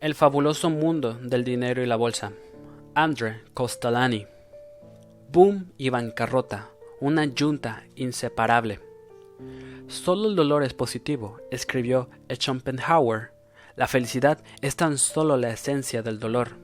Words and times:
El 0.00 0.14
fabuloso 0.14 0.70
mundo 0.70 1.12
del 1.12 1.44
dinero 1.44 1.82
y 1.82 1.86
la 1.86 1.96
bolsa. 1.96 2.32
Andre 2.94 3.42
Costalani. 3.52 4.26
Boom 5.30 5.74
y 5.76 5.90
bancarrota. 5.90 6.70
Una 7.00 7.26
yunta 7.26 7.84
inseparable. 7.96 8.80
Solo 9.88 10.30
el 10.30 10.36
dolor 10.36 10.62
es 10.62 10.72
positivo, 10.72 11.36
escribió 11.50 12.08
Schopenhauer. 12.30 13.32
La 13.76 13.88
felicidad 13.88 14.42
es 14.62 14.74
tan 14.74 14.96
solo 14.96 15.36
la 15.36 15.50
esencia 15.50 16.00
del 16.00 16.18
dolor. 16.18 16.56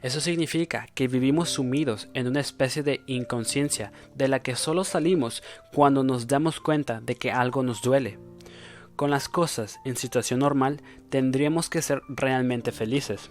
Eso 0.00 0.22
significa 0.22 0.86
que 0.94 1.06
vivimos 1.06 1.50
sumidos 1.50 2.08
en 2.14 2.28
una 2.28 2.40
especie 2.40 2.82
de 2.82 3.02
inconsciencia 3.06 3.92
de 4.14 4.28
la 4.28 4.40
que 4.40 4.56
solo 4.56 4.84
salimos 4.84 5.42
cuando 5.74 6.02
nos 6.02 6.28
damos 6.28 6.60
cuenta 6.60 7.02
de 7.02 7.14
que 7.16 7.30
algo 7.30 7.62
nos 7.62 7.82
duele. 7.82 8.18
Con 8.96 9.10
las 9.10 9.28
cosas 9.28 9.80
en 9.84 9.96
situación 9.96 10.40
normal 10.40 10.80
tendríamos 11.08 11.68
que 11.68 11.82
ser 11.82 12.02
realmente 12.08 12.70
felices. 12.70 13.30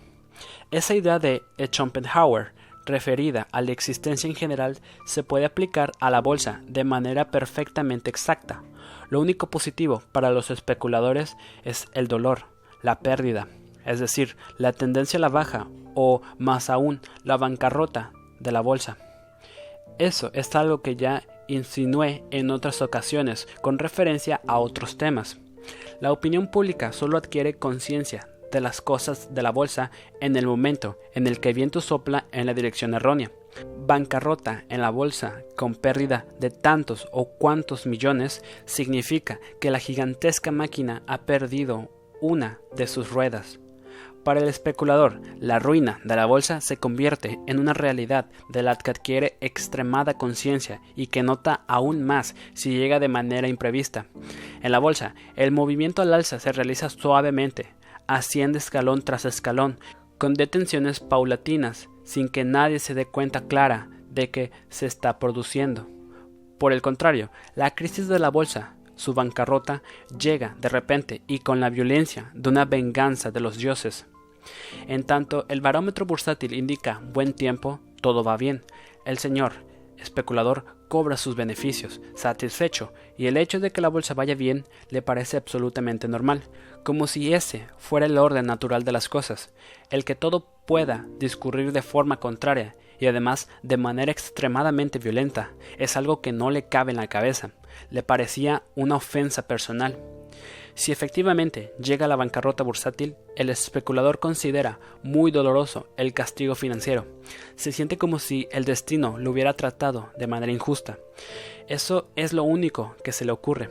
Esa 0.71 0.93
idea 0.93 1.19
de 1.19 1.41
Schopenhauer, 1.57 2.53
referida 2.85 3.47
a 3.51 3.61
la 3.61 3.71
existencia 3.71 4.27
en 4.27 4.35
general, 4.35 4.79
se 5.05 5.23
puede 5.23 5.45
aplicar 5.45 5.91
a 6.01 6.09
la 6.09 6.19
bolsa 6.19 6.61
de 6.67 6.83
manera 6.83 7.31
perfectamente 7.31 8.09
exacta. 8.09 8.61
Lo 9.09 9.21
único 9.21 9.49
positivo 9.49 10.03
para 10.11 10.31
los 10.31 10.51
especuladores 10.51 11.37
es 11.63 11.87
el 11.93 12.09
dolor, 12.09 12.47
la 12.81 12.99
pérdida, 12.99 13.47
es 13.85 14.01
decir, 14.01 14.35
la 14.57 14.73
tendencia 14.73 15.17
a 15.17 15.21
la 15.21 15.29
baja 15.29 15.67
o, 15.95 16.21
más 16.37 16.69
aún, 16.69 16.99
la 17.23 17.37
bancarrota 17.37 18.11
de 18.39 18.51
la 18.51 18.59
bolsa. 18.59 18.97
Eso 19.97 20.31
es 20.33 20.53
algo 20.55 20.81
que 20.81 20.97
ya 20.97 21.23
insinué 21.47 22.23
en 22.31 22.49
otras 22.51 22.81
ocasiones 22.81 23.47
con 23.61 23.79
referencia 23.79 24.41
a 24.47 24.59
otros 24.59 24.97
temas. 24.97 25.37
La 26.03 26.11
opinión 26.11 26.51
pública 26.51 26.91
solo 26.91 27.17
adquiere 27.17 27.53
conciencia 27.53 28.27
de 28.51 28.59
las 28.59 28.81
cosas 28.81 29.33
de 29.33 29.41
la 29.41 29.51
bolsa 29.51 29.89
en 30.19 30.35
el 30.35 30.45
momento 30.45 30.99
en 31.13 31.27
el 31.27 31.39
que 31.39 31.47
el 31.47 31.55
viento 31.55 31.79
sopla 31.79 32.25
en 32.33 32.45
la 32.45 32.53
dirección 32.53 32.93
errónea. 32.93 33.31
Bancarrota 33.87 34.65
en 34.67 34.81
la 34.81 34.89
bolsa 34.89 35.45
con 35.55 35.75
pérdida 35.75 36.25
de 36.41 36.49
tantos 36.49 37.07
o 37.13 37.29
cuantos 37.29 37.85
millones 37.85 38.43
significa 38.65 39.39
que 39.61 39.71
la 39.71 39.79
gigantesca 39.79 40.51
máquina 40.51 41.03
ha 41.07 41.21
perdido 41.21 41.89
una 42.19 42.59
de 42.75 42.87
sus 42.87 43.09
ruedas. 43.09 43.61
Para 44.23 44.39
el 44.39 44.47
especulador, 44.47 45.19
la 45.37 45.59
ruina 45.59 45.99
de 46.05 46.15
la 46.15 46.25
bolsa 46.25 46.61
se 46.61 46.77
convierte 46.77 47.39
en 47.45 47.59
una 47.59 47.73
realidad 47.73 48.27
de 48.47 48.63
la 48.63 48.77
que 48.77 48.91
adquiere 48.91 49.37
extremada 49.41 50.13
conciencia 50.13 50.79
y 50.95 51.07
que 51.07 51.23
nota 51.23 51.65
aún 51.67 52.03
más 52.03 52.33
si 52.53 52.71
llega 52.71 53.01
de 53.01 53.09
manera 53.09 53.49
imprevista. 53.49 54.05
En 54.61 54.71
la 54.71 54.79
bolsa, 54.79 55.13
el 55.35 55.51
movimiento 55.51 56.01
al 56.01 56.13
alza 56.13 56.39
se 56.39 56.53
realiza 56.53 56.89
suavemente, 56.89 57.73
asciende 58.07 58.59
escalón 58.59 59.01
tras 59.01 59.25
escalón, 59.25 59.77
con 60.17 60.35
detenciones 60.35 61.01
paulatinas, 61.01 61.89
sin 62.05 62.29
que 62.29 62.45
nadie 62.45 62.79
se 62.79 62.93
dé 62.93 63.05
cuenta 63.05 63.41
clara 63.47 63.89
de 64.09 64.29
que 64.29 64.51
se 64.69 64.85
está 64.85 65.19
produciendo. 65.19 65.89
Por 66.59 66.71
el 66.71 66.81
contrario, 66.81 67.29
la 67.55 67.75
crisis 67.75 68.07
de 68.07 68.19
la 68.19 68.29
bolsa 68.29 68.75
su 68.95 69.13
bancarrota 69.13 69.81
llega 70.17 70.55
de 70.61 70.69
repente 70.69 71.21
y 71.27 71.39
con 71.39 71.59
la 71.59 71.69
violencia 71.69 72.31
de 72.33 72.49
una 72.49 72.63
venganza 72.65 73.31
de 73.31 73.39
los 73.39 73.57
dioses. 73.57 74.05
En 74.87 75.03
tanto 75.03 75.45
el 75.49 75.61
barómetro 75.61 76.05
bursátil 76.05 76.53
indica 76.53 77.01
buen 77.13 77.33
tiempo, 77.33 77.79
todo 78.01 78.23
va 78.23 78.37
bien. 78.37 78.63
El 79.05 79.17
señor 79.17 79.53
especulador 79.97 80.65
cobra 80.87 81.17
sus 81.17 81.35
beneficios, 81.35 82.01
satisfecho, 82.13 82.93
y 83.17 83.25
el 83.25 83.37
hecho 83.37 83.59
de 83.59 83.71
que 83.71 83.81
la 83.81 83.87
bolsa 83.87 84.13
vaya 84.13 84.35
bien 84.35 84.65
le 84.89 85.01
parece 85.01 85.37
absolutamente 85.37 86.07
normal, 86.07 86.43
como 86.83 87.07
si 87.07 87.33
ese 87.33 87.65
fuera 87.77 88.05
el 88.05 88.17
orden 88.17 88.45
natural 88.45 88.83
de 88.83 88.91
las 88.91 89.09
cosas, 89.09 89.51
el 89.89 90.05
que 90.05 90.15
todo 90.15 90.47
pueda 90.67 91.07
discurrir 91.17 91.71
de 91.71 91.81
forma 91.81 92.19
contraria 92.19 92.75
y 92.99 93.07
además 93.07 93.49
de 93.63 93.77
manera 93.77 94.11
extremadamente 94.11 94.99
violenta, 94.99 95.51
es 95.77 95.97
algo 95.97 96.21
que 96.21 96.31
no 96.31 96.51
le 96.51 96.67
cabe 96.67 96.91
en 96.91 96.97
la 96.97 97.07
cabeza, 97.07 97.51
le 97.89 98.03
parecía 98.03 98.63
una 98.75 98.97
ofensa 98.97 99.47
personal. 99.47 99.97
Si 100.75 100.91
efectivamente 100.91 101.73
llega 101.79 102.07
la 102.07 102.15
bancarrota 102.15 102.63
bursátil, 102.63 103.15
el 103.35 103.49
especulador 103.49 104.19
considera 104.19 104.79
muy 105.03 105.31
doloroso 105.31 105.87
el 105.97 106.13
castigo 106.13 106.55
financiero. 106.55 107.05
Se 107.55 107.71
siente 107.71 107.97
como 107.97 108.17
si 108.19 108.47
el 108.51 108.65
destino 108.65 109.17
lo 109.17 109.31
hubiera 109.31 109.53
tratado 109.53 110.09
de 110.17 110.27
manera 110.27 110.51
injusta. 110.51 110.97
Eso 111.67 112.09
es 112.15 112.33
lo 112.33 112.43
único 112.43 112.95
que 113.03 113.11
se 113.11 113.25
le 113.25 113.31
ocurre. 113.31 113.69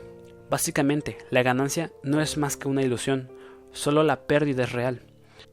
Básicamente, 0.48 1.18
la 1.30 1.42
ganancia 1.42 1.92
no 2.02 2.20
es 2.20 2.36
más 2.36 2.56
que 2.56 2.68
una 2.68 2.82
ilusión, 2.82 3.30
solo 3.72 4.02
la 4.02 4.26
pérdida 4.26 4.64
es 4.64 4.72
real. 4.72 5.02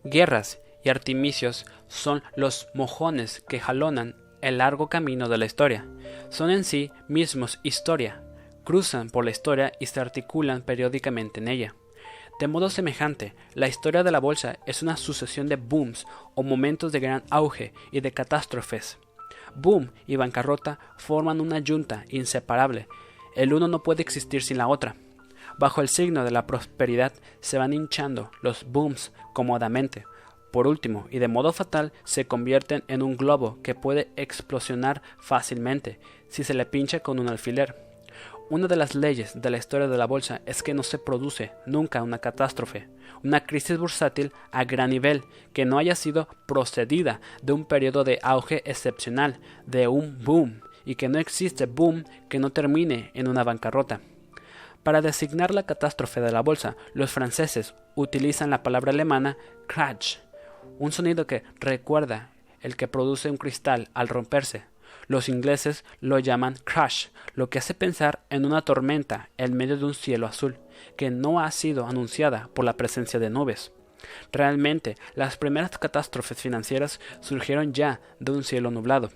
Guerras 0.03 0.59
y 0.83 0.89
artimicios 0.89 1.65
son 1.87 2.21
los 2.35 2.67
mojones 2.73 3.43
que 3.47 3.59
jalonan 3.59 4.15
el 4.41 4.59
largo 4.59 4.87
camino 4.87 5.27
de 5.27 5.37
la 5.37 5.45
historia. 5.45 5.87
Son 6.29 6.49
en 6.49 6.63
sí 6.63 6.91
mismos 7.07 7.59
historia, 7.63 8.23
cruzan 8.69 9.09
por 9.09 9.25
la 9.25 9.31
historia 9.31 9.71
y 9.79 9.87
se 9.87 9.99
articulan 9.99 10.61
periódicamente 10.61 11.39
en 11.39 11.47
ella. 11.47 11.73
De 12.39 12.47
modo 12.47 12.69
semejante, 12.69 13.33
la 13.55 13.67
historia 13.67 14.03
de 14.03 14.11
la 14.11 14.19
bolsa 14.19 14.59
es 14.67 14.83
una 14.83 14.95
sucesión 14.95 15.47
de 15.47 15.55
booms 15.55 16.05
o 16.35 16.43
momentos 16.43 16.91
de 16.91 16.99
gran 16.99 17.23
auge 17.31 17.73
y 17.91 18.01
de 18.01 18.11
catástrofes. 18.11 18.99
Boom 19.55 19.89
y 20.05 20.17
bancarrota 20.17 20.77
forman 20.99 21.41
una 21.41 21.57
yunta 21.57 22.05
inseparable. 22.09 22.87
El 23.35 23.53
uno 23.53 23.67
no 23.67 23.81
puede 23.81 24.03
existir 24.03 24.43
sin 24.43 24.59
la 24.59 24.67
otra. 24.67 24.95
Bajo 25.57 25.81
el 25.81 25.89
signo 25.89 26.23
de 26.23 26.29
la 26.29 26.45
prosperidad 26.45 27.13
se 27.39 27.57
van 27.57 27.73
hinchando 27.73 28.29
los 28.43 28.65
booms 28.65 29.11
cómodamente. 29.33 30.05
Por 30.51 30.67
último, 30.67 31.07
y 31.09 31.17
de 31.17 31.27
modo 31.27 31.53
fatal, 31.53 31.91
se 32.03 32.27
convierten 32.27 32.83
en 32.87 33.01
un 33.01 33.17
globo 33.17 33.57
que 33.63 33.73
puede 33.73 34.11
explosionar 34.15 35.01
fácilmente 35.17 35.99
si 36.27 36.43
se 36.43 36.53
le 36.53 36.67
pincha 36.67 36.99
con 36.99 37.17
un 37.17 37.29
alfiler. 37.29 37.88
Una 38.51 38.67
de 38.67 38.75
las 38.75 38.95
leyes 38.95 39.39
de 39.39 39.51
la 39.51 39.57
historia 39.57 39.87
de 39.87 39.97
la 39.97 40.07
bolsa 40.07 40.41
es 40.47 40.63
que 40.63 40.73
no 40.73 40.81
se 40.81 40.97
produce 40.97 41.51
nunca 41.67 42.01
una 42.01 42.17
catástrofe, 42.17 42.87
una 43.23 43.45
crisis 43.45 43.77
bursátil 43.77 44.31
a 44.51 44.63
gran 44.63 44.89
nivel 44.89 45.23
que 45.53 45.65
no 45.65 45.77
haya 45.77 45.93
sido 45.93 46.27
procedida 46.47 47.21
de 47.43 47.53
un 47.53 47.63
periodo 47.65 48.03
de 48.03 48.17
auge 48.23 48.63
excepcional, 48.65 49.39
de 49.67 49.87
un 49.87 50.23
boom, 50.23 50.61
y 50.83 50.95
que 50.95 51.09
no 51.09 51.19
existe 51.19 51.67
boom 51.67 52.05
que 52.27 52.39
no 52.39 52.49
termine 52.49 53.11
en 53.13 53.27
una 53.27 53.43
bancarrota. 53.43 54.01
Para 54.81 55.03
designar 55.03 55.53
la 55.53 55.67
catástrofe 55.67 56.19
de 56.19 56.31
la 56.31 56.41
bolsa, 56.41 56.75
los 56.95 57.11
franceses 57.11 57.75
utilizan 57.93 58.49
la 58.49 58.63
palabra 58.63 58.91
alemana 58.91 59.37
crash, 59.67 60.17
un 60.79 60.91
sonido 60.91 61.27
que 61.27 61.43
recuerda 61.59 62.31
el 62.61 62.75
que 62.75 62.87
produce 62.87 63.29
un 63.29 63.37
cristal 63.37 63.89
al 63.93 64.07
romperse, 64.07 64.63
los 65.09 65.27
ingleses 65.27 65.83
lo 65.99 66.19
llaman 66.19 66.55
crash, 66.63 67.07
lo 67.33 67.49
que 67.49 67.57
hace 67.57 67.73
pensar 67.73 68.21
en 68.29 68.45
una 68.45 68.61
tormenta 68.61 69.29
en 69.37 69.57
medio 69.57 69.75
de 69.75 69.85
un 69.85 69.95
cielo 69.95 70.27
azul, 70.27 70.57
que 70.95 71.09
no 71.09 71.41
ha 71.41 71.51
sido 71.51 71.87
anunciada 71.87 72.49
por 72.53 72.63
la 72.63 72.77
presencia 72.77 73.19
de 73.19 73.31
nubes. 73.31 73.73
Realmente, 74.31 74.95
las 75.15 75.35
primeras 75.35 75.77
catástrofes 75.77 76.39
financieras 76.39 77.01
surgieron 77.21 77.73
ya 77.73 77.99
de 78.19 78.31
un 78.31 78.43
cielo 78.43 78.69
nublado. 78.71 79.09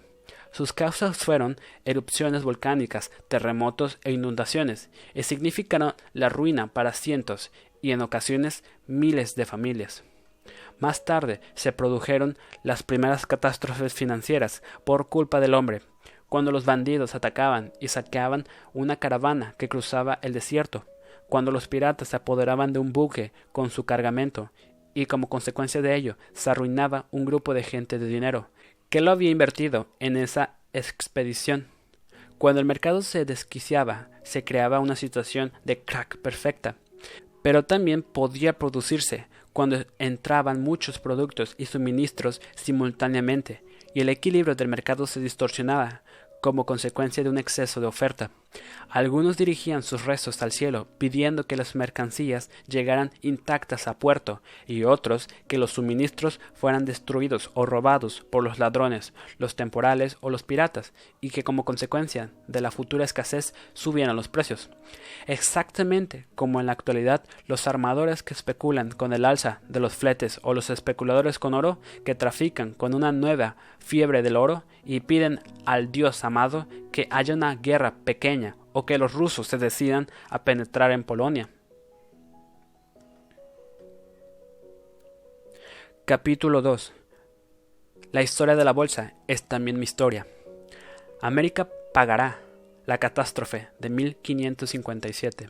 Sus 0.51 0.73
causas 0.73 1.15
fueron 1.17 1.57
erupciones 1.85 2.43
volcánicas, 2.43 3.11
terremotos 3.27 3.99
e 4.03 4.11
inundaciones, 4.11 4.89
y 5.13 5.23
significaron 5.23 5.93
la 6.13 6.29
ruina 6.29 6.67
para 6.67 6.93
cientos 6.93 7.51
y 7.81 7.91
en 7.91 8.01
ocasiones 8.01 8.63
miles 8.87 9.35
de 9.35 9.45
familias. 9.45 10.03
Más 10.83 11.05
tarde 11.05 11.39
se 11.53 11.71
produjeron 11.71 12.38
las 12.61 12.83
primeras 12.83 13.25
catástrofes 13.25 13.94
financieras 13.94 14.61
por 14.83 15.07
culpa 15.07 15.39
del 15.39 15.53
hombre, 15.53 15.81
cuando 16.27 16.51
los 16.51 16.66
bandidos 16.66 17.16
atacaban 17.16 17.71
y 17.79 17.88
saqueaban 17.88 18.44
una 18.73 18.97
caravana 18.97 19.55
que 19.57 19.69
cruzaba 19.69 20.19
el 20.22 20.33
desierto, 20.33 20.85
cuando 21.29 21.52
los 21.52 21.69
piratas 21.69 22.09
se 22.09 22.17
apoderaban 22.17 22.73
de 22.73 22.79
un 22.79 22.91
buque 22.91 23.31
con 23.53 23.69
su 23.69 23.85
cargamento 23.85 24.52
y 24.93 25.05
como 25.05 25.29
consecuencia 25.29 25.81
de 25.81 25.96
ello 25.96 26.17
se 26.34 26.49
arruinaba 26.49 27.05
un 27.11 27.23
grupo 27.23 27.53
de 27.53 27.63
gente 27.63 27.97
de 27.97 28.08
dinero 28.08 28.49
que 28.90 28.99
lo 28.99 29.11
había 29.11 29.31
invertido 29.31 29.87
en 30.02 30.17
esa 30.17 30.58
expedición. 30.73 31.67
Cuando 32.37 32.59
el 32.59 32.66
mercado 32.66 33.03
se 33.03 33.23
desquiciaba, 33.23 34.09
se 34.23 34.43
creaba 34.43 34.81
una 34.81 34.97
situación 34.97 35.53
de 35.63 35.79
crack 35.79 36.17
perfecta. 36.17 36.75
Pero 37.41 37.63
también 37.63 38.03
podía 38.03 38.59
producirse 38.59 39.28
cuando 39.53 39.85
entraban 40.00 40.61
muchos 40.61 41.00
productos 41.00 41.55
y 41.58 41.67
suministros 41.67 42.41
simultáneamente, 42.55 43.64
y 43.94 44.02
el 44.02 44.09
equilibrio 44.09 44.55
del 44.55 44.67
mercado 44.67 45.08
se 45.08 45.20
distorsionaba 45.20 46.02
como 46.41 46.66
consecuencia 46.66 47.23
de 47.23 47.29
un 47.29 47.38
exceso 47.38 47.79
de 47.79 47.88
oferta. 47.88 48.32
Algunos 48.90 49.38
dirigían 49.38 49.82
sus 49.82 50.05
rezos 50.05 50.44
al 50.44 50.52
cielo, 50.52 50.88
pidiendo 51.00 51.47
que 51.47 51.55
las 51.55 51.73
mercancías 51.73 52.52
llegaran 52.67 53.11
intactas 53.22 53.88
a 53.88 53.97
puerto, 53.97 54.44
y 54.67 54.84
otros 54.84 55.28
que 55.47 55.58
los 55.58 55.72
suministros 55.72 56.40
fueran 56.53 56.85
destruidos 56.85 57.50
o 57.55 57.66
robados 57.66 58.23
por 58.29 58.44
los 58.44 58.59
ladrones, 58.59 59.14
los 59.40 59.55
temporales 59.55 60.17
o 60.22 60.29
los 60.29 60.44
piratas, 60.44 60.94
y 61.22 61.32
que 61.32 61.44
como 61.44 61.66
consecuencia 61.66 62.29
de 62.47 62.61
la 62.61 62.70
futura 62.70 63.03
escasez 63.03 63.55
subieran 63.73 64.16
los 64.16 64.28
precios. 64.28 64.70
Exactamente 65.26 66.28
como 66.35 66.59
en 66.59 66.67
la 66.67 66.73
actualidad 66.73 67.23
los 67.47 67.67
armadores 67.67 68.22
que 68.22 68.34
especulan 68.34 68.91
con 68.91 69.14
el 69.14 69.26
alza 69.26 69.61
de 69.67 69.79
los 69.79 69.96
fletes 69.96 70.40
o 70.44 70.53
los 70.53 70.70
especuladores 70.70 71.40
con 71.40 71.53
oro 71.53 71.79
que 72.06 72.16
trafican 72.16 72.73
con 72.73 72.94
una 72.94 73.11
nueva 73.11 73.56
fiebre 73.79 74.22
del 74.22 74.35
oro 74.35 74.64
y 74.85 74.99
piden 74.99 75.40
al 75.66 75.91
Dios 75.91 76.23
amado 76.23 76.67
que 76.91 77.08
haya 77.09 77.34
una 77.34 77.56
guerra 77.56 77.96
pequeña 78.03 78.42
o 78.73 78.85
que 78.85 78.97
los 78.97 79.14
rusos 79.14 79.47
se 79.47 79.58
decidan 79.58 80.08
a 80.29 80.43
penetrar 80.43 80.91
en 80.91 81.03
Polonia. 81.03 81.49
Capítulo 86.05 86.61
2 86.61 86.93
La 88.11 88.22
historia 88.22 88.55
de 88.55 88.66
la 88.66 88.73
bolsa 88.73 89.14
es 89.28 89.43
también 89.43 89.78
mi 89.78 89.84
historia. 89.84 90.28
América 91.22 91.70
pagará 91.93 92.41
la 92.85 92.97
catástrofe 92.97 93.70
de 93.79 93.90
1557. 93.90 95.49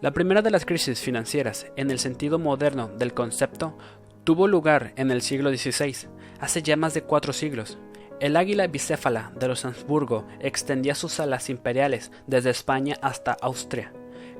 La 0.00 0.12
primera 0.12 0.42
de 0.42 0.50
las 0.50 0.64
crisis 0.64 1.00
financieras, 1.00 1.66
en 1.76 1.90
el 1.90 1.98
sentido 1.98 2.38
moderno 2.38 2.88
del 2.88 3.14
concepto, 3.14 3.76
tuvo 4.24 4.46
lugar 4.46 4.92
en 4.96 5.10
el 5.10 5.22
siglo 5.22 5.50
XVI, 5.50 6.08
hace 6.38 6.62
ya 6.62 6.76
más 6.76 6.94
de 6.94 7.02
cuatro 7.02 7.32
siglos, 7.32 7.78
el 8.20 8.36
águila 8.36 8.66
bicéfala 8.66 9.32
de 9.38 9.48
los 9.48 9.64
Habsburgo 9.64 10.26
extendía 10.40 10.94
sus 10.94 11.20
alas 11.20 11.48
imperiales 11.48 12.12
desde 12.26 12.50
España 12.50 12.96
hasta 13.00 13.32
Austria. 13.40 13.92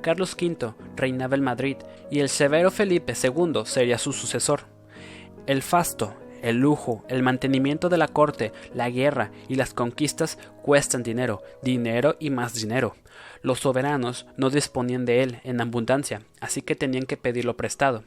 Carlos 0.03 0.37
V 0.41 0.75
reinaba 0.97 1.35
en 1.35 1.43
Madrid 1.43 1.77
y 2.11 2.21
el 2.21 2.29
severo 2.29 2.71
Felipe 2.71 3.15
II 3.21 3.63
sería 3.65 3.99
su 3.99 4.13
sucesor. 4.13 4.63
El 5.47 5.63
fasto, 5.63 6.15
el 6.43 6.57
lujo, 6.57 7.05
el 7.09 7.23
mantenimiento 7.23 7.89
de 7.89 7.99
la 7.99 8.09
corte, 8.09 8.53
la 8.75 8.91
guerra 8.91 9.31
y 9.49 9.57
las 9.57 9.75
conquistas 9.75 10.39
cuestan 10.63 11.03
dinero, 11.03 11.43
dinero 11.63 12.17
y 12.19 12.31
más 12.31 12.55
dinero. 12.55 12.97
Los 13.43 13.61
soberanos 13.61 14.27
no 14.37 14.51
disponían 14.51 15.07
de 15.07 15.23
él 15.23 15.41
en 15.45 15.61
abundancia, 15.61 16.23
así 16.41 16.63
que 16.63 16.77
tenían 16.77 17.05
que 17.05 17.17
pedirlo 17.17 17.57
prestado. 17.57 18.05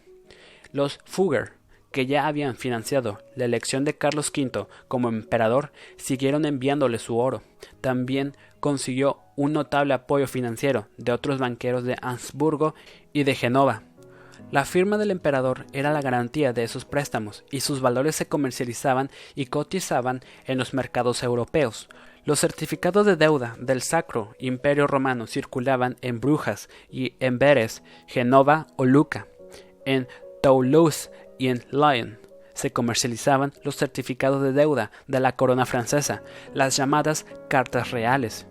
Los 0.72 1.00
Fugger, 1.06 1.54
que 1.94 2.08
ya 2.08 2.28
habían 2.28 2.58
financiado 2.58 3.20
la 3.36 3.46
elección 3.46 3.86
de 3.86 3.96
Carlos 3.98 4.34
V 4.36 4.68
como 4.90 5.08
emperador, 5.08 5.72
siguieron 5.96 6.44
enviándole 6.44 7.00
su 7.00 7.18
oro. 7.18 7.42
También 7.80 8.36
consiguió 8.60 9.20
un 9.38 9.54
notable 9.54 9.94
apoyo 9.94 10.28
financiero 10.28 10.88
de 10.98 11.14
otros 11.14 11.40
banqueros 11.40 11.86
de 11.86 11.96
Habsburgo 12.02 12.76
y 13.14 13.24
de 13.24 13.36
Genova. 13.36 13.84
La 14.52 14.66
firma 14.66 14.98
del 14.98 15.12
emperador 15.12 15.66
era 15.72 15.94
la 15.94 16.02
garantía 16.02 16.52
de 16.52 16.64
esos 16.64 16.84
préstamos 16.84 17.44
y 17.50 17.62
sus 17.62 17.80
valores 17.80 18.16
se 18.16 18.28
comercializaban 18.28 19.10
y 19.36 19.46
cotizaban 19.46 20.22
en 20.46 20.58
los 20.58 20.74
mercados 20.74 21.24
europeos. 21.24 21.90
Los 22.26 22.40
certificados 22.40 23.06
de 23.06 23.16
deuda 23.16 23.56
del 23.60 23.82
Sacro 23.82 24.34
Imperio 24.40 24.88
Romano 24.88 25.28
circulaban 25.28 25.98
en 26.02 26.20
Brujas 26.20 26.70
y 26.90 27.16
en 27.20 27.38
Veres, 27.38 27.84
Genova 28.08 28.68
o 28.78 28.86
Luca. 28.86 29.28
En 29.86 30.08
Toulouse 30.44 31.10
y 31.38 31.48
en 31.48 31.64
Lyon 31.72 32.20
se 32.54 32.72
comercializaban 32.72 33.54
los 33.64 33.76
certificados 33.76 34.42
de 34.44 34.54
deuda 34.54 34.92
de 35.08 35.20
la 35.20 35.36
corona 35.36 35.66
francesa, 35.66 36.22
las 36.54 36.78
llamadas 36.78 37.26
cartas 37.50 37.92
reales. 37.92 38.46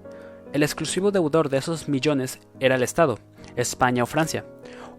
El 0.52 0.62
exclusivo 0.62 1.11
deudor 1.11 1.49
de 1.49 1.58
esos 1.58 1.88
millones 1.88 2.40
era 2.61 2.75
el 2.75 2.82
Estado, 2.82 3.19
España 3.56 4.02
o 4.02 4.06
Francia. 4.06 4.44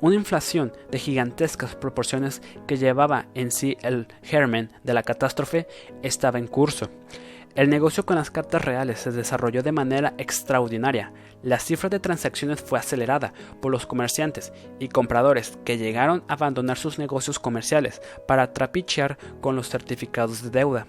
Una 0.01 0.15
inflación 0.15 0.73
de 0.91 0.99
gigantescas 0.99 1.75
proporciones 1.75 2.41
que 2.67 2.77
llevaba 2.77 3.27
en 3.35 3.51
sí 3.51 3.77
el 3.81 4.07
germen 4.23 4.71
de 4.83 4.93
la 4.93 5.03
catástrofe 5.03 5.67
estaba 6.01 6.39
en 6.39 6.47
curso. 6.47 6.89
El 7.55 7.69
negocio 7.69 8.03
con 8.03 8.15
las 8.15 8.31
cartas 8.31 8.65
reales 8.65 8.99
se 8.99 9.11
desarrolló 9.11 9.61
de 9.61 9.71
manera 9.71 10.15
extraordinaria. 10.17 11.13
La 11.43 11.59
cifra 11.59 11.87
de 11.87 11.99
transacciones 11.99 12.63
fue 12.63 12.79
acelerada 12.79 13.31
por 13.61 13.71
los 13.71 13.85
comerciantes 13.85 14.51
y 14.79 14.87
compradores 14.87 15.59
que 15.63 15.77
llegaron 15.77 16.23
a 16.27 16.33
abandonar 16.33 16.77
sus 16.77 16.97
negocios 16.97 17.37
comerciales 17.37 18.01
para 18.27 18.53
trapichear 18.53 19.19
con 19.39 19.55
los 19.55 19.69
certificados 19.69 20.41
de 20.41 20.49
deuda. 20.49 20.87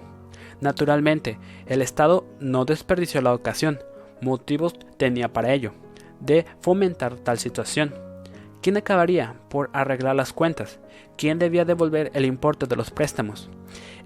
Naturalmente, 0.62 1.38
el 1.66 1.82
Estado 1.82 2.24
no 2.40 2.64
desperdició 2.64 3.20
la 3.20 3.34
ocasión, 3.34 3.78
motivos 4.22 4.74
tenía 4.96 5.30
para 5.30 5.52
ello, 5.52 5.72
de 6.20 6.46
fomentar 6.62 7.16
tal 7.16 7.38
situación. 7.38 7.94
¿Quién 8.62 8.78
acabaría 8.78 9.34
por 9.50 9.68
arreglar 9.74 10.16
las 10.16 10.32
cuentas? 10.32 10.80
¿Quién 11.18 11.38
debía 11.38 11.66
devolver 11.66 12.10
el 12.14 12.24
importe 12.24 12.64
de 12.64 12.76
los 12.76 12.90
préstamos? 12.90 13.50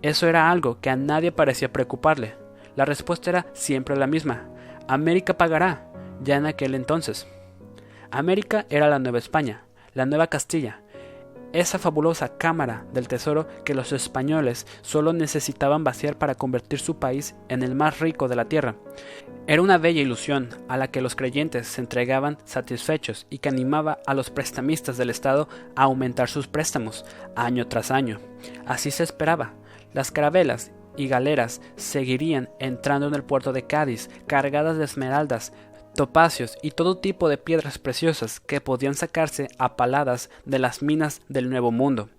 Eso 0.02 0.26
era 0.26 0.50
algo 0.50 0.80
que 0.80 0.90
a 0.90 0.96
nadie 0.96 1.30
parecía 1.30 1.72
preocuparle. 1.72 2.47
La 2.78 2.84
respuesta 2.84 3.30
era 3.30 3.46
siempre 3.54 3.96
la 3.96 4.06
misma. 4.06 4.48
América 4.86 5.36
pagará, 5.36 5.90
ya 6.22 6.36
en 6.36 6.46
aquel 6.46 6.76
entonces. 6.76 7.26
América 8.12 8.66
era 8.70 8.88
la 8.88 9.00
Nueva 9.00 9.18
España, 9.18 9.64
la 9.94 10.06
Nueva 10.06 10.28
Castilla, 10.28 10.80
esa 11.52 11.80
fabulosa 11.80 12.38
cámara 12.38 12.86
del 12.92 13.08
tesoro 13.08 13.48
que 13.64 13.74
los 13.74 13.90
españoles 13.90 14.64
solo 14.82 15.12
necesitaban 15.12 15.82
vaciar 15.82 16.18
para 16.18 16.36
convertir 16.36 16.78
su 16.78 17.00
país 17.00 17.34
en 17.48 17.64
el 17.64 17.74
más 17.74 17.98
rico 17.98 18.28
de 18.28 18.36
la 18.36 18.44
tierra. 18.44 18.76
Era 19.48 19.60
una 19.60 19.78
bella 19.78 20.00
ilusión 20.00 20.50
a 20.68 20.76
la 20.76 20.86
que 20.86 21.02
los 21.02 21.16
creyentes 21.16 21.66
se 21.66 21.80
entregaban 21.80 22.38
satisfechos 22.44 23.26
y 23.28 23.38
que 23.38 23.48
animaba 23.48 23.98
a 24.06 24.14
los 24.14 24.30
prestamistas 24.30 24.96
del 24.96 25.10
Estado 25.10 25.48
a 25.74 25.82
aumentar 25.82 26.28
sus 26.28 26.46
préstamos 26.46 27.04
año 27.34 27.66
tras 27.66 27.90
año. 27.90 28.20
Así 28.66 28.92
se 28.92 29.02
esperaba. 29.02 29.54
Las 29.94 30.12
carabelas 30.12 30.70
y 30.98 31.08
galeras 31.08 31.62
seguirían 31.76 32.50
entrando 32.58 33.06
en 33.06 33.14
el 33.14 33.22
puerto 33.22 33.52
de 33.52 33.66
Cádiz, 33.66 34.10
cargadas 34.26 34.76
de 34.76 34.84
esmeraldas, 34.84 35.52
topacios 35.94 36.58
y 36.60 36.72
todo 36.72 36.98
tipo 36.98 37.28
de 37.28 37.38
piedras 37.38 37.78
preciosas 37.78 38.40
que 38.40 38.60
podían 38.60 38.94
sacarse 38.94 39.48
a 39.58 39.76
paladas 39.76 40.28
de 40.44 40.58
las 40.58 40.82
minas 40.82 41.22
del 41.28 41.48
Nuevo 41.48 41.70
Mundo. 41.70 42.10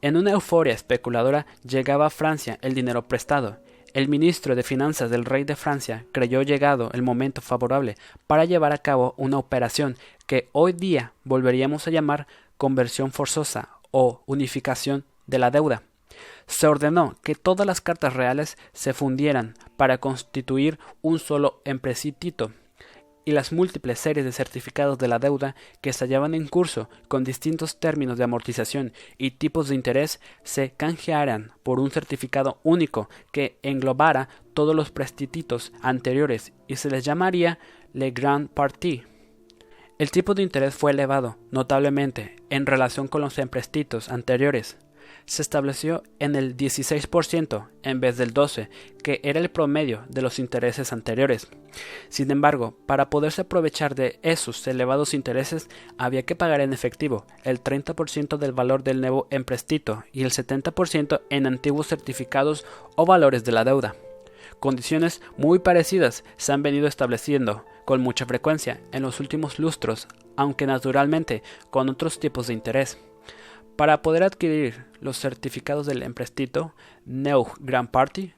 En 0.00 0.16
una 0.16 0.30
euforia 0.30 0.74
especuladora 0.74 1.46
llegaba 1.66 2.06
a 2.06 2.10
Francia 2.10 2.58
el 2.62 2.74
dinero 2.74 3.08
prestado. 3.08 3.58
El 3.94 4.08
ministro 4.08 4.54
de 4.54 4.62
Finanzas 4.62 5.10
del 5.10 5.24
rey 5.24 5.44
de 5.44 5.56
Francia 5.56 6.04
creyó 6.12 6.42
llegado 6.42 6.90
el 6.92 7.02
momento 7.02 7.40
favorable 7.40 7.96
para 8.26 8.44
llevar 8.44 8.72
a 8.72 8.78
cabo 8.78 9.14
una 9.16 9.38
operación 9.38 9.96
que 10.26 10.50
hoy 10.52 10.72
día 10.74 11.14
volveríamos 11.24 11.86
a 11.86 11.90
llamar 11.90 12.26
conversión 12.58 13.12
forzosa 13.12 13.70
o 13.90 14.22
unificación 14.26 15.04
de 15.26 15.38
la 15.38 15.50
deuda 15.50 15.82
se 16.46 16.66
ordenó 16.66 17.16
que 17.22 17.34
todas 17.34 17.66
las 17.66 17.80
cartas 17.80 18.14
reales 18.14 18.56
se 18.72 18.92
fundieran 18.92 19.54
para 19.76 19.98
constituir 19.98 20.78
un 21.02 21.18
solo 21.18 21.62
empresitito 21.64 22.52
y 23.28 23.32
las 23.32 23.52
múltiples 23.52 23.98
series 23.98 24.24
de 24.24 24.32
certificados 24.32 24.96
de 24.96 25.06
la 25.06 25.18
deuda 25.18 25.54
que 25.82 25.92
se 25.92 26.06
hallaban 26.06 26.32
en 26.32 26.48
curso 26.48 26.88
con 27.08 27.24
distintos 27.24 27.78
términos 27.78 28.16
de 28.16 28.24
amortización 28.24 28.94
y 29.18 29.32
tipos 29.32 29.68
de 29.68 29.74
interés 29.74 30.18
se 30.44 30.70
canjearan 30.70 31.52
por 31.62 31.78
un 31.78 31.90
certificado 31.90 32.58
único 32.62 33.10
que 33.30 33.58
englobara 33.62 34.30
todos 34.54 34.74
los 34.74 34.90
prestititos 34.90 35.74
anteriores 35.82 36.54
y 36.68 36.76
se 36.76 36.88
les 36.88 37.04
llamaría 37.04 37.58
Le 37.92 38.12
Grand 38.12 38.48
Parti. 38.48 39.02
El 39.98 40.10
tipo 40.10 40.32
de 40.32 40.42
interés 40.42 40.74
fue 40.74 40.92
elevado 40.92 41.36
notablemente 41.50 42.36
en 42.48 42.64
relación 42.64 43.08
con 43.08 43.20
los 43.20 43.38
emprestitos 43.38 44.08
anteriores 44.08 44.78
se 45.28 45.42
estableció 45.42 46.02
en 46.18 46.34
el 46.36 46.56
16% 46.56 47.68
en 47.82 48.00
vez 48.00 48.16
del 48.16 48.32
12%, 48.32 48.68
que 49.02 49.20
era 49.22 49.38
el 49.38 49.50
promedio 49.50 50.04
de 50.08 50.22
los 50.22 50.38
intereses 50.38 50.92
anteriores. 50.92 51.48
Sin 52.08 52.30
embargo, 52.30 52.76
para 52.86 53.10
poderse 53.10 53.42
aprovechar 53.42 53.94
de 53.94 54.18
esos 54.22 54.66
elevados 54.66 55.12
intereses, 55.12 55.68
había 55.98 56.24
que 56.24 56.34
pagar 56.34 56.60
en 56.62 56.72
efectivo 56.72 57.26
el 57.44 57.62
30% 57.62 58.38
del 58.38 58.52
valor 58.52 58.82
del 58.82 59.00
nuevo 59.00 59.28
emprestito 59.30 60.04
y 60.12 60.24
el 60.24 60.30
70% 60.30 61.20
en 61.28 61.46
antiguos 61.46 61.88
certificados 61.88 62.64
o 62.96 63.04
valores 63.04 63.44
de 63.44 63.52
la 63.52 63.64
deuda. 63.64 63.94
Condiciones 64.60 65.20
muy 65.36 65.58
parecidas 65.58 66.24
se 66.36 66.52
han 66.52 66.62
venido 66.62 66.88
estableciendo 66.88 67.64
con 67.84 68.00
mucha 68.00 68.24
frecuencia 68.26 68.80
en 68.92 69.02
los 69.02 69.20
últimos 69.20 69.58
lustros, 69.58 70.08
aunque 70.36 70.66
naturalmente 70.66 71.42
con 71.70 71.88
otros 71.90 72.18
tipos 72.18 72.46
de 72.46 72.54
interés. 72.54 72.98
Para 73.78 74.02
poder 74.02 74.24
adquirir 74.24 74.86
los 75.00 75.20
certificados 75.20 75.86
del 75.86 76.02
emprestito 76.02 76.74
Neu 77.06 77.46
Grand 77.60 77.88
Party, 77.88 78.34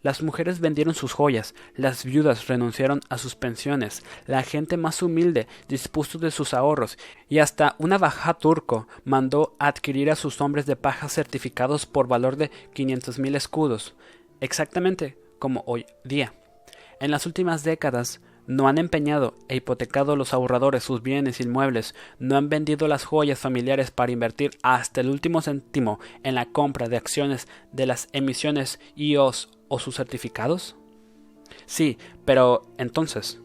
las 0.00 0.22
mujeres 0.22 0.60
vendieron 0.60 0.94
sus 0.94 1.12
joyas, 1.12 1.54
las 1.76 2.06
viudas 2.06 2.46
renunciaron 2.46 3.02
a 3.10 3.18
sus 3.18 3.34
pensiones, 3.34 4.02
la 4.26 4.42
gente 4.42 4.78
más 4.78 5.02
humilde 5.02 5.46
dispuso 5.68 6.18
de 6.18 6.30
sus 6.30 6.54
ahorros 6.54 6.96
y 7.28 7.40
hasta 7.40 7.76
una 7.76 7.98
baja 7.98 8.32
turco 8.32 8.88
mandó 9.04 9.56
adquirir 9.58 10.10
a 10.10 10.16
sus 10.16 10.40
hombres 10.40 10.64
de 10.64 10.76
paja 10.76 11.10
certificados 11.10 11.84
por 11.84 12.08
valor 12.08 12.36
de 12.36 12.50
quinientos 12.72 13.18
mil 13.18 13.34
escudos, 13.34 13.94
exactamente 14.40 15.18
como 15.38 15.64
hoy 15.66 15.84
día. 16.02 16.32
En 16.98 17.10
las 17.10 17.26
últimas 17.26 17.62
décadas 17.62 18.22
no 18.48 18.66
han 18.66 18.78
empeñado 18.78 19.34
e 19.46 19.56
hipotecado 19.56 20.16
los 20.16 20.32
ahorradores 20.32 20.82
sus 20.82 21.02
bienes 21.02 21.38
inmuebles, 21.40 21.94
no 22.18 22.36
han 22.36 22.48
vendido 22.48 22.88
las 22.88 23.04
joyas 23.04 23.38
familiares 23.38 23.90
para 23.90 24.10
invertir 24.10 24.52
hasta 24.62 25.02
el 25.02 25.10
último 25.10 25.42
céntimo 25.42 26.00
en 26.24 26.34
la 26.34 26.46
compra 26.46 26.88
de 26.88 26.96
acciones 26.96 27.46
de 27.72 27.86
las 27.86 28.08
emisiones 28.12 28.80
IOS 28.96 29.50
o 29.68 29.78
sus 29.78 29.96
certificados? 29.96 30.76
Sí, 31.66 31.98
pero 32.24 32.62
entonces, 32.78 33.38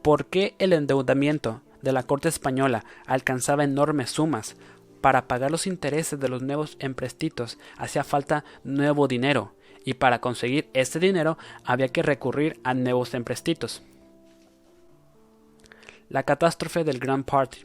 ¿por 0.00 0.26
qué 0.26 0.56
el 0.58 0.72
endeudamiento 0.72 1.60
de 1.82 1.92
la 1.92 2.02
Corte 2.04 2.30
española 2.30 2.86
alcanzaba 3.06 3.64
enormes 3.64 4.10
sumas? 4.10 4.56
Para 5.02 5.28
pagar 5.28 5.50
los 5.50 5.66
intereses 5.66 6.18
de 6.18 6.28
los 6.30 6.42
nuevos 6.42 6.76
emprestitos 6.78 7.58
hacía 7.76 8.02
falta 8.02 8.44
nuevo 8.64 9.08
dinero, 9.08 9.54
y 9.84 9.94
para 9.94 10.20
conseguir 10.20 10.70
este 10.72 11.00
dinero 11.00 11.36
había 11.64 11.88
que 11.88 12.02
recurrir 12.02 12.58
a 12.64 12.72
nuevos 12.72 13.12
emprestitos. 13.12 13.82
La 16.12 16.24
catástrofe 16.24 16.84
del 16.84 16.98
Grand 16.98 17.24
Party. 17.24 17.60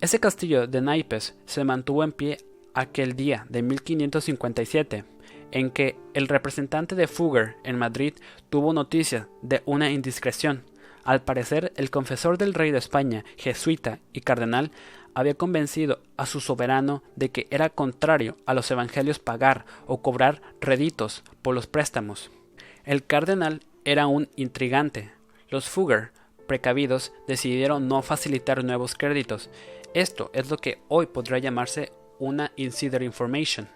Ese 0.00 0.20
castillo 0.20 0.66
de 0.66 0.80
naipes 0.80 1.34
se 1.44 1.62
mantuvo 1.62 2.02
en 2.02 2.12
pie 2.12 2.38
aquel 2.72 3.14
día 3.14 3.44
de 3.50 3.60
1557, 3.60 5.04
en 5.50 5.70
que 5.70 5.98
el 6.14 6.28
representante 6.28 6.94
de 6.94 7.06
Fugger 7.06 7.56
en 7.62 7.76
Madrid 7.76 8.14
tuvo 8.48 8.72
noticia 8.72 9.28
de 9.42 9.62
una 9.66 9.90
indiscreción. 9.90 10.62
Al 11.04 11.20
parecer, 11.20 11.74
el 11.76 11.90
confesor 11.90 12.38
del 12.38 12.54
rey 12.54 12.70
de 12.70 12.78
España, 12.78 13.22
jesuita 13.36 13.98
y 14.14 14.22
cardenal, 14.22 14.70
había 15.12 15.34
convencido 15.34 16.00
a 16.16 16.24
su 16.24 16.40
soberano 16.40 17.02
de 17.16 17.28
que 17.28 17.48
era 17.50 17.68
contrario 17.68 18.38
a 18.46 18.54
los 18.54 18.70
evangelios 18.70 19.18
pagar 19.18 19.66
o 19.86 20.00
cobrar 20.00 20.40
reditos 20.62 21.22
por 21.42 21.54
los 21.54 21.66
préstamos. 21.66 22.30
El 22.84 23.04
cardenal 23.04 23.60
era 23.84 24.06
un 24.06 24.30
intrigante. 24.36 25.10
Los 25.50 25.68
Fugger 25.68 26.12
precavidos 26.48 27.12
decidieron 27.28 27.86
no 27.86 28.02
facilitar 28.02 28.64
nuevos 28.64 28.96
créditos. 28.96 29.48
Esto 29.94 30.30
es 30.34 30.50
lo 30.50 30.56
que 30.56 30.82
hoy 30.88 31.06
podrá 31.06 31.38
llamarse 31.38 31.92
una 32.18 32.50
insider 32.56 33.04
information. 33.04 33.68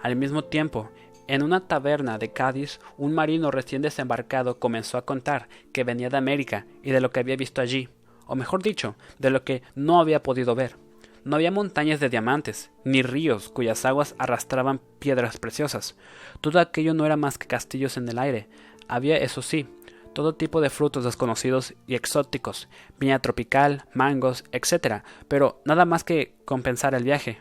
Al 0.00 0.14
mismo 0.14 0.44
tiempo, 0.44 0.90
en 1.26 1.42
una 1.42 1.66
taberna 1.66 2.18
de 2.18 2.32
Cádiz, 2.32 2.78
un 2.96 3.12
marino 3.12 3.50
recién 3.50 3.82
desembarcado 3.82 4.60
comenzó 4.60 4.96
a 4.96 5.04
contar 5.04 5.48
que 5.72 5.82
venía 5.82 6.08
de 6.08 6.16
América 6.16 6.66
y 6.84 6.92
de 6.92 7.00
lo 7.00 7.10
que 7.10 7.18
había 7.18 7.34
visto 7.34 7.60
allí, 7.60 7.88
o 8.26 8.36
mejor 8.36 8.62
dicho, 8.62 8.94
de 9.18 9.30
lo 9.30 9.42
que 9.42 9.62
no 9.74 9.98
había 9.98 10.22
podido 10.22 10.54
ver. 10.54 10.76
No 11.24 11.34
había 11.34 11.50
montañas 11.50 11.98
de 11.98 12.08
diamantes, 12.08 12.70
ni 12.84 13.02
ríos 13.02 13.48
cuyas 13.48 13.84
aguas 13.84 14.14
arrastraban 14.18 14.80
piedras 15.00 15.38
preciosas. 15.38 15.96
Todo 16.40 16.60
aquello 16.60 16.94
no 16.94 17.04
era 17.04 17.16
más 17.16 17.36
que 17.36 17.48
castillos 17.48 17.96
en 17.96 18.08
el 18.08 18.20
aire. 18.20 18.48
Había, 18.86 19.16
eso 19.16 19.42
sí, 19.42 19.66
todo 20.16 20.34
tipo 20.34 20.62
de 20.62 20.70
frutos 20.70 21.04
desconocidos 21.04 21.74
y 21.86 21.94
exóticos, 21.94 22.68
viña 22.98 23.18
tropical, 23.18 23.84
mangos, 23.92 24.44
etc., 24.50 25.02
pero 25.28 25.60
nada 25.66 25.84
más 25.84 26.04
que 26.04 26.34
compensar 26.46 26.94
el 26.94 27.04
viaje. 27.04 27.38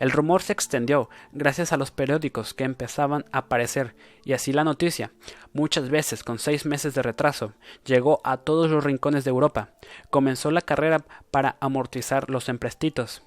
El 0.00 0.10
rumor 0.10 0.42
se 0.42 0.52
extendió 0.52 1.08
gracias 1.30 1.72
a 1.72 1.76
los 1.76 1.92
periódicos 1.92 2.52
que 2.52 2.64
empezaban 2.64 3.26
a 3.30 3.38
aparecer, 3.38 3.94
y 4.24 4.32
así 4.32 4.52
la 4.52 4.64
noticia, 4.64 5.12
muchas 5.52 5.88
veces 5.88 6.24
con 6.24 6.40
seis 6.40 6.66
meses 6.66 6.94
de 6.94 7.02
retraso, 7.02 7.52
llegó 7.84 8.20
a 8.24 8.38
todos 8.38 8.68
los 8.72 8.82
rincones 8.82 9.22
de 9.22 9.30
Europa. 9.30 9.70
Comenzó 10.10 10.50
la 10.50 10.62
carrera 10.62 11.04
para 11.30 11.58
amortizar 11.60 12.28
los 12.28 12.48
emprestitos. 12.48 13.22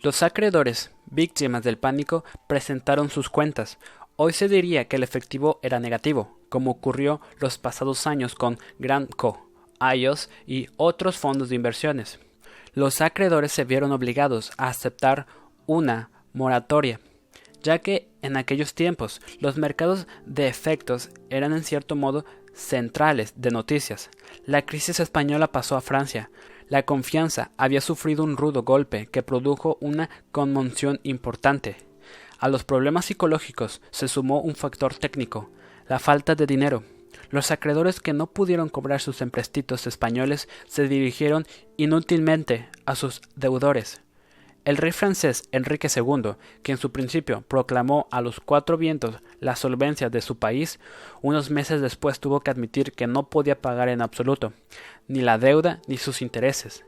Los 0.00 0.22
acreedores, 0.22 0.92
víctimas 1.06 1.64
del 1.64 1.76
pánico, 1.76 2.24
presentaron 2.46 3.10
sus 3.10 3.30
cuentas. 3.30 3.78
Hoy 4.18 4.32
se 4.32 4.48
diría 4.48 4.88
que 4.88 4.96
el 4.96 5.02
efectivo 5.02 5.60
era 5.62 5.78
negativo, 5.78 6.38
como 6.48 6.70
ocurrió 6.70 7.20
los 7.38 7.58
pasados 7.58 8.06
años 8.06 8.34
con 8.34 8.58
Grand 8.78 9.10
Co., 9.14 9.46
IOS 9.78 10.30
y 10.46 10.68
otros 10.78 11.18
fondos 11.18 11.50
de 11.50 11.56
inversiones. 11.56 12.18
Los 12.72 13.02
acreedores 13.02 13.52
se 13.52 13.64
vieron 13.64 13.92
obligados 13.92 14.52
a 14.56 14.68
aceptar 14.68 15.26
una 15.66 16.10
moratoria, 16.32 16.98
ya 17.62 17.80
que 17.80 18.08
en 18.22 18.38
aquellos 18.38 18.72
tiempos 18.72 19.20
los 19.38 19.58
mercados 19.58 20.06
de 20.24 20.48
efectos 20.48 21.10
eran 21.28 21.52
en 21.52 21.62
cierto 21.62 21.94
modo 21.94 22.24
centrales 22.54 23.34
de 23.36 23.50
noticias. 23.50 24.08
La 24.46 24.64
crisis 24.64 24.98
española 24.98 25.52
pasó 25.52 25.76
a 25.76 25.82
Francia. 25.82 26.30
La 26.70 26.84
confianza 26.84 27.50
había 27.58 27.82
sufrido 27.82 28.24
un 28.24 28.38
rudo 28.38 28.62
golpe 28.62 29.08
que 29.08 29.22
produjo 29.22 29.76
una 29.82 30.08
conmoción 30.32 31.00
importante. 31.02 31.85
A 32.38 32.48
los 32.48 32.64
problemas 32.64 33.06
psicológicos 33.06 33.80
se 33.90 34.08
sumó 34.08 34.40
un 34.40 34.54
factor 34.54 34.94
técnico, 34.94 35.50
la 35.88 35.98
falta 35.98 36.34
de 36.34 36.46
dinero. 36.46 36.82
Los 37.30 37.50
acreedores 37.50 38.00
que 38.00 38.12
no 38.12 38.26
pudieron 38.26 38.68
cobrar 38.68 39.00
sus 39.00 39.22
emprestitos 39.22 39.86
españoles 39.86 40.48
se 40.66 40.86
dirigieron 40.86 41.46
inútilmente 41.76 42.68
a 42.84 42.94
sus 42.94 43.22
deudores. 43.36 44.02
El 44.66 44.76
rey 44.76 44.90
francés 44.90 45.44
Enrique 45.52 45.88
II, 45.94 46.32
que 46.62 46.72
en 46.72 46.78
su 46.78 46.90
principio 46.90 47.42
proclamó 47.46 48.08
a 48.10 48.20
los 48.20 48.40
cuatro 48.40 48.76
vientos 48.76 49.22
la 49.38 49.54
solvencia 49.54 50.10
de 50.10 50.20
su 50.20 50.38
país, 50.38 50.80
unos 51.22 51.50
meses 51.50 51.80
después 51.80 52.18
tuvo 52.18 52.40
que 52.40 52.50
admitir 52.50 52.92
que 52.92 53.06
no 53.06 53.30
podía 53.30 53.60
pagar 53.62 53.88
en 53.88 54.02
absoluto, 54.02 54.52
ni 55.06 55.20
la 55.20 55.38
deuda 55.38 55.80
ni 55.86 55.98
sus 55.98 56.20
intereses. 56.20 56.84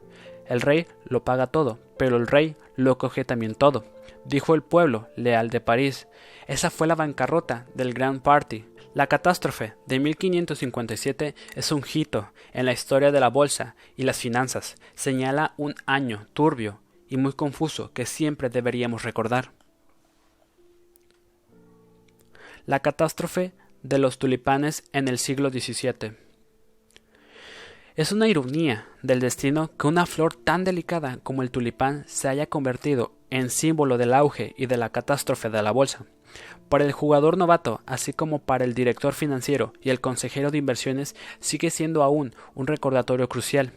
El 0.49 0.61
rey 0.61 0.87
lo 1.05 1.25
paga 1.25 1.47
todo, 1.47 1.78
pero 1.97 2.17
el 2.17 2.26
rey 2.26 2.57
lo 2.76 2.99
coge 2.99 3.25
también 3.25 3.55
todo, 3.55 3.85
dijo 4.25 4.55
el 4.55 4.62
pueblo 4.62 5.09
leal 5.17 5.50
de 5.50 5.61
París. 5.61 6.09
Esa 6.47 6.71
fue 6.71 6.87
la 6.87 6.95
bancarrota 6.95 7.67
del 7.75 7.93
Grand 7.93 8.23
Party, 8.23 8.64
la 8.95 9.07
catástrofe 9.07 9.75
de 9.87 10.00
1557 10.00 11.35
es 11.55 11.73
un 11.73 11.85
hito 11.95 12.33
en 12.52 12.67
la 12.67 12.73
historia 12.73 13.12
de 13.12 13.21
la 13.21 13.28
bolsa 13.28 13.76
y 13.97 14.02
las 14.02 14.19
finanzas. 14.19 14.76
Señala 14.95 15.55
un 15.57 15.75
año 15.87 16.26
turbio 16.33 16.81
y 17.09 17.17
muy 17.17 17.33
confuso 17.35 17.93
que 17.93 18.07
siempre 18.07 18.49
deberíamos 18.49 19.05
recordar. 19.05 19.52
La 22.67 22.81
catástrofe 22.81 23.52
de 23.83 23.99
los 23.99 24.19
tulipanes 24.19 24.83
en 24.93 25.07
el 25.07 25.19
siglo 25.19 25.50
XVII. 25.50 26.27
Es 27.99 28.12
una 28.12 28.28
ironía 28.28 28.87
del 29.02 29.19
destino 29.19 29.73
que 29.76 29.88
una 29.88 30.07
flor 30.07 30.37
tan 30.37 30.62
delicada 30.62 31.19
como 31.25 31.43
el 31.43 31.50
tulipán 31.50 32.05
se 32.07 32.28
haya 32.28 32.47
convertido 32.47 33.11
en 33.28 33.50
símbolo 33.50 33.99
del 33.99 34.14
auge 34.14 34.55
y 34.57 34.67
de 34.67 34.76
la 34.76 34.90
catástrofe 34.90 35.50
de 35.50 35.61
la 35.64 35.73
bolsa. 35.73 36.07
Para 36.69 36.85
el 36.85 36.93
jugador 36.93 37.37
novato, 37.37 37.81
así 37.87 38.12
como 38.12 38.38
para 38.38 38.64
el 38.64 38.75
director 38.75 39.14
financiero 39.14 39.73
y 39.83 39.90
el 39.90 40.00
consejero 40.00 40.52
de 40.52 40.59
inversiones, 40.59 41.17
sigue 41.40 41.71
siendo 41.71 42.05
aún 42.05 42.37
un 42.55 42.69
recordatorio 42.69 43.28
crucial. 43.28 43.73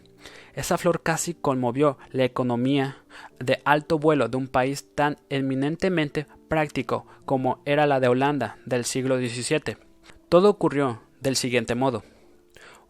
Esa 0.54 0.78
flor 0.78 1.02
casi 1.02 1.34
conmovió 1.34 1.98
la 2.12 2.24
economía 2.24 2.98
de 3.40 3.60
alto 3.66 3.98
vuelo 3.98 4.30
de 4.30 4.38
un 4.38 4.48
país 4.48 4.86
tan 4.94 5.18
eminentemente 5.30 6.28
práctico 6.48 7.08
como 7.26 7.64
era 7.66 7.88
la 7.88 8.00
de 8.00 8.10
Holanda 8.10 8.60
del 8.68 8.86
siglo 8.86 9.18
XVII. 9.18 9.78
Todo 10.30 10.52
ocurrió 10.52 11.02
del 11.22 11.36
siguiente 11.36 11.74
modo. 11.74 12.04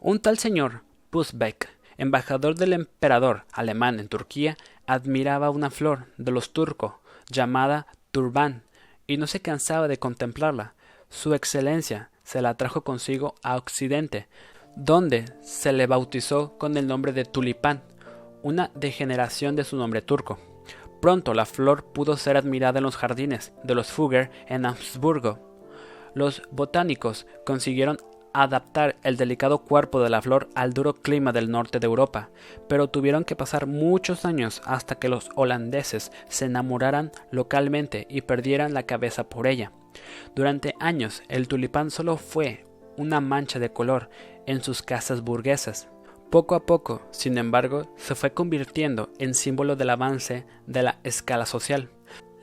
Un 0.02 0.20
tal 0.20 0.38
señor 0.38 0.84
Busbeck, 1.12 1.68
embajador 1.98 2.56
del 2.56 2.74
emperador 2.74 3.44
alemán 3.52 4.00
en 4.00 4.08
Turquía, 4.08 4.58
admiraba 4.88 5.50
una 5.50 5.70
flor 5.70 6.08
de 6.18 6.32
los 6.32 6.54
turcos 6.54 6.94
llamada 7.30 7.88
turbán 8.12 8.64
y 9.08 9.18
no 9.18 9.28
se 9.28 9.42
cansaba 9.42 9.88
de 9.90 9.98
contemplarla. 9.98 10.74
Su 11.10 11.34
excelencia 11.34 12.12
se 12.24 12.42
la 12.42 12.56
trajo 12.56 12.86
consigo 12.86 13.36
a 13.44 13.58
Occidente, 13.58 14.30
donde 14.78 15.26
se 15.42 15.74
le 15.74 15.86
bautizó 15.86 16.58
con 16.58 16.78
el 16.78 16.88
nombre 16.88 17.12
de 17.12 17.26
tulipán, 17.26 17.84
una 18.42 18.72
degeneración 18.74 19.58
de 19.58 19.66
su 19.66 19.76
nombre 19.76 20.02
turco. 20.02 20.40
Pronto 21.02 21.34
la 21.34 21.46
flor 21.46 21.92
pudo 21.92 22.16
ser 22.16 22.38
admirada 22.38 22.80
en 22.80 22.84
los 22.84 22.96
jardines 22.96 23.52
de 23.64 23.76
los 23.76 23.92
Fugger 23.92 24.32
en 24.48 24.66
Habsburgo. 24.66 25.40
Los 26.14 26.44
botánicos 26.52 27.28
consiguieron 27.46 27.98
adaptar 28.34 28.96
el 29.04 29.18
delicado 29.18 29.60
cuerpo 29.60 30.02
de 30.02 30.10
la 30.10 30.22
flor 30.22 30.50
al 30.56 30.74
duro 30.74 30.94
clima 30.94 31.32
del 31.32 31.52
norte 31.52 31.80
de 31.80 31.86
Europa, 31.86 32.30
pero 32.68 32.90
tuvieron 32.90 33.24
que 33.24 33.36
pasar 33.36 33.68
muchos 33.68 34.26
años 34.26 34.62
hasta 34.66 34.96
que 34.96 35.10
los 35.10 35.30
holandeses 35.36 36.12
se 36.28 36.46
enamoraran 36.46 37.12
localmente 37.32 38.08
y 38.10 38.22
perdieran 38.22 38.74
la 38.74 38.84
cabeza 38.84 39.30
por 39.30 39.48
ella. 39.48 39.72
Durante 40.36 40.76
años 40.80 41.24
el 41.28 41.48
tulipán 41.48 41.92
solo 41.92 42.18
fue 42.18 42.66
una 42.98 43.22
mancha 43.22 43.60
de 43.60 43.72
color 43.72 44.10
en 44.46 44.64
sus 44.64 44.82
casas 44.82 45.22
burguesas. 45.22 45.90
Poco 46.30 46.56
a 46.56 46.66
poco, 46.66 47.02
sin 47.12 47.38
embargo, 47.38 47.94
se 47.98 48.16
fue 48.16 48.34
convirtiendo 48.34 49.12
en 49.20 49.34
símbolo 49.34 49.76
del 49.76 49.90
avance 49.90 50.46
de 50.66 50.84
la 50.84 51.00
escala 51.04 51.46
social. 51.46 51.90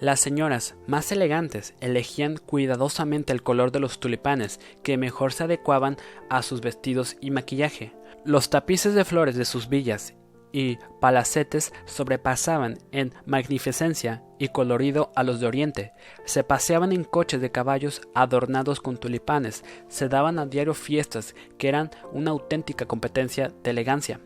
Las 0.01 0.21
señoras 0.21 0.77
más 0.87 1.11
elegantes 1.11 1.75
elegían 1.81 2.37
cuidadosamente 2.37 3.33
el 3.33 3.43
color 3.43 3.73
de 3.73 3.81
los 3.81 3.99
tulipanes 3.99 4.61
que 4.85 4.97
mejor 4.97 5.33
se 5.33 5.45
adecuaban 5.45 5.97
a 6.31 6.43
sus 6.43 6.61
vestidos 6.61 7.17
y 7.21 7.33
maquillaje. 7.33 7.93
Los 8.25 8.49
tapices 8.49 8.95
de 8.95 9.05
flores 9.05 9.35
de 9.35 9.45
sus 9.45 9.69
villas 9.69 10.15
y 10.53 10.79
palacetes 11.01 11.73
sobrepasaban 11.85 12.79
en 12.93 13.13
magnificencia 13.27 14.23
y 14.39 14.49
colorido 14.49 15.11
a 15.17 15.25
los 15.25 15.41
de 15.41 15.47
Oriente, 15.47 15.93
se 16.25 16.45
paseaban 16.45 16.93
en 16.93 17.05
coches 17.05 17.41
de 17.41 17.51
caballos 17.51 18.01
adornados 18.15 18.81
con 18.81 18.97
tulipanes, 18.97 19.65
se 19.89 20.09
daban 20.09 20.39
a 20.39 20.47
diario 20.47 20.75
fiestas 20.75 21.35
que 21.59 21.69
eran 21.69 21.91
una 22.13 22.31
auténtica 22.31 22.87
competencia 22.87 23.53
de 23.63 23.71
elegancia. 23.71 24.21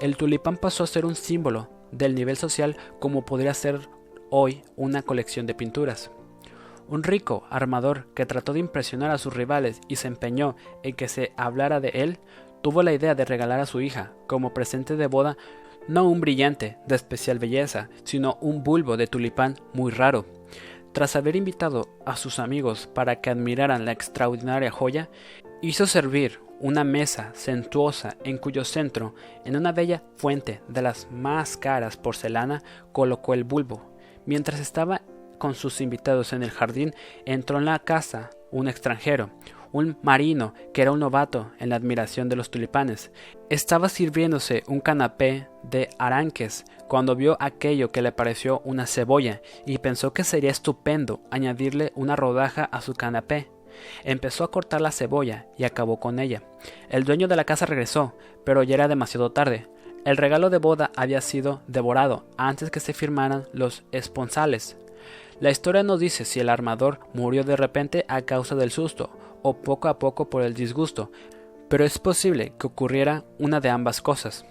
El 0.00 0.16
tulipán 0.16 0.56
pasó 0.56 0.84
a 0.84 0.86
ser 0.86 1.04
un 1.04 1.16
símbolo 1.16 1.68
del 1.90 2.14
nivel 2.14 2.36
social 2.36 2.76
como 3.00 3.24
podría 3.24 3.52
ser 3.52 3.88
hoy 4.30 4.62
una 4.76 5.02
colección 5.02 5.46
de 5.46 5.54
pinturas. 5.54 6.10
Un 6.88 7.02
rico 7.02 7.44
armador 7.50 8.06
que 8.14 8.26
trató 8.26 8.52
de 8.52 8.60
impresionar 8.60 9.10
a 9.10 9.18
sus 9.18 9.34
rivales 9.34 9.80
y 9.88 9.96
se 9.96 10.08
empeñó 10.08 10.56
en 10.82 10.94
que 10.94 11.08
se 11.08 11.32
hablara 11.36 11.80
de 11.80 11.88
él, 11.90 12.18
tuvo 12.62 12.82
la 12.82 12.92
idea 12.92 13.14
de 13.14 13.24
regalar 13.24 13.60
a 13.60 13.66
su 13.66 13.80
hija, 13.80 14.12
como 14.26 14.54
presente 14.54 14.96
de 14.96 15.06
boda, 15.06 15.36
no 15.86 16.08
un 16.08 16.20
brillante 16.20 16.76
de 16.86 16.96
especial 16.96 17.38
belleza, 17.38 17.88
sino 18.04 18.38
un 18.40 18.62
bulbo 18.62 18.96
de 18.96 19.06
tulipán 19.06 19.56
muy 19.72 19.90
raro. 19.90 20.26
Tras 20.92 21.16
haber 21.16 21.36
invitado 21.36 21.88
a 22.04 22.16
sus 22.16 22.38
amigos 22.38 22.86
para 22.86 23.20
que 23.20 23.30
admiraran 23.30 23.84
la 23.84 23.92
extraordinaria 23.92 24.70
joya, 24.70 25.08
hizo 25.62 25.86
servir 25.86 26.40
una 26.60 26.84
mesa 26.84 27.30
sentuosa 27.34 28.16
en 28.24 28.38
cuyo 28.38 28.64
centro, 28.64 29.14
en 29.44 29.56
una 29.56 29.72
bella 29.72 30.02
fuente 30.16 30.60
de 30.68 30.82
las 30.82 31.08
más 31.10 31.56
caras 31.56 31.96
porcelana, 31.96 32.62
colocó 32.92 33.34
el 33.34 33.44
bulbo. 33.44 33.97
Mientras 34.28 34.60
estaba 34.60 35.00
con 35.38 35.54
sus 35.54 35.80
invitados 35.80 36.34
en 36.34 36.42
el 36.42 36.50
jardín, 36.50 36.92
entró 37.24 37.56
en 37.56 37.64
la 37.64 37.78
casa 37.78 38.28
un 38.50 38.68
extranjero, 38.68 39.30
un 39.72 39.96
marino 40.02 40.52
que 40.74 40.82
era 40.82 40.92
un 40.92 41.00
novato 41.00 41.50
en 41.58 41.70
la 41.70 41.76
admiración 41.76 42.28
de 42.28 42.36
los 42.36 42.50
tulipanes. 42.50 43.10
Estaba 43.48 43.88
sirviéndose 43.88 44.64
un 44.66 44.80
canapé 44.80 45.48
de 45.62 45.88
aranques 45.98 46.66
cuando 46.88 47.16
vio 47.16 47.38
aquello 47.40 47.90
que 47.90 48.02
le 48.02 48.12
pareció 48.12 48.60
una 48.66 48.86
cebolla 48.86 49.40
y 49.64 49.78
pensó 49.78 50.12
que 50.12 50.24
sería 50.24 50.50
estupendo 50.50 51.22
añadirle 51.30 51.92
una 51.94 52.14
rodaja 52.14 52.64
a 52.64 52.82
su 52.82 52.92
canapé. 52.92 53.50
Empezó 54.04 54.44
a 54.44 54.50
cortar 54.50 54.82
la 54.82 54.92
cebolla 54.92 55.46
y 55.56 55.64
acabó 55.64 56.00
con 56.00 56.18
ella. 56.18 56.42
El 56.90 57.04
dueño 57.04 57.28
de 57.28 57.36
la 57.36 57.44
casa 57.44 57.64
regresó, 57.64 58.14
pero 58.44 58.62
ya 58.62 58.74
era 58.74 58.88
demasiado 58.88 59.32
tarde. 59.32 59.70
El 60.08 60.16
regalo 60.16 60.48
de 60.48 60.56
boda 60.56 60.90
había 60.96 61.20
sido 61.20 61.60
devorado 61.66 62.24
antes 62.38 62.70
que 62.70 62.80
se 62.80 62.94
firmaran 62.94 63.46
los 63.52 63.82
esponsales. 63.92 64.78
La 65.38 65.50
historia 65.50 65.82
no 65.82 65.98
dice 65.98 66.24
si 66.24 66.40
el 66.40 66.48
armador 66.48 66.98
murió 67.12 67.44
de 67.44 67.56
repente 67.56 68.06
a 68.08 68.22
causa 68.22 68.54
del 68.54 68.70
susto 68.70 69.10
o 69.42 69.58
poco 69.60 69.86
a 69.86 69.98
poco 69.98 70.30
por 70.30 70.40
el 70.40 70.54
disgusto, 70.54 71.12
pero 71.68 71.84
es 71.84 71.98
posible 71.98 72.54
que 72.58 72.68
ocurriera 72.68 73.26
una 73.38 73.60
de 73.60 73.68
ambas 73.68 74.00
cosas. 74.00 74.46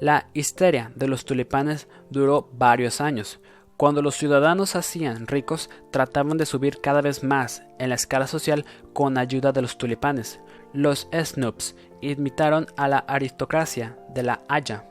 La 0.00 0.30
histeria 0.32 0.92
de 0.94 1.08
los 1.08 1.26
tulipanes 1.26 1.88
duró 2.08 2.48
varios 2.54 3.02
años. 3.02 3.38
Cuando 3.76 4.00
los 4.00 4.14
ciudadanos 4.14 4.76
hacían 4.76 5.26
ricos, 5.26 5.68
trataban 5.90 6.38
de 6.38 6.46
subir 6.46 6.80
cada 6.80 7.02
vez 7.02 7.22
más 7.22 7.62
en 7.78 7.90
la 7.90 7.96
escala 7.96 8.26
social 8.26 8.64
con 8.94 9.18
ayuda 9.18 9.52
de 9.52 9.60
los 9.60 9.76
tulipanes. 9.76 10.40
Los 10.72 11.08
snoops 11.12 11.74
imitaron 12.00 12.66
a 12.76 12.88
la 12.88 12.98
aristocracia 12.98 13.96
de 14.14 14.22
la 14.22 14.42
Haya. 14.48 14.84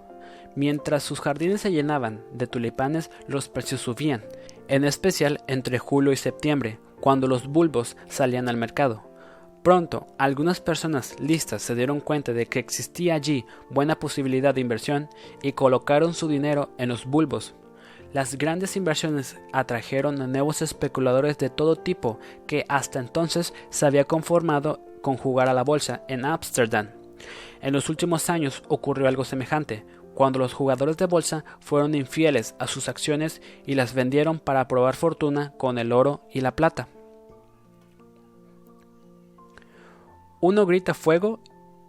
Mientras 0.55 1.03
sus 1.03 1.19
jardines 1.19 1.61
se 1.61 1.71
llenaban 1.71 2.23
de 2.33 2.47
tulipanes, 2.47 3.11
los 3.27 3.49
precios 3.49 3.81
subían, 3.81 4.23
en 4.67 4.85
especial 4.85 5.41
entre 5.47 5.79
julio 5.79 6.11
y 6.11 6.15
septiembre, 6.15 6.79
cuando 7.01 7.27
los 7.27 7.47
bulbos 7.47 7.97
salían 8.07 8.47
al 8.47 8.57
mercado. 8.57 9.03
Pronto, 9.63 10.05
algunas 10.17 10.61
personas 10.61 11.15
listas 11.19 11.61
se 11.61 11.73
dieron 11.75 11.99
cuenta 11.99 12.33
de 12.33 12.45
que 12.45 12.59
existía 12.59 13.15
allí 13.15 13.45
buena 13.69 13.99
posibilidad 13.99 14.53
de 14.53 14.61
inversión 14.61 15.09
y 15.41 15.53
colocaron 15.53 16.13
su 16.13 16.27
dinero 16.27 16.69
en 16.77 16.89
los 16.89 17.05
bulbos. 17.05 17.55
Las 18.13 18.37
grandes 18.37 18.77
inversiones 18.77 19.37
atrajeron 19.51 20.21
a 20.21 20.27
nuevos 20.27 20.61
especuladores 20.61 21.37
de 21.37 21.49
todo 21.49 21.75
tipo 21.75 22.19
que 22.47 22.63
hasta 22.69 22.99
entonces 22.99 23.53
se 23.69 23.85
había 23.85 24.05
conformado 24.05 24.79
con 25.05 25.17
jugar 25.17 25.49
a 25.49 25.53
la 25.53 25.63
bolsa 25.63 26.01
en 26.07 26.25
Ámsterdam. 26.25 26.89
En 27.61 27.73
los 27.73 27.89
últimos 27.89 28.27
años 28.31 28.63
ocurrió 28.69 29.07
algo 29.07 29.23
semejante, 29.23 29.85
cuando 30.15 30.39
los 30.39 30.55
jugadores 30.55 30.97
de 30.97 31.05
bolsa 31.05 31.45
fueron 31.59 31.93
infieles 31.93 32.55
a 32.57 32.65
sus 32.65 32.89
acciones 32.89 33.39
y 33.67 33.75
las 33.75 33.93
vendieron 33.93 34.39
para 34.39 34.67
probar 34.67 34.95
fortuna 34.95 35.53
con 35.59 35.77
el 35.77 35.91
oro 35.91 36.21
y 36.33 36.41
la 36.41 36.55
plata. 36.55 36.87
Uno 40.41 40.65
grita 40.65 40.95
fuego 40.95 41.39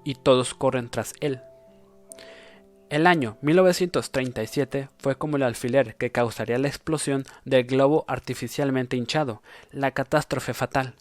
y 0.05 0.17
todos 0.17 0.53
corren 0.53 0.91
tras 0.91 1.15
él. 1.21 1.41
El 2.91 3.07
año 3.07 3.39
1937 3.41 4.91
fue 4.99 5.17
como 5.17 5.39
el 5.39 5.43
alfiler 5.43 5.97
que 5.97 6.13
causaría 6.13 6.59
la 6.59 6.69
explosión 6.69 7.25
del 7.47 7.65
globo 7.65 8.05
artificialmente 8.09 8.99
hinchado, 8.99 9.41
la 9.71 9.93
catástrofe 9.93 10.53
fatal. 10.53 10.97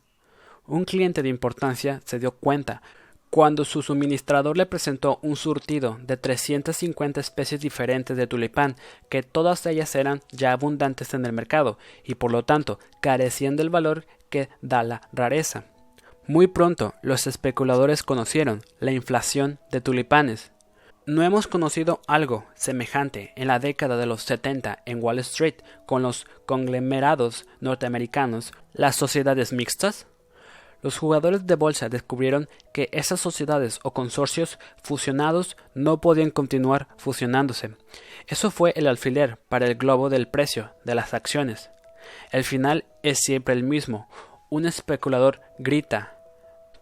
Un 0.68 0.86
cliente 0.86 1.22
de 1.22 1.30
importancia 1.30 2.02
se 2.06 2.20
dio 2.20 2.32
cuenta 2.32 2.82
cuando 3.30 3.66
su 3.66 3.82
suministrador 3.82 4.56
le 4.56 4.66
presentó 4.66 5.20
un 5.22 5.36
surtido 5.36 6.00
de 6.02 6.16
350 6.16 7.20
especies 7.20 7.60
diferentes 7.60 8.16
de 8.16 8.28
tulipán, 8.28 8.78
que 9.10 9.24
todas 9.24 9.66
ellas 9.66 9.94
eran 9.96 10.22
ya 10.32 10.54
abundantes 10.54 11.14
en 11.14 11.26
el 11.26 11.34
mercado 11.34 11.78
y 12.04 12.16
por 12.16 12.32
lo 12.32 12.46
tanto 12.46 12.80
carecían 13.02 13.58
del 13.58 13.70
valor 13.70 14.06
que 14.30 14.50
da 14.62 14.84
la 14.84 15.02
rareza. 15.12 15.66
Muy 16.28 16.48
pronto 16.48 16.96
los 17.04 17.28
especuladores 17.28 18.04
conocieron 18.04 18.62
la 18.80 18.92
inflación 18.92 19.60
de 19.70 19.82
tulipanes. 19.82 20.52
No 21.06 21.22
hemos 21.22 21.46
conocido 21.46 22.02
algo 22.08 22.46
semejante 22.56 23.34
en 23.36 23.50
la 23.50 23.60
década 23.60 23.98
de 23.98 24.08
los 24.08 24.24
70 24.24 24.80
en 24.86 25.04
Wall 25.04 25.20
Street 25.20 25.56
con 25.86 26.02
los 26.02 26.26
conglomerados 26.48 27.46
norteamericanos, 27.60 28.54
las 28.74 28.96
sociedades 28.96 29.54
mixtas. 29.54 30.08
Los 30.86 31.00
jugadores 31.00 31.48
de 31.48 31.56
bolsa 31.56 31.90
descubrieron 31.90 32.48
que 32.72 32.90
esas 32.92 33.20
sociedades 33.20 33.80
o 33.82 33.90
consorcios 33.90 34.60
fusionados 34.84 35.58
no 35.74 36.00
podían 36.00 36.30
continuar 36.30 36.90
fusionándose. 36.98 37.72
Eso 38.28 38.52
fue 38.52 38.72
el 38.76 38.86
alfiler 38.86 39.40
para 39.50 39.66
el 39.66 39.74
globo 39.74 40.12
del 40.12 40.28
precio 40.28 40.74
de 40.84 40.94
las 40.94 41.16
acciones. 41.16 41.72
El 42.32 42.44
final 42.44 42.86
es 43.02 43.18
siempre 43.18 43.56
el 43.56 43.64
mismo. 43.64 44.08
Un 44.52 44.68
especulador 44.68 45.42
grita 45.58 46.20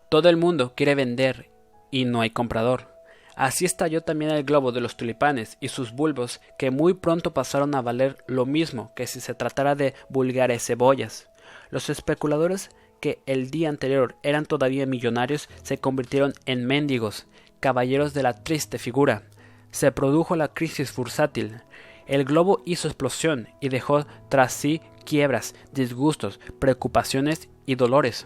todo 0.09 0.27
el 0.27 0.35
mundo 0.35 0.73
quiere 0.75 0.95
vender 0.95 1.49
y 1.89 2.03
no 2.03 2.19
hay 2.19 2.29
comprador. 2.29 2.93
Así 3.37 3.63
estalló 3.63 4.01
también 4.01 4.31
el 4.31 4.43
globo 4.43 4.73
de 4.73 4.81
los 4.81 4.97
tulipanes 4.97 5.57
y 5.61 5.69
sus 5.69 5.93
bulbos, 5.93 6.41
que 6.59 6.71
muy 6.71 6.93
pronto 6.93 7.33
pasaron 7.33 7.73
a 7.73 7.81
valer 7.81 8.21
lo 8.27 8.45
mismo 8.45 8.91
que 8.97 9.07
si 9.07 9.21
se 9.21 9.33
tratara 9.33 9.75
de 9.75 9.93
vulgares 10.09 10.65
cebollas. 10.65 11.29
Los 11.69 11.89
especuladores 11.89 12.69
que 13.03 13.21
el 13.25 13.51
día 13.51 13.67
anterior 13.67 14.15
eran 14.23 14.45
todavía 14.45 14.85
millonarios 14.85 15.49
se 15.61 15.77
convirtieron 15.77 16.31
en 16.45 16.65
mendigos, 16.65 17.27
caballeros 17.59 18.13
de 18.13 18.23
la 18.23 18.45
triste 18.45 18.79
figura. 18.79 19.23
Se 19.71 19.91
produjo 19.91 20.37
la 20.37 20.53
crisis 20.53 20.95
bursátil. 20.95 21.59
El 22.07 22.23
globo 22.23 22.61
hizo 22.63 22.87
explosión 22.87 23.49
y 23.59 23.67
dejó 23.67 24.05
tras 24.29 24.53
sí 24.53 24.79
quiebras, 25.03 25.53
disgustos, 25.73 26.39
preocupaciones 26.59 27.49
y 27.65 27.75
dolores. 27.75 28.25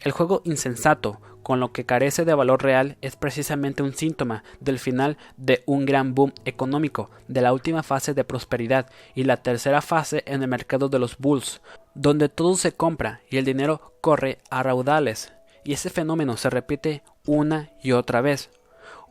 El 0.00 0.12
juego 0.12 0.42
insensato, 0.44 1.20
con 1.42 1.60
lo 1.60 1.72
que 1.72 1.84
carece 1.84 2.24
de 2.24 2.34
valor 2.34 2.62
real, 2.62 2.96
es 3.00 3.16
precisamente 3.16 3.82
un 3.82 3.94
síntoma 3.94 4.42
del 4.60 4.78
final 4.78 5.18
de 5.36 5.62
un 5.66 5.84
gran 5.84 6.14
boom 6.14 6.32
económico, 6.44 7.10
de 7.28 7.40
la 7.40 7.52
última 7.52 7.82
fase 7.82 8.14
de 8.14 8.24
prosperidad 8.24 8.90
y 9.14 9.24
la 9.24 9.38
tercera 9.38 9.82
fase 9.82 10.24
en 10.26 10.42
el 10.42 10.48
mercado 10.48 10.88
de 10.88 10.98
los 10.98 11.18
bulls, 11.18 11.60
donde 11.94 12.28
todo 12.28 12.56
se 12.56 12.72
compra 12.72 13.20
y 13.30 13.36
el 13.36 13.44
dinero 13.44 13.94
corre 14.00 14.38
a 14.50 14.62
raudales, 14.62 15.32
y 15.64 15.74
ese 15.74 15.90
fenómeno 15.90 16.36
se 16.36 16.50
repite 16.50 17.02
una 17.26 17.70
y 17.82 17.92
otra 17.92 18.20
vez. 18.20 18.50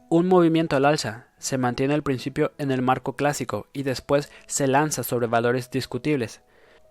Un 0.10 0.28
movimiento 0.28 0.76
al 0.76 0.86
alza 0.86 1.28
se 1.38 1.58
mantiene 1.58 1.94
al 1.94 2.04
principio 2.04 2.52
en 2.58 2.72
el 2.72 2.82
marco 2.82 3.16
clásico 3.16 3.68
y 3.74 3.84
después 3.84 4.32
se 4.48 4.68
lanza 4.68 5.04
sobre 5.04 5.28
valores 5.28 5.72
discutibles 5.72 6.42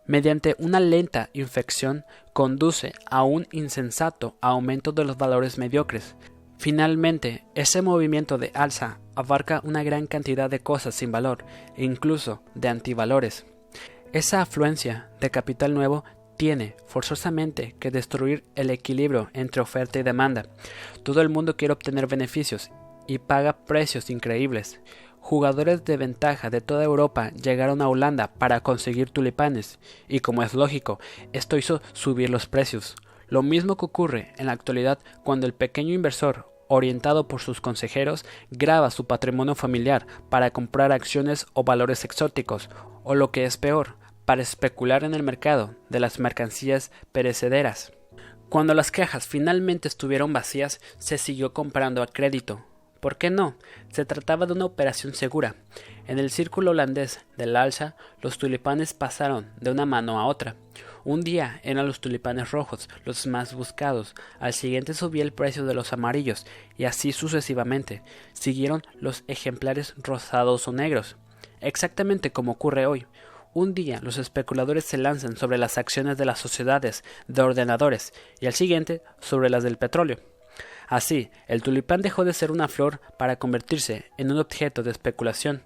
mediante 0.06 0.56
una 0.58 0.80
lenta 0.80 1.30
infección 1.32 2.04
conduce 2.32 2.92
a 3.10 3.24
un 3.24 3.46
insensato 3.52 4.36
aumento 4.40 4.92
de 4.92 5.04
los 5.04 5.16
valores 5.16 5.58
mediocres. 5.58 6.16
Finalmente, 6.58 7.44
ese 7.54 7.82
movimiento 7.82 8.38
de 8.38 8.50
alza 8.54 8.98
abarca 9.14 9.60
una 9.64 9.82
gran 9.82 10.06
cantidad 10.06 10.48
de 10.48 10.60
cosas 10.60 10.94
sin 10.94 11.12
valor, 11.12 11.44
e 11.76 11.84
incluso 11.84 12.42
de 12.54 12.68
antivalores. 12.68 13.46
Esa 14.12 14.42
afluencia 14.42 15.10
de 15.20 15.30
capital 15.30 15.74
nuevo 15.74 16.04
tiene 16.36 16.76
forzosamente 16.86 17.76
que 17.78 17.90
destruir 17.90 18.44
el 18.54 18.70
equilibrio 18.70 19.30
entre 19.32 19.62
oferta 19.62 19.98
y 19.98 20.02
demanda. 20.02 20.46
Todo 21.02 21.20
el 21.20 21.28
mundo 21.28 21.56
quiere 21.56 21.72
obtener 21.72 22.06
beneficios 22.06 22.70
y 23.06 23.18
paga 23.18 23.64
precios 23.64 24.10
increíbles. 24.10 24.80
Jugadores 25.22 25.85
de 25.87 25.96
ventaja 25.96 26.50
de 26.50 26.61
toda 26.61 26.85
Europa 26.85 27.30
llegaron 27.30 27.80
a 27.80 27.88
Holanda 27.88 28.35
para 28.35 28.61
conseguir 28.61 29.08
tulipanes, 29.08 29.78
y 30.06 30.20
como 30.20 30.42
es 30.42 30.52
lógico, 30.52 31.00
esto 31.32 31.56
hizo 31.56 31.80
subir 31.94 32.28
los 32.28 32.46
precios. 32.46 32.94
Lo 33.28 33.42
mismo 33.42 33.78
que 33.78 33.87
ocurre 33.87 34.35
en 34.37 34.46
la 34.46 34.52
actualidad 34.52 34.98
cuando 35.24 35.46
el 35.46 35.54
pequeño 35.54 35.94
inversor 35.94 36.52
orientado 36.74 37.28
por 37.28 37.42
sus 37.42 37.61
consejeros, 37.61 38.24
graba 38.50 38.90
su 38.90 39.06
patrimonio 39.06 39.54
familiar 39.54 40.06
para 40.30 40.50
comprar 40.52 40.90
acciones 40.90 41.46
o 41.52 41.64
valores 41.64 42.04
exóticos, 42.04 42.70
o 43.04 43.14
lo 43.14 43.30
que 43.30 43.44
es 43.44 43.58
peor, 43.58 43.96
para 44.24 44.40
especular 44.40 45.04
en 45.04 45.14
el 45.14 45.22
mercado 45.22 45.74
de 45.90 46.00
las 46.00 46.18
mercancías 46.18 46.90
perecederas. 47.12 47.92
Cuando 48.48 48.72
las 48.72 48.90
cajas 48.90 49.26
finalmente 49.26 49.87
estuvieron 49.87 50.32
vacías, 50.32 50.80
se 50.98 51.18
siguió 51.18 51.52
comprando 51.52 52.02
a 52.02 52.06
crédito. 52.06 52.64
¿Por 53.02 53.18
qué 53.18 53.30
no? 53.30 53.56
Se 53.90 54.04
trataba 54.04 54.46
de 54.46 54.52
una 54.52 54.64
operación 54.64 55.12
segura. 55.12 55.56
En 56.06 56.20
el 56.20 56.30
círculo 56.30 56.70
holandés 56.70 57.18
del 57.36 57.56
alza, 57.56 57.96
los 58.20 58.38
tulipanes 58.38 58.94
pasaron 58.94 59.50
de 59.60 59.72
una 59.72 59.86
mano 59.86 60.20
a 60.20 60.26
otra. 60.26 60.54
Un 61.04 61.22
día 61.22 61.60
eran 61.64 61.88
los 61.88 62.00
tulipanes 62.00 62.52
rojos 62.52 62.88
los 63.04 63.26
más 63.26 63.54
buscados, 63.54 64.14
al 64.38 64.52
siguiente 64.52 64.94
subía 64.94 65.24
el 65.24 65.32
precio 65.32 65.66
de 65.66 65.74
los 65.74 65.92
amarillos, 65.92 66.46
y 66.78 66.84
así 66.84 67.10
sucesivamente. 67.10 68.04
Siguieron 68.34 68.84
los 68.94 69.24
ejemplares 69.26 69.94
rosados 69.96 70.68
o 70.68 70.72
negros. 70.72 71.16
Exactamente 71.60 72.30
como 72.30 72.52
ocurre 72.52 72.86
hoy. 72.86 73.08
Un 73.52 73.74
día 73.74 73.98
los 74.00 74.16
especuladores 74.16 74.84
se 74.84 74.96
lanzan 74.96 75.36
sobre 75.36 75.58
las 75.58 75.76
acciones 75.76 76.18
de 76.18 76.24
las 76.24 76.38
sociedades 76.38 77.02
de 77.26 77.42
ordenadores 77.42 78.12
y 78.38 78.46
al 78.46 78.54
siguiente 78.54 79.02
sobre 79.18 79.50
las 79.50 79.64
del 79.64 79.76
petróleo. 79.76 80.32
Así, 80.92 81.31
el 81.48 81.62
tulipán 81.62 82.02
dejó 82.02 82.22
de 82.22 82.35
ser 82.35 82.50
una 82.52 82.68
flor 82.68 83.00
para 83.18 83.37
convertirse 83.37 84.11
en 84.18 84.31
un 84.31 84.38
objeto 84.38 84.83
de 84.83 84.90
especulación, 84.90 85.62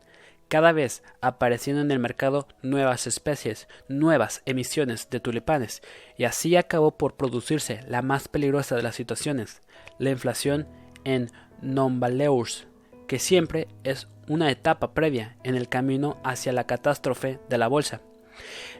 cada 0.46 0.70
vez 0.70 1.02
apareciendo 1.20 1.82
en 1.82 1.90
el 1.90 1.98
mercado 1.98 2.46
nuevas 2.62 3.08
especies, 3.08 3.66
nuevas 3.88 4.42
emisiones 4.46 5.10
de 5.10 5.18
tulipanes, 5.18 5.82
y 6.16 6.26
así 6.26 6.54
acabó 6.54 6.96
por 6.96 7.16
producirse 7.16 7.80
la 7.88 8.02
más 8.02 8.28
peligrosa 8.28 8.76
de 8.76 8.84
las 8.84 8.94
situaciones, 8.94 9.62
la 9.98 10.10
inflación 10.10 10.68
en 11.02 11.32
non-valeurs, 11.60 12.68
que 13.08 13.18
siempre 13.18 13.66
es 13.82 14.06
una 14.28 14.52
etapa 14.52 14.94
previa 14.94 15.38
en 15.42 15.56
el 15.56 15.68
camino 15.68 16.20
hacia 16.22 16.52
la 16.52 16.68
catástrofe 16.68 17.40
de 17.48 17.58
la 17.58 17.66
bolsa. 17.66 18.00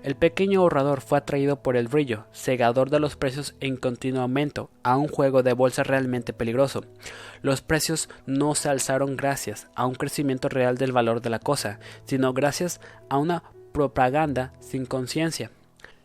El 0.03 0.17
pequeño 0.17 0.61
ahorrador 0.61 1.01
fue 1.01 1.19
atraído 1.19 1.63
por 1.63 1.77
el 1.77 1.89
brillo, 1.89 2.27
cegador 2.33 2.91
de 2.91 3.01
los 3.01 3.17
precios 3.17 3.55
en 3.61 3.77
continuo 3.77 4.23
aumento, 4.23 4.71
a 4.83 4.97
un 4.97 5.09
juego 5.09 5.43
de 5.43 5.53
bolsa 5.53 5.83
realmente 5.83 6.33
peligroso. 6.33 6.85
Los 7.43 7.63
precios 7.63 8.09
no 8.27 8.55
se 8.55 8.69
alzaron 8.69 9.17
gracias 9.17 9.69
a 9.75 9.87
un 9.87 9.95
crecimiento 9.95 10.49
real 10.49 10.79
del 10.79 10.93
valor 10.93 11.21
de 11.21 11.31
la 11.31 11.39
cosa, 11.39 11.81
sino 12.05 12.33
gracias 12.33 12.81
a 13.09 13.19
una 13.19 13.43
propaganda 13.73 14.53
sin 14.61 14.87
conciencia. 14.87 15.51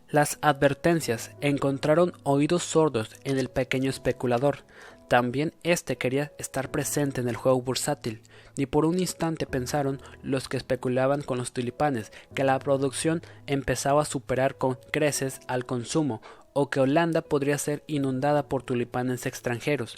Las 0.10 0.40
advertencias 0.42 1.32
encontraron 1.40 2.14
oídos 2.24 2.64
sordos 2.64 3.12
en 3.24 3.38
el 3.38 3.50
pequeño 3.50 3.90
especulador, 3.90 4.66
también 5.12 5.54
éste 5.64 5.98
quería 5.98 6.32
estar 6.38 6.72
presente 6.72 7.20
en 7.20 7.28
el 7.28 7.36
juego 7.36 7.62
bursátil. 7.62 8.22
Ni 8.62 8.68
por 8.68 8.86
un 8.86 9.00
instante 9.00 9.48
pensaron 9.48 10.00
los 10.22 10.48
que 10.48 10.56
especulaban 10.56 11.24
con 11.24 11.40
los 11.40 11.52
tulipanes 11.52 12.12
que 12.36 12.44
la 12.44 12.60
producción 12.60 13.24
empezaba 13.48 14.04
a 14.04 14.06
superar 14.06 14.54
con 14.60 14.78
creces 14.92 15.40
al 15.48 15.66
consumo 15.66 16.22
o 16.54 16.70
que 16.70 16.80
Holanda 16.80 17.24
podría 17.24 17.58
ser 17.58 17.84
inundada 17.88 18.48
por 18.48 18.62
tulipanes 18.62 19.26
extranjeros. 19.26 19.98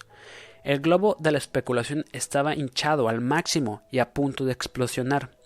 El 0.63 0.79
globo 0.79 1.17
de 1.19 1.33
la 1.33 1.39
especulación 1.39 2.05
estaba 2.13 2.55
hinchado 2.55 3.09
al 3.09 3.19
máximo 3.19 3.81
y 3.91 3.99
a 3.99 4.13
punto 4.13 4.45
de 4.45 4.53
explosionar. 4.53 5.42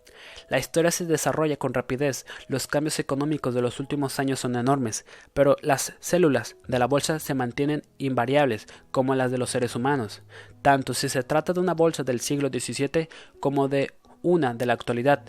La 0.49 0.60
historia 0.60 0.91
se 0.91 1.05
desarrolla 1.05 1.57
con 1.57 1.73
rapidez, 1.73 2.25
los 2.47 2.67
cambios 2.67 2.99
económicos 2.99 3.53
de 3.53 3.62
los 3.62 3.79
últimos 3.79 4.17
años 4.19 4.39
son 4.39 4.55
enormes, 4.55 5.05
pero 5.33 5.57
las 5.62 5.93
células 5.99 6.55
de 6.67 6.79
la 6.79 6.88
bolsa 6.88 7.19
se 7.19 7.33
mantienen 7.33 7.83
invariables 7.97 8.67
como 8.91 9.13
las 9.13 9.29
de 9.29 9.38
los 9.38 9.49
seres 9.49 9.75
humanos, 9.75 10.23
tanto 10.62 10.93
si 10.93 11.10
se 11.10 11.23
trata 11.23 11.51
de 11.51 11.60
una 11.60 11.73
bolsa 11.73 12.03
del 12.03 12.21
siglo 12.21 12.47
XVII 12.47 13.10
como 13.41 13.67
de 13.67 13.91
una 14.21 14.53
de 14.53 14.65
la 14.65 14.73
actualidad. 14.73 15.23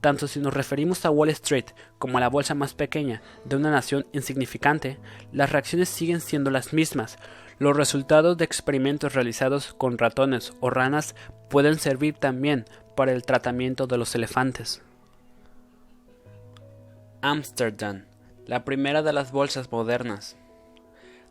Tanto 0.00 0.28
si 0.28 0.38
nos 0.38 0.54
referimos 0.54 1.04
a 1.04 1.10
Wall 1.10 1.30
Street 1.30 1.66
como 1.98 2.18
a 2.18 2.20
la 2.20 2.28
bolsa 2.28 2.54
más 2.54 2.74
pequeña 2.74 3.20
de 3.44 3.56
una 3.56 3.70
nación 3.70 4.06
insignificante, 4.12 4.98
las 5.32 5.50
reacciones 5.50 5.88
siguen 5.88 6.20
siendo 6.20 6.50
las 6.50 6.72
mismas. 6.72 7.18
Los 7.58 7.76
resultados 7.76 8.36
de 8.36 8.44
experimentos 8.44 9.14
realizados 9.14 9.74
con 9.74 9.98
ratones 9.98 10.52
o 10.60 10.70
ranas 10.70 11.16
pueden 11.50 11.78
servir 11.80 12.14
también 12.14 12.66
para 12.98 13.12
el 13.12 13.22
tratamiento 13.22 13.86
de 13.86 13.96
los 13.96 14.16
elefantes. 14.16 14.82
Ámsterdam, 17.22 18.06
la 18.44 18.64
primera 18.64 19.04
de 19.04 19.12
las 19.12 19.30
bolsas 19.30 19.70
modernas. 19.70 20.36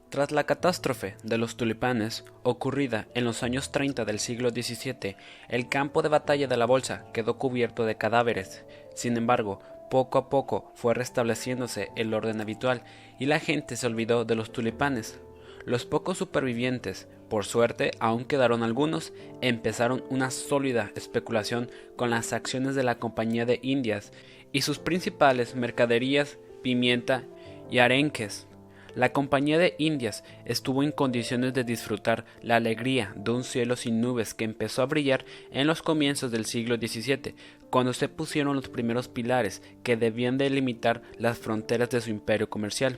Tras 0.07 0.31
la 0.31 0.45
catástrofe 0.45 1.17
de 1.23 1.37
los 1.37 1.57
tulipanes, 1.57 2.23
ocurrida 2.43 3.09
en 3.15 3.25
los 3.25 3.43
años 3.43 3.73
30 3.73 4.05
del 4.05 4.19
siglo 4.19 4.51
XVII, 4.51 5.17
el 5.49 5.67
campo 5.67 6.01
de 6.01 6.07
batalla 6.07 6.47
de 6.47 6.55
la 6.55 6.65
bolsa 6.65 7.03
quedó 7.11 7.37
cubierto 7.37 7.83
de 7.83 7.97
cadáveres. 7.97 8.63
Sin 8.95 9.17
embargo, 9.17 9.59
poco 9.91 10.19
a 10.19 10.29
poco 10.29 10.71
fue 10.73 10.93
restableciéndose 10.93 11.89
el 11.97 12.13
orden 12.13 12.39
habitual 12.39 12.83
y 13.19 13.25
la 13.25 13.41
gente 13.41 13.75
se 13.75 13.87
olvidó 13.87 14.23
de 14.23 14.35
los 14.35 14.53
tulipanes. 14.53 15.19
Los 15.65 15.85
pocos 15.85 16.17
supervivientes 16.17 17.07
por 17.29 17.45
suerte, 17.45 17.91
aún 17.99 18.23
quedaron 18.23 18.63
algunos, 18.63 19.11
empezaron 19.41 20.03
una 20.09 20.31
sólida 20.31 20.91
especulación 20.95 21.69
con 21.95 22.09
las 22.09 22.31
acciones 22.31 22.75
de 22.75 22.83
la 22.83 22.99
Compañía 22.99 23.45
de 23.45 23.59
Indias 23.61 24.13
y 24.53 24.61
sus 24.61 24.79
principales 24.79 25.55
mercaderías, 25.55 26.37
pimienta 26.61 27.23
y 27.69 27.79
arenques. 27.79 28.47
La 28.95 29.11
Compañía 29.11 29.59
de 29.59 29.75
Indias 29.77 30.23
estuvo 30.45 30.83
en 30.83 30.91
condiciones 30.91 31.53
de 31.53 31.65
disfrutar 31.65 32.25
la 32.41 32.55
alegría 32.55 33.13
de 33.15 33.31
un 33.31 33.43
cielo 33.43 33.75
sin 33.75 34.01
nubes 34.01 34.33
que 34.33 34.45
empezó 34.45 34.81
a 34.81 34.87
brillar 34.87 35.25
en 35.51 35.67
los 35.67 35.81
comienzos 35.81 36.31
del 36.31 36.45
siglo 36.45 36.77
XVII, 36.77 37.35
cuando 37.69 37.93
se 37.93 38.07
pusieron 38.07 38.55
los 38.55 38.69
primeros 38.69 39.09
pilares 39.09 39.61
que 39.83 39.97
debían 39.97 40.37
delimitar 40.37 41.03
las 41.19 41.37
fronteras 41.37 41.89
de 41.89 42.01
su 42.01 42.09
imperio 42.09 42.49
comercial. 42.49 42.97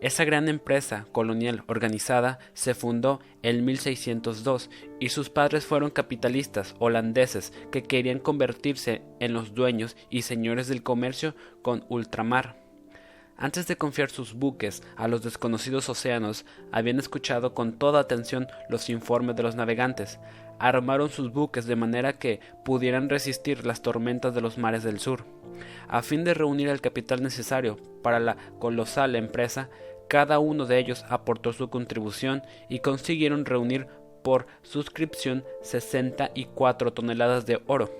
Esa 0.00 0.24
gran 0.24 0.48
empresa 0.48 1.06
colonial 1.12 1.62
organizada 1.66 2.38
se 2.54 2.74
fundó 2.74 3.20
en 3.42 3.66
1602 3.66 4.70
y 4.98 5.10
sus 5.10 5.28
padres 5.28 5.66
fueron 5.66 5.90
capitalistas 5.90 6.74
holandeses 6.78 7.52
que 7.70 7.82
querían 7.82 8.18
convertirse 8.18 9.02
en 9.20 9.34
los 9.34 9.54
dueños 9.54 9.98
y 10.08 10.22
señores 10.22 10.68
del 10.68 10.82
comercio 10.82 11.34
con 11.60 11.84
ultramar. 11.90 12.56
Antes 13.36 13.66
de 13.66 13.76
confiar 13.76 14.10
sus 14.10 14.32
buques 14.34 14.82
a 14.96 15.06
los 15.06 15.22
desconocidos 15.22 15.88
océanos, 15.90 16.46
habían 16.72 16.98
escuchado 16.98 17.52
con 17.52 17.78
toda 17.78 18.00
atención 18.00 18.46
los 18.70 18.88
informes 18.88 19.36
de 19.36 19.42
los 19.42 19.54
navegantes, 19.54 20.18
armaron 20.58 21.08
sus 21.10 21.32
buques 21.32 21.66
de 21.66 21.76
manera 21.76 22.18
que 22.18 22.40
pudieran 22.64 23.08
resistir 23.08 23.66
las 23.66 23.80
tormentas 23.80 24.34
de 24.34 24.42
los 24.42 24.58
mares 24.58 24.82
del 24.82 25.00
sur. 25.00 25.24
A 25.88 26.02
fin 26.02 26.22
de 26.22 26.34
reunir 26.34 26.68
el 26.68 26.82
capital 26.82 27.22
necesario 27.22 27.78
para 28.02 28.20
la 28.20 28.36
colosal 28.58 29.16
empresa, 29.16 29.70
cada 30.10 30.40
uno 30.40 30.66
de 30.66 30.76
ellos 30.80 31.04
aportó 31.08 31.52
su 31.52 31.70
contribución 31.70 32.42
y 32.68 32.80
consiguieron 32.80 33.44
reunir 33.44 33.86
por 34.24 34.48
suscripción 34.62 35.44
64 35.62 36.92
toneladas 36.92 37.46
de 37.46 37.62
oro. 37.68 37.94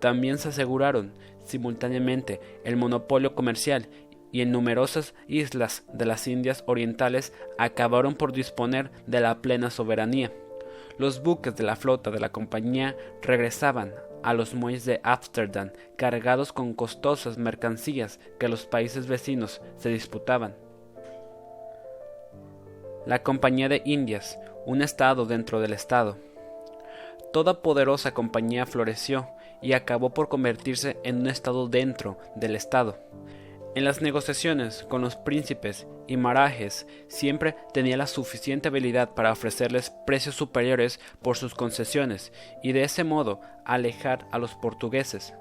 También 0.00 0.38
se 0.38 0.48
aseguraron 0.48 1.12
simultáneamente 1.44 2.40
el 2.64 2.76
monopolio 2.76 3.34
comercial 3.34 3.88
y 4.32 4.40
en 4.40 4.52
numerosas 4.52 5.14
islas 5.28 5.84
de 5.92 6.06
las 6.06 6.26
Indias 6.28 6.64
Orientales 6.66 7.34
acabaron 7.58 8.14
por 8.14 8.32
disponer 8.32 8.90
de 9.06 9.20
la 9.20 9.42
plena 9.42 9.68
soberanía. 9.68 10.32
Los 10.96 11.22
buques 11.22 11.54
de 11.56 11.64
la 11.64 11.76
flota 11.76 12.10
de 12.10 12.20
la 12.20 12.32
compañía 12.32 12.96
regresaban 13.20 13.92
a 14.22 14.32
los 14.32 14.54
muelles 14.54 14.86
de 14.86 15.00
Ámsterdam 15.02 15.72
cargados 15.96 16.54
con 16.54 16.72
costosas 16.72 17.36
mercancías 17.36 18.18
que 18.38 18.48
los 18.48 18.64
países 18.64 19.06
vecinos 19.06 19.60
se 19.76 19.90
disputaban 19.90 20.63
la 23.06 23.22
Compañía 23.22 23.68
de 23.68 23.82
Indias, 23.84 24.38
un 24.66 24.82
estado 24.82 25.26
dentro 25.26 25.60
del 25.60 25.72
estado. 25.72 26.16
Toda 27.32 27.62
poderosa 27.62 28.14
compañía 28.14 28.64
floreció 28.64 29.28
y 29.60 29.72
acabó 29.72 30.10
por 30.10 30.28
convertirse 30.28 30.98
en 31.04 31.20
un 31.20 31.28
estado 31.28 31.68
dentro 31.68 32.18
del 32.36 32.56
estado. 32.56 32.98
En 33.74 33.84
las 33.84 34.00
negociaciones 34.00 34.86
con 34.88 35.02
los 35.02 35.16
príncipes 35.16 35.86
y 36.06 36.16
marajes 36.16 36.86
siempre 37.08 37.56
tenía 37.72 37.96
la 37.96 38.06
suficiente 38.06 38.68
habilidad 38.68 39.14
para 39.14 39.32
ofrecerles 39.32 39.90
precios 40.06 40.36
superiores 40.36 41.00
por 41.22 41.36
sus 41.36 41.54
concesiones 41.54 42.32
y 42.62 42.72
de 42.72 42.84
ese 42.84 43.02
modo 43.02 43.40
alejar 43.64 44.26
a 44.30 44.38
los 44.38 44.54
portugueses. 44.54 45.34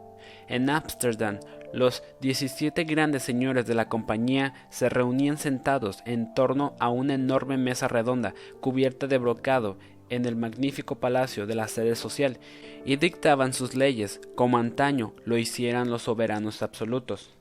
En 0.47 0.69
Ámsterdam, 0.69 1.39
los 1.73 2.03
17 2.21 2.83
grandes 2.83 3.23
señores 3.23 3.65
de 3.65 3.73
la 3.73 3.89
compañía 3.89 4.53
se 4.69 4.89
reunían 4.89 5.37
sentados 5.37 6.03
en 6.05 6.33
torno 6.33 6.75
a 6.79 6.89
una 6.89 7.15
enorme 7.15 7.57
mesa 7.57 7.87
redonda 7.87 8.33
cubierta 8.61 9.07
de 9.07 9.17
brocado 9.17 9.77
en 10.09 10.25
el 10.25 10.35
magnífico 10.35 10.99
palacio 10.99 11.47
de 11.47 11.55
la 11.55 11.67
sede 11.67 11.95
social 11.95 12.37
y 12.85 12.97
dictaban 12.97 13.53
sus 13.53 13.75
leyes 13.75 14.21
como 14.35 14.57
antaño 14.57 15.13
lo 15.25 15.37
hicieran 15.37 15.89
los 15.89 16.03
soberanos 16.03 16.61
absolutos. 16.61 17.33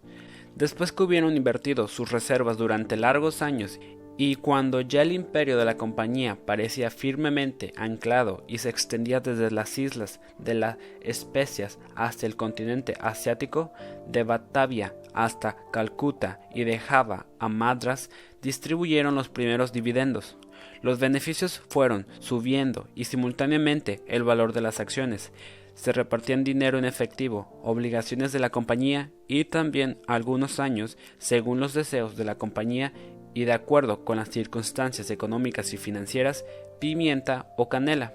Después 0.55 0.93
que 0.93 1.03
hubieron 1.03 1.37
invertido 1.37 1.88
sus 1.88 2.11
reservas 2.11 2.59
durante 2.59 2.97
largos 2.97 3.43
años 3.43 3.81
y 4.16 4.37
cuando 4.37 4.83
ya 4.83 5.03
el 5.03 5.12
imperio 5.12 5.57
de 5.57 5.64
la 5.64 5.77
compañía 5.77 6.37
parecía 6.44 6.90
firmemente 6.90 7.72
anclado 7.77 8.44
y 8.46 8.59
se 8.59 8.68
extendía 8.68 9.20
desde 9.20 9.51
las 9.51 9.79
islas 9.79 10.20
de 10.38 10.55
las 10.55 10.77
especias 11.01 11.79
hasta 11.94 12.27
el 12.27 12.37
continente 12.37 12.94
asiático, 13.01 13.72
de 14.07 14.22
Batavia 14.22 14.94
hasta 15.14 15.57
Calcuta 15.72 16.40
y 16.55 16.64
de 16.64 16.79
Java 16.79 17.27
a 17.38 17.48
Madras, 17.48 18.11
distribuyeron 18.42 19.14
los 19.14 19.29
primeros 19.29 19.72
dividendos. 19.72 20.37
Los 20.83 20.98
beneficios 20.98 21.62
fueron 21.68 22.07
subiendo 22.18 22.88
y 22.94 23.05
simultáneamente 23.05 24.03
el 24.07 24.25
valor 24.25 24.53
de 24.53 24.61
las 24.61 24.81
acciones. 24.81 25.33
Se 25.75 25.92
repartían 25.92 26.44
dinero 26.44 26.77
en 26.79 26.85
efectivo, 26.85 27.59
obligaciones 27.62 28.33
de 28.33 28.40
la 28.40 28.51
compañía 28.51 29.11
y 29.27 29.46
también 29.46 29.98
algunos 30.07 30.61
años, 30.61 30.98
según 31.18 31.61
los 31.61 31.72
deseos 31.72 32.16
de 32.16 32.25
la 32.25 32.35
compañía 32.35 32.92
y 33.35 33.45
de 33.45 33.53
acuerdo 33.53 34.05
con 34.05 34.16
las 34.16 34.29
circunstancias 34.29 35.11
económicas 35.11 35.73
y 35.73 35.77
financieras, 35.77 36.45
pimienta 36.79 37.47
o 37.57 37.68
canela. 37.68 38.12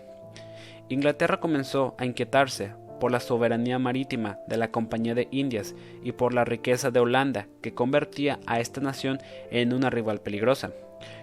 Inglaterra 0.89 1.39
comenzó 1.39 1.95
a 1.97 2.05
inquietarse 2.05 2.73
por 2.99 3.11
la 3.11 3.19
soberanía 3.19 3.79
marítima 3.79 4.39
de 4.47 4.57
la 4.57 4.71
Compañía 4.71 5.15
de 5.15 5.27
Indias 5.31 5.75
y 6.03 6.13
por 6.13 6.33
la 6.33 6.45
riqueza 6.45 6.91
de 6.91 6.99
Holanda, 6.99 7.47
que 7.61 7.73
convertía 7.73 8.39
a 8.45 8.59
esta 8.59 8.81
nación 8.81 9.19
en 9.51 9.73
una 9.73 9.89
rival 9.89 10.21
peligrosa. 10.21 10.71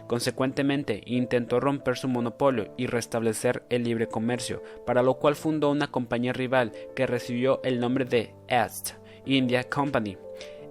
Consecuentemente, 0.06 1.02
intentó 1.06 1.58
romper 1.58 1.96
su 1.96 2.08
monopolio 2.08 2.72
y 2.76 2.86
restablecer 2.86 3.64
el 3.70 3.84
libre 3.84 4.06
comercio, 4.06 4.62
para 4.86 5.02
lo 5.02 5.14
cual 5.14 5.34
fundó 5.34 5.70
una 5.70 5.90
compañía 5.90 6.32
rival 6.32 6.72
que 6.94 7.06
recibió 7.06 7.60
el 7.64 7.80
nombre 7.80 8.04
de 8.04 8.34
East 8.48 8.92
India 9.26 9.64
Company, 9.64 10.16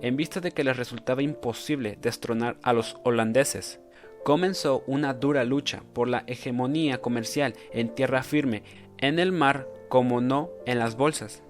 en 0.03 0.17
vista 0.17 0.41
de 0.41 0.51
que 0.51 0.65
les 0.65 0.75
resultaba 0.75 1.23
imposible 1.23 1.97
destronar 2.01 2.57
a 2.61 2.73
los 2.73 2.97
holandeses. 3.03 3.79
Comenzó 4.25 4.83
una 4.85 5.13
dura 5.13 5.45
lucha 5.45 5.83
por 5.93 6.09
la 6.09 6.25
hegemonía 6.27 6.99
comercial 6.99 7.55
en 7.71 7.95
tierra 7.95 8.21
firme, 8.21 8.63
en 8.97 9.17
el 9.17 9.31
mar 9.31 9.65
como 9.87 10.19
no 10.19 10.49
en 10.65 10.77
las 10.77 10.97
bolsas. 10.97 11.41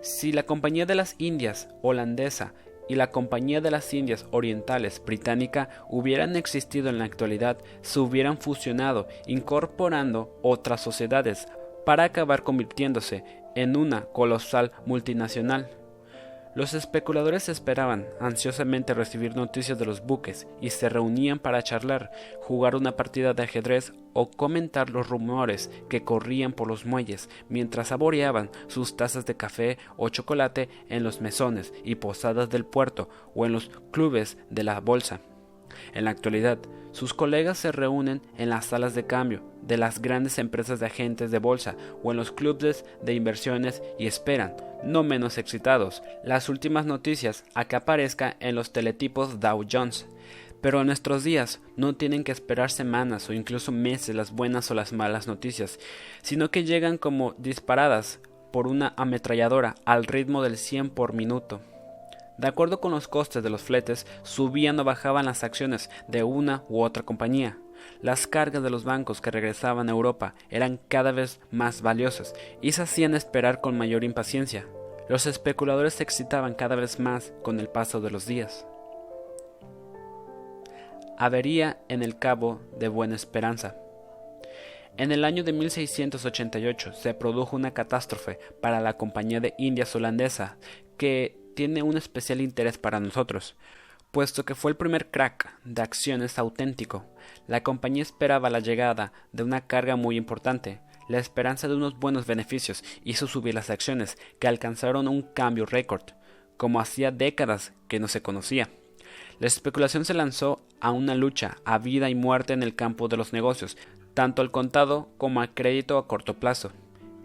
Si 0.00 0.32
la 0.32 0.42
Compañía 0.42 0.84
de 0.84 0.96
las 0.96 1.14
Indias 1.18 1.68
holandesa 1.80 2.54
y 2.88 2.96
la 2.96 3.12
Compañía 3.12 3.60
de 3.60 3.70
las 3.70 3.94
Indias 3.94 4.26
Orientales 4.32 5.00
británica 5.04 5.68
hubieran 5.88 6.34
existido 6.34 6.88
en 6.88 6.98
la 6.98 7.04
actualidad, 7.04 7.58
se 7.82 8.00
hubieran 8.00 8.38
fusionado, 8.38 9.06
incorporando 9.28 10.36
otras 10.42 10.80
sociedades 10.80 11.46
para 11.84 12.02
acabar 12.02 12.42
convirtiéndose 12.42 13.22
en 13.54 13.76
una 13.76 14.06
colosal 14.06 14.72
multinacional. 14.86 15.70
Los 16.56 16.72
especuladores 16.72 17.50
esperaban 17.50 18.06
ansiosamente 18.18 18.94
recibir 18.94 19.36
noticias 19.36 19.78
de 19.78 19.84
los 19.84 20.00
buques 20.00 20.46
y 20.58 20.70
se 20.70 20.88
reunían 20.88 21.38
para 21.38 21.62
charlar, 21.62 22.10
jugar 22.40 22.76
una 22.76 22.96
partida 22.96 23.34
de 23.34 23.42
ajedrez 23.42 23.92
o 24.14 24.30
comentar 24.30 24.88
los 24.88 25.06
rumores 25.06 25.70
que 25.90 26.02
corrían 26.02 26.54
por 26.54 26.66
los 26.66 26.86
muelles 26.86 27.28
mientras 27.50 27.88
saboreaban 27.88 28.48
sus 28.68 28.96
tazas 28.96 29.26
de 29.26 29.36
café 29.36 29.76
o 29.98 30.08
chocolate 30.08 30.70
en 30.88 31.04
los 31.04 31.20
mesones 31.20 31.74
y 31.84 31.96
posadas 31.96 32.48
del 32.48 32.64
puerto 32.64 33.10
o 33.34 33.44
en 33.44 33.52
los 33.52 33.70
clubes 33.90 34.38
de 34.48 34.64
la 34.64 34.80
bolsa. 34.80 35.20
En 35.94 36.04
la 36.04 36.10
actualidad, 36.10 36.58
sus 36.92 37.12
colegas 37.12 37.58
se 37.58 37.72
reúnen 37.72 38.22
en 38.38 38.50
las 38.50 38.66
salas 38.66 38.94
de 38.94 39.06
cambio 39.06 39.42
de 39.66 39.76
las 39.76 40.00
grandes 40.00 40.38
empresas 40.38 40.80
de 40.80 40.86
agentes 40.86 41.30
de 41.30 41.38
bolsa 41.38 41.76
o 42.02 42.10
en 42.10 42.16
los 42.16 42.32
clubes 42.32 42.84
de 43.02 43.14
inversiones 43.14 43.82
y 43.98 44.06
esperan, 44.06 44.56
no 44.84 45.02
menos 45.02 45.38
excitados, 45.38 46.02
las 46.24 46.48
últimas 46.48 46.86
noticias 46.86 47.44
a 47.54 47.66
que 47.66 47.76
aparezca 47.76 48.36
en 48.40 48.54
los 48.54 48.72
teletipos 48.72 49.40
Dow 49.40 49.66
Jones. 49.70 50.06
Pero 50.60 50.80
en 50.80 50.86
nuestros 50.86 51.22
días 51.22 51.60
no 51.76 51.94
tienen 51.96 52.24
que 52.24 52.32
esperar 52.32 52.70
semanas 52.70 53.28
o 53.28 53.32
incluso 53.32 53.72
meses 53.72 54.14
las 54.14 54.32
buenas 54.32 54.70
o 54.70 54.74
las 54.74 54.92
malas 54.92 55.26
noticias, 55.26 55.78
sino 56.22 56.50
que 56.50 56.64
llegan 56.64 56.96
como 56.96 57.34
disparadas 57.38 58.20
por 58.52 58.66
una 58.66 58.94
ametralladora 58.96 59.74
al 59.84 60.04
ritmo 60.04 60.42
del 60.42 60.56
100 60.56 60.90
por 60.90 61.12
minuto. 61.12 61.60
De 62.38 62.48
acuerdo 62.48 62.80
con 62.80 62.92
los 62.92 63.08
costes 63.08 63.42
de 63.42 63.50
los 63.50 63.62
fletes, 63.62 64.06
subían 64.22 64.78
o 64.78 64.84
bajaban 64.84 65.26
las 65.26 65.42
acciones 65.42 65.90
de 66.08 66.22
una 66.22 66.64
u 66.68 66.82
otra 66.82 67.02
compañía. 67.02 67.58
Las 68.02 68.26
cargas 68.26 68.62
de 68.62 68.70
los 68.70 68.84
bancos 68.84 69.20
que 69.20 69.30
regresaban 69.30 69.88
a 69.88 69.92
Europa 69.92 70.34
eran 70.50 70.80
cada 70.88 71.12
vez 71.12 71.40
más 71.50 71.82
valiosas 71.82 72.34
y 72.60 72.72
se 72.72 72.82
hacían 72.82 73.14
esperar 73.14 73.60
con 73.60 73.78
mayor 73.78 74.04
impaciencia. 74.04 74.66
Los 75.08 75.26
especuladores 75.26 75.94
se 75.94 76.02
excitaban 76.02 76.54
cada 76.54 76.74
vez 76.74 76.98
más 76.98 77.32
con 77.42 77.60
el 77.60 77.68
paso 77.68 78.00
de 78.00 78.10
los 78.10 78.26
días. 78.26 78.66
Avería 81.16 81.80
en 81.88 82.02
el 82.02 82.18
Cabo 82.18 82.60
de 82.78 82.88
Buena 82.88 83.14
Esperanza. 83.14 83.76
En 84.98 85.12
el 85.12 85.24
año 85.24 85.44
de 85.44 85.52
1688 85.52 86.92
se 86.92 87.14
produjo 87.14 87.56
una 87.56 87.72
catástrofe 87.72 88.38
para 88.60 88.80
la 88.80 88.96
Compañía 88.96 89.40
de 89.40 89.54
Indias 89.58 89.94
holandesa 89.94 90.56
que 90.96 91.45
tiene 91.56 91.82
un 91.82 91.96
especial 91.96 92.40
interés 92.40 92.78
para 92.78 93.00
nosotros, 93.00 93.56
puesto 94.12 94.44
que 94.44 94.54
fue 94.54 94.70
el 94.70 94.76
primer 94.76 95.10
crack 95.10 95.58
de 95.64 95.82
acciones 95.82 96.38
auténtico. 96.38 97.04
La 97.48 97.64
compañía 97.64 98.02
esperaba 98.02 98.50
la 98.50 98.60
llegada 98.60 99.12
de 99.32 99.42
una 99.42 99.66
carga 99.66 99.96
muy 99.96 100.16
importante. 100.16 100.80
La 101.08 101.18
esperanza 101.18 101.66
de 101.66 101.74
unos 101.74 101.98
buenos 101.98 102.26
beneficios 102.26 102.84
hizo 103.02 103.26
subir 103.26 103.54
las 103.54 103.70
acciones, 103.70 104.18
que 104.38 104.48
alcanzaron 104.48 105.08
un 105.08 105.22
cambio 105.22 105.66
récord, 105.66 106.02
como 106.56 106.78
hacía 106.78 107.10
décadas 107.10 107.72
que 107.88 107.98
no 107.98 108.06
se 108.06 108.22
conocía. 108.22 108.68
La 109.40 109.46
especulación 109.46 110.04
se 110.04 110.14
lanzó 110.14 110.60
a 110.80 110.90
una 110.90 111.14
lucha 111.14 111.56
a 111.64 111.78
vida 111.78 112.10
y 112.10 112.14
muerte 112.14 112.52
en 112.52 112.62
el 112.62 112.76
campo 112.76 113.08
de 113.08 113.16
los 113.16 113.32
negocios, 113.32 113.78
tanto 114.14 114.42
al 114.42 114.50
contado 114.50 115.08
como 115.16 115.40
al 115.40 115.54
crédito 115.54 115.96
a 115.96 116.06
corto 116.06 116.34
plazo. 116.34 116.72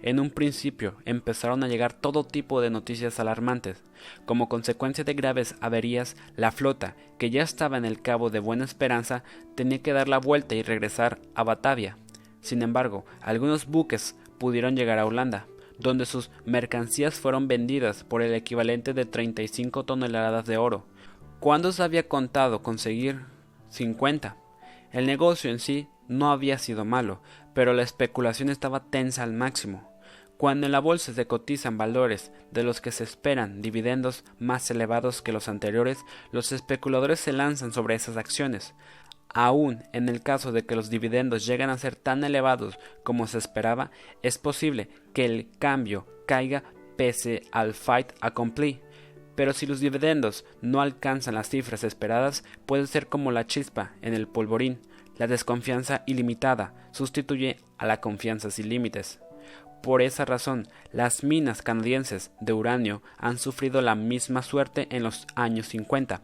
En 0.03 0.19
un 0.19 0.31
principio 0.31 0.95
empezaron 1.05 1.63
a 1.63 1.67
llegar 1.67 1.93
todo 1.93 2.23
tipo 2.23 2.59
de 2.59 2.71
noticias 2.71 3.19
alarmantes. 3.19 3.83
Como 4.25 4.49
consecuencia 4.49 5.03
de 5.03 5.13
graves 5.13 5.55
averías, 5.61 6.15
la 6.35 6.51
flota, 6.51 6.95
que 7.19 7.29
ya 7.29 7.43
estaba 7.43 7.77
en 7.77 7.85
el 7.85 8.01
Cabo 8.01 8.31
de 8.31 8.39
Buena 8.39 8.65
Esperanza, 8.65 9.23
tenía 9.55 9.81
que 9.83 9.93
dar 9.93 10.07
la 10.07 10.17
vuelta 10.17 10.55
y 10.55 10.63
regresar 10.63 11.19
a 11.35 11.43
Batavia. 11.43 11.97
Sin 12.41 12.63
embargo, 12.63 13.05
algunos 13.21 13.67
buques 13.67 14.15
pudieron 14.39 14.75
llegar 14.75 14.97
a 14.97 15.05
Holanda, 15.05 15.45
donde 15.77 16.07
sus 16.07 16.31
mercancías 16.45 17.19
fueron 17.19 17.47
vendidas 17.47 18.03
por 18.03 18.23
el 18.23 18.33
equivalente 18.33 18.93
de 18.93 19.05
35 19.05 19.83
toneladas 19.85 20.45
de 20.45 20.57
oro, 20.57 20.87
cuando 21.39 21.71
se 21.71 21.83
había 21.83 22.07
contado 22.07 22.63
conseguir 22.63 23.21
50. 23.69 24.35
El 24.91 25.05
negocio 25.05 25.51
en 25.51 25.59
sí 25.59 25.87
no 26.07 26.31
había 26.31 26.57
sido 26.57 26.85
malo, 26.85 27.21
pero 27.53 27.73
la 27.73 27.83
especulación 27.83 28.49
estaba 28.49 28.89
tensa 28.89 29.21
al 29.23 29.33
máximo. 29.33 29.90
Cuando 30.41 30.65
en 30.65 30.71
la 30.71 30.79
bolsa 30.79 31.13
se 31.13 31.27
cotizan 31.27 31.77
valores 31.77 32.31
de 32.49 32.63
los 32.63 32.81
que 32.81 32.91
se 32.91 33.03
esperan 33.03 33.61
dividendos 33.61 34.23
más 34.39 34.71
elevados 34.71 35.21
que 35.21 35.31
los 35.31 35.47
anteriores, 35.47 35.99
los 36.31 36.51
especuladores 36.51 37.19
se 37.19 37.31
lanzan 37.31 37.71
sobre 37.71 37.93
esas 37.93 38.17
acciones. 38.17 38.73
Aún 39.29 39.83
en 39.93 40.09
el 40.09 40.23
caso 40.23 40.51
de 40.51 40.65
que 40.65 40.75
los 40.75 40.89
dividendos 40.89 41.45
lleguen 41.45 41.69
a 41.69 41.77
ser 41.77 41.95
tan 41.95 42.23
elevados 42.23 42.79
como 43.03 43.27
se 43.27 43.37
esperaba, 43.37 43.91
es 44.23 44.39
posible 44.39 44.89
que 45.13 45.25
el 45.25 45.51
cambio 45.59 46.07
caiga 46.25 46.63
pese 46.97 47.43
al 47.51 47.75
fight 47.75 48.11
accompli. 48.19 48.81
Pero 49.35 49.53
si 49.53 49.67
los 49.67 49.79
dividendos 49.79 50.43
no 50.59 50.81
alcanzan 50.81 51.35
las 51.35 51.49
cifras 51.49 51.83
esperadas, 51.83 52.43
puede 52.65 52.87
ser 52.87 53.05
como 53.05 53.29
la 53.29 53.45
chispa 53.45 53.93
en 54.01 54.15
el 54.15 54.27
polvorín. 54.27 54.79
La 55.19 55.27
desconfianza 55.27 56.01
ilimitada 56.07 56.89
sustituye 56.93 57.57
a 57.77 57.85
la 57.85 58.01
confianza 58.01 58.49
sin 58.49 58.69
límites. 58.69 59.19
Por 59.81 60.01
esa 60.01 60.25
razón, 60.25 60.67
las 60.91 61.23
minas 61.23 61.61
canadienses 61.63 62.31
de 62.39 62.53
uranio 62.53 63.01
han 63.17 63.39
sufrido 63.39 63.81
la 63.81 63.95
misma 63.95 64.43
suerte 64.43 64.87
en 64.91 65.03
los 65.03 65.25
años 65.35 65.67
50. 65.67 66.21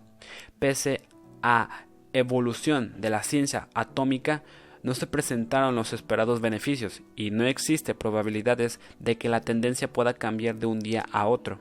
Pese 0.60 1.02
a 1.42 1.86
evolución 2.14 2.94
de 3.00 3.10
la 3.10 3.24
ciencia 3.24 3.68
atómica, 3.74 4.44
no 4.84 4.94
se 4.94 5.08
presentaron 5.08 5.76
los 5.76 5.92
esperados 5.92 6.40
beneficios 6.40 7.02
y 7.16 7.32
no 7.32 7.46
existe 7.46 7.96
probabilidades 7.96 8.80
de 9.00 9.18
que 9.18 9.28
la 9.28 9.42
tendencia 9.42 9.92
pueda 9.92 10.14
cambiar 10.14 10.56
de 10.56 10.68
un 10.68 10.80
día 10.80 11.06
a 11.12 11.28
otro. 11.28 11.60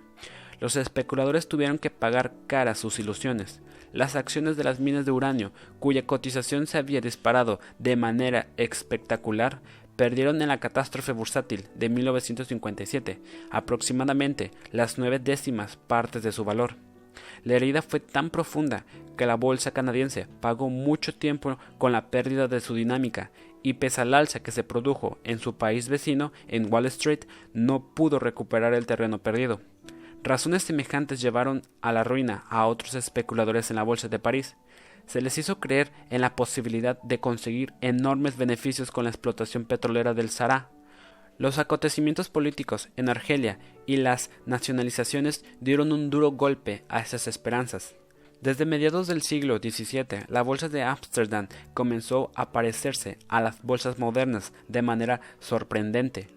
Los 0.60 0.76
especuladores 0.76 1.48
tuvieron 1.48 1.78
que 1.78 1.90
pagar 1.90 2.32
cara 2.46 2.74
sus 2.74 2.98
ilusiones. 2.98 3.60
Las 3.92 4.16
acciones 4.16 4.56
de 4.56 4.64
las 4.64 4.80
minas 4.80 5.06
de 5.06 5.12
uranio, 5.12 5.52
cuya 5.80 6.06
cotización 6.06 6.66
se 6.66 6.78
había 6.78 7.00
disparado 7.00 7.60
de 7.78 7.96
manera 7.96 8.48
espectacular, 8.56 9.60
perdieron 9.96 10.40
en 10.42 10.48
la 10.48 10.60
catástrofe 10.60 11.12
bursátil 11.12 11.66
de 11.74 11.88
1957 11.88 13.18
aproximadamente 13.50 14.50
las 14.70 14.98
nueve 14.98 15.18
décimas 15.18 15.76
partes 15.76 16.22
de 16.22 16.32
su 16.32 16.44
valor. 16.44 16.76
La 17.44 17.54
herida 17.54 17.82
fue 17.82 18.00
tan 18.00 18.30
profunda 18.30 18.84
que 19.16 19.26
la 19.26 19.36
bolsa 19.36 19.70
canadiense 19.70 20.26
pagó 20.40 20.68
mucho 20.68 21.14
tiempo 21.14 21.58
con 21.78 21.92
la 21.92 22.10
pérdida 22.10 22.48
de 22.48 22.60
su 22.60 22.74
dinámica 22.74 23.30
y 23.62 23.74
pese 23.74 24.00
al 24.00 24.14
alza 24.14 24.40
que 24.40 24.52
se 24.52 24.62
produjo 24.62 25.18
en 25.24 25.38
su 25.38 25.56
país 25.56 25.88
vecino, 25.88 26.32
en 26.46 26.72
Wall 26.72 26.86
Street, 26.86 27.24
no 27.52 27.94
pudo 27.94 28.18
recuperar 28.18 28.74
el 28.74 28.86
terreno 28.86 29.18
perdido. 29.18 29.60
Razones 30.22 30.64
semejantes 30.64 31.20
llevaron 31.20 31.62
a 31.80 31.92
la 31.92 32.04
ruina 32.04 32.44
a 32.48 32.66
otros 32.66 32.94
especuladores 32.94 33.70
en 33.70 33.76
la 33.76 33.82
bolsa 33.82 34.08
de 34.08 34.18
París. 34.18 34.56
Se 35.06 35.20
les 35.20 35.38
hizo 35.38 35.60
creer 35.60 35.92
en 36.10 36.20
la 36.20 36.36
posibilidad 36.36 37.00
de 37.02 37.20
conseguir 37.20 37.72
enormes 37.80 38.36
beneficios 38.36 38.90
con 38.90 39.04
la 39.04 39.10
explotación 39.10 39.64
petrolera 39.64 40.14
del 40.14 40.30
Sahara. 40.30 40.70
Los 41.38 41.58
acontecimientos 41.58 42.28
políticos 42.28 42.88
en 42.96 43.08
Argelia 43.08 43.58
y 43.86 43.96
las 43.96 44.30
nacionalizaciones 44.46 45.44
dieron 45.60 45.92
un 45.92 46.10
duro 46.10 46.32
golpe 46.32 46.84
a 46.88 47.00
esas 47.00 47.28
esperanzas. 47.28 47.94
Desde 48.40 48.66
mediados 48.66 49.06
del 49.06 49.22
siglo 49.22 49.58
XVII, 49.58 50.26
la 50.28 50.42
bolsa 50.42 50.68
de 50.68 50.82
Ámsterdam 50.82 51.48
comenzó 51.74 52.30
a 52.34 52.52
parecerse 52.52 53.18
a 53.28 53.40
las 53.40 53.62
bolsas 53.62 53.98
modernas 53.98 54.52
de 54.68 54.82
manera 54.82 55.20
sorprendente. 55.40 56.28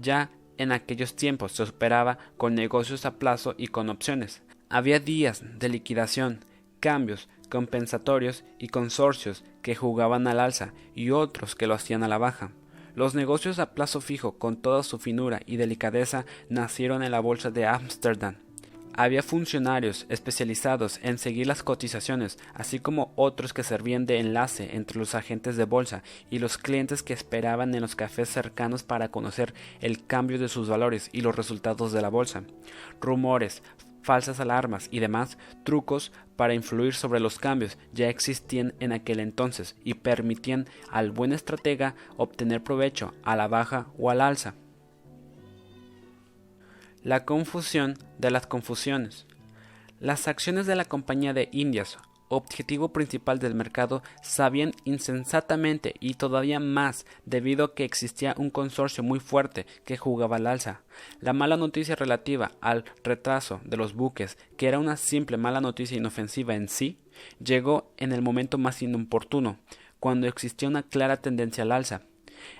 Ya 0.00 0.30
en 0.58 0.72
aquellos 0.72 1.16
tiempos 1.16 1.52
se 1.52 1.62
operaba 1.62 2.18
con 2.36 2.54
negocios 2.54 3.06
a 3.06 3.18
plazo 3.18 3.54
y 3.56 3.68
con 3.68 3.88
opciones. 3.88 4.42
Había 4.68 5.00
días 5.00 5.42
de 5.58 5.68
liquidación, 5.68 6.44
cambios 6.80 7.28
compensatorios 7.48 8.44
y 8.58 8.68
consorcios 8.68 9.44
que 9.62 9.74
jugaban 9.74 10.26
al 10.26 10.40
alza 10.40 10.72
y 10.94 11.10
otros 11.10 11.54
que 11.54 11.66
lo 11.66 11.74
hacían 11.74 12.02
a 12.02 12.08
la 12.08 12.18
baja. 12.18 12.50
Los 12.94 13.14
negocios 13.14 13.58
a 13.58 13.74
plazo 13.74 14.00
fijo, 14.00 14.38
con 14.38 14.56
toda 14.56 14.82
su 14.82 14.98
finura 14.98 15.40
y 15.46 15.56
delicadeza, 15.56 16.26
nacieron 16.48 17.02
en 17.02 17.12
la 17.12 17.20
bolsa 17.20 17.50
de 17.50 17.66
Ámsterdam. 17.66 18.36
Había 18.94 19.22
funcionarios 19.22 20.06
especializados 20.08 20.98
en 21.04 21.18
seguir 21.18 21.46
las 21.46 21.62
cotizaciones, 21.62 22.36
así 22.54 22.80
como 22.80 23.12
otros 23.14 23.52
que 23.52 23.62
servían 23.62 24.06
de 24.06 24.18
enlace 24.18 24.74
entre 24.74 24.98
los 24.98 25.14
agentes 25.14 25.56
de 25.56 25.64
bolsa 25.64 26.02
y 26.30 26.40
los 26.40 26.58
clientes 26.58 27.04
que 27.04 27.12
esperaban 27.12 27.72
en 27.72 27.82
los 27.82 27.94
cafés 27.94 28.28
cercanos 28.28 28.82
para 28.82 29.12
conocer 29.12 29.54
el 29.80 30.04
cambio 30.04 30.40
de 30.40 30.48
sus 30.48 30.68
valores 30.68 31.10
y 31.12 31.20
los 31.20 31.36
resultados 31.36 31.92
de 31.92 32.02
la 32.02 32.08
bolsa. 32.08 32.42
Rumores, 33.00 33.62
falsas 34.02 34.40
alarmas 34.40 34.88
y 34.90 34.98
demás 34.98 35.38
trucos 35.62 36.10
para 36.38 36.54
influir 36.54 36.94
sobre 36.94 37.18
los 37.18 37.40
cambios 37.40 37.76
ya 37.92 38.08
existían 38.08 38.72
en 38.78 38.92
aquel 38.92 39.18
entonces 39.18 39.74
y 39.82 39.94
permitían 39.94 40.68
al 40.88 41.10
buen 41.10 41.32
estratega 41.32 41.96
obtener 42.16 42.62
provecho 42.62 43.12
a 43.24 43.34
la 43.34 43.48
baja 43.48 43.88
o 43.98 44.08
al 44.08 44.20
alza. 44.20 44.54
La 47.02 47.24
confusión 47.24 47.98
de 48.18 48.30
las 48.30 48.46
confusiones. 48.46 49.26
Las 49.98 50.28
acciones 50.28 50.68
de 50.68 50.76
la 50.76 50.84
Compañía 50.84 51.34
de 51.34 51.48
Indias, 51.50 51.98
objetivo 52.28 52.90
principal 52.90 53.38
del 53.38 53.54
mercado, 53.54 54.02
sabían 54.22 54.72
insensatamente 54.84 55.94
y 56.00 56.14
todavía 56.14 56.60
más 56.60 57.06
debido 57.24 57.64
a 57.64 57.74
que 57.74 57.84
existía 57.84 58.34
un 58.38 58.50
consorcio 58.50 59.02
muy 59.02 59.20
fuerte 59.20 59.66
que 59.84 59.96
jugaba 59.96 60.36
al 60.36 60.46
alza. 60.46 60.82
La 61.20 61.32
mala 61.32 61.56
noticia 61.56 61.96
relativa 61.96 62.52
al 62.60 62.84
retraso 63.02 63.60
de 63.64 63.76
los 63.76 63.94
buques, 63.94 64.38
que 64.56 64.68
era 64.68 64.78
una 64.78 64.96
simple 64.96 65.36
mala 65.36 65.60
noticia 65.60 65.96
inofensiva 65.96 66.54
en 66.54 66.68
sí, 66.68 66.98
llegó 67.42 67.90
en 67.96 68.12
el 68.12 68.22
momento 68.22 68.58
más 68.58 68.82
inoportuno, 68.82 69.58
cuando 70.00 70.26
existía 70.26 70.68
una 70.68 70.82
clara 70.82 71.16
tendencia 71.16 71.64
al 71.64 71.72
alza. 71.72 72.02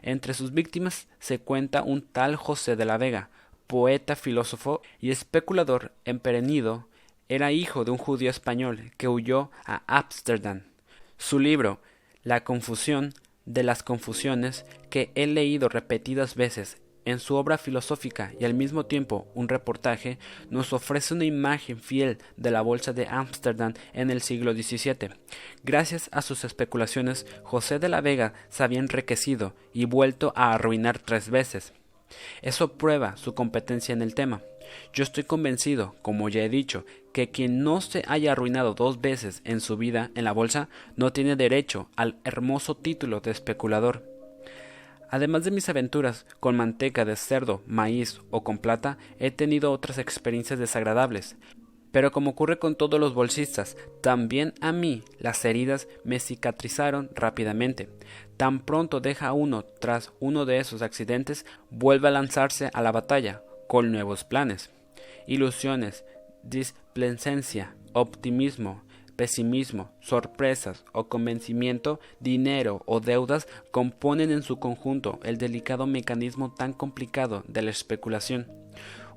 Entre 0.02 0.34
sus 0.34 0.52
víctimas 0.52 1.08
se 1.20 1.38
cuenta 1.38 1.82
un 1.82 2.02
tal 2.02 2.36
José 2.36 2.76
de 2.76 2.84
la 2.84 2.98
Vega, 2.98 3.30
poeta, 3.66 4.16
filósofo 4.16 4.82
y 5.00 5.10
especulador 5.10 5.92
emperenido, 6.04 6.88
era 7.28 7.52
hijo 7.52 7.84
de 7.84 7.90
un 7.90 7.98
judío 7.98 8.30
español 8.30 8.92
que 8.96 9.08
huyó 9.08 9.50
a 9.66 9.82
Ámsterdam. 9.86 10.62
Su 11.18 11.38
libro, 11.38 11.80
La 12.22 12.44
confusión 12.44 13.12
de 13.44 13.62
las 13.62 13.82
confusiones, 13.82 14.64
que 14.90 15.10
he 15.14 15.26
leído 15.26 15.68
repetidas 15.68 16.34
veces 16.34 16.78
en 17.04 17.18
su 17.18 17.36
obra 17.36 17.56
filosófica 17.56 18.32
y 18.38 18.44
al 18.44 18.52
mismo 18.52 18.84
tiempo 18.84 19.26
un 19.34 19.48
reportaje, 19.48 20.18
nos 20.50 20.72
ofrece 20.74 21.14
una 21.14 21.24
imagen 21.24 21.80
fiel 21.80 22.18
de 22.36 22.50
la 22.50 22.60
bolsa 22.60 22.92
de 22.92 23.06
Ámsterdam 23.06 23.72
en 23.94 24.10
el 24.10 24.20
siglo 24.20 24.52
XVII. 24.52 25.10
Gracias 25.64 26.10
a 26.12 26.20
sus 26.20 26.44
especulaciones, 26.44 27.26
José 27.44 27.78
de 27.78 27.88
la 27.88 28.02
Vega 28.02 28.34
se 28.50 28.62
había 28.62 28.78
enriquecido 28.78 29.54
y 29.72 29.86
vuelto 29.86 30.34
a 30.36 30.52
arruinar 30.52 30.98
tres 30.98 31.30
veces. 31.30 31.72
Eso 32.42 32.72
prueba 32.74 33.16
su 33.16 33.34
competencia 33.34 33.92
en 33.92 34.02
el 34.02 34.14
tema. 34.14 34.42
Yo 34.92 35.02
estoy 35.02 35.24
convencido, 35.24 35.94
como 36.02 36.28
ya 36.28 36.42
he 36.42 36.48
dicho, 36.48 36.84
que 37.12 37.30
quien 37.30 37.62
no 37.62 37.80
se 37.80 38.04
haya 38.06 38.32
arruinado 38.32 38.74
dos 38.74 39.00
veces 39.00 39.40
en 39.44 39.60
su 39.60 39.76
vida 39.76 40.10
en 40.14 40.24
la 40.24 40.32
bolsa 40.32 40.68
no 40.96 41.12
tiene 41.12 41.36
derecho 41.36 41.88
al 41.96 42.16
hermoso 42.24 42.76
título 42.76 43.20
de 43.20 43.30
especulador. 43.30 44.04
Además 45.10 45.44
de 45.44 45.50
mis 45.50 45.68
aventuras 45.68 46.26
con 46.38 46.56
manteca 46.56 47.04
de 47.04 47.16
cerdo, 47.16 47.62
maíz 47.66 48.20
o 48.30 48.44
con 48.44 48.58
plata, 48.58 48.98
he 49.18 49.30
tenido 49.30 49.72
otras 49.72 49.98
experiencias 49.98 50.58
desagradables. 50.58 51.36
Pero 51.92 52.12
como 52.12 52.30
ocurre 52.30 52.58
con 52.58 52.76
todos 52.76 53.00
los 53.00 53.14
bolsistas, 53.14 53.76
también 54.02 54.52
a 54.60 54.72
mí 54.72 55.02
las 55.18 55.42
heridas 55.46 55.88
me 56.04 56.20
cicatrizaron 56.20 57.08
rápidamente. 57.14 57.88
Tan 58.38 58.60
pronto 58.60 59.00
deja 59.00 59.32
uno 59.32 59.64
tras 59.64 60.12
uno 60.20 60.46
de 60.46 60.58
esos 60.58 60.80
accidentes, 60.80 61.44
vuelve 61.70 62.06
a 62.06 62.12
lanzarse 62.12 62.70
a 62.72 62.82
la 62.82 62.92
batalla 62.92 63.42
con 63.66 63.90
nuevos 63.90 64.22
planes. 64.22 64.70
Ilusiones, 65.26 66.04
displecencia, 66.44 67.74
optimismo, 67.94 68.84
pesimismo, 69.16 69.90
sorpresas 69.98 70.84
o 70.92 71.08
convencimiento, 71.08 71.98
dinero 72.20 72.84
o 72.86 73.00
deudas 73.00 73.48
componen 73.72 74.30
en 74.30 74.44
su 74.44 74.60
conjunto 74.60 75.18
el 75.24 75.36
delicado 75.36 75.88
mecanismo 75.88 76.54
tan 76.54 76.72
complicado 76.72 77.42
de 77.48 77.62
la 77.62 77.70
especulación. 77.70 78.46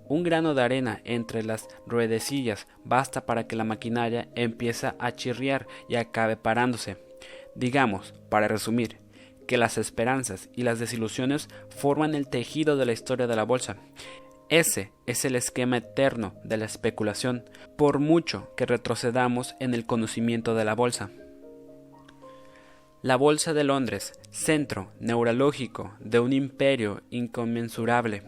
Un 0.08 0.24
grano 0.24 0.56
de 0.56 0.64
arena 0.64 1.00
entre 1.06 1.44
las 1.44 1.68
ruedecillas 1.86 2.66
basta 2.84 3.28
para 3.28 3.46
que 3.46 3.56
la 3.56 3.66
maquinaria 3.66 4.30
empiece 4.34 4.94
a 4.98 5.12
chirriar 5.12 5.68
y 5.88 5.98
acabe 5.98 6.38
parándose. 6.38 6.98
Digamos, 7.54 8.14
para 8.30 8.48
resumir, 8.48 9.01
que 9.52 9.58
las 9.58 9.78
esperanzas 9.78 10.48
y 10.56 10.64
las 10.64 10.80
desilusiones 10.80 11.50
forman 11.68 12.16
el 12.16 12.30
tejido 12.30 12.78
de 12.78 12.86
la 12.86 12.94
historia 12.94 13.28
de 13.28 13.36
la 13.36 13.44
bolsa. 13.44 13.76
Ese 14.48 14.94
es 15.08 15.26
el 15.26 15.36
esquema 15.36 15.76
eterno 15.76 16.36
de 16.46 16.56
la 16.56 16.64
especulación, 16.64 17.44
por 17.78 18.00
mucho 18.00 18.56
que 18.56 18.66
retrocedamos 18.66 19.56
en 19.60 19.74
el 19.74 19.86
conocimiento 19.86 20.56
de 20.56 20.64
la 20.64 20.74
bolsa. 20.74 21.10
La 23.02 23.18
Bolsa 23.18 23.54
de 23.54 23.66
Londres, 23.66 24.14
centro 24.30 24.94
neurológico 25.02 25.98
de 26.00 26.22
un 26.22 26.32
imperio 26.32 27.02
inconmensurable, 27.10 28.24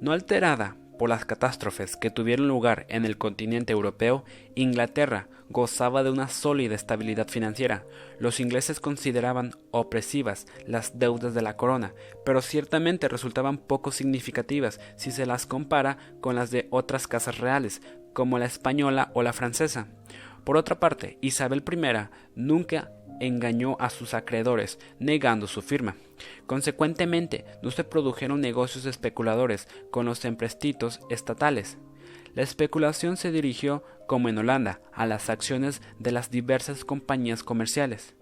no 0.00 0.12
alterada 0.12 0.76
por 0.98 1.08
las 1.08 1.24
catástrofes 1.24 1.96
que 1.96 2.10
tuvieron 2.10 2.48
lugar 2.48 2.86
en 2.88 3.04
el 3.04 3.18
continente 3.18 3.72
europeo, 3.72 4.24
Inglaterra 4.54 5.28
gozaba 5.48 6.02
de 6.02 6.10
una 6.10 6.28
sólida 6.28 6.74
estabilidad 6.74 7.28
financiera. 7.28 7.84
Los 8.18 8.40
ingleses 8.40 8.80
consideraban 8.80 9.52
opresivas 9.70 10.46
las 10.66 10.98
deudas 10.98 11.34
de 11.34 11.42
la 11.42 11.56
corona, 11.56 11.94
pero 12.24 12.42
ciertamente 12.42 13.08
resultaban 13.08 13.58
poco 13.58 13.90
significativas 13.90 14.80
si 14.96 15.10
se 15.10 15.26
las 15.26 15.46
compara 15.46 15.98
con 16.20 16.34
las 16.34 16.50
de 16.50 16.68
otras 16.70 17.06
casas 17.06 17.38
reales, 17.38 17.82
como 18.12 18.38
la 18.38 18.46
española 18.46 19.10
o 19.14 19.22
la 19.22 19.32
francesa. 19.32 19.88
Por 20.44 20.56
otra 20.56 20.78
parte, 20.78 21.18
Isabel 21.20 21.64
I 21.70 22.08
nunca 22.34 22.90
engañó 23.20 23.76
a 23.80 23.90
sus 23.90 24.14
acreedores, 24.14 24.78
negando 24.98 25.46
su 25.46 25.62
firma. 25.62 25.96
Consecuentemente, 26.46 27.44
no 27.62 27.70
se 27.70 27.84
produjeron 27.84 28.40
negocios 28.40 28.86
especuladores 28.86 29.68
con 29.90 30.06
los 30.06 30.24
emprestitos 30.24 31.00
estatales. 31.10 31.78
La 32.34 32.42
especulación 32.42 33.16
se 33.16 33.30
dirigió, 33.30 33.84
como 34.06 34.28
en 34.28 34.38
Holanda, 34.38 34.80
a 34.92 35.06
las 35.06 35.30
acciones 35.30 35.82
de 35.98 36.10
las 36.10 36.30
diversas 36.30 36.84
compañías 36.84 37.42
comerciales. 37.42 38.14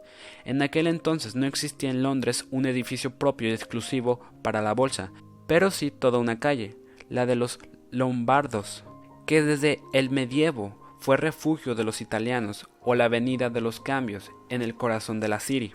En 0.44 0.60
aquel 0.60 0.86
entonces 0.86 1.34
no 1.34 1.46
existía 1.46 1.90
en 1.90 2.02
Londres 2.02 2.46
un 2.50 2.66
edificio 2.66 3.18
propio 3.18 3.48
y 3.48 3.52
exclusivo 3.52 4.20
para 4.42 4.60
la 4.60 4.74
bolsa, 4.74 5.12
pero 5.46 5.70
sí 5.70 5.90
toda 5.90 6.18
una 6.18 6.38
calle, 6.38 6.76
la 7.08 7.26
de 7.26 7.36
los 7.36 7.58
Lombardos, 7.90 8.84
que 9.26 9.42
desde 9.42 9.80
el 9.92 10.10
medievo 10.10 10.81
fue 11.02 11.16
refugio 11.16 11.74
de 11.74 11.82
los 11.82 12.00
italianos 12.00 12.68
o 12.80 12.94
la 12.94 13.06
avenida 13.06 13.50
de 13.50 13.60
los 13.60 13.80
cambios 13.80 14.30
en 14.50 14.62
el 14.62 14.76
corazón 14.76 15.18
de 15.18 15.26
la 15.26 15.40
City. 15.40 15.74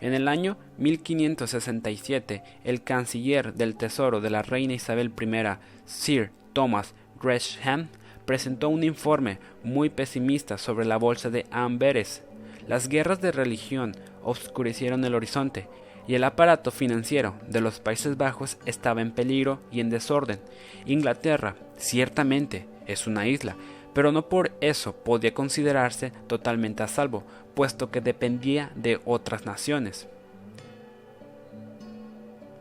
En 0.00 0.14
el 0.14 0.28
año 0.28 0.56
1567, 0.78 2.42
el 2.64 2.82
canciller 2.82 3.52
del 3.52 3.76
Tesoro 3.76 4.22
de 4.22 4.30
la 4.30 4.40
reina 4.40 4.72
Isabel 4.72 5.12
I, 5.20 5.58
Sir 5.84 6.30
Thomas 6.54 6.94
Gresham, 7.22 7.88
presentó 8.24 8.70
un 8.70 8.82
informe 8.82 9.40
muy 9.62 9.90
pesimista 9.90 10.56
sobre 10.56 10.86
la 10.86 10.96
bolsa 10.96 11.28
de 11.28 11.44
Amberes. 11.50 12.22
Las 12.66 12.88
guerras 12.88 13.20
de 13.20 13.32
religión 13.32 13.94
obscurecieron 14.22 15.04
el 15.04 15.14
horizonte 15.14 15.68
y 16.08 16.14
el 16.14 16.24
aparato 16.24 16.70
financiero 16.70 17.34
de 17.46 17.60
los 17.60 17.78
Países 17.78 18.16
Bajos 18.16 18.56
estaba 18.64 19.02
en 19.02 19.10
peligro 19.10 19.60
y 19.70 19.80
en 19.80 19.90
desorden. 19.90 20.40
Inglaterra, 20.86 21.56
ciertamente, 21.76 22.66
es 22.86 23.06
una 23.06 23.26
isla, 23.26 23.56
pero 23.96 24.12
no 24.12 24.28
por 24.28 24.52
eso 24.60 24.94
podía 24.94 25.32
considerarse 25.32 26.12
totalmente 26.26 26.82
a 26.82 26.86
salvo, 26.86 27.24
puesto 27.54 27.90
que 27.90 28.02
dependía 28.02 28.70
de 28.74 29.00
otras 29.06 29.46
naciones. 29.46 30.06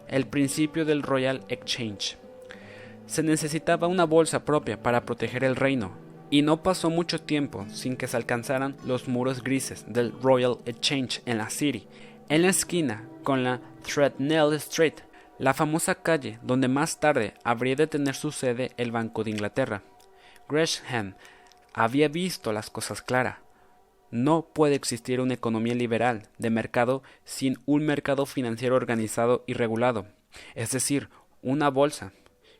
El 0.07 0.27
principio 0.27 0.85
del 0.85 1.03
Royal 1.03 1.43
Exchange. 1.49 2.15
Se 3.05 3.21
necesitaba 3.21 3.87
una 3.87 4.05
bolsa 4.05 4.45
propia 4.45 4.81
para 4.81 5.05
proteger 5.05 5.43
el 5.43 5.57
reino. 5.57 5.91
y 6.29 6.41
no 6.41 6.63
pasó 6.63 6.89
mucho 6.89 7.19
tiempo 7.19 7.65
sin 7.69 7.97
que 7.97 8.07
se 8.07 8.15
alcanzaran 8.15 8.77
los 8.85 9.09
muros 9.09 9.43
grises 9.43 9.83
del 9.89 10.13
Royal 10.21 10.59
Exchange 10.65 11.21
en 11.25 11.37
la 11.37 11.49
City, 11.49 11.85
en 12.29 12.43
la 12.43 12.47
esquina 12.47 13.09
con 13.23 13.43
la 13.43 13.59
Threadneedle 13.83 14.55
Street, 14.55 14.95
la 15.37 15.53
famosa 15.53 15.95
calle 15.95 16.39
donde 16.43 16.69
más 16.69 17.01
tarde 17.01 17.33
habría 17.43 17.75
de 17.75 17.87
tener 17.87 18.15
su 18.15 18.31
sede 18.31 18.71
el 18.77 18.93
Banco 18.93 19.25
de 19.25 19.31
Inglaterra. 19.31 19.83
Había 21.75 22.07
visto 22.07 22.53
las 22.53 22.69
cosas 22.69 23.01
claras. 23.01 23.39
No 24.09 24.47
puede 24.53 24.75
existir 24.75 25.19
una 25.19 25.33
economía 25.33 25.75
liberal 25.75 26.29
de 26.37 26.49
mercado 26.49 27.03
sin 27.25 27.57
un 27.65 27.85
mercado 27.85 28.25
financiero 28.25 28.75
organizado 28.77 29.43
y 29.45 29.53
regulado, 29.53 30.07
es 30.55 30.71
decir, 30.71 31.09
una 31.41 31.69
bolsa. 31.69 32.13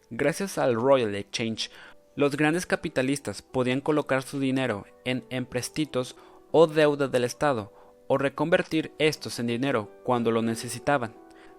Gracias 0.09 0.57
al 0.57 0.76
Royal 0.76 1.16
Exchange, 1.16 1.72
los 2.16 2.36
grandes 2.36 2.66
capitalistas 2.66 3.41
podían 3.41 3.80
colocar 3.80 4.22
su 4.22 4.39
dinero 4.39 4.86
en 5.05 5.24
emprestitos 5.30 6.18
o 6.51 6.68
deuda 6.68 7.07
del 7.07 7.24
Estado 7.24 7.74
o 8.07 8.18
reconvertir 8.18 8.91
estos 8.99 9.39
en 9.39 9.47
dinero 9.47 9.91
cuando 10.03 10.30
lo 10.32 10.41
necesitaban. 10.41 11.16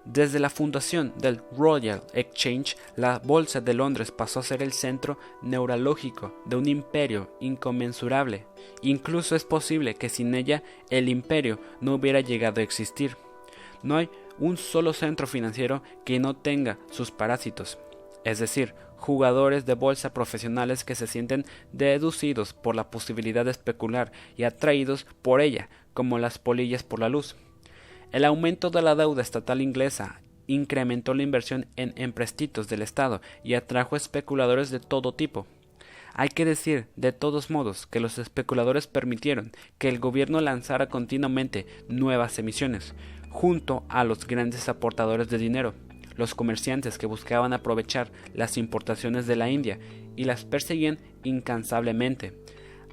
Desde 0.07 0.39
la 0.39 0.51
fundación 0.51 1.13
del 1.19 1.43
Royal 1.57 2.01
Exchange, 2.15 2.77
la 2.95 3.19
Bolsa 3.19 3.61
de 3.61 3.75
Londres 3.75 4.13
pasó 4.13 4.39
a 4.39 4.45
ser 4.45 4.63
el 4.63 4.73
centro 4.73 5.19
neurológico 5.43 6.33
de 6.47 6.55
un 6.55 6.69
imperio 6.69 7.37
inconmensurable. 7.41 8.47
Incluso 8.83 9.35
es 9.35 9.45
posible 9.45 9.97
que 9.97 10.09
sin 10.09 10.37
ella 10.37 10.63
el 10.91 11.09
imperio 11.09 11.59
no 11.81 11.95
hubiera 11.95 12.21
llegado 12.21 12.61
a 12.61 12.65
existir. 12.65 13.17
No 13.83 13.97
hay 13.97 14.09
un 14.39 14.57
solo 14.57 14.93
centro 14.93 15.27
financiero 15.27 15.83
que 16.05 16.21
no 16.21 16.37
tenga 16.37 16.79
sus 16.93 17.11
parásitos, 17.11 17.79
es 18.25 18.39
decir, 18.39 18.75
jugadores 18.97 19.67
de 19.67 19.75
bolsa 19.75 20.15
profesionales 20.15 20.85
que 20.85 20.95
se 20.95 21.09
sienten 21.09 21.45
deducidos 21.73 22.53
por 22.53 22.77
la 22.77 22.91
posibilidad 22.91 23.45
de 23.45 23.51
especular 23.51 24.13
y 24.37 24.45
atraídos 24.45 25.05
por 25.21 25.41
ella, 25.41 25.69
como 25.95 26.19
las 26.21 26.39
polillas 26.39 26.85
por 26.85 27.01
la 27.01 27.09
luz. 27.09 27.37
El 28.17 28.25
aumento 28.25 28.71
de 28.71 28.81
la 28.81 28.95
deuda 28.95 29.21
estatal 29.21 29.61
inglesa 29.61 30.23
incrementó 30.47 31.13
la 31.13 31.23
inversión 31.23 31.67
en 31.77 31.93
emprestitos 31.97 32.67
del 32.67 32.81
Estado 32.81 33.21
y 33.45 33.53
atrajo 33.53 33.95
especuladores 33.95 34.71
de 34.71 34.81
todo 34.81 35.13
tipo. 35.13 35.47
Hay 36.15 36.31
que 36.31 36.47
decir, 36.47 36.87
de 36.97 37.13
todos 37.13 37.51
modos, 37.51 37.87
que 37.87 38.01
los 38.01 38.17
especuladores 38.17 38.87
permitieron 38.87 39.53
que 39.77 39.91
el 39.91 39.99
gobierno 39.99 40.41
lanzara 40.41 40.89
continuamente 40.89 41.67
nuevas 41.91 42.39
emisiones, 42.39 42.95
junto 43.29 43.85
a 43.91 44.03
los 44.03 44.27
grandes 44.27 44.67
aportadores 44.71 45.29
de 45.29 45.37
dinero, 45.37 45.75
los 46.17 46.35
comerciantes 46.35 46.97
que 46.97 47.05
buscaban 47.05 47.53
aprovechar 47.53 48.11
las 48.33 48.57
importaciones 48.57 49.27
de 49.27 49.37
la 49.37 49.51
India 49.51 49.79
y 50.17 50.25
las 50.25 50.47
perseguían 50.47 51.01
incansablemente. 51.23 52.33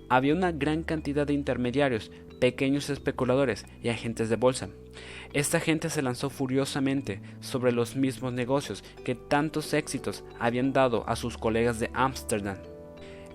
Había 0.10 0.34
una 0.34 0.52
gran 0.52 0.84
cantidad 0.84 1.26
de 1.26 1.34
intermediarios 1.34 2.12
pequeños 2.40 2.90
especuladores 2.90 3.66
y 3.82 3.90
agentes 3.90 4.30
de 4.30 4.36
bolsa. 4.36 4.70
Esta 5.32 5.60
gente 5.60 5.90
se 5.90 6.02
lanzó 6.02 6.30
furiosamente 6.30 7.22
sobre 7.40 7.72
los 7.72 7.96
mismos 7.96 8.34
negocios 8.34 8.84
que 9.06 9.16
tantos 9.16 9.74
éxitos 9.74 10.24
habían 10.40 10.74
dado 10.74 11.08
a 11.08 11.16
sus 11.16 11.38
colegas 11.38 11.80
de 11.80 11.90
Ámsterdam. 11.94 12.58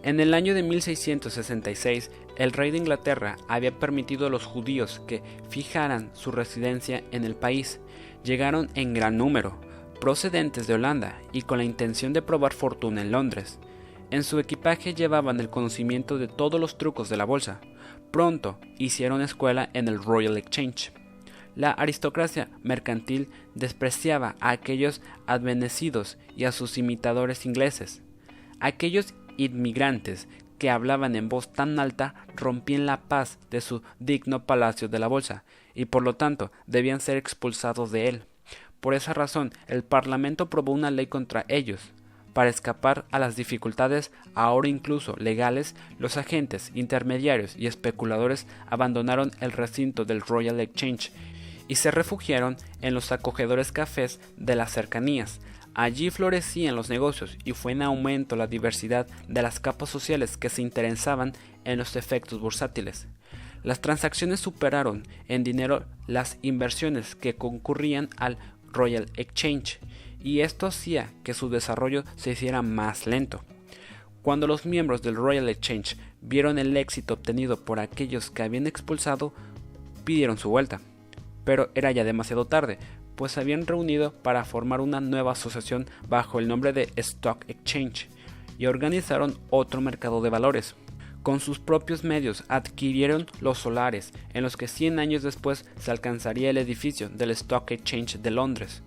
En 0.03 0.21
el 0.21 0.33
año 0.33 0.55
de 0.55 0.62
1666, 0.62 2.11
el 2.37 2.53
rey 2.53 2.71
de 2.71 2.79
Inglaterra 2.79 3.37
había 3.49 3.77
permitido 3.79 4.27
a 4.27 4.31
los 4.31 4.45
judíos 4.45 5.03
que 5.09 5.23
fijaran 5.49 6.11
su 6.12 6.31
residencia 6.31 7.03
en 7.11 7.25
el 7.25 7.35
país. 7.35 7.81
Llegaron 8.23 8.69
en 8.75 8.95
gran 8.95 9.16
número, 9.16 9.59
procedentes 10.01 10.66
de 10.66 10.75
Holanda 10.75 11.21
y 11.33 11.43
con 11.43 11.59
la 11.59 11.64
intención 11.64 12.12
de 12.12 12.23
probar 12.23 12.53
fortuna 12.53 13.03
en 13.03 13.11
Londres. 13.11 13.59
En 14.11 14.25
su 14.25 14.39
equipaje 14.39 14.95
llevaban 14.95 15.39
el 15.41 15.51
conocimiento 15.51 16.19
de 16.19 16.29
todos 16.29 16.61
los 16.61 16.79
trucos 16.79 17.09
de 17.09 17.17
la 17.17 17.25
bolsa, 17.25 17.61
Pronto 18.11 18.59
hicieron 18.79 19.21
escuela 19.21 19.69
en 19.75 19.87
el 19.89 20.03
Royal 20.03 20.37
Exchange. 20.39 20.93
La 21.55 21.73
aristocracia 21.73 22.49
mercantil 22.63 23.29
despreciaba 23.55 24.37
a 24.41 24.51
aquellos 24.51 25.03
advenecidos 25.27 26.17
y 26.37 26.45
a 26.45 26.53
sus 26.53 26.79
imitadores 26.79 27.45
ingleses. 27.45 28.03
Aquellos 28.61 29.15
inmigrantes 29.37 30.29
que 30.59 30.71
hablaban 30.71 31.17
en 31.17 31.29
voz 31.29 31.53
tan 31.53 31.79
alta 31.79 32.15
rompían 32.35 32.87
la 32.87 33.03
paz 33.03 33.39
de 33.51 33.61
su 33.61 33.83
digno 33.99 34.47
palacio 34.47 34.89
de 34.89 34.99
la 34.99 35.07
bolsa, 35.07 35.45
y 35.75 35.85
por 35.85 36.03
lo 36.03 36.17
tanto 36.17 36.51
debían 36.67 37.01
ser 37.01 37.17
expulsados 37.17 37.93
de 37.93 38.09
él. 38.09 38.25
Por 38.81 38.95
esa 38.95 39.13
razón 39.13 39.53
el 39.67 39.85
Parlamento 39.85 40.45
aprobó 40.45 40.73
una 40.73 40.91
ley 40.91 41.07
contra 41.07 41.45
ellos, 41.49 41.93
para 42.39 42.51
escapar 42.51 43.05
a 43.11 43.18
las 43.18 43.34
dificultades 43.34 44.12
ahora 44.36 44.68
incluso 44.68 45.16
legales, 45.16 45.74
los 45.99 46.16
agentes, 46.16 46.70
intermediarios 46.72 47.57
y 47.57 47.66
especuladores 47.66 48.47
abandonaron 48.68 49.32
el 49.41 49.51
recinto 49.51 50.05
del 50.05 50.20
Royal 50.20 50.61
Exchange 50.61 51.11
y 51.66 51.74
se 51.74 51.91
refugiaron 51.91 52.57
en 52.80 52.95
los 52.95 53.11
acogedores 53.11 53.72
cafés 53.72 54.20
de 54.36 54.55
las 54.55 54.70
cercanías. 54.70 55.41
Allí 55.74 56.11
florecían 56.11 56.76
los 56.76 56.89
negocios 56.91 57.36
y 57.43 57.55
fue 57.55 57.72
en 57.72 57.82
aumento 57.82 58.36
la 58.36 58.47
diversidad 58.47 59.09
de 59.26 59.43
las 59.43 59.59
capas 59.59 59.89
sociales 59.89 60.36
que 60.36 60.49
se 60.49 60.62
interesaban 60.62 61.32
en 61.64 61.76
los 61.76 61.97
efectos 61.97 62.39
bursátiles. 62.39 63.09
Las 63.64 63.80
transacciones 63.80 64.39
superaron 64.39 65.03
en 65.26 65.43
dinero 65.43 65.86
las 66.07 66.39
inversiones 66.43 67.16
que 67.16 67.34
concurrían 67.34 68.11
al 68.16 68.39
Royal 68.72 69.07
Exchange 69.16 69.80
y 70.23 70.41
esto 70.41 70.66
hacía 70.66 71.12
que 71.23 71.35
su 71.35 71.49
desarrollo 71.49 72.05
se 72.16 72.33
hiciera 72.33 72.62
más 72.62 73.07
lento. 73.07 73.43
Cuando 74.23 74.47
los 74.47 74.66
miembros 74.66 75.03
del 75.03 75.14
Royal 75.14 75.49
Exchange 75.49 75.97
vieron 76.21 76.59
el 76.59 76.77
éxito 76.77 77.14
obtenido 77.14 77.64
por 77.64 77.81
aquellos 77.81 78.31
que 78.31 78.43
habían 78.43 78.66
expulsado, 78.66 79.33
pidieron 80.05 80.39
su 80.39 80.51
vuelta. 80.51 80.81
Pero 81.45 81.71
era 81.75 81.93
ya 81.93 82.05
demasiado 82.05 82.47
tarde, 82.47 82.79
pues 83.16 83.33
se 83.33 83.41
habían 83.41 83.66
reunido 83.66 84.12
para 84.12 84.45
formar 84.45 84.81
una 84.81 85.01
nueva 85.01 85.33
asociación 85.33 85.87
bajo 86.09 86.39
el 86.39 86.49
nombre 86.49 86.73
de 86.73 86.91
Stock 86.97 87.45
Exchange 87.49 88.09
y 88.59 88.66
organizaron 88.66 89.39
otro 89.51 89.81
mercado 89.81 90.21
de 90.21 90.31
valores. 90.31 90.75
Con 91.23 91.41
sus 91.41 91.59
propios 91.59 92.05
medios 92.05 92.45
adquirieron 92.49 93.27
los 93.41 93.59
solares 93.59 94.12
en 94.35 94.43
los 94.43 94.57
que 94.57 94.69
100 94.69 94.99
años 94.99 95.23
después 95.23 95.64
se 95.79 95.91
alcanzaría 95.91 96.51
el 96.51 96.59
edificio 96.59 97.09
del 97.09 97.31
Stock 97.31 97.71
Exchange 97.71 98.19
de 98.19 98.31
Londres. 98.31 98.83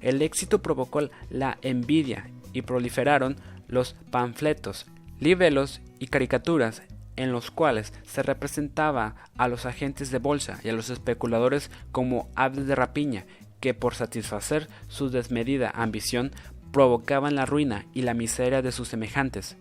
El 0.00 0.22
éxito 0.22 0.62
provocó 0.62 1.00
la 1.30 1.58
envidia 1.62 2.30
y 2.52 2.62
proliferaron 2.62 3.36
los 3.66 3.94
panfletos, 4.10 4.86
libelos 5.20 5.80
y 5.98 6.06
caricaturas 6.06 6.82
en 7.16 7.32
los 7.32 7.50
cuales 7.50 7.92
se 8.06 8.22
representaba 8.22 9.16
a 9.36 9.48
los 9.48 9.66
agentes 9.66 10.10
de 10.10 10.18
bolsa 10.18 10.60
y 10.62 10.68
a 10.68 10.72
los 10.72 10.88
especuladores 10.88 11.70
como 11.90 12.28
aves 12.36 12.66
de 12.66 12.76
rapiña 12.76 13.26
que 13.60 13.74
por 13.74 13.94
satisfacer 13.94 14.68
su 14.86 15.10
desmedida 15.10 15.70
ambición 15.74 16.30
provocaban 16.72 17.34
la 17.34 17.44
ruina 17.44 17.86
y 17.92 18.02
la 18.02 18.14
miseria 18.14 18.62
de 18.62 18.70
sus 18.70 18.88
semejantes. 18.88 19.56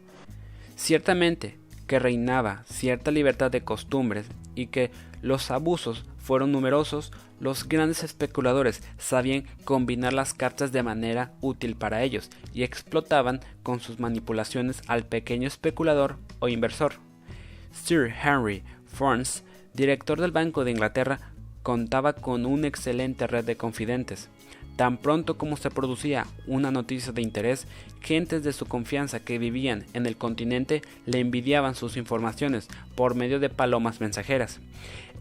Ciertamente 0.76 1.58
que 1.88 2.00
reinaba 2.00 2.64
cierta 2.66 3.12
libertad 3.12 3.50
de 3.50 3.64
costumbres 3.64 4.28
y 4.56 4.68
que 4.68 4.92
los 5.22 5.50
abusos 5.50 6.06
fueron 6.28 6.52
numerosos, 6.52 7.14
los 7.40 7.70
grandes 7.70 8.04
especuladores 8.04 8.84
sabían 8.98 9.46
combinar 9.64 10.12
las 10.12 10.34
cartas 10.34 10.74
de 10.74 10.84
manera 10.84 11.32
útil 11.40 11.78
para 11.78 12.04
ellos 12.04 12.30
y 12.54 12.64
explotaban 12.64 13.40
con 13.64 13.80
sus 13.80 14.02
manipulaciones 14.02 14.82
al 14.88 15.06
pequeño 15.06 15.48
especulador 15.48 16.18
o 16.40 16.50
inversor. 16.50 16.96
Sir 17.72 18.14
Henry 18.22 18.62
Fornes, 18.88 19.46
director 19.74 20.20
del 20.20 20.32
Banco 20.32 20.66
de 20.66 20.72
Inglaterra, 20.72 21.32
contaba 21.64 22.12
con 22.12 22.46
una 22.46 22.68
excelente 22.68 23.26
red 23.26 23.46
de 23.46 23.56
confidentes. 23.56 24.28
Tan 24.78 24.98
pronto 24.98 25.40
como 25.40 25.58
se 25.58 25.72
producía 25.72 26.28
una 26.46 26.70
noticia 26.70 27.12
de 27.12 27.24
interés, 27.24 27.68
gentes 28.00 28.44
de 28.44 28.54
su 28.54 28.68
confianza 28.68 29.20
que 29.20 29.40
vivían 29.40 29.86
en 29.94 30.06
el 30.06 30.18
continente 30.18 30.84
le 31.06 31.20
envidiaban 31.20 31.74
sus 31.74 31.98
informaciones 31.98 32.68
por 32.96 33.16
medio 33.16 33.40
de 33.40 33.50
palomas 33.50 34.02
mensajeras. 34.02 34.60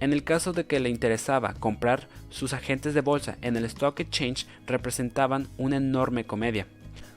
En 0.00 0.12
el 0.12 0.24
caso 0.24 0.52
de 0.52 0.66
que 0.66 0.80
le 0.80 0.88
interesaba 0.88 1.54
comprar, 1.54 2.08
sus 2.28 2.52
agentes 2.52 2.94
de 2.94 3.00
bolsa 3.00 3.38
en 3.42 3.56
el 3.56 3.64
Stock 3.64 3.98
Exchange 4.00 4.46
representaban 4.66 5.48
una 5.56 5.76
enorme 5.76 6.24
comedia. 6.24 6.66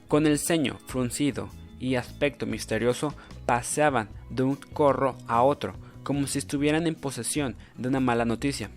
Con 0.08 0.26
el 0.26 0.38
ceño 0.38 0.78
fruncido 0.86 1.50
y 1.78 1.94
aspecto 1.94 2.46
misterioso, 2.46 3.14
paseaban 3.46 4.08
de 4.30 4.42
un 4.42 4.56
corro 4.56 5.16
a 5.26 5.42
otro, 5.42 5.74
como 6.02 6.26
si 6.26 6.38
estuvieran 6.38 6.86
en 6.86 6.94
posesión 6.94 7.56
de 7.76 7.88
una 7.88 8.00
mala 8.00 8.24
noticia 8.24 8.70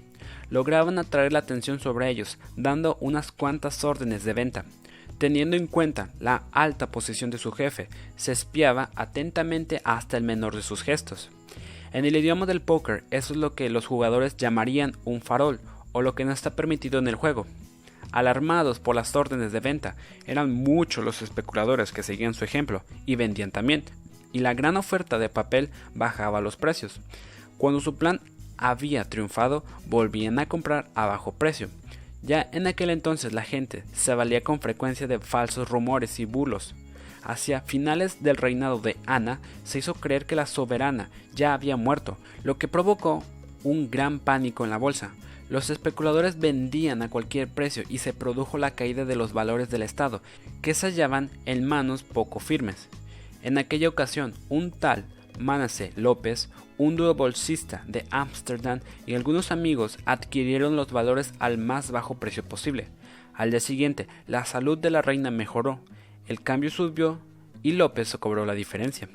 lograban 0.54 1.00
atraer 1.00 1.34
la 1.34 1.40
atención 1.40 1.80
sobre 1.80 2.10
ellos, 2.10 2.38
dando 2.56 2.98
unas 3.02 3.32
cuantas 3.32 3.84
órdenes 3.84 4.24
de 4.24 4.34
venta. 4.34 4.66
Teniendo 5.18 5.56
en 5.56 5.66
cuenta 5.66 6.10
la 6.20 6.44
alta 6.52 6.92
posición 6.92 7.32
de 7.32 7.40
su 7.40 7.52
jefe, 7.52 7.88
se 8.16 8.32
espiaba 8.32 8.92
atentamente 8.96 9.82
hasta 9.84 10.16
el 10.16 10.24
menor 10.24 10.56
de 10.56 10.62
sus 10.62 10.84
gestos. 10.84 11.30
En 11.94 12.06
el 12.06 12.16
idioma 12.16 12.48
del 12.48 12.60
póker, 12.60 13.04
eso 13.12 13.34
es 13.34 13.40
lo 13.40 13.54
que 13.54 13.70
los 13.70 13.86
jugadores 13.86 14.36
llamarían 14.36 14.98
un 15.06 15.22
farol, 15.22 15.60
o 15.92 16.02
lo 16.02 16.16
que 16.16 16.26
no 16.26 16.32
está 16.32 16.56
permitido 16.56 16.98
en 16.98 17.08
el 17.08 17.14
juego. 17.14 17.46
Alarmados 18.12 18.80
por 18.80 18.96
las 18.96 19.16
órdenes 19.16 19.52
de 19.52 19.60
venta, 19.60 19.96
eran 20.26 20.52
muchos 20.52 21.06
los 21.06 21.22
especuladores 21.22 21.92
que 21.92 22.02
seguían 22.02 22.34
su 22.34 22.44
ejemplo 22.44 22.84
y 23.06 23.16
vendían 23.16 23.52
también, 23.52 23.84
y 24.32 24.40
la 24.40 24.56
gran 24.56 24.76
oferta 24.76 25.20
de 25.20 25.30
papel 25.30 25.70
bajaba 25.94 26.42
los 26.42 26.58
precios. 26.58 27.00
Cuando 27.60 27.80
su 27.80 27.96
plan 27.96 28.22
había 28.58 29.04
triunfado, 29.04 29.64
volvían 29.86 30.40
a 30.40 30.48
comprar 30.48 30.90
a 30.96 31.06
bajo 31.06 31.32
precio. 31.32 31.70
Ya 32.24 32.50
en 32.54 32.66
aquel 32.66 32.90
entonces 32.90 33.34
la 33.34 33.44
gente 33.44 33.84
se 33.94 34.16
valía 34.16 34.42
con 34.42 34.62
frecuencia 34.62 35.06
de 35.06 35.20
falsos 35.20 35.70
rumores 35.70 36.20
y 36.20 36.26
bulos. 36.26 36.74
Hacia 37.24 37.62
finales 37.62 38.22
del 38.22 38.38
reinado 38.38 38.80
de 38.80 38.98
Ana 39.06 39.40
se 39.64 39.80
hizo 39.80 39.94
creer 39.94 40.26
que 40.26 40.36
la 40.36 40.46
soberana 40.46 41.10
ya 41.34 41.54
había 41.54 41.78
muerto, 41.78 42.18
lo 42.44 42.58
que 42.58 42.68
provocó 42.68 43.24
un 43.64 43.90
gran 43.90 44.20
pánico 44.20 44.64
en 44.64 44.70
la 44.70 44.78
bolsa. 44.78 45.12
Los 45.50 45.70
especuladores 45.70 46.40
vendían 46.40 47.02
a 47.02 47.10
cualquier 47.10 47.48
precio 47.48 47.84
y 47.90 48.00
se 48.00 48.14
produjo 48.14 48.58
la 48.58 48.72
caída 48.72 49.06
de 49.06 49.16
los 49.16 49.34
valores 49.34 49.70
del 49.70 49.84
Estado, 49.84 50.22
que 50.62 50.74
se 50.74 50.88
hallaban 50.88 51.30
en 51.46 51.66
manos 51.66 52.04
poco 52.04 52.40
firmes. 52.40 52.90
En 53.42 53.58
aquella 53.58 53.90
ocasión, 53.90 54.34
un 54.50 54.72
tal 54.72 55.06
Manasseh 55.40 55.94
López, 55.96 56.50
un 56.78 56.96
duro 56.96 57.16
bolsista 57.16 57.84
de 57.88 58.06
Ámsterdam 58.10 58.80
y 59.06 59.16
algunos 59.16 59.52
amigos 59.52 59.98
adquirieron 60.06 60.76
los 60.76 60.92
valores 60.92 61.34
al 61.40 61.58
más 61.58 61.92
bajo 61.92 62.16
precio 62.16 62.44
posible. 62.44 62.88
Al 63.34 63.52
día 63.52 63.60
siguiente, 63.60 64.08
la 64.28 64.46
salud 64.46 64.78
de 64.78 64.92
la 64.92 65.02
reina 65.02 65.32
mejoró, 65.32 65.80
el 66.28 66.42
cambio 66.42 66.70
subió 66.70 67.20
y 67.62 67.74
López 67.74 68.16
cobró 68.20 68.46
la 68.46 68.54
diferencia. 68.54 69.10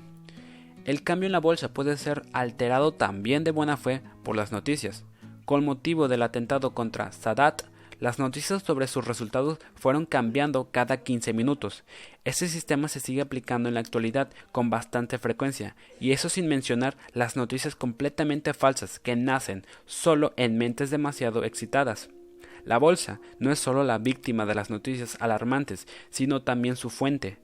El 0.85 1.03
cambio 1.03 1.27
en 1.27 1.33
la 1.33 1.41
bolsa 1.41 1.73
puede 1.73 1.97
ser 1.97 2.23
alterado 2.33 2.93
también 2.93 3.45
de 3.45 3.51
buena 3.51 3.77
fe 3.77 4.01
por 4.25 4.37
las 4.37 4.53
noticias. 4.53 5.05
Con 5.45 5.65
motivo 5.65 6.09
del 6.09 6.23
atentado 6.23 6.75
contra 6.75 7.13
Sadat, 7.13 7.63
las 8.01 8.19
noticias 8.19 8.63
sobre 8.63 8.87
sus 8.87 9.07
resultados 9.07 9.59
fueron 9.75 10.07
cambiando 10.07 10.69
cada 10.71 10.99
15 10.99 11.33
minutos. 11.33 11.85
Este 12.25 12.47
sistema 12.47 12.89
se 12.89 13.01
sigue 13.01 13.23
aplicando 13.23 13.69
en 13.69 13.75
la 13.75 13.81
actualidad 13.81 14.31
con 14.53 14.71
bastante 14.71 15.19
frecuencia, 15.19 15.75
y 15.99 16.13
eso 16.13 16.29
sin 16.29 16.47
mencionar 16.47 16.97
las 17.13 17.37
noticias 17.37 17.75
completamente 17.75 18.55
falsas 18.55 19.01
que 19.01 19.17
nacen 19.17 19.67
solo 19.85 20.33
en 20.37 20.59
mentes 20.59 20.91
demasiado 20.91 21.45
excitadas. 21.45 22.09
La 22.65 22.79
bolsa 22.79 23.21
no 23.39 23.51
es 23.51 23.59
solo 23.59 23.85
la 23.85 23.99
víctima 23.99 24.47
de 24.47 24.55
las 24.55 24.71
noticias 24.71 25.17
alarmantes, 25.21 25.87
sino 26.11 26.43
también 26.43 26.77
su 26.77 26.91
fuente. 26.91 27.39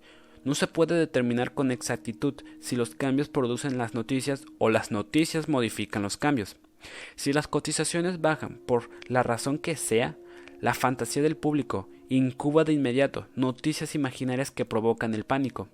No 0.44 0.54
se 0.54 0.66
puede 0.66 0.94
determinar 0.94 1.54
con 1.54 1.70
exactitud 1.70 2.34
si 2.60 2.76
los 2.76 2.94
cambios 2.94 3.28
producen 3.28 3.78
las 3.78 3.94
noticias 3.94 4.44
o 4.58 4.68
las 4.68 4.90
noticias 4.90 5.48
modifican 5.48 6.02
los 6.02 6.16
cambios. 6.16 6.56
Si 7.16 7.32
las 7.32 7.48
cotizaciones 7.48 8.20
bajan 8.20 8.60
por 8.66 8.90
la 9.08 9.22
razón 9.22 9.58
que 9.58 9.76
sea, 9.76 10.16
la 10.60 10.74
fantasía 10.74 11.22
del 11.22 11.36
público 11.36 11.88
incuba 12.08 12.64
de 12.64 12.74
inmediato 12.74 13.26
noticias 13.34 13.94
imaginarias 13.94 14.50
que 14.50 14.64
provocan 14.64 15.14
el 15.14 15.24
pánico. 15.24 15.68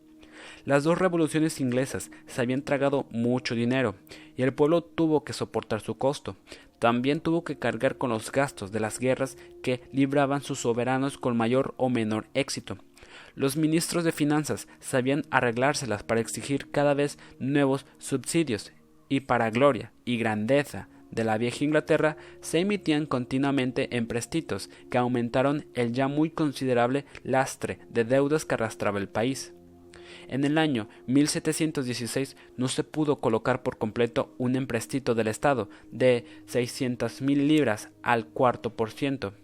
Las 0.64 0.84
dos 0.84 0.98
revoluciones 0.98 1.60
inglesas 1.60 2.10
se 2.26 2.40
habían 2.40 2.62
tragado 2.62 3.06
mucho 3.10 3.54
dinero 3.54 3.94
y 4.36 4.42
el 4.42 4.54
pueblo 4.54 4.82
tuvo 4.82 5.24
que 5.24 5.32
soportar 5.32 5.80
su 5.80 5.96
costo. 5.98 6.36
También 6.78 7.20
tuvo 7.20 7.44
que 7.44 7.58
cargar 7.58 7.98
con 7.98 8.10
los 8.10 8.32
gastos 8.32 8.72
de 8.72 8.80
las 8.80 8.98
guerras 8.98 9.36
que 9.62 9.82
libraban 9.92 10.42
sus 10.42 10.60
soberanos 10.60 11.18
con 11.18 11.36
mayor 11.36 11.74
o 11.76 11.90
menor 11.90 12.26
éxito. 12.34 12.78
Los 13.34 13.56
ministros 13.56 14.04
de 14.04 14.12
finanzas 14.12 14.66
sabían 14.80 15.24
arreglárselas 15.30 16.02
para 16.02 16.20
exigir 16.20 16.70
cada 16.70 16.94
vez 16.94 17.18
nuevos 17.38 17.86
subsidios 17.98 18.72
y 19.08 19.20
para 19.20 19.50
gloria 19.50 19.92
y 20.04 20.16
grandeza 20.18 20.88
de 21.10 21.24
la 21.24 21.38
vieja 21.38 21.64
Inglaterra 21.64 22.16
se 22.40 22.60
emitían 22.60 23.06
continuamente 23.06 23.96
emprestitos 23.96 24.70
que 24.90 24.98
aumentaron 24.98 25.66
el 25.74 25.92
ya 25.92 26.08
muy 26.08 26.30
considerable 26.30 27.04
lastre 27.24 27.80
de 27.90 28.04
deudas 28.04 28.44
que 28.44 28.54
arrastraba 28.54 28.98
el 28.98 29.08
país. 29.08 29.52
En 30.30 30.44
el 30.44 30.58
año 30.58 30.88
1716 31.08 32.36
no 32.56 32.68
se 32.68 32.84
pudo 32.84 33.16
colocar 33.20 33.64
por 33.64 33.78
completo 33.78 34.32
un 34.38 34.54
emprestito 34.54 35.16
del 35.16 35.26
Estado 35.26 35.68
de 35.90 36.24
mil 37.20 37.48
libras 37.48 37.88
al 38.04 38.26
cuarto 38.28 38.76
por 38.76 38.92
ciento. 38.92 39.34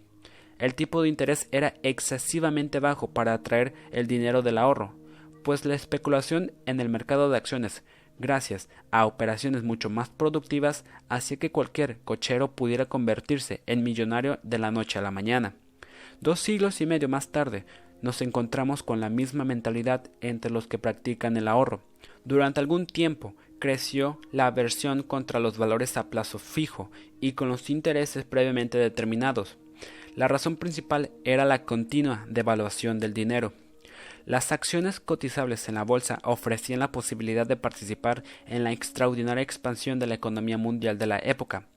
El 0.59 0.75
tipo 0.75 1.01
de 1.01 1.09
interés 1.09 1.49
era 1.51 1.73
excesivamente 1.83 2.79
bajo 2.79 3.09
para 3.09 3.33
atraer 3.33 3.73
el 3.91 4.07
dinero 4.07 4.41
del 4.41 4.57
ahorro, 4.57 4.95
pues 5.43 5.65
la 5.65 5.75
especulación 5.75 6.53
en 6.65 6.79
el 6.79 6.87
mercado 6.87 7.29
de 7.29 7.35
acciones 7.35 7.83
gracias 8.17 8.69
a 8.89 9.05
operaciones 9.05 9.63
mucho 9.63 9.89
más 9.89 10.09
productivas, 10.09 10.85
hacía 11.09 11.37
que 11.37 11.51
cualquier 11.51 11.99
cochero 12.05 12.55
pudiera 12.55 12.85
convertirse 12.85 13.61
en 13.65 13.83
millonario 13.83 14.39
de 14.41 14.57
la 14.57 14.71
noche 14.71 14.99
a 14.99 15.01
la 15.01 15.11
mañana. 15.11 15.53
Dos 16.19 16.39
siglos 16.39 16.81
y 16.81 16.85
medio 16.85 17.09
más 17.09 17.29
tarde, 17.29 17.65
nos 18.01 18.21
encontramos 18.21 18.83
con 18.83 18.99
la 18.99 19.09
misma 19.09 19.43
mentalidad 19.45 20.09
entre 20.21 20.51
los 20.51 20.67
que 20.67 20.77
practican 20.77 21.37
el 21.37 21.47
ahorro. 21.47 21.81
Durante 22.25 22.59
algún 22.59 22.85
tiempo 22.85 23.35
creció 23.59 24.19
la 24.31 24.47
aversión 24.47 25.03
contra 25.03 25.39
los 25.39 25.57
valores 25.57 25.97
a 25.97 26.09
plazo 26.09 26.39
fijo 26.39 26.91
y 27.19 27.33
con 27.33 27.49
los 27.49 27.69
intereses 27.69 28.25
previamente 28.25 28.77
determinados. 28.77 29.57
La 30.15 30.27
razón 30.27 30.55
principal 30.55 31.11
era 31.23 31.45
la 31.45 31.63
continua 31.63 32.25
devaluación 32.27 32.99
del 32.99 33.13
dinero. 33.13 33.53
Las 34.25 34.51
acciones 34.51 34.99
cotizables 34.99 35.69
en 35.69 35.75
la 35.75 35.83
bolsa 35.83 36.19
ofrecían 36.23 36.79
la 36.79 36.91
posibilidad 36.91 37.47
de 37.47 37.55
participar 37.55 38.23
en 38.45 38.63
la 38.63 38.73
extraordinaria 38.73 39.41
expansión 39.41 39.99
de 39.99 40.07
la 40.07 40.15
economía 40.15 40.57
mundial 40.57 40.97
de 40.97 41.07
la 41.07 41.19
época. 41.19 41.67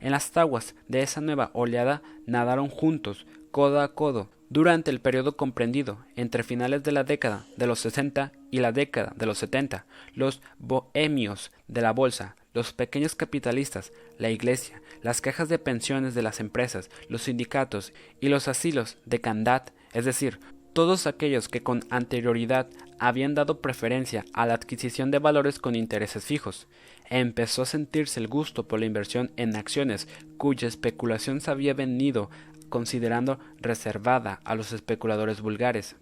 En 0.00 0.10
las 0.10 0.36
aguas 0.36 0.74
de 0.88 1.02
esa 1.02 1.20
nueva 1.20 1.50
oleada 1.52 2.02
nadaron 2.26 2.68
juntos, 2.68 3.26
codo 3.52 3.80
a 3.80 3.94
codo, 3.94 4.28
durante 4.50 4.90
el 4.90 5.00
periodo 5.00 5.36
comprendido 5.36 6.04
entre 6.16 6.42
finales 6.42 6.82
de 6.82 6.92
la 6.92 7.04
década 7.04 7.46
de 7.56 7.68
los 7.68 7.78
60 7.80 8.32
y 8.50 8.58
la 8.58 8.72
década 8.72 9.14
de 9.16 9.24
los 9.24 9.38
70, 9.38 9.86
los 10.12 10.42
bohemios 10.58 11.52
de 11.68 11.80
la 11.80 11.92
bolsa, 11.92 12.36
los 12.52 12.72
pequeños 12.72 13.14
capitalistas, 13.14 13.92
la 14.18 14.30
Iglesia, 14.30 14.82
las 15.02 15.20
cajas 15.20 15.48
de 15.48 15.60
pensiones 15.60 16.14
de 16.14 16.22
las 16.22 16.40
empresas, 16.40 16.90
los 17.08 17.22
sindicatos 17.22 17.92
y 18.20 18.28
los 18.28 18.48
asilos 18.48 18.98
de 19.06 19.20
Candat, 19.20 19.70
es 19.92 20.04
decir, 20.04 20.40
todos 20.72 21.06
aquellos 21.06 21.48
que 21.48 21.62
con 21.62 21.84
anterioridad 21.90 22.68
habían 22.98 23.34
dado 23.34 23.60
preferencia 23.60 24.24
a 24.32 24.46
la 24.46 24.54
adquisición 24.54 25.10
de 25.10 25.18
valores 25.18 25.58
con 25.58 25.74
intereses 25.74 26.24
fijos. 26.24 26.68
Empezó 27.08 27.62
a 27.62 27.66
sentirse 27.66 28.20
el 28.20 28.28
gusto 28.28 28.68
por 28.68 28.78
la 28.78 28.86
inversión 28.86 29.32
en 29.36 29.56
acciones 29.56 30.06
cuya 30.36 30.68
especulación 30.68 31.40
se 31.40 31.50
había 31.50 31.74
venido 31.74 32.30
considerando 32.70 33.38
reservada 33.60 34.40
a 34.44 34.54
los 34.54 34.72
especuladores 34.72 35.42
vulgares. 35.42 35.96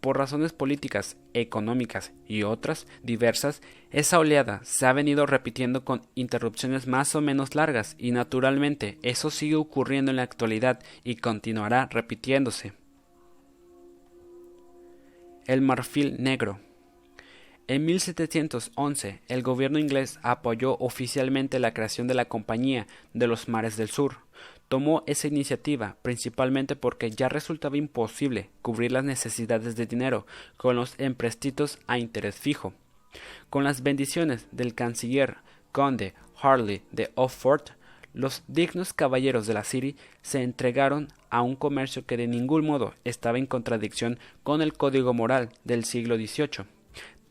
Por 0.00 0.18
razones 0.18 0.52
políticas, 0.52 1.16
económicas 1.32 2.12
y 2.26 2.42
otras 2.42 2.86
diversas, 3.02 3.62
esa 3.90 4.18
oleada 4.18 4.60
se 4.64 4.86
ha 4.86 4.92
venido 4.92 5.26
repitiendo 5.26 5.84
con 5.84 6.02
interrupciones 6.14 6.86
más 6.86 7.14
o 7.14 7.20
menos 7.20 7.54
largas 7.54 7.94
y 7.98 8.10
naturalmente 8.10 8.98
eso 9.02 9.30
sigue 9.30 9.56
ocurriendo 9.56 10.10
en 10.10 10.16
la 10.16 10.22
actualidad 10.22 10.80
y 11.04 11.16
continuará 11.16 11.88
repitiéndose 11.90 12.72
el 15.46 15.60
marfil 15.60 16.16
negro. 16.18 16.58
En 17.68 17.84
1711, 17.84 19.22
el 19.26 19.42
gobierno 19.42 19.80
inglés 19.80 20.20
apoyó 20.22 20.76
oficialmente 20.78 21.58
la 21.58 21.74
creación 21.74 22.06
de 22.06 22.14
la 22.14 22.26
Compañía 22.26 22.86
de 23.12 23.26
los 23.26 23.48
Mares 23.48 23.76
del 23.76 23.88
Sur. 23.88 24.18
Tomó 24.68 25.04
esa 25.06 25.28
iniciativa 25.28 25.96
principalmente 26.02 26.74
porque 26.74 27.10
ya 27.10 27.28
resultaba 27.28 27.76
imposible 27.76 28.50
cubrir 28.62 28.92
las 28.92 29.04
necesidades 29.04 29.76
de 29.76 29.86
dinero 29.86 30.26
con 30.56 30.74
los 30.74 30.94
emprestitos 30.98 31.78
a 31.86 31.98
interés 31.98 32.36
fijo. 32.36 32.72
Con 33.48 33.64
las 33.64 33.82
bendiciones 33.82 34.46
del 34.50 34.74
canciller 34.74 35.36
conde 35.72 36.14
Harley 36.40 36.82
de 36.90 37.10
Oxford, 37.14 37.62
los 38.12 38.42
dignos 38.48 38.92
caballeros 38.92 39.46
de 39.46 39.54
la 39.54 39.62
City 39.62 39.94
se 40.22 40.42
entregaron 40.42 41.08
a 41.28 41.42
un 41.42 41.54
comercio 41.54 42.06
que 42.06 42.16
de 42.16 42.26
ningún 42.26 42.66
modo 42.66 42.94
estaba 43.04 43.38
en 43.38 43.46
contradicción 43.46 44.18
con 44.42 44.62
el 44.62 44.72
código 44.72 45.12
moral 45.12 45.50
del 45.64 45.84
siglo 45.84 46.16
XVIII. 46.16 46.66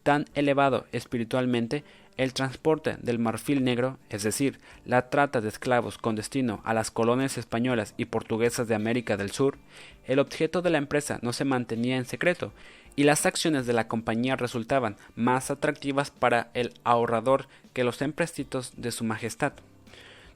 Tan 0.03 0.25
elevado 0.35 0.85
espiritualmente, 0.91 1.83
el 2.17 2.33
transporte 2.33 2.97
del 3.01 3.19
marfil 3.19 3.63
negro, 3.63 3.97
es 4.09 4.23
decir, 4.23 4.59
la 4.85 5.09
trata 5.09 5.41
de 5.41 5.49
esclavos 5.49 5.97
con 5.97 6.15
destino 6.15 6.61
a 6.63 6.73
las 6.73 6.91
colonias 6.91 7.37
españolas 7.37 7.93
y 7.97 8.05
portuguesas 8.05 8.67
de 8.67 8.75
América 8.75 9.17
del 9.17 9.31
Sur, 9.31 9.57
el 10.05 10.19
objeto 10.19 10.61
de 10.61 10.69
la 10.69 10.77
empresa 10.77 11.19
no 11.21 11.33
se 11.33 11.45
mantenía 11.45 11.97
en 11.97 12.05
secreto, 12.05 12.51
y 12.95 13.03
las 13.03 13.25
acciones 13.25 13.65
de 13.65 13.73
la 13.73 13.87
compañía 13.87 14.35
resultaban 14.35 14.95
más 15.15 15.51
atractivas 15.51 16.11
para 16.11 16.49
el 16.53 16.73
ahorrador 16.83 17.47
que 17.73 17.83
los 17.83 18.01
emprestitos 18.01 18.73
de 18.77 18.91
su 18.91 19.03
majestad. 19.03 19.53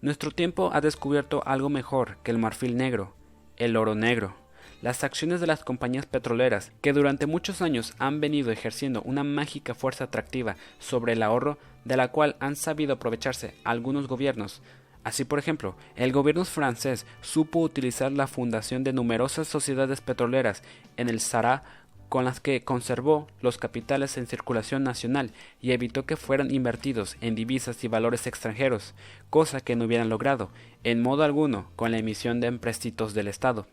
Nuestro 0.02 0.32
tiempo 0.32 0.72
ha 0.74 0.82
descubierto 0.82 1.42
algo 1.46 1.70
mejor 1.70 2.18
que 2.24 2.32
el 2.32 2.38
marfil 2.38 2.78
negro, 2.78 3.14
el 3.58 3.78
oro 3.78 3.96
negro. 3.96 4.36
Las 4.82 5.04
acciones 5.04 5.42
de 5.42 5.48
las 5.48 5.64
compañías 5.64 6.06
petroleras, 6.06 6.72
que 6.82 6.94
durante 6.94 7.26
muchos 7.26 7.62
años 7.62 7.94
han 8.00 8.22
venido 8.22 8.52
ejerciendo 8.52 9.02
una 9.02 9.24
mágica 9.24 9.76
fuerza 9.76 10.06
atractiva 10.06 10.56
sobre 10.80 11.14
el 11.14 11.24
ahorro, 11.24 11.58
de 11.84 11.98
la 11.98 12.10
cual 12.10 12.38
han 12.40 12.56
sabido 12.56 12.94
aprovecharse 12.94 13.56
algunos 13.64 14.08
gobiernos, 14.08 14.62
Así, 15.04 15.24
por 15.24 15.40
ejemplo, 15.40 15.76
el 15.96 16.12
gobierno 16.12 16.44
francés 16.44 17.06
supo 17.22 17.60
utilizar 17.60 18.12
la 18.12 18.28
fundación 18.28 18.84
de 18.84 18.94
numerosas 18.94 19.48
sociedades 19.48 20.02
petroleras 20.02 20.62
en 20.98 21.08
el 21.10 21.22
Sahara 21.22 21.64
con 22.10 22.26
las 22.26 22.40
que 22.40 22.64
conservó 22.64 23.28
los 23.40 23.58
capitales 23.58 24.18
en 24.18 24.28
circulación 24.28 24.84
nacional 24.84 25.32
y 25.62 25.72
evitó 25.72 26.06
que 26.06 26.18
fueran 26.18 26.52
invertidos 26.54 27.18
en 27.22 27.36
divisas 27.36 27.84
y 27.84 27.88
valores 27.88 28.28
extranjeros, 28.28 28.96
cosa 29.30 29.62
que 29.62 29.76
no 29.76 29.86
hubieran 29.86 30.10
logrado, 30.10 30.50
en 30.84 31.02
modo 31.02 31.24
alguno, 31.24 31.70
con 31.76 31.92
la 31.92 32.00
emisión 32.00 32.42
de 32.42 32.48
empréstitos 32.48 33.14
del 33.14 33.28
Estado. 33.28 33.68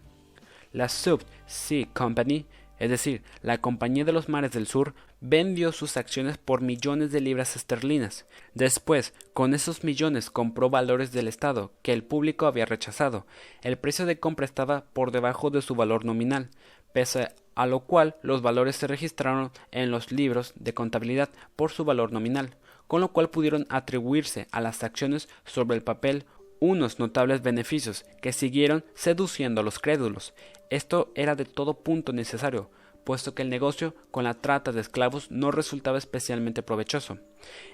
La 0.72 0.88
South 0.88 1.22
Sea 1.46 1.86
Company, 1.92 2.46
es 2.78 2.90
decir, 2.90 3.22
la 3.42 3.58
Compañía 3.58 4.04
de 4.04 4.12
los 4.12 4.28
Mares 4.28 4.52
del 4.52 4.66
Sur, 4.66 4.94
vendió 5.20 5.72
sus 5.72 5.96
acciones 5.96 6.36
por 6.36 6.60
millones 6.60 7.10
de 7.10 7.20
libras 7.20 7.56
esterlinas. 7.56 8.26
Después, 8.54 9.14
con 9.32 9.54
esos 9.54 9.82
millones 9.82 10.30
compró 10.30 10.68
valores 10.68 11.12
del 11.12 11.28
Estado 11.28 11.72
que 11.82 11.92
el 11.92 12.04
público 12.04 12.46
había 12.46 12.66
rechazado. 12.66 13.26
El 13.62 13.78
precio 13.78 14.04
de 14.04 14.20
compra 14.20 14.44
estaba 14.44 14.84
por 14.92 15.10
debajo 15.10 15.50
de 15.50 15.62
su 15.62 15.74
valor 15.74 16.04
nominal, 16.04 16.50
pese 16.92 17.28
a 17.54 17.66
lo 17.66 17.80
cual 17.80 18.16
los 18.22 18.42
valores 18.42 18.76
se 18.76 18.86
registraron 18.86 19.50
en 19.70 19.90
los 19.90 20.12
libros 20.12 20.52
de 20.56 20.74
contabilidad 20.74 21.30
por 21.56 21.70
su 21.70 21.84
valor 21.84 22.12
nominal, 22.12 22.56
con 22.86 23.00
lo 23.00 23.12
cual 23.12 23.30
pudieron 23.30 23.66
atribuirse 23.70 24.46
a 24.52 24.60
las 24.60 24.84
acciones 24.84 25.28
sobre 25.44 25.76
el 25.76 25.82
papel 25.82 26.24
unos 26.60 26.98
notables 26.98 27.42
beneficios 27.42 28.04
que 28.20 28.32
siguieron 28.32 28.84
seduciendo 28.94 29.60
a 29.60 29.64
los 29.64 29.78
crédulos. 29.78 30.34
Esto 30.70 31.12
era 31.14 31.34
de 31.34 31.44
todo 31.44 31.74
punto 31.74 32.12
necesario, 32.12 32.70
puesto 33.04 33.34
que 33.34 33.42
el 33.42 33.50
negocio 33.50 33.94
con 34.10 34.24
la 34.24 34.34
trata 34.34 34.72
de 34.72 34.80
esclavos 34.80 35.30
no 35.30 35.52
resultaba 35.52 35.96
especialmente 35.96 36.62
provechoso. 36.62 37.18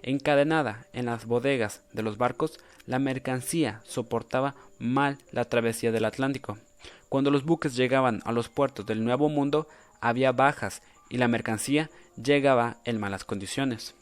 Encadenada 0.02 0.86
en 0.92 1.06
las 1.06 1.24
bodegas 1.24 1.82
de 1.92 2.02
los 2.02 2.18
barcos, 2.18 2.58
la 2.84 2.98
mercancía 2.98 3.80
soportaba 3.84 4.54
mal 4.78 5.18
la 5.30 5.46
travesía 5.46 5.90
del 5.90 6.04
Atlántico. 6.04 6.58
Cuando 7.08 7.30
los 7.30 7.44
buques 7.44 7.76
llegaban 7.76 8.20
a 8.24 8.32
los 8.32 8.48
puertos 8.48 8.84
del 8.84 9.04
Nuevo 9.04 9.28
Mundo, 9.28 9.68
había 10.00 10.32
bajas 10.32 10.82
y 11.08 11.18
la 11.18 11.28
mercancía 11.28 11.90
llegaba 12.22 12.78
en 12.84 13.00
malas 13.00 13.24
condiciones. 13.24 13.94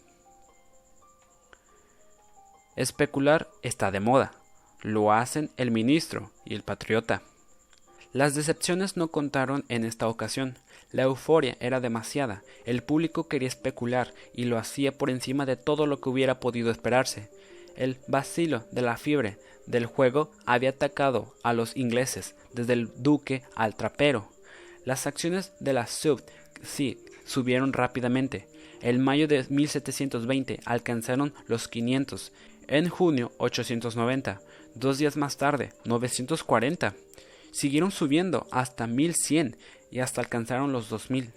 Especular 2.76 3.48
está 3.62 3.90
de 3.90 4.00
moda. 4.00 4.39
Lo 4.82 5.12
hacen 5.12 5.50
el 5.56 5.70
ministro 5.70 6.30
y 6.44 6.54
el 6.54 6.62
patriota. 6.62 7.22
Las 8.12 8.34
decepciones 8.34 8.96
no 8.96 9.08
contaron 9.08 9.64
en 9.68 9.84
esta 9.84 10.08
ocasión. 10.08 10.58
La 10.90 11.02
euforia 11.02 11.56
era 11.60 11.80
demasiada. 11.80 12.42
El 12.64 12.82
público 12.82 13.28
quería 13.28 13.46
especular 13.46 14.12
y 14.34 14.44
lo 14.44 14.58
hacía 14.58 14.90
por 14.90 15.10
encima 15.10 15.46
de 15.46 15.56
todo 15.56 15.86
lo 15.86 16.00
que 16.00 16.08
hubiera 16.08 16.40
podido 16.40 16.70
esperarse. 16.70 17.30
El 17.76 17.98
vacilo 18.08 18.66
de 18.72 18.82
la 18.82 18.96
fiebre 18.96 19.38
del 19.66 19.86
juego 19.86 20.32
había 20.44 20.70
atacado 20.70 21.34
a 21.44 21.52
los 21.52 21.76
ingleses, 21.76 22.34
desde 22.52 22.72
el 22.72 22.90
duque 22.96 23.42
al 23.54 23.76
trapero. 23.76 24.28
Las 24.84 25.06
acciones 25.06 25.52
de 25.60 25.72
la 25.72 25.86
Sub 25.86 26.22
sí 26.62 26.98
subieron 27.24 27.72
rápidamente. 27.72 28.48
En 28.82 29.00
mayo 29.00 29.28
de 29.28 29.46
1720 29.48 30.60
alcanzaron 30.64 31.32
los 31.46 31.68
500. 31.68 32.32
En 32.66 32.88
junio 32.88 33.32
890. 33.38 34.40
Dos 34.74 34.98
días 34.98 35.16
más 35.16 35.36
tarde 35.36 35.72
940. 35.84 36.94
Siguieron 37.52 37.90
subiendo 37.90 38.46
hasta 38.52 38.86
1100 38.86 39.56
y 39.90 40.00
hasta 40.00 40.20
alcanzaron 40.20 40.72
los 40.72 40.88
2000. 40.88 41.32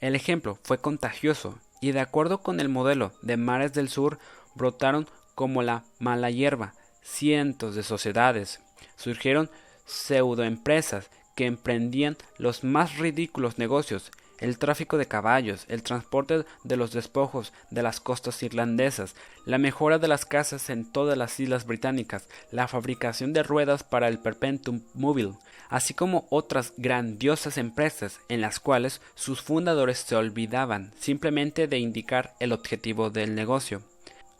El 0.00 0.14
ejemplo 0.14 0.58
fue 0.62 0.78
contagioso 0.78 1.58
y 1.80 1.92
de 1.92 2.00
acuerdo 2.00 2.38
con 2.38 2.60
el 2.60 2.68
modelo 2.68 3.12
de 3.22 3.36
mares 3.36 3.72
del 3.72 3.88
sur 3.88 4.18
brotaron 4.54 5.06
como 5.34 5.62
la 5.62 5.84
mala 5.98 6.30
hierba 6.30 6.74
cientos 7.02 7.74
de 7.74 7.82
sociedades. 7.82 8.60
Surgieron 8.96 9.50
pseudoempresas 9.84 11.10
que 11.36 11.46
emprendían 11.46 12.16
los 12.38 12.64
más 12.64 12.98
ridículos 12.98 13.58
negocios, 13.58 14.10
el 14.38 14.58
tráfico 14.58 14.98
de 14.98 15.06
caballos, 15.06 15.64
el 15.68 15.82
transporte 15.82 16.44
de 16.62 16.76
los 16.76 16.92
despojos 16.92 17.52
de 17.70 17.82
las 17.82 18.00
costas 18.00 18.42
irlandesas, 18.42 19.14
la 19.44 19.58
mejora 19.58 19.98
de 19.98 20.08
las 20.08 20.24
casas 20.24 20.70
en 20.70 20.90
todas 20.90 21.16
las 21.16 21.38
islas 21.40 21.66
británicas, 21.66 22.28
la 22.50 22.68
fabricación 22.68 23.32
de 23.32 23.42
ruedas 23.42 23.84
para 23.84 24.08
el 24.08 24.18
Perpetuum 24.18 24.82
Mobile, 24.94 25.34
así 25.68 25.94
como 25.94 26.26
otras 26.30 26.72
grandiosas 26.76 27.58
empresas 27.58 28.20
en 28.28 28.40
las 28.40 28.60
cuales 28.60 29.00
sus 29.14 29.42
fundadores 29.42 29.98
se 29.98 30.16
olvidaban 30.16 30.92
simplemente 30.98 31.66
de 31.68 31.78
indicar 31.78 32.34
el 32.40 32.52
objetivo 32.52 33.10
del 33.10 33.34
negocio. 33.34 33.82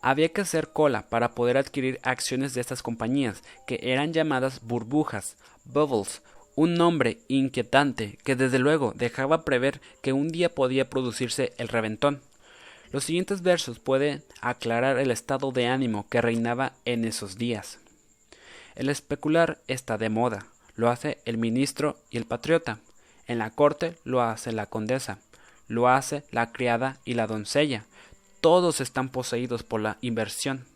Había 0.03 0.29
que 0.29 0.43
hacer 0.43 0.69
cola 0.69 1.09
para 1.09 1.31
poder 1.31 1.57
adquirir 1.57 1.99
acciones 2.03 2.53
de 2.53 2.61
estas 2.61 2.83
compañías, 2.83 3.43
que 3.67 3.81
eran 3.83 4.13
llamadas 4.13 4.61
burbujas, 4.61 5.39
bubbles, 5.65 6.21
un 6.57 6.75
nombre 6.75 7.19
inquietante 7.29 8.19
que 8.25 8.37
desde 8.37 8.59
luego 8.59 8.93
dejaba 8.97 9.45
prever 9.45 9.81
que 10.03 10.13
un 10.13 10.29
día 10.29 10.55
podía 10.55 10.89
producirse 10.89 11.53
el 11.59 11.69
reventón. 11.69 12.21
Los 12.93 13.05
siguientes 13.05 13.43
versos 13.43 13.79
pueden 13.79 14.23
aclarar 14.41 14.99
el 14.99 15.11
estado 15.11 15.51
de 15.51 15.67
ánimo 15.67 16.07
que 16.09 16.21
reinaba 16.21 16.75
en 16.85 17.05
esos 17.05 17.37
días. 17.39 17.79
El 18.77 18.89
especular 18.89 19.59
está 19.67 19.99
de 19.99 20.11
moda, 20.11 20.47
lo 20.77 20.91
hace 20.91 21.19
el 21.25 21.39
ministro 21.39 21.99
y 22.11 22.19
el 22.19 22.27
patriota. 22.27 22.79
En 23.27 23.39
la 23.39 23.51
corte 23.51 23.97
lo 24.05 24.23
hace 24.23 24.53
la 24.53 24.67
condesa, 24.67 25.19
lo 25.67 25.89
hace 25.89 26.25
la 26.31 26.53
criada 26.53 26.99
y 27.05 27.15
la 27.15 27.27
doncella, 27.27 27.85
todos 28.41 28.83
están 28.83 29.09
poseídos 29.09 29.63
por 29.63 29.81
la 29.81 29.97
inversión. 30.03 30.67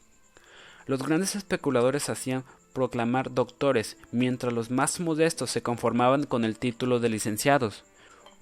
Los 0.87 1.03
grandes 1.03 1.37
especuladores 1.37 2.09
hacían 2.09 2.45
proclamar 2.73 3.33
doctores, 3.35 3.97
mientras 4.13 4.53
los 4.53 4.71
más 4.71 5.01
modestos 5.01 5.51
se 5.51 5.63
conformaban 5.63 6.25
con 6.25 6.45
el 6.45 6.59
título 6.59 7.01
de 7.01 7.09
licenciados. 7.09 7.85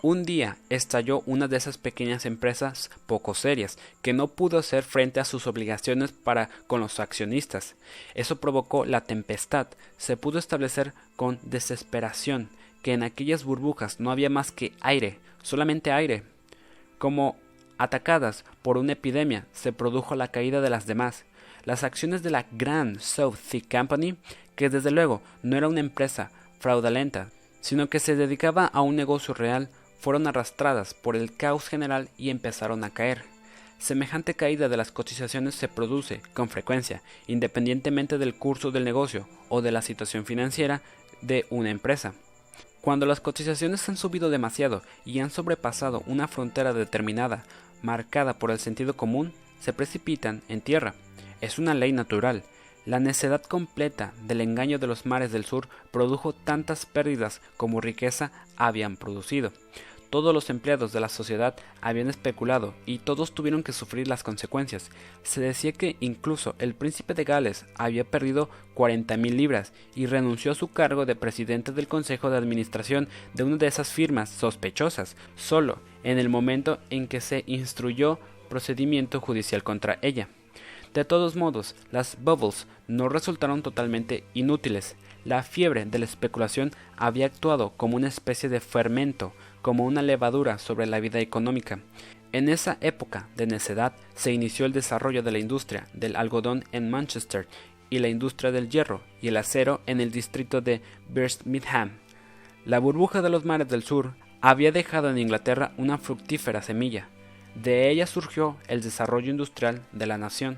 Un 0.03 0.25
día 0.25 0.59
estalló 0.69 1.23
una 1.25 1.49
de 1.49 1.57
esas 1.57 1.79
pequeñas 1.79 2.27
empresas 2.27 2.91
poco 3.07 3.35
serias, 3.35 3.79
que 4.03 4.13
no 4.13 4.29
pudo 4.29 4.59
hacer 4.59 4.83
frente 4.83 5.21
a 5.21 5.25
sus 5.25 5.47
obligaciones 5.47 6.13
para 6.13 6.51
con 6.67 6.81
los 6.81 7.01
accionistas. 7.01 7.75
Eso 8.15 8.37
provocó 8.37 8.85
la 8.85 9.01
tempestad. 9.01 9.69
Se 9.97 10.17
pudo 10.17 10.39
establecer 10.39 10.93
con 11.17 11.39
desesperación 11.43 12.51
que 12.83 12.93
en 12.93 13.03
aquellas 13.03 13.45
burbujas 13.45 13.99
no 13.99 14.11
había 14.11 14.29
más 14.29 14.53
que 14.53 14.75
aire, 14.81 15.19
solamente 15.43 15.93
aire. 15.93 16.23
Como 16.99 17.37
Atacadas 17.79 18.45
por 18.63 18.79
una 18.79 18.93
epidemia, 18.93 19.47
se 19.53 19.73
produjo 19.73 20.15
la 20.15 20.29
caída 20.29 20.61
de 20.61 20.71
las 20.71 20.87
demás. 20.87 21.25
Las 21.67 21.83
acciones 21.83 22.23
de 22.23 22.31
la 22.31 22.47
Grand 22.53 23.01
South 23.01 23.35
Sea 23.35 23.61
Company, 23.69 24.17
que 24.55 24.71
desde 24.71 24.93
luego 24.93 25.21
no 25.43 25.57
era 25.57 25.67
una 25.67 25.81
empresa 25.81 26.31
fraudulenta, 26.61 27.31
sino 27.61 27.89
que 27.89 27.99
se 27.99 28.15
dedicaba 28.15 28.67
a 28.67 28.83
un 28.83 28.95
negocio 28.95 29.35
real, 29.35 29.69
fueron 29.99 30.29
arrastradas 30.29 30.95
por 30.95 31.17
el 31.17 31.37
caos 31.37 31.69
general 31.69 32.09
y 32.17 32.31
empezaron 32.31 32.85
a 32.85 32.91
caer. 32.91 33.25
Semejante 33.81 34.35
caída 34.35 34.69
de 34.69 34.77
las 34.77 34.93
cotizaciones 34.93 35.57
se 35.57 35.67
produce 35.67 36.23
con 36.35 36.49
frecuencia, 36.49 37.03
independientemente 37.27 38.17
del 38.17 38.37
curso 38.37 38.71
del 38.71 38.85
negocio 38.85 39.29
o 39.49 39.61
de 39.61 39.73
la 39.73 39.83
situación 39.83 40.25
financiera 40.25 40.83
de 41.21 41.47
una 41.51 41.71
empresa. 41.71 42.15
Cuando 42.81 43.07
las 43.07 43.21
cotizaciones 43.21 43.89
han 43.89 43.97
subido 43.97 44.31
demasiado 44.31 44.83
y 45.05 45.19
han 45.19 45.31
sobrepasado 45.31 46.05
una 46.07 46.29
frontera 46.29 46.73
determinada, 46.73 47.43
marcada 47.83 48.39
por 48.39 48.53
el 48.53 48.61
sentido 48.61 48.97
común, 48.97 49.33
se 49.59 49.73
precipitan 49.73 50.43
en 50.49 50.61
tierra. 50.61 50.95
Es 51.41 51.59
una 51.59 51.75
ley 51.75 51.93
natural. 51.93 52.45
La 52.87 53.01
necedad 53.01 53.43
completa 53.43 54.15
del 54.23 54.41
engaño 54.41 54.79
de 54.79 54.87
los 54.87 55.07
mares 55.07 55.33
del 55.33 55.45
sur 55.45 55.69
produjo 55.91 56.33
tantas 56.33 56.87
pérdidas 56.87 57.41
como 57.57 57.81
riqueza 57.81 58.31
habían 58.57 58.97
producido. 58.97 59.53
Todos 60.09 60.33
los 60.33 60.51
empleados 60.51 60.93
de 60.93 61.01
la 61.01 61.09
sociedad 61.09 61.57
habían 61.81 62.09
especulado 62.09 62.75
y 62.87 62.99
todos 62.99 63.33
tuvieron 63.33 63.65
que 63.65 63.73
sufrir 63.73 64.07
las 64.07 64.23
consecuencias. 64.23 64.91
Se 65.25 65.41
decía 65.41 65.73
que 65.73 65.97
incluso 66.01 66.55
el 66.59 66.75
príncipe 66.75 67.13
de 67.13 67.25
Gales 67.25 67.67
había 67.75 68.05
perdido 68.05 68.49
40.000 68.77 69.31
libras 69.35 69.73
y 69.97 70.07
renunció 70.07 70.53
a 70.53 70.55
su 70.55 70.69
cargo 70.69 71.07
de 71.07 71.17
presidente 71.17 71.73
del 71.73 71.89
consejo 71.89 72.31
de 72.31 72.39
administración 72.39 73.09
de 73.35 73.43
una 73.43 73.57
de 73.57 73.67
esas 73.67 73.93
firmas 73.93 74.31
sospechosas, 74.31 75.17
solo 75.35 75.81
en 76.05 76.19
el 76.19 76.29
momento 76.29 76.79
en 76.89 77.09
que 77.09 77.21
se 77.21 77.43
instruyó 77.47 78.21
procedimiento 78.49 79.21
judicial 79.21 79.65
contra 79.65 79.99
ella. 80.03 80.29
De 80.97 81.05
todos 81.05 81.37
modos, 81.37 81.75
las 81.93 82.17
bubbles 82.23 82.67
no 82.89 83.11
resultaron 83.11 83.61
totalmente 83.61 84.25
inútiles. 84.33 84.97
La 85.27 85.43
fiebre 85.43 85.85
de 85.85 85.99
la 85.99 86.07
especulación 86.07 86.71
había 86.97 87.27
actuado 87.27 87.75
como 87.77 87.97
una 87.97 88.09
especie 88.09 88.49
de 88.49 88.61
fermento, 88.61 89.35
como 89.61 89.85
una 89.85 90.01
levadura 90.01 90.57
sobre 90.57 90.87
la 90.87 90.99
vida 90.99 91.21
económica. 91.21 91.81
En 92.33 92.49
esa 92.49 92.79
época 92.81 93.29
de 93.37 93.47
necedad 93.47 93.93
se 94.15 94.33
inició 94.33 94.65
el 94.65 94.73
desarrollo 94.73 95.23
de 95.23 95.33
la 95.33 95.39
industria 95.39 95.87
del 95.93 96.17
algodón 96.17 96.65
en 96.73 96.91
Manchester 96.91 97.47
y 97.91 97.99
la 97.99 98.09
industria 98.09 98.51
del 98.51 98.71
hierro 98.71 99.03
y 99.21 99.29
el 99.29 99.37
acero 99.37 99.83
en 99.85 100.01
el 100.01 100.11
distrito 100.11 100.63
de 100.63 100.81
Birmingham. 101.11 101.91
La 102.65 102.79
burbuja 102.79 103.21
de 103.21 103.29
los 103.29 103.45
mares 103.45 103.69
del 103.69 103.83
sur 103.83 104.15
había 104.41 104.73
dejado 104.73 105.11
en 105.11 105.19
Inglaterra 105.19 105.73
una 105.77 105.99
fructífera 105.99 106.63
semilla. 106.63 107.11
De 107.55 107.91
ella 107.91 108.07
surgió 108.07 108.57
el 108.67 108.81
desarrollo 108.81 109.31
industrial 109.31 109.83
de 109.93 110.07
la 110.07 110.17
nación. 110.17 110.57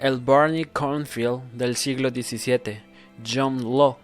El 0.00 0.16
Barney 0.16 0.64
Cornfield 0.64 1.42
del 1.52 1.76
siglo 1.76 2.08
XVII, 2.08 2.80
John 3.22 3.62
Law. 3.62 3.98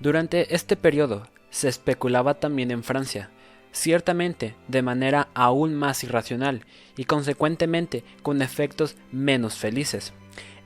Durante 0.00 0.54
este 0.54 0.76
periodo, 0.76 1.26
Se 1.48 1.66
especulaba 1.66 2.34
también 2.34 2.70
en 2.70 2.84
Francia, 2.84 3.30
ciertamente 3.72 4.54
de 4.68 4.82
manera 4.82 5.28
aún 5.32 5.74
más 5.74 6.04
irracional 6.04 6.66
y 6.98 7.06
consecuentemente 7.06 8.04
con 8.22 8.42
efectos 8.42 8.96
menos 9.10 9.54
felices. 9.56 10.12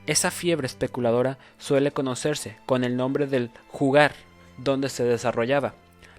Esa 0.07 0.29
fiebre 0.29 0.67
especuladora 0.67 1.39
suele 1.57 1.91
conocerse 1.91 2.57
con 2.65 2.83
el 2.83 2.97
nombre 2.97 3.27
del 3.27 3.49
jugar, 3.69 4.11
donde 4.57 4.89
se 4.89 5.05
desarrollaba, 5.05 5.73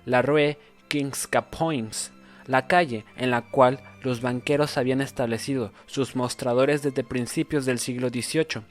la 0.06 0.22
Rue 0.22 0.58
Kings 0.88 1.26
Capoins, 1.26 2.10
la 2.46 2.66
calle 2.66 3.04
en 3.16 3.30
la 3.30 3.42
cual 3.42 3.80
los 4.02 4.20
banqueros 4.20 4.78
habían 4.78 5.00
establecido 5.00 5.72
sus 5.86 6.16
mostradores 6.16 6.82
desde 6.82 7.04
principios 7.04 7.66
del 7.66 7.78
siglo 7.78 8.08
XVIII. 8.08 8.62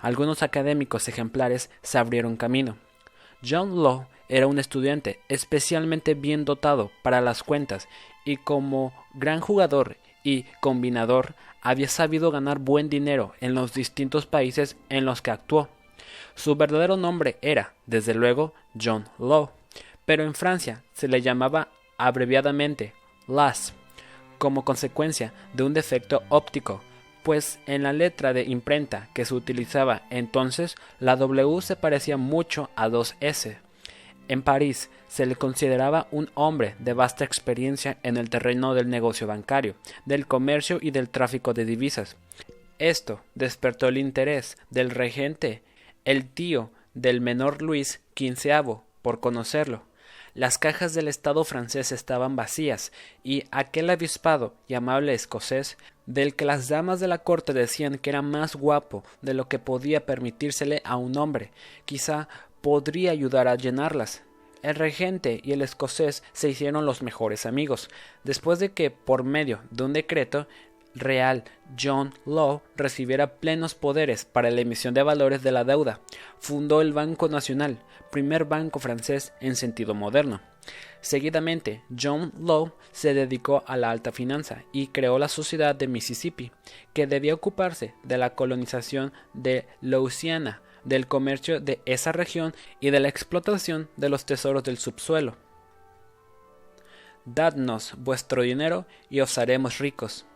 Algunos 0.00 0.42
académicos 0.42 1.08
ejemplares 1.08 1.70
se 1.82 1.98
abrieron 1.98 2.36
camino. 2.36 2.76
John 3.46 3.82
Law 3.82 4.06
era 4.28 4.46
un 4.46 4.58
estudiante 4.58 5.20
especialmente 5.28 6.14
bien 6.14 6.44
dotado 6.44 6.90
para 7.02 7.20
las 7.20 7.42
cuentas 7.42 7.88
y 8.24 8.36
como 8.36 8.92
gran 9.14 9.40
jugador 9.40 9.96
y 10.24 10.44
combinador 10.60 11.34
había 11.60 11.88
sabido 11.88 12.30
ganar 12.30 12.58
buen 12.58 12.88
dinero 12.88 13.34
en 13.40 13.54
los 13.54 13.74
distintos 13.74 14.26
países 14.26 14.76
en 14.88 15.04
los 15.04 15.22
que 15.22 15.30
actuó. 15.30 15.68
Su 16.34 16.56
verdadero 16.56 16.96
nombre 16.96 17.36
era, 17.42 17.74
desde 17.86 18.14
luego, 18.14 18.54
John 18.80 19.08
Law, 19.18 19.50
pero 20.06 20.24
en 20.24 20.34
Francia 20.34 20.82
se 20.92 21.08
le 21.08 21.20
llamaba 21.20 21.68
abreviadamente 21.98 22.94
Las, 23.32 23.72
como 24.36 24.64
consecuencia 24.64 25.32
de 25.54 25.62
un 25.62 25.72
defecto 25.72 26.22
óptico, 26.28 26.82
pues 27.22 27.60
en 27.66 27.82
la 27.82 27.92
letra 27.92 28.32
de 28.32 28.42
imprenta 28.42 29.08
que 29.14 29.24
se 29.24 29.34
utilizaba 29.34 30.02
entonces 30.10 30.76
la 31.00 31.16
W 31.16 31.62
se 31.62 31.76
parecía 31.76 32.16
mucho 32.16 32.68
a 32.76 32.88
dos 32.90 33.14
S. 33.20 33.56
En 34.28 34.42
París 34.42 34.90
se 35.08 35.24
le 35.24 35.36
consideraba 35.36 36.08
un 36.10 36.30
hombre 36.34 36.74
de 36.78 36.92
vasta 36.92 37.24
experiencia 37.24 37.96
en 38.02 38.16
el 38.16 38.28
terreno 38.28 38.74
del 38.74 38.90
negocio 38.90 39.26
bancario, 39.26 39.76
del 40.04 40.26
comercio 40.26 40.78
y 40.80 40.90
del 40.90 41.08
tráfico 41.08 41.54
de 41.54 41.64
divisas. 41.64 42.16
Esto 42.78 43.20
despertó 43.34 43.88
el 43.88 43.96
interés 43.96 44.58
del 44.70 44.90
regente, 44.90 45.62
el 46.04 46.28
tío 46.28 46.70
del 46.94 47.20
menor 47.20 47.62
Luis 47.62 48.00
XV, 48.16 48.80
por 49.00 49.20
conocerlo. 49.20 49.84
Las 50.34 50.56
cajas 50.56 50.94
del 50.94 51.08
Estado 51.08 51.44
francés 51.44 51.92
estaban 51.92 52.36
vacías, 52.36 52.90
y 53.22 53.44
aquel 53.50 53.90
avispado 53.90 54.54
y 54.66 54.72
amable 54.72 55.12
escocés, 55.12 55.76
del 56.06 56.34
que 56.34 56.46
las 56.46 56.68
damas 56.68 57.00
de 57.00 57.08
la 57.08 57.18
corte 57.18 57.52
decían 57.52 57.98
que 57.98 58.08
era 58.08 58.22
más 58.22 58.56
guapo 58.56 59.04
de 59.20 59.34
lo 59.34 59.48
que 59.48 59.58
podía 59.58 60.06
permitírsele 60.06 60.80
a 60.84 60.96
un 60.96 61.18
hombre, 61.18 61.50
quizá 61.84 62.28
podría 62.62 63.10
ayudar 63.10 63.46
a 63.46 63.56
llenarlas. 63.56 64.22
El 64.62 64.76
regente 64.76 65.40
y 65.42 65.52
el 65.52 65.60
escocés 65.60 66.22
se 66.32 66.48
hicieron 66.48 66.86
los 66.86 67.02
mejores 67.02 67.44
amigos, 67.44 67.90
después 68.24 68.58
de 68.58 68.72
que, 68.72 68.90
por 68.90 69.24
medio 69.24 69.60
de 69.70 69.84
un 69.84 69.92
decreto 69.92 70.46
real, 70.94 71.44
John 71.80 72.14
Law 72.26 72.62
recibiera 72.76 73.36
plenos 73.36 73.74
poderes 73.74 74.24
para 74.24 74.50
la 74.50 74.60
emisión 74.60 74.94
de 74.94 75.02
valores 75.02 75.42
de 75.42 75.52
la 75.52 75.64
deuda. 75.64 76.00
Fundó 76.38 76.80
el 76.80 76.92
Banco 76.92 77.28
Nacional, 77.28 77.78
primer 78.10 78.44
banco 78.44 78.78
francés 78.78 79.32
en 79.40 79.56
sentido 79.56 79.94
moderno. 79.94 80.40
Seguidamente, 81.00 81.82
John 82.00 82.32
Law 82.38 82.74
se 82.92 83.14
dedicó 83.14 83.64
a 83.66 83.76
la 83.76 83.90
alta 83.90 84.12
finanza 84.12 84.62
y 84.72 84.88
creó 84.88 85.18
la 85.18 85.28
Sociedad 85.28 85.74
de 85.74 85.88
Mississippi, 85.88 86.52
que 86.92 87.06
debía 87.06 87.34
ocuparse 87.34 87.94
de 88.04 88.18
la 88.18 88.34
colonización 88.34 89.12
de 89.34 89.66
Louisiana, 89.80 90.62
del 90.84 91.08
comercio 91.08 91.60
de 91.60 91.80
esa 91.86 92.12
región 92.12 92.54
y 92.80 92.90
de 92.90 93.00
la 93.00 93.08
explotación 93.08 93.88
de 93.96 94.08
los 94.08 94.24
tesoros 94.26 94.62
del 94.62 94.78
subsuelo. 94.78 95.36
Dadnos 97.24 97.94
vuestro 97.98 98.42
dinero 98.42 98.86
y 99.08 99.20
os 99.20 99.38
haremos 99.38 99.78
ricos. 99.78 100.26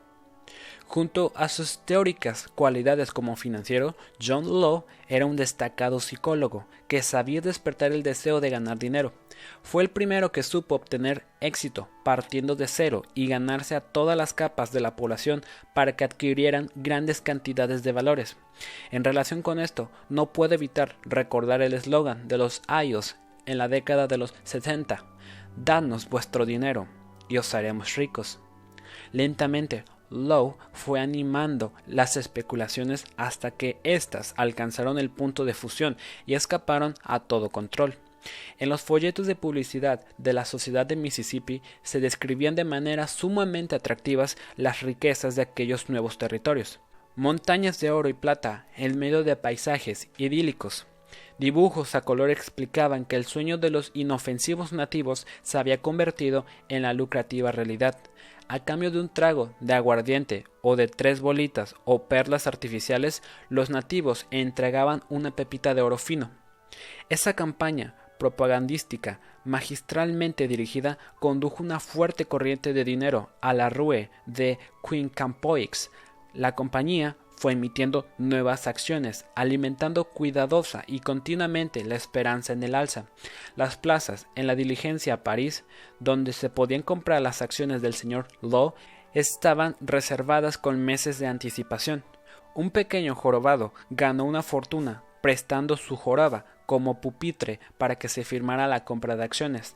Junto 0.87 1.33
a 1.35 1.49
sus 1.49 1.79
teóricas 1.79 2.47
cualidades 2.55 3.11
como 3.11 3.37
financiero, 3.37 3.97
John 4.25 4.61
Law 4.61 4.85
era 5.09 5.27
un 5.27 5.37
destacado 5.37 6.01
psicólogo 6.01 6.65
que 6.87 7.03
sabía 7.03 7.41
despertar 7.41 7.93
el 7.93 8.03
deseo 8.03 8.41
de 8.41 8.51
ganar 8.51 8.79
dinero. 8.79 9.13
Fue 9.63 9.83
el 9.83 9.91
primero 9.91 10.33
que 10.33 10.45
supo 10.45 10.77
obtener 10.77 11.25
éxito 11.41 11.89
partiendo 12.05 12.55
de 12.55 12.69
cero 12.69 13.03
y 13.15 13.27
ganarse 13.27 13.75
a 13.75 13.81
todas 13.81 14.17
las 14.17 14.33
capas 14.33 14.73
de 14.73 14.81
la 14.81 14.97
población 14.97 15.43
para 15.75 15.97
que 15.97 16.05
adquirieran 16.05 16.71
grandes 16.77 17.21
cantidades 17.21 17.83
de 17.83 17.93
valores. 17.93 18.37
En 18.91 19.05
relación 19.05 19.43
con 19.43 19.59
esto, 19.59 19.91
no 20.09 20.33
puedo 20.33 20.55
evitar 20.55 20.97
recordar 21.03 21.63
el 21.63 21.75
eslogan 21.75 22.29
de 22.29 22.39
los 22.39 22.63
Ayos 22.69 23.17
en 23.45 23.59
la 23.59 23.69
década 23.69 24.07
de 24.07 24.19
los 24.19 24.35
70. 24.45 25.05
Danos 25.57 26.09
vuestro 26.09 26.47
dinero 26.47 26.87
y 27.29 27.39
os 27.39 27.55
haremos 27.55 27.97
ricos. 27.97 28.39
Lentamente, 29.13 29.85
Lowe 30.11 30.57
fue 30.73 31.01
animando 31.01 31.73
las 31.87 32.17
especulaciones 32.17 33.05
hasta 33.17 33.51
que 33.51 33.79
éstas 33.85 34.35
alcanzaron 34.37 34.99
el 34.99 35.11
punto 35.11 35.45
de 35.45 35.55
fusión 35.55 35.97
y 36.27 36.35
escaparon 36.35 36.95
a 37.03 37.21
todo 37.21 37.51
control. 37.51 37.97
En 38.59 38.69
los 38.69 38.83
folletos 38.83 39.27
de 39.27 39.37
publicidad 39.37 40.05
de 40.19 40.33
la 40.33 40.45
Sociedad 40.45 40.87
de 40.87 40.97
Mississippi 40.97 41.63
se 41.83 42.01
describían 42.01 42.55
de 42.55 42.65
manera 42.65 43.07
sumamente 43.07 43.77
atractivas 43.77 44.37
las 44.57 44.83
riquezas 44.83 45.37
de 45.37 45.43
aquellos 45.43 45.89
nuevos 45.89 46.19
territorios. 46.19 46.81
Montañas 47.15 47.81
de 47.81 47.91
oro 47.91 48.09
y 48.09 48.15
plata 48.15 48.67
en 48.77 48.99
medio 48.99 49.25
de 49.25 49.37
paisajes 49.37 50.09
idílicos. 50.19 50.87
Dibujos 51.39 51.95
a 51.95 52.01
color 52.01 52.31
explicaban 52.31 53.05
que 53.05 53.17
el 53.17 53.25
sueño 53.25 53.59
de 53.59 53.71
los 53.71 53.91
inofensivos 53.95 54.73
nativos 54.73 55.27
se 55.43 55.59
había 55.59 55.81
convertido 55.81 56.47
en 56.69 56.83
la 56.83 56.95
lucrativa 56.95 57.53
realidad 57.53 57.99
a 58.49 58.61
cambio 58.61 58.91
de 58.91 59.01
un 59.01 59.09
trago 59.09 59.55
de 59.61 59.75
aguardiente 59.75 60.45
o 60.63 60.77
de 60.77 60.89
tres 60.89 61.21
bolitas 61.21 61.75
o 61.85 62.05
perlas 62.09 62.47
artificiales, 62.47 63.23
los 63.49 63.71
nativos 63.71 64.27
entregaban 64.31 65.03
una 65.09 65.35
pepita 65.35 65.75
de 65.75 65.83
oro 65.83 65.99
fino. 65.99 66.31
Esa 67.09 67.35
campaña 67.35 67.95
propagandística 68.19 69.21
magistralmente 69.45 70.49
dirigida 70.49 70.99
condujo 71.21 71.63
una 71.63 71.81
fuerte 71.81 72.25
corriente 72.25 72.73
de 72.73 72.85
dinero 72.85 73.31
a 73.41 73.53
la 73.53 73.71
rue 73.71 74.11
de 74.27 74.59
Quincampoix. 74.89 75.91
La 76.35 76.55
compañía 76.55 77.17
fue 77.37 77.53
emitiendo 77.53 78.07
nuevas 78.19 78.67
acciones, 78.67 79.27
alimentando 79.35 80.05
cuidadosa 80.05 80.85
y 80.87 81.01
continuamente 81.01 81.85
la 81.85 81.95
esperanza 81.95 82.53
en 82.53 82.63
el 82.63 82.75
alza. 82.75 83.07
Las 83.57 83.77
plazas 83.77 84.27
en 84.35 84.47
la 84.47 84.55
diligencia 84.55 85.15
a 85.15 85.23
París, 85.23 85.65
donde 86.01 86.33
se 86.33 86.51
podían 86.51 86.83
comprar 86.83 87.21
las 87.23 87.43
acciones 87.43 87.83
del 87.83 87.95
señor 87.95 88.29
Law, 88.41 88.75
estaban 89.13 89.77
reservadas 89.81 90.59
con 90.59 90.85
meses 90.85 91.19
de 91.19 91.27
anticipación. 91.27 92.05
Un 92.55 92.71
pequeño 92.71 93.15
jorobado 93.15 93.75
ganó 93.91 94.25
una 94.25 94.43
fortuna 94.43 95.03
prestando 95.21 95.77
su 95.77 95.97
joroba 95.97 96.47
como 96.67 97.01
pupitre 97.01 97.61
para 97.79 97.97
que 97.97 98.09
se 98.09 98.25
firmara 98.25 98.67
la 98.67 98.85
compra 98.85 99.17
de 99.17 99.25
acciones. 99.25 99.75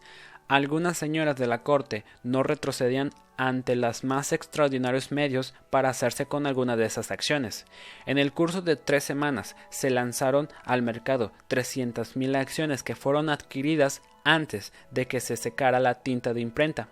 Algunas 0.50 0.98
señoras 0.98 1.36
de 1.36 1.46
la 1.46 1.62
corte 1.62 2.04
no 2.24 2.42
retrocedían 2.42 3.12
ante 3.36 3.76
los 3.76 4.02
más 4.02 4.32
extraordinarios 4.32 5.12
medios 5.12 5.54
para 5.70 5.90
hacerse 5.90 6.26
con 6.26 6.44
alguna 6.44 6.76
de 6.76 6.86
esas 6.86 7.12
acciones. 7.12 7.66
En 8.04 8.18
el 8.18 8.32
curso 8.32 8.60
de 8.60 8.74
tres 8.74 9.04
semanas 9.04 9.54
se 9.70 9.90
lanzaron 9.90 10.48
al 10.64 10.82
mercado 10.82 11.30
300.000 11.48 12.36
acciones 12.36 12.82
que 12.82 12.96
fueron 12.96 13.28
adquiridas 13.28 14.02
antes 14.24 14.72
de 14.90 15.06
que 15.06 15.20
se 15.20 15.36
secara 15.36 15.78
la 15.78 16.02
tinta 16.02 16.34
de 16.34 16.40
imprenta. 16.40 16.88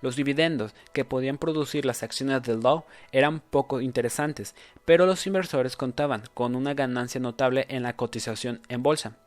Los 0.00 0.16
dividendos 0.16 0.74
que 0.92 1.04
podían 1.04 1.38
producir 1.38 1.86
las 1.86 2.02
acciones 2.02 2.42
del 2.42 2.58
Dow 2.58 2.82
eran 3.12 3.38
poco 3.38 3.80
interesantes, 3.80 4.56
pero 4.84 5.06
los 5.06 5.24
inversores 5.28 5.76
contaban 5.76 6.24
con 6.34 6.56
una 6.56 6.74
ganancia 6.74 7.20
notable 7.20 7.64
en 7.68 7.84
la 7.84 7.94
cotización 7.94 8.60
en 8.68 8.82
bolsa 8.82 9.18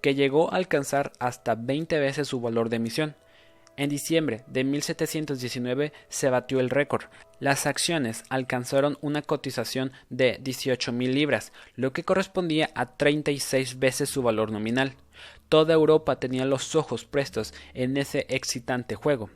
que 0.00 0.14
llegó 0.14 0.52
a 0.52 0.56
alcanzar 0.56 1.12
hasta 1.18 1.54
20 1.54 1.98
veces 1.98 2.28
su 2.28 2.40
valor 2.40 2.68
de 2.68 2.76
emisión. 2.76 3.16
En 3.78 3.90
diciembre 3.90 4.42
de 4.46 4.64
1719 4.64 5.92
se 6.08 6.30
batió 6.30 6.60
el 6.60 6.70
récord. 6.70 7.04
Las 7.40 7.66
acciones 7.66 8.24
alcanzaron 8.30 8.96
una 9.02 9.20
cotización 9.20 9.92
de 10.08 10.40
18.000 10.42 11.12
libras, 11.12 11.52
lo 11.74 11.92
que 11.92 12.02
correspondía 12.02 12.70
a 12.74 12.96
36 12.96 13.78
veces 13.78 14.08
su 14.08 14.22
valor 14.22 14.50
nominal. 14.50 14.94
Toda 15.50 15.74
Europa 15.74 16.18
tenía 16.18 16.46
los 16.46 16.74
ojos 16.74 17.04
prestos 17.04 17.52
en 17.74 17.98
ese 17.98 18.26
excitante 18.30 18.94
juego. 18.94 19.28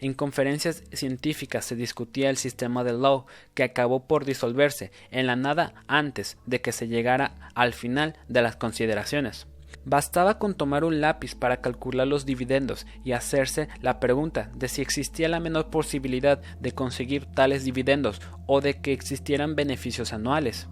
En 0.00 0.14
conferencias 0.14 0.84
científicas 0.92 1.64
se 1.64 1.74
discutía 1.74 2.30
el 2.30 2.36
sistema 2.36 2.84
de 2.84 2.92
Law, 2.92 3.26
que 3.54 3.64
acabó 3.64 4.06
por 4.06 4.24
disolverse 4.24 4.92
en 5.10 5.26
la 5.26 5.34
nada 5.34 5.74
antes 5.88 6.38
de 6.46 6.60
que 6.60 6.70
se 6.72 6.86
llegara 6.86 7.50
al 7.54 7.74
final 7.74 8.16
de 8.28 8.42
las 8.42 8.56
consideraciones. 8.56 9.48
Bastaba 9.84 10.38
con 10.38 10.54
tomar 10.54 10.84
un 10.84 11.00
lápiz 11.00 11.34
para 11.34 11.60
calcular 11.60 12.06
los 12.06 12.26
dividendos 12.26 12.86
y 13.04 13.12
hacerse 13.12 13.68
la 13.80 14.00
pregunta 14.00 14.50
de 14.54 14.68
si 14.68 14.82
existía 14.82 15.28
la 15.28 15.40
menor 15.40 15.70
posibilidad 15.70 16.40
de 16.60 16.72
conseguir 16.72 17.26
tales 17.26 17.64
dividendos 17.64 18.20
o 18.46 18.60
de 18.60 18.80
que 18.80 18.92
existieran 18.92 19.56
beneficios 19.56 20.12
anuales. 20.12 20.68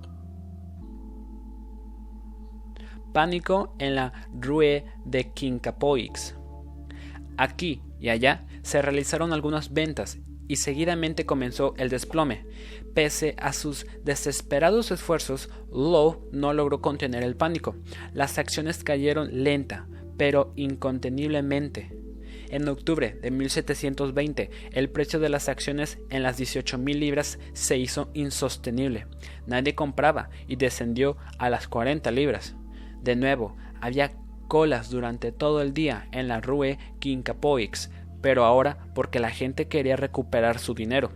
Pánico 3.12 3.74
en 3.78 3.94
la 3.94 4.12
Rue 4.38 4.84
de 5.04 5.32
Quincapoix. 5.32 6.36
Aquí 7.38 7.82
y 7.98 8.10
allá 8.10 8.46
se 8.62 8.82
realizaron 8.82 9.32
algunas 9.32 9.72
ventas 9.72 10.18
y 10.48 10.56
seguidamente 10.56 11.26
comenzó 11.26 11.74
el 11.76 11.88
desplome. 11.88 12.46
Pese 12.94 13.34
a 13.38 13.52
sus 13.52 13.86
desesperados 14.04 14.90
esfuerzos, 14.90 15.50
Lowe 15.70 16.28
no 16.32 16.52
logró 16.52 16.80
contener 16.80 17.22
el 17.22 17.36
pánico. 17.36 17.76
Las 18.12 18.38
acciones 18.38 18.82
cayeron 18.84 19.44
lenta, 19.44 19.86
pero 20.16 20.52
inconteniblemente. 20.56 21.96
En 22.48 22.68
octubre 22.68 23.18
de 23.20 23.30
1720, 23.30 24.50
el 24.72 24.88
precio 24.88 25.18
de 25.18 25.28
las 25.28 25.48
acciones 25.48 25.98
en 26.10 26.22
las 26.22 26.38
18.000 26.38 26.94
libras 26.94 27.38
se 27.54 27.76
hizo 27.76 28.10
insostenible. 28.14 29.06
Nadie 29.46 29.74
compraba 29.74 30.30
y 30.46 30.56
descendió 30.56 31.16
a 31.38 31.50
las 31.50 31.66
40 31.66 32.10
libras. 32.12 32.54
De 33.02 33.16
nuevo, 33.16 33.56
había 33.80 34.12
colas 34.48 34.90
durante 34.90 35.32
todo 35.32 35.60
el 35.60 35.74
día 35.74 36.08
en 36.12 36.28
la 36.28 36.40
Rue 36.40 36.78
Quincapoix, 37.00 37.90
pero 38.26 38.44
ahora 38.44 38.76
porque 38.92 39.20
la 39.20 39.30
gente 39.30 39.68
quería 39.68 39.94
recuperar 39.94 40.58
su 40.58 40.74
dinero. 40.74 41.12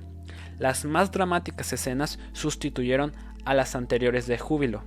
Las 0.61 0.85
más 0.85 1.11
dramáticas 1.11 1.73
escenas 1.73 2.21
sustituyeron 2.35 3.15
a 3.45 3.53
las 3.53 3.75
anteriores 3.75 4.29
de 4.29 4.39
júbilo. 4.39 4.85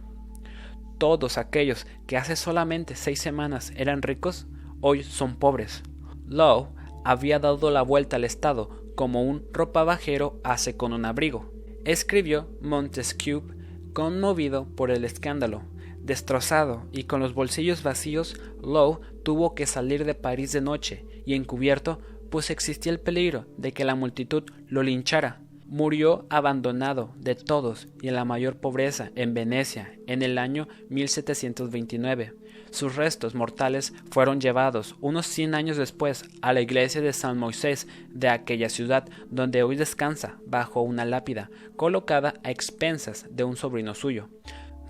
Todos 0.98 1.38
aquellos 1.38 1.86
que 2.08 2.16
hace 2.16 2.38
solamente 2.38 2.96
seis 2.96 3.20
semanas 3.20 3.74
eran 3.76 4.02
ricos, 4.02 4.48
hoy 4.80 5.04
son 5.04 5.36
pobres. 5.36 5.84
Lowe 6.26 6.70
había 7.04 7.40
dado 7.40 7.72
la 7.72 7.82
vuelta 7.82 8.16
al 8.16 8.24
Estado 8.24 8.70
como 8.96 9.24
un 9.24 9.46
ropavajero 9.52 10.40
hace 10.46 10.78
con 10.78 10.94
un 10.94 11.04
abrigo. 11.04 11.52
Escribió 11.84 12.48
Montesquieu 12.62 13.44
conmovido 13.92 14.66
por 14.78 14.92
el 14.92 15.04
escándalo. 15.04 15.64
Destrozado 16.00 16.86
y 16.94 17.04
con 17.04 17.20
los 17.20 17.34
bolsillos 17.34 17.84
vacíos, 17.84 18.40
Lowe 18.62 19.02
tuvo 19.24 19.56
que 19.56 19.66
salir 19.66 20.06
de 20.06 20.16
París 20.16 20.54
de 20.54 20.62
noche 20.62 21.06
y 21.26 21.34
encubierto, 21.34 22.00
pues 22.34 22.50
existía 22.50 22.92
el 22.92 23.00
peligro 23.00 23.46
de 23.58 23.74
que 23.74 23.86
la 23.86 23.94
multitud 23.94 24.42
lo 24.68 24.82
linchara. 24.82 25.40
Murió 25.68 26.26
abandonado 26.32 27.14
de 27.16 27.36
todos 27.36 27.88
y 28.02 28.08
en 28.08 28.16
la 28.16 28.26
mayor 28.26 28.58
pobreza 28.58 29.12
en 29.14 29.36
Venecia 29.36 30.00
en 30.08 30.24
el 30.24 30.40
año 30.40 30.68
1729. 30.90 32.34
Sus 32.72 32.96
restos 32.96 33.36
mortales 33.36 33.94
fueron 34.10 34.42
llevados 34.42 34.96
unos 35.00 35.28
cien 35.28 35.54
años 35.54 35.78
después 35.78 36.26
a 36.42 36.54
la 36.54 36.62
iglesia 36.62 37.02
de 37.02 37.14
San 37.14 37.38
Moisés 37.38 37.88
de 38.10 38.30
aquella 38.30 38.70
ciudad 38.70 39.08
donde 39.30 39.62
hoy 39.62 39.76
descansa 39.76 40.40
bajo 40.48 40.82
una 40.82 41.06
lápida 41.06 41.52
colocada 41.76 42.34
a 42.44 42.50
expensas 42.50 43.28
de 43.30 43.44
un 43.44 43.58
sobrino 43.58 43.94
suyo. 43.94 44.30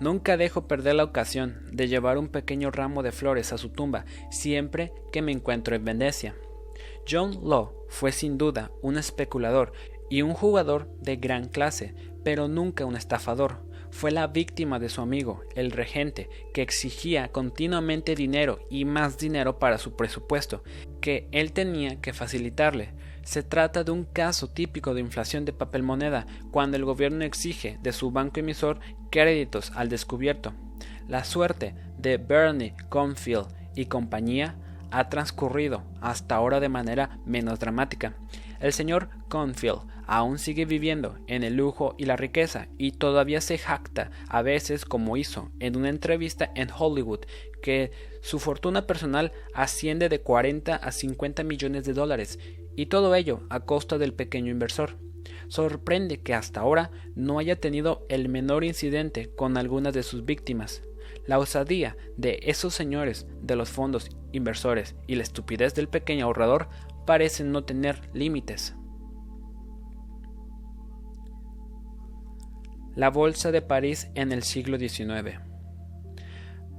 Nunca 0.00 0.38
dejo 0.38 0.66
perder 0.66 0.94
la 0.94 1.04
ocasión 1.04 1.60
de 1.72 1.88
llevar 1.88 2.16
un 2.16 2.28
pequeño 2.28 2.70
ramo 2.70 3.02
de 3.02 3.12
flores 3.12 3.52
a 3.52 3.58
su 3.58 3.68
tumba 3.68 4.06
siempre 4.30 4.94
que 5.12 5.20
me 5.20 5.32
encuentro 5.32 5.76
en 5.76 5.84
Venecia. 5.84 6.34
John 7.08 7.38
Law 7.42 7.72
fue 7.88 8.12
sin 8.12 8.38
duda 8.38 8.70
un 8.82 8.98
especulador 8.98 9.72
y 10.10 10.22
un 10.22 10.34
jugador 10.34 10.88
de 11.00 11.16
gran 11.16 11.48
clase, 11.48 11.94
pero 12.22 12.48
nunca 12.48 12.84
un 12.84 12.96
estafador 12.96 13.64
fue 13.94 14.10
la 14.10 14.26
víctima 14.26 14.80
de 14.80 14.88
su 14.88 15.00
amigo, 15.02 15.42
el 15.54 15.70
regente, 15.70 16.28
que 16.52 16.62
exigía 16.62 17.28
continuamente 17.28 18.16
dinero 18.16 18.58
y 18.68 18.84
más 18.84 19.18
dinero 19.18 19.60
para 19.60 19.78
su 19.78 19.94
presupuesto, 19.94 20.64
que 21.00 21.28
él 21.30 21.52
tenía 21.52 22.00
que 22.00 22.12
facilitarle. 22.12 22.92
Se 23.22 23.44
trata 23.44 23.84
de 23.84 23.92
un 23.92 24.02
caso 24.02 24.50
típico 24.50 24.94
de 24.94 25.00
inflación 25.00 25.44
de 25.44 25.52
papel 25.52 25.84
moneda, 25.84 26.26
cuando 26.50 26.76
el 26.76 26.84
gobierno 26.84 27.24
exige 27.24 27.78
de 27.82 27.92
su 27.92 28.10
banco 28.10 28.40
emisor 28.40 28.80
créditos 29.12 29.70
al 29.76 29.88
descubierto. 29.88 30.52
La 31.06 31.22
suerte 31.22 31.76
de 31.96 32.16
Bernie 32.16 32.74
Confield 32.88 33.46
y 33.76 33.86
compañía 33.86 34.56
ha 34.98 35.08
transcurrido 35.08 35.82
hasta 36.00 36.36
ahora 36.36 36.60
de 36.60 36.68
manera 36.68 37.18
menos 37.26 37.58
dramática. 37.58 38.14
El 38.60 38.72
señor 38.72 39.08
Confield 39.28 39.80
aún 40.06 40.38
sigue 40.38 40.64
viviendo 40.64 41.18
en 41.26 41.42
el 41.42 41.56
lujo 41.56 41.94
y 41.98 42.04
la 42.04 42.16
riqueza 42.16 42.68
y 42.78 42.92
todavía 42.92 43.40
se 43.40 43.58
jacta 43.58 44.10
a 44.28 44.42
veces 44.42 44.84
como 44.84 45.16
hizo 45.16 45.50
en 45.58 45.76
una 45.76 45.88
entrevista 45.88 46.50
en 46.54 46.68
Hollywood 46.70 47.20
que 47.62 47.90
su 48.22 48.38
fortuna 48.38 48.86
personal 48.86 49.32
asciende 49.52 50.08
de 50.08 50.20
40 50.20 50.76
a 50.76 50.92
50 50.92 51.42
millones 51.42 51.84
de 51.84 51.92
dólares 51.92 52.38
y 52.76 52.86
todo 52.86 53.14
ello 53.14 53.40
a 53.50 53.60
costa 53.60 53.98
del 53.98 54.14
pequeño 54.14 54.50
inversor. 54.50 54.96
Sorprende 55.48 56.20
que 56.20 56.34
hasta 56.34 56.60
ahora 56.60 56.90
no 57.14 57.38
haya 57.38 57.56
tenido 57.56 58.06
el 58.08 58.28
menor 58.28 58.64
incidente 58.64 59.30
con 59.34 59.56
algunas 59.56 59.92
de 59.92 60.02
sus 60.02 60.24
víctimas. 60.24 60.82
La 61.26 61.38
osadía 61.38 61.96
de 62.16 62.38
esos 62.42 62.74
señores 62.74 63.26
de 63.40 63.56
los 63.56 63.70
fondos 63.70 64.10
inversores 64.32 64.94
y 65.06 65.14
la 65.14 65.22
estupidez 65.22 65.74
del 65.74 65.88
pequeño 65.88 66.26
ahorrador 66.26 66.68
parecen 67.06 67.52
no 67.52 67.64
tener 67.64 68.10
límites. 68.12 68.74
La 72.94 73.10
Bolsa 73.10 73.50
de 73.50 73.62
París 73.62 74.08
en 74.14 74.32
el 74.32 74.42
siglo 74.42 74.78
XIX. 74.78 75.53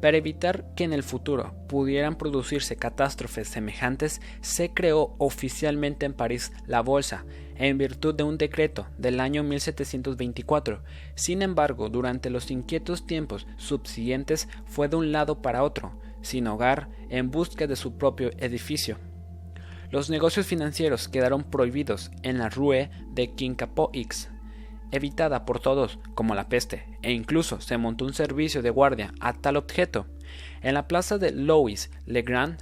Para 0.05 0.17
evitar 0.17 0.65
que 0.75 0.83
en 0.83 0.93
el 0.93 1.01
futuro 1.01 1.55
pudieran 1.67 2.15
producirse 2.15 2.75
catástrofes 2.75 3.47
semejantes, 3.47 4.21
se 4.39 4.71
creó 4.71 5.15
oficialmente 5.17 6.05
en 6.05 6.13
París 6.13 6.53
la 6.67 6.81
Bolsa, 6.81 7.25
en 7.55 7.79
virtud 7.79 8.13
de 8.13 8.21
un 8.21 8.37
decreto 8.37 8.85
del 8.99 9.19
año 9.19 9.41
1724. 9.41 10.83
Sin 11.15 11.41
embargo, 11.41 11.89
durante 11.89 12.29
los 12.29 12.51
inquietos 12.51 13.07
tiempos 13.07 13.47
subsiguientes 13.57 14.47
fue 14.65 14.89
de 14.89 14.95
un 14.95 15.11
lado 15.11 15.41
para 15.41 15.63
otro, 15.63 15.99
sin 16.21 16.45
hogar, 16.45 16.87
en 17.09 17.31
busca 17.31 17.65
de 17.65 17.75
su 17.75 17.97
propio 17.97 18.29
edificio. 18.37 18.99
Los 19.89 20.11
negocios 20.11 20.45
financieros 20.45 21.07
quedaron 21.07 21.41
prohibidos 21.41 22.11
en 22.21 22.37
la 22.37 22.49
Rue 22.49 22.91
de 23.09 23.33
Quincapoix, 23.33 24.29
evitada 24.95 25.45
por 25.45 25.59
todos 25.59 25.99
como 26.13 26.35
la 26.35 26.49
peste, 26.49 26.97
e 27.01 27.11
incluso 27.11 27.61
se 27.61 27.77
montó 27.77 28.05
un 28.05 28.13
servicio 28.13 28.61
de 28.61 28.69
guardia 28.69 29.13
a 29.19 29.33
tal 29.33 29.57
objeto. 29.57 30.07
En 30.61 30.73
la 30.73 30.87
plaza 30.87 31.17
de 31.17 31.31
Louis 31.31 31.91
Le 32.05 32.21
Grand, 32.21 32.57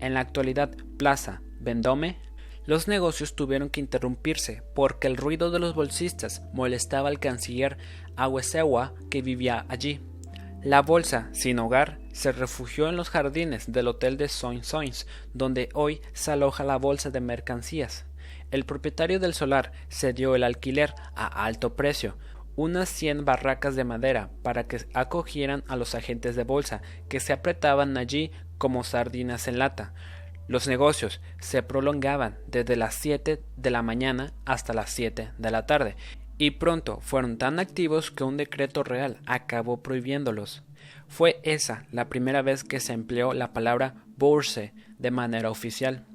en 0.00 0.14
la 0.14 0.20
actualidad 0.20 0.70
Plaza 0.98 1.42
Vendôme, 1.60 2.18
los 2.66 2.88
negocios 2.88 3.34
tuvieron 3.36 3.68
que 3.68 3.80
interrumpirse 3.80 4.62
porque 4.74 5.06
el 5.06 5.16
ruido 5.16 5.50
de 5.50 5.58
los 5.58 5.74
bolsistas 5.74 6.42
molestaba 6.52 7.08
al 7.08 7.18
canciller 7.18 7.76
Awesewa 8.16 8.94
que 9.10 9.22
vivía 9.22 9.66
allí. 9.68 10.00
La 10.62 10.80
bolsa, 10.80 11.28
sin 11.32 11.58
hogar, 11.58 11.98
se 12.12 12.32
refugió 12.32 12.88
en 12.88 12.96
los 12.96 13.10
jardines 13.10 13.70
del 13.70 13.86
hotel 13.86 14.16
de 14.16 14.28
Soins-Soins, 14.28 15.06
donde 15.34 15.68
hoy 15.74 16.00
se 16.14 16.30
aloja 16.30 16.64
la 16.64 16.78
bolsa 16.78 17.10
de 17.10 17.20
mercancías. 17.20 18.06
El 18.54 18.64
propietario 18.64 19.18
del 19.18 19.34
solar 19.34 19.72
cedió 19.88 20.36
el 20.36 20.44
alquiler 20.44 20.94
a 21.16 21.44
alto 21.44 21.74
precio, 21.74 22.16
unas 22.54 22.88
cien 22.88 23.24
barracas 23.24 23.74
de 23.74 23.82
madera 23.82 24.30
para 24.44 24.68
que 24.68 24.78
acogieran 24.94 25.64
a 25.66 25.74
los 25.74 25.96
agentes 25.96 26.36
de 26.36 26.44
bolsa 26.44 26.80
que 27.08 27.18
se 27.18 27.32
apretaban 27.32 27.96
allí 27.96 28.30
como 28.56 28.84
sardinas 28.84 29.48
en 29.48 29.58
lata. 29.58 29.92
Los 30.46 30.68
negocios 30.68 31.20
se 31.40 31.64
prolongaban 31.64 32.38
desde 32.46 32.76
las 32.76 32.94
siete 32.94 33.42
de 33.56 33.72
la 33.72 33.82
mañana 33.82 34.32
hasta 34.44 34.72
las 34.72 34.90
siete 34.90 35.32
de 35.36 35.50
la 35.50 35.66
tarde 35.66 35.96
y 36.38 36.52
pronto 36.52 37.00
fueron 37.00 37.38
tan 37.38 37.58
activos 37.58 38.12
que 38.12 38.22
un 38.22 38.36
decreto 38.36 38.84
real 38.84 39.18
acabó 39.26 39.82
prohibiéndolos. 39.82 40.62
Fue 41.08 41.40
esa 41.42 41.86
la 41.90 42.08
primera 42.08 42.40
vez 42.40 42.62
que 42.62 42.78
se 42.78 42.92
empleó 42.92 43.34
la 43.34 43.52
palabra 43.52 44.04
bourse 44.16 44.72
de 45.00 45.10
manera 45.10 45.50
oficial. 45.50 46.06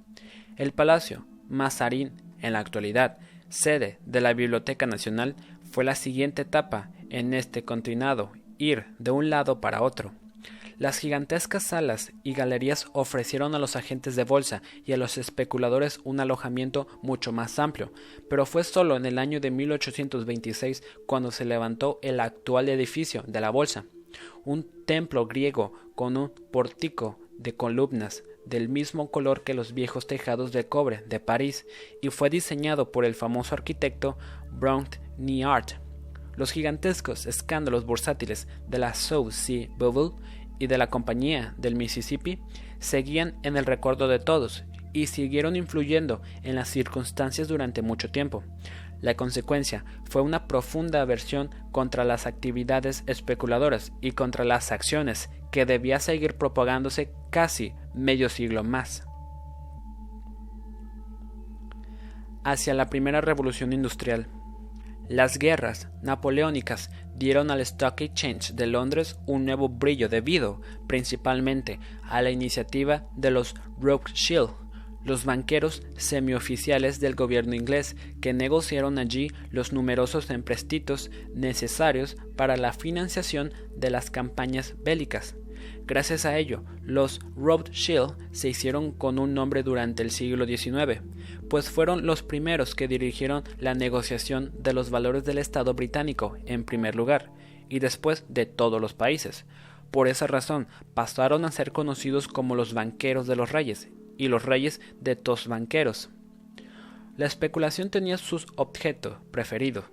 El 0.56 0.72
palacio 0.72 1.26
Mazarín 1.50 2.29
en 2.42 2.54
la 2.54 2.60
actualidad, 2.60 3.18
sede 3.50 4.00
de 4.06 4.22
la 4.22 4.34
Biblioteca 4.34 4.86
Nacional, 4.86 5.36
fue 5.72 5.84
la 5.84 5.96
siguiente 5.96 6.44
etapa 6.44 6.90
en 7.10 7.34
este 7.34 7.64
continuado 7.64 8.32
ir 8.58 8.86
de 9.00 9.12
un 9.12 9.30
lado 9.30 9.62
para 9.62 9.82
otro. 9.82 10.12
Las 10.78 10.98
gigantescas 10.98 11.64
salas 11.64 12.14
y 12.24 12.34
galerías 12.34 12.88
ofrecieron 12.94 13.54
a 13.54 13.60
los 13.60 13.76
agentes 13.76 14.16
de 14.16 14.24
bolsa 14.24 14.62
y 14.86 14.94
a 14.94 14.98
los 14.98 15.18
especuladores 15.18 16.00
un 16.06 16.22
alojamiento 16.22 16.88
mucho 17.02 17.34
más 17.34 17.60
amplio, 17.60 17.92
pero 18.30 18.46
fue 18.46 18.64
solo 18.64 18.96
en 18.96 19.06
el 19.06 19.18
año 19.18 19.42
de 19.42 19.52
1826 19.52 20.82
cuando 21.06 21.32
se 21.32 21.44
levantó 21.44 22.00
el 22.02 22.22
actual 22.22 22.70
edificio 22.70 23.26
de 23.28 23.42
la 23.42 23.50
bolsa, 23.50 23.84
un 24.46 24.66
templo 24.86 25.28
griego 25.28 25.74
con 25.96 26.16
un 26.16 26.32
pórtico 26.50 27.20
de 27.38 27.54
columnas 27.56 28.24
del 28.46 28.70
mismo 28.70 29.12
color 29.12 29.44
que 29.44 29.54
los 29.54 29.74
viejos 29.74 30.08
tejados 30.08 30.52
de 30.52 30.68
cobre 30.68 31.04
de 31.08 31.20
París 31.20 31.66
y 32.02 32.10
fue 32.10 32.30
diseñado 32.30 32.92
por 32.92 33.06
el 33.06 33.16
famoso 33.16 33.56
arquitecto 33.56 34.18
Bront 34.52 34.98
Niart. 35.18 35.74
Los 36.36 36.52
gigantescos 36.52 37.26
escándalos 37.26 37.86
bursátiles 37.86 38.48
de 38.68 38.80
la 38.80 38.94
South 38.94 39.32
Sea 39.32 39.68
Bubble 39.78 40.16
y 40.58 40.68
de 40.68 40.78
la 40.78 40.90
Compañía 40.90 41.54
del 41.58 41.76
Mississippi 41.76 42.40
seguían 42.80 43.40
en 43.44 43.58
el 43.58 43.66
recuerdo 43.66 44.08
de 44.08 44.20
todos 44.20 44.64
y 44.94 45.08
siguieron 45.08 45.56
influyendo 45.56 46.22
en 46.44 46.56
las 46.56 46.70
circunstancias 46.70 47.48
durante 47.48 47.82
mucho 47.82 48.10
tiempo. 48.12 48.44
La 49.02 49.16
consecuencia 49.16 49.86
fue 50.10 50.22
una 50.22 50.48
profunda 50.48 51.02
aversión 51.02 51.50
contra 51.72 52.04
las 52.04 52.26
actividades 52.26 53.04
especuladoras 53.08 53.94
y 54.02 54.12
contra 54.12 54.44
las 54.44 54.72
acciones 54.72 55.30
que 55.52 55.66
debía 55.66 56.00
seguir 56.00 56.38
propagándose 56.38 57.12
casi 57.30 57.74
medio 57.94 58.30
siglo 58.30 58.64
más. 58.64 59.06
Hacia 62.44 62.74
la 62.74 62.90
primera 62.90 63.22
revolución 63.22 63.74
industrial. 63.74 64.28
Las 65.08 65.40
guerras 65.40 65.90
napoleónicas 66.04 66.92
dieron 67.16 67.50
al 67.50 67.62
Stock 67.62 68.00
Exchange 68.02 68.54
de 68.54 68.68
Londres 68.68 69.20
un 69.26 69.46
nuevo 69.46 69.68
brillo 69.68 70.08
debido 70.08 70.62
principalmente 70.88 71.80
a 72.04 72.22
la 72.22 72.30
iniciativa 72.30 73.08
de 73.16 73.32
los 73.32 73.56
Rothschild 73.80 74.59
los 75.04 75.26
banqueros 75.26 75.84
semioficiales 75.96 77.00
del 77.00 77.16
gobierno 77.16 77.56
inglés 77.56 77.96
que 78.22 78.34
negociaron 78.34 78.98
allí 78.98 79.32
los 79.52 79.74
numerosos 79.74 80.30
emprestitos 80.30 81.10
necesarios 81.34 82.18
para 82.36 82.58
la 82.58 82.74
financiación 82.74 83.54
de 83.76 83.90
las 83.90 84.12
campañas 84.12 84.76
bélicas. 84.84 85.36
Gracias 85.86 86.26
a 86.26 86.38
ello, 86.38 86.64
los 86.84 87.20
Rothschild 87.36 88.16
se 88.32 88.50
hicieron 88.50 88.92
con 88.92 89.18
un 89.18 89.34
nombre 89.34 89.64
durante 89.64 90.04
el 90.04 90.12
siglo 90.12 90.46
XIX, 90.46 91.02
pues 91.50 91.70
fueron 91.70 92.06
los 92.06 92.22
primeros 92.22 92.76
que 92.76 92.88
dirigieron 92.88 93.44
la 93.58 93.74
negociación 93.74 94.52
de 94.60 94.74
los 94.74 94.92
valores 94.92 95.26
del 95.26 95.40
Estado 95.40 95.74
británico 95.74 96.38
en 96.46 96.64
primer 96.64 96.96
lugar, 96.96 97.32
y 97.70 97.80
después 97.80 98.24
de 98.30 98.46
todos 98.46 98.80
los 98.80 98.94
países. 98.94 99.46
Por 99.90 100.08
esa 100.08 100.28
razón 100.28 100.68
pasaron 100.94 101.44
a 101.44 101.52
ser 101.52 101.72
conocidos 101.72 102.28
como 102.28 102.54
los 102.54 102.74
banqueros 102.74 103.26
de 103.26 103.36
los 103.36 103.52
reyes 103.52 103.90
y 104.20 104.28
los 104.28 104.44
reyes 104.44 104.82
de 105.00 105.16
tos 105.16 105.48
banqueros. 105.48 106.10
La 107.18 107.26
especulación 107.26 107.90
tenía 107.90 108.18
su 108.18 108.46
objeto 108.58 109.20
preferido. 109.32 109.86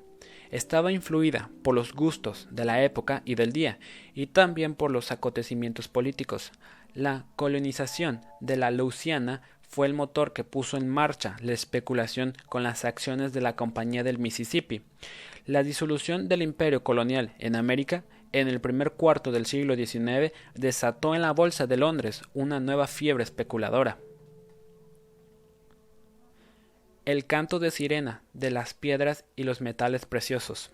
Estaba 0.50 0.92
influida 0.92 1.48
por 1.62 1.74
los 1.74 1.92
gustos 1.92 2.48
de 2.50 2.64
la 2.64 2.82
época 2.84 3.22
y 3.24 3.36
del 3.36 3.52
día, 3.52 3.78
y 4.14 4.26
también 4.26 4.74
por 4.74 4.90
los 4.90 5.10
acontecimientos 5.12 5.88
políticos. 5.88 6.52
La 6.92 7.24
colonización 7.36 8.20
de 8.40 8.56
la 8.56 8.70
Louisiana 8.70 9.42
fue 9.68 9.86
el 9.86 9.94
motor 9.94 10.32
que 10.32 10.44
puso 10.44 10.76
en 10.76 10.88
marcha 10.88 11.36
la 11.40 11.52
especulación 11.52 12.34
con 12.48 12.62
las 12.62 12.84
acciones 12.84 13.32
de 13.32 13.40
la 13.40 13.56
Compañía 13.56 14.02
del 14.02 14.18
Mississippi. 14.18 14.82
La 15.44 15.62
disolución 15.62 16.28
del 16.28 16.42
imperio 16.42 16.82
colonial 16.82 17.32
en 17.38 17.54
América 17.54 18.04
en 18.32 18.48
el 18.48 18.60
primer 18.60 18.92
cuarto 18.92 19.30
del 19.30 19.46
siglo 19.46 19.76
XIX 19.76 20.32
desató 20.54 21.14
en 21.14 21.22
la 21.22 21.32
Bolsa 21.32 21.66
de 21.66 21.76
Londres 21.76 22.22
una 22.34 22.60
nueva 22.60 22.86
fiebre 22.86 23.24
especuladora. 23.24 23.98
El 27.06 27.24
canto 27.24 27.60
de 27.60 27.70
sirena 27.70 28.22
de 28.32 28.50
las 28.50 28.74
piedras 28.74 29.24
y 29.36 29.44
los 29.44 29.60
metales 29.60 30.06
preciosos. 30.06 30.72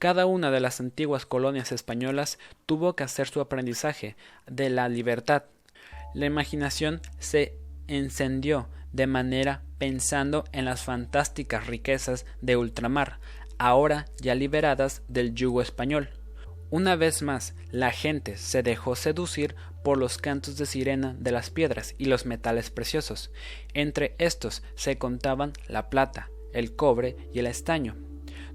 Cada 0.00 0.26
una 0.26 0.50
de 0.50 0.58
las 0.58 0.80
antiguas 0.80 1.26
colonias 1.26 1.70
españolas 1.70 2.40
tuvo 2.66 2.96
que 2.96 3.04
hacer 3.04 3.28
su 3.28 3.40
aprendizaje 3.40 4.16
de 4.48 4.68
la 4.68 4.88
libertad. 4.88 5.44
La 6.12 6.26
imaginación 6.26 7.00
se 7.20 7.54
encendió 7.86 8.68
de 8.92 9.06
manera 9.06 9.62
pensando 9.78 10.42
en 10.50 10.64
las 10.64 10.82
fantásticas 10.82 11.68
riquezas 11.68 12.26
de 12.40 12.56
ultramar, 12.56 13.20
ahora 13.58 14.06
ya 14.20 14.34
liberadas 14.34 15.02
del 15.06 15.36
yugo 15.36 15.62
español. 15.62 16.10
Una 16.70 16.96
vez 16.96 17.22
más, 17.22 17.54
la 17.70 17.92
gente 17.92 18.36
se 18.36 18.62
dejó 18.62 18.94
seducir 18.94 19.54
por 19.82 19.96
los 19.96 20.18
cantos 20.18 20.58
de 20.58 20.66
sirena 20.66 21.16
de 21.18 21.32
las 21.32 21.48
piedras 21.48 21.94
y 21.96 22.04
los 22.04 22.26
metales 22.26 22.70
preciosos. 22.70 23.30
Entre 23.72 24.14
estos 24.18 24.62
se 24.74 24.98
contaban 24.98 25.54
la 25.66 25.88
plata, 25.88 26.28
el 26.52 26.76
cobre 26.76 27.16
y 27.32 27.38
el 27.38 27.46
estaño. 27.46 27.96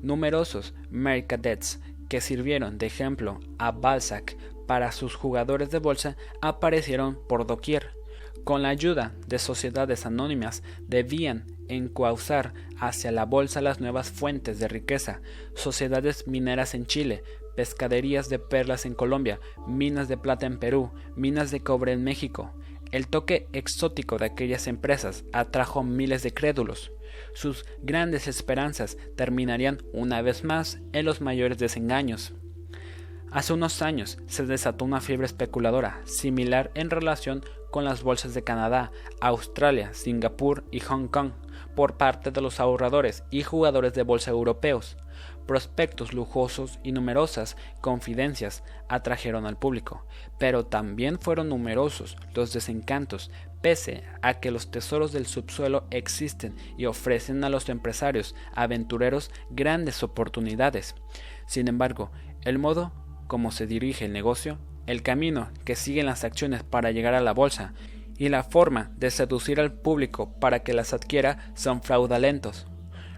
Numerosos 0.03 0.75
mercadets 0.91 1.79
que 2.07 2.21
sirvieron 2.21 2.77
de 2.77 2.85
ejemplo 2.85 3.39
a 3.57 3.71
Balzac 3.71 4.37
para 4.67 4.91
sus 4.91 5.15
jugadores 5.15 5.71
de 5.71 5.79
bolsa 5.79 6.15
aparecieron 6.39 7.17
por 7.27 7.47
doquier. 7.47 7.95
Con 8.43 8.61
la 8.61 8.69
ayuda 8.69 9.15
de 9.25 9.39
sociedades 9.39 10.05
anónimas 10.05 10.61
debían 10.81 11.45
encauzar 11.67 12.53
hacia 12.79 13.11
la 13.11 13.25
bolsa 13.25 13.61
las 13.61 13.79
nuevas 13.79 14.11
fuentes 14.11 14.59
de 14.59 14.67
riqueza, 14.67 15.21
sociedades 15.55 16.27
mineras 16.27 16.75
en 16.75 16.85
Chile, 16.85 17.23
pescaderías 17.55 18.29
de 18.29 18.39
perlas 18.39 18.85
en 18.85 18.93
Colombia, 18.93 19.39
minas 19.67 20.07
de 20.07 20.17
plata 20.17 20.45
en 20.45 20.59
Perú, 20.59 20.91
minas 21.15 21.51
de 21.51 21.61
cobre 21.61 21.91
en 21.91 22.03
México. 22.03 22.53
El 22.91 23.07
toque 23.07 23.47
exótico 23.53 24.17
de 24.17 24.25
aquellas 24.25 24.67
empresas 24.67 25.23
atrajo 25.33 25.83
miles 25.83 26.23
de 26.23 26.33
crédulos. 26.33 26.91
Sus 27.33 27.65
grandes 27.81 28.27
esperanzas 28.27 28.97
terminarían 29.15 29.81
una 29.93 30.21
vez 30.21 30.43
más 30.43 30.79
en 30.93 31.05
los 31.05 31.21
mayores 31.21 31.57
desengaños. 31.57 32.33
Hace 33.31 33.53
unos 33.53 33.81
años 33.81 34.19
se 34.27 34.45
desató 34.45 34.85
una 34.85 35.01
fiebre 35.01 35.25
especuladora 35.25 36.01
similar 36.05 36.69
en 36.75 36.91
relación 36.91 37.43
con 37.71 37.83
las 37.83 38.03
bolsas 38.03 38.35
de 38.35 38.43
Canadá, 38.43 38.91
Australia, 39.19 39.89
Singapur 39.93 40.63
y 40.69 40.81
Hong 40.81 41.07
Kong 41.07 41.31
por 41.75 41.97
parte 41.97 42.29
de 42.29 42.41
los 42.41 42.59
ahorradores 42.59 43.23
y 43.31 43.41
jugadores 43.41 43.93
de 43.93 44.03
bolsa 44.03 44.29
europeos. 44.29 44.97
Prospectos 45.45 46.13
lujosos 46.13 46.79
y 46.83 46.91
numerosas 46.91 47.57
confidencias 47.81 48.63
atrajeron 48.87 49.45
al 49.45 49.57
público, 49.57 50.05
pero 50.39 50.65
también 50.65 51.19
fueron 51.19 51.49
numerosos 51.49 52.17
los 52.33 52.53
desencantos, 52.53 53.29
pese 53.61 54.03
a 54.21 54.35
que 54.35 54.51
los 54.51 54.71
tesoros 54.71 55.11
del 55.11 55.25
subsuelo 55.25 55.85
existen 55.91 56.55
y 56.77 56.85
ofrecen 56.85 57.43
a 57.43 57.49
los 57.49 57.69
empresarios 57.69 58.35
aventureros 58.55 59.31
grandes 59.49 60.03
oportunidades. 60.03 60.95
Sin 61.45 61.67
embargo, 61.67 62.11
el 62.43 62.57
modo 62.59 62.93
como 63.27 63.51
se 63.51 63.67
dirige 63.67 64.05
el 64.05 64.13
negocio 64.13 64.59
el 64.85 65.01
camino 65.01 65.49
que 65.65 65.75
siguen 65.75 66.05
las 66.05 66.23
acciones 66.23 66.63
para 66.63 66.91
llegar 66.91 67.13
a 67.13 67.21
la 67.21 67.33
bolsa 67.33 67.73
y 68.17 68.29
la 68.29 68.43
forma 68.43 68.91
de 68.97 69.11
seducir 69.11 69.59
al 69.59 69.73
público 69.73 70.33
para 70.39 70.59
que 70.59 70.73
las 70.73 70.93
adquiera 70.93 71.51
son 71.55 71.81
fraudulentos. 71.81 72.67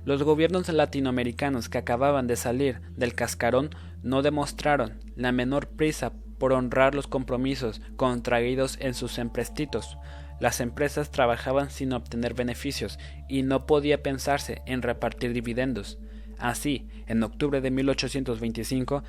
Los 0.06 0.22
gobiernos 0.22 0.70
latinoamericanos 0.70 1.68
que 1.68 1.80
acababan 1.80 2.28
de 2.28 2.36
salir 2.36 2.80
del 2.96 3.16
cascarón 3.16 3.72
no 4.04 4.22
demostraron 4.22 5.00
la 5.16 5.32
menor 5.32 5.70
prisa 5.70 6.14
por 6.38 6.54
honrar 6.54 6.94
los 6.94 7.08
compromisos 7.08 7.82
contraídos 7.96 8.78
en 8.80 8.94
sus 8.94 9.18
emprestitos. 9.18 9.98
Las 10.40 10.60
empresas 10.60 11.10
trabajaban 11.10 11.72
sin 11.72 11.92
obtener 11.92 12.36
beneficios 12.36 13.00
y 13.28 13.42
no 13.42 13.66
podía 13.66 14.04
pensarse 14.04 14.62
en 14.68 14.84
repartir 14.84 15.34
dividendos. 15.34 15.98
Así, 16.38 16.88
en 17.08 17.24
octubre 17.24 17.62
de 17.62 17.72
1825, 17.72 19.04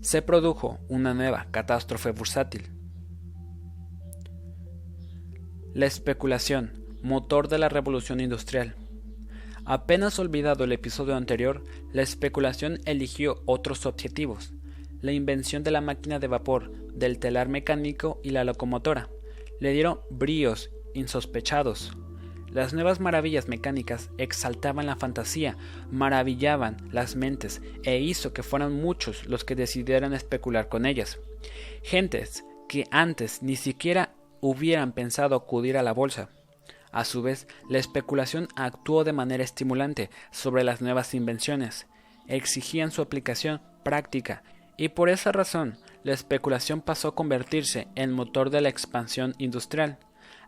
se 0.00 0.20
produjo 0.20 0.80
una 0.88 1.14
nueva 1.14 1.46
catástrofe 1.50 2.10
bursátil. 2.10 2.72
La 5.72 5.86
especulación, 5.86 6.84
motor 7.02 7.48
de 7.48 7.58
la 7.58 7.70
revolución 7.70 8.20
industrial. 8.20 8.76
Apenas 9.64 10.18
olvidado 10.18 10.64
el 10.64 10.72
episodio 10.72 11.14
anterior, 11.14 11.64
la 11.92 12.02
especulación 12.02 12.80
eligió 12.84 13.42
otros 13.46 13.86
objetivos, 13.86 14.52
la 15.00 15.12
invención 15.12 15.62
de 15.62 15.70
la 15.70 15.80
máquina 15.80 16.18
de 16.18 16.26
vapor, 16.26 16.72
del 16.92 17.18
telar 17.18 17.48
mecánico 17.48 18.20
y 18.22 18.30
la 18.30 18.44
locomotora. 18.44 19.08
Le 19.60 19.72
dieron 19.72 20.00
bríos 20.10 20.70
insospechados, 20.94 21.92
las 22.52 22.74
nuevas 22.74 23.00
maravillas 23.00 23.48
mecánicas 23.48 24.10
exaltaban 24.18 24.84
la 24.84 24.96
fantasía, 24.96 25.56
maravillaban 25.90 26.76
las 26.92 27.16
mentes 27.16 27.62
e 27.82 27.98
hizo 27.98 28.34
que 28.34 28.42
fueran 28.42 28.74
muchos 28.74 29.26
los 29.26 29.42
que 29.44 29.56
decidieran 29.56 30.12
especular 30.12 30.68
con 30.68 30.84
ellas. 30.84 31.18
Gentes 31.82 32.44
que 32.68 32.84
antes 32.90 33.42
ni 33.42 33.56
siquiera 33.56 34.14
hubieran 34.42 34.92
pensado 34.92 35.34
acudir 35.34 35.78
a 35.78 35.82
la 35.82 35.92
bolsa. 35.92 36.28
A 36.92 37.04
su 37.04 37.22
vez, 37.22 37.48
la 37.68 37.78
especulación 37.78 38.48
actuó 38.54 39.02
de 39.04 39.12
manera 39.12 39.42
estimulante 39.42 40.10
sobre 40.30 40.62
las 40.62 40.80
nuevas 40.80 41.14
invenciones, 41.14 41.86
exigían 42.28 42.90
su 42.90 43.02
aplicación 43.02 43.60
práctica 43.82 44.42
y 44.76 44.90
por 44.90 45.08
esa 45.08 45.32
razón 45.32 45.78
la 46.04 46.12
especulación 46.12 46.80
pasó 46.80 47.08
a 47.08 47.14
convertirse 47.14 47.88
en 47.94 48.12
motor 48.12 48.50
de 48.50 48.60
la 48.60 48.68
expansión 48.68 49.34
industrial 49.38 49.98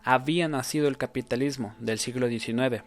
había 0.05 0.47
nacido 0.47 0.87
el 0.87 0.97
capitalismo 0.97 1.75
del 1.79 1.97
siglo 1.97 2.29
XIX. 2.29 2.83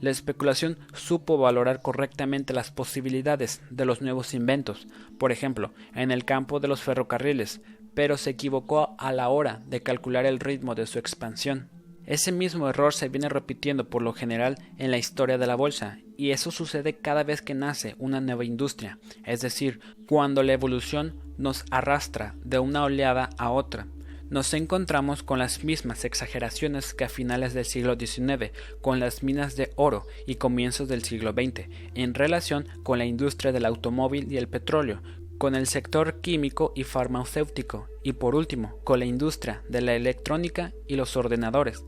La 0.00 0.10
especulación 0.10 0.78
supo 0.94 1.36
valorar 1.36 1.82
correctamente 1.82 2.54
las 2.54 2.70
posibilidades 2.70 3.60
de 3.70 3.84
los 3.84 4.00
nuevos 4.00 4.32
inventos, 4.32 4.88
por 5.18 5.30
ejemplo, 5.32 5.72
en 5.94 6.10
el 6.10 6.24
campo 6.24 6.58
de 6.58 6.68
los 6.68 6.80
ferrocarriles, 6.80 7.60
pero 7.94 8.16
se 8.16 8.30
equivocó 8.30 8.96
a 8.98 9.12
la 9.12 9.28
hora 9.28 9.60
de 9.66 9.82
calcular 9.82 10.24
el 10.24 10.40
ritmo 10.40 10.74
de 10.74 10.86
su 10.86 10.98
expansión. 10.98 11.68
Ese 12.10 12.32
mismo 12.32 12.68
error 12.68 12.92
se 12.92 13.08
viene 13.08 13.28
repitiendo 13.28 13.88
por 13.88 14.02
lo 14.02 14.12
general 14.12 14.58
en 14.78 14.90
la 14.90 14.98
historia 14.98 15.38
de 15.38 15.46
la 15.46 15.54
bolsa, 15.54 16.00
y 16.16 16.32
eso 16.32 16.50
sucede 16.50 16.96
cada 16.96 17.22
vez 17.22 17.40
que 17.40 17.54
nace 17.54 17.94
una 17.98 18.20
nueva 18.20 18.44
industria, 18.44 18.98
es 19.24 19.42
decir, 19.42 19.78
cuando 20.08 20.42
la 20.42 20.52
evolución 20.52 21.14
nos 21.38 21.64
arrastra 21.70 22.34
de 22.42 22.58
una 22.58 22.82
oleada 22.82 23.30
a 23.38 23.52
otra 23.52 23.86
nos 24.28 24.54
encontramos 24.54 25.24
con 25.24 25.40
las 25.40 25.64
mismas 25.64 26.04
exageraciones 26.04 26.94
que 26.94 27.04
a 27.04 27.08
finales 27.08 27.52
del 27.52 27.64
siglo 27.64 27.96
XIX, 27.96 28.52
con 28.80 29.00
las 29.00 29.24
minas 29.24 29.56
de 29.56 29.72
oro 29.74 30.06
y 30.24 30.36
comienzos 30.36 30.88
del 30.88 31.02
siglo 31.02 31.32
XX, 31.32 31.68
en 31.94 32.14
relación 32.14 32.66
con 32.84 32.98
la 32.98 33.06
industria 33.06 33.50
del 33.50 33.66
automóvil 33.66 34.32
y 34.32 34.36
el 34.36 34.48
petróleo, 34.48 35.02
con 35.38 35.56
el 35.56 35.66
sector 35.66 36.20
químico 36.20 36.72
y 36.76 36.84
farmacéutico, 36.84 37.88
y 38.04 38.12
por 38.12 38.36
último, 38.36 38.78
con 38.84 39.00
la 39.00 39.04
industria 39.04 39.62
de 39.68 39.80
la 39.80 39.94
electrónica 39.94 40.72
y 40.86 40.94
los 40.94 41.16
ordenadores. 41.16 41.82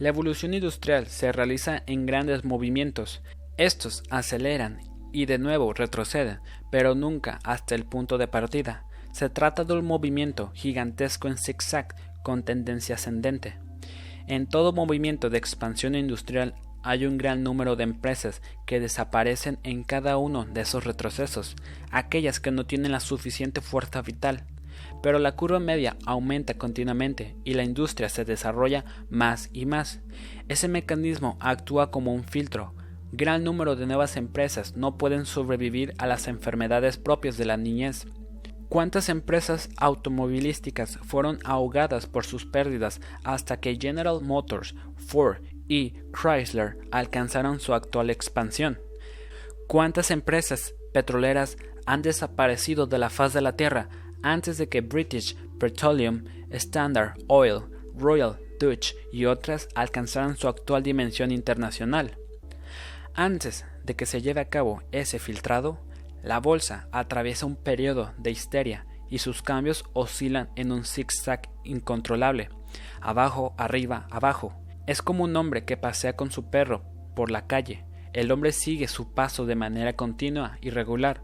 La 0.00 0.08
evolución 0.08 0.54
industrial 0.54 1.08
se 1.08 1.30
realiza 1.30 1.82
en 1.86 2.06
grandes 2.06 2.42
movimientos. 2.42 3.20
Estos 3.58 4.02
aceleran 4.08 4.80
y 5.12 5.26
de 5.26 5.36
nuevo 5.36 5.74
retroceden, 5.74 6.40
pero 6.70 6.94
nunca 6.94 7.38
hasta 7.44 7.74
el 7.74 7.84
punto 7.84 8.16
de 8.16 8.26
partida. 8.26 8.86
Se 9.12 9.28
trata 9.28 9.64
de 9.64 9.74
un 9.74 9.84
movimiento 9.84 10.52
gigantesco 10.54 11.28
en 11.28 11.36
zigzag 11.36 11.94
con 12.22 12.44
tendencia 12.44 12.94
ascendente. 12.94 13.58
En 14.26 14.46
todo 14.46 14.72
movimiento 14.72 15.28
de 15.28 15.36
expansión 15.36 15.94
industrial 15.94 16.54
hay 16.82 17.04
un 17.04 17.18
gran 17.18 17.42
número 17.42 17.76
de 17.76 17.84
empresas 17.84 18.40
que 18.64 18.80
desaparecen 18.80 19.58
en 19.64 19.84
cada 19.84 20.16
uno 20.16 20.46
de 20.46 20.62
esos 20.62 20.84
retrocesos, 20.84 21.56
aquellas 21.90 22.40
que 22.40 22.52
no 22.52 22.64
tienen 22.64 22.92
la 22.92 23.00
suficiente 23.00 23.60
fuerza 23.60 24.00
vital. 24.00 24.46
Pero 25.02 25.18
la 25.18 25.32
curva 25.32 25.60
media 25.60 25.96
aumenta 26.04 26.54
continuamente 26.54 27.36
y 27.44 27.54
la 27.54 27.64
industria 27.64 28.08
se 28.08 28.24
desarrolla 28.24 28.84
más 29.08 29.48
y 29.52 29.66
más. 29.66 30.00
Ese 30.48 30.68
mecanismo 30.68 31.36
actúa 31.40 31.90
como 31.90 32.12
un 32.12 32.24
filtro. 32.24 32.74
Gran 33.12 33.42
número 33.42 33.76
de 33.76 33.86
nuevas 33.86 34.16
empresas 34.16 34.76
no 34.76 34.96
pueden 34.98 35.26
sobrevivir 35.26 35.94
a 35.98 36.06
las 36.06 36.28
enfermedades 36.28 36.96
propias 36.98 37.36
de 37.36 37.44
la 37.44 37.56
niñez. 37.56 38.06
¿Cuántas 38.68 39.08
empresas 39.08 39.68
automovilísticas 39.78 40.98
fueron 40.98 41.40
ahogadas 41.44 42.06
por 42.06 42.24
sus 42.24 42.46
pérdidas 42.46 43.00
hasta 43.24 43.58
que 43.58 43.76
General 43.80 44.20
Motors, 44.22 44.76
Ford 44.94 45.38
y 45.66 45.94
Chrysler 46.12 46.78
alcanzaron 46.92 47.58
su 47.58 47.74
actual 47.74 48.10
expansión? 48.10 48.78
¿Cuántas 49.66 50.12
empresas 50.12 50.74
petroleras 50.92 51.56
han 51.86 52.02
desaparecido 52.02 52.86
de 52.86 52.98
la 52.98 53.10
faz 53.10 53.32
de 53.32 53.40
la 53.40 53.56
Tierra 53.56 53.88
antes 54.22 54.58
de 54.58 54.68
que 54.68 54.80
British 54.80 55.36
Petroleum, 55.58 56.24
Standard 56.50 57.14
Oil, 57.28 57.62
Royal 57.94 58.38
Dutch 58.58 58.94
y 59.12 59.26
otras 59.26 59.68
alcanzaran 59.74 60.36
su 60.36 60.48
actual 60.48 60.82
dimensión 60.82 61.30
internacional? 61.30 62.16
Antes 63.14 63.64
de 63.84 63.96
que 63.96 64.06
se 64.06 64.22
lleve 64.22 64.40
a 64.40 64.48
cabo 64.48 64.82
ese 64.92 65.18
filtrado, 65.18 65.80
la 66.22 66.38
bolsa 66.38 66.88
atraviesa 66.92 67.46
un 67.46 67.56
periodo 67.56 68.12
de 68.18 68.30
histeria 68.30 68.86
y 69.08 69.18
sus 69.18 69.42
cambios 69.42 69.84
oscilan 69.92 70.50
en 70.54 70.70
un 70.70 70.84
zigzag 70.84 71.50
incontrolable, 71.64 72.50
abajo, 73.00 73.54
arriba, 73.58 74.06
abajo. 74.10 74.54
Es 74.86 75.02
como 75.02 75.24
un 75.24 75.36
hombre 75.36 75.64
que 75.64 75.76
pasea 75.76 76.14
con 76.14 76.30
su 76.30 76.50
perro 76.50 76.84
por 77.16 77.30
la 77.30 77.46
calle. 77.46 77.84
El 78.12 78.30
hombre 78.32 78.52
sigue 78.52 78.88
su 78.88 79.12
paso 79.12 79.46
de 79.46 79.56
manera 79.56 79.94
continua 79.94 80.58
y 80.60 80.70
regular. 80.70 81.22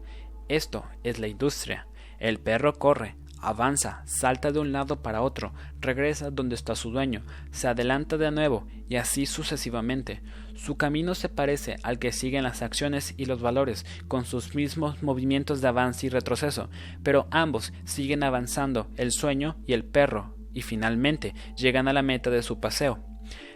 Esto 0.49 0.85
es 1.03 1.19
la 1.19 1.27
industria. 1.27 1.87
El 2.19 2.39
perro 2.39 2.73
corre, 2.73 3.15
avanza, 3.39 4.01
salta 4.05 4.51
de 4.51 4.59
un 4.59 4.71
lado 4.71 5.01
para 5.01 5.21
otro, 5.21 5.53
regresa 5.79 6.31
donde 6.31 6.55
está 6.55 6.75
su 6.75 6.91
dueño, 6.91 7.23
se 7.51 7.67
adelanta 7.67 8.17
de 8.17 8.31
nuevo 8.31 8.67
y 8.89 8.95
así 8.95 9.25
sucesivamente. 9.25 10.21
Su 10.55 10.75
camino 10.77 11.13
se 11.13 11.29
parece 11.29 11.77
al 11.83 11.99
que 11.99 12.11
siguen 12.11 12.43
las 12.43 12.61
acciones 12.61 13.13
y 13.17 13.25
los 13.25 13.41
valores, 13.41 13.85
con 14.07 14.25
sus 14.25 14.55
mismos 14.55 15.03
movimientos 15.03 15.61
de 15.61 15.67
avance 15.67 16.07
y 16.07 16.09
retroceso, 16.09 16.69
pero 17.03 17.27
ambos 17.31 17.73
siguen 17.85 18.23
avanzando, 18.23 18.87
el 18.95 19.11
sueño 19.11 19.57
y 19.67 19.73
el 19.73 19.85
perro, 19.85 20.35
y 20.53 20.63
finalmente 20.63 21.35
llegan 21.55 21.87
a 21.87 21.93
la 21.93 22.01
meta 22.01 22.29
de 22.29 22.41
su 22.41 22.59
paseo. 22.59 23.03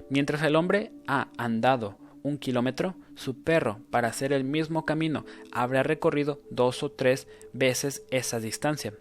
Mientras 0.10 0.44
el 0.44 0.56
hombre 0.56 0.92
ha 1.08 1.30
andado 1.38 1.98
un 2.24 2.38
kilómetro, 2.38 2.96
su 3.16 3.44
perro, 3.44 3.80
para 3.90 4.08
hacer 4.08 4.34
el 4.34 4.44
mismo 4.44 4.86
camino, 4.86 5.26
habrá 5.52 5.84
recorrido 5.84 6.42
dos 6.50 6.84
o 6.84 6.92
tres 6.92 7.28
veces 7.54 8.04
esa 8.12 8.40
distancia. 8.40 8.94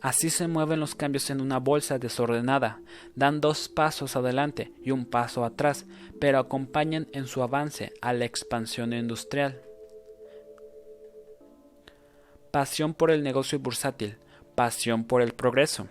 Así 0.00 0.30
se 0.30 0.46
mueven 0.46 0.78
los 0.78 0.94
cambios 0.94 1.28
en 1.30 1.40
una 1.40 1.58
bolsa 1.58 1.98
desordenada, 1.98 2.80
dan 3.16 3.40
dos 3.40 3.68
pasos 3.68 4.14
adelante 4.14 4.72
y 4.84 4.92
un 4.92 5.04
paso 5.04 5.44
atrás, 5.44 5.86
pero 6.20 6.38
acompañan 6.38 7.08
en 7.12 7.26
su 7.26 7.42
avance 7.42 7.92
a 8.00 8.12
la 8.12 8.24
expansión 8.24 8.92
industrial. 8.92 9.60
Pasión 12.52 12.94
por 12.94 13.10
el 13.10 13.24
negocio 13.24 13.58
bursátil, 13.58 14.16
pasión 14.54 15.04
por 15.04 15.20
el 15.20 15.32
progreso. 15.32 15.88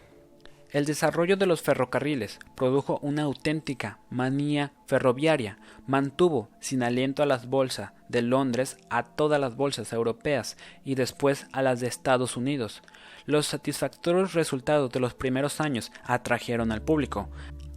El 0.72 0.84
desarrollo 0.84 1.38
de 1.38 1.46
los 1.46 1.62
ferrocarriles 1.62 2.40
produjo 2.56 3.00
una 3.02 3.24
auténtica 3.24 4.00
manía 4.10 4.74
ferroviaria, 4.86 5.60
mantuvo 5.86 6.50
sin 6.60 6.84
aliento 6.84 7.24
a 7.24 7.26
las 7.26 7.48
bolsas 7.48 7.94
de 8.10 8.22
Londres 8.22 8.78
a 8.90 9.04
todas 9.04 9.40
las 9.40 9.56
bolsas 9.56 9.94
europeas 9.94 10.58
y 10.84 10.96
después 10.96 11.48
a 11.54 11.62
las 11.62 11.80
de 11.80 11.88
Estados 11.88 12.36
Unidos. 12.36 12.82
Los 13.26 13.48
satisfactorios 13.48 14.34
resultados 14.34 14.92
de 14.92 15.00
los 15.00 15.14
primeros 15.14 15.62
años 15.62 15.92
atrajeron 16.04 16.74
al 16.74 16.82
público. 16.82 17.30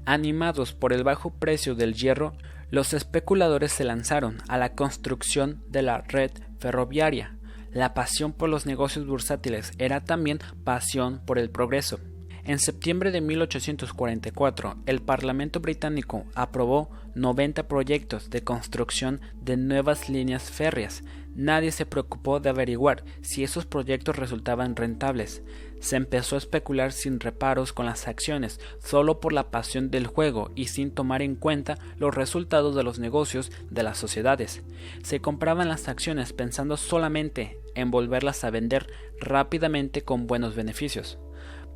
Animados 0.04 0.72
por 0.72 0.92
el 0.92 1.04
bajo 1.04 1.30
precio 1.30 1.76
del 1.76 1.94
hierro, 1.94 2.32
los 2.70 2.92
especuladores 2.92 3.70
se 3.70 3.84
lanzaron 3.84 4.38
a 4.48 4.58
la 4.58 4.74
construcción 4.74 5.62
de 5.68 5.82
la 5.82 5.98
red 6.02 6.32
ferroviaria. 6.58 7.36
La 7.70 7.94
pasión 7.94 8.32
por 8.32 8.48
los 8.48 8.66
negocios 8.66 9.06
bursátiles 9.06 9.70
era 9.78 10.00
también 10.00 10.40
pasión 10.64 11.20
por 11.24 11.38
el 11.38 11.50
progreso. 11.50 12.00
En 12.44 12.58
septiembre 12.58 13.10
de 13.10 13.20
1844, 13.20 14.76
el 14.86 15.02
Parlamento 15.02 15.60
británico 15.60 16.24
aprobó 16.34 16.90
90 17.14 17.68
proyectos 17.68 18.30
de 18.30 18.42
construcción 18.42 19.20
de 19.42 19.58
nuevas 19.58 20.08
líneas 20.08 20.50
férreas. 20.50 21.04
Nadie 21.34 21.70
se 21.70 21.86
preocupó 21.86 22.40
de 22.40 22.48
averiguar 22.48 23.04
si 23.20 23.44
esos 23.44 23.66
proyectos 23.66 24.16
resultaban 24.16 24.74
rentables. 24.74 25.42
Se 25.80 25.96
empezó 25.96 26.34
a 26.34 26.38
especular 26.38 26.92
sin 26.92 27.20
reparos 27.20 27.72
con 27.72 27.86
las 27.86 28.08
acciones, 28.08 28.58
solo 28.82 29.20
por 29.20 29.32
la 29.32 29.50
pasión 29.50 29.90
del 29.90 30.06
juego 30.06 30.50
y 30.54 30.66
sin 30.66 30.90
tomar 30.90 31.22
en 31.22 31.36
cuenta 31.36 31.78
los 31.98 32.14
resultados 32.14 32.74
de 32.74 32.82
los 32.82 32.98
negocios 32.98 33.52
de 33.70 33.82
las 33.82 33.98
sociedades. 33.98 34.62
Se 35.02 35.20
compraban 35.20 35.68
las 35.68 35.88
acciones 35.88 36.32
pensando 36.32 36.78
solamente 36.78 37.58
en 37.74 37.90
volverlas 37.90 38.44
a 38.44 38.50
vender 38.50 38.90
rápidamente 39.20 40.02
con 40.02 40.26
buenos 40.26 40.54
beneficios 40.54 41.18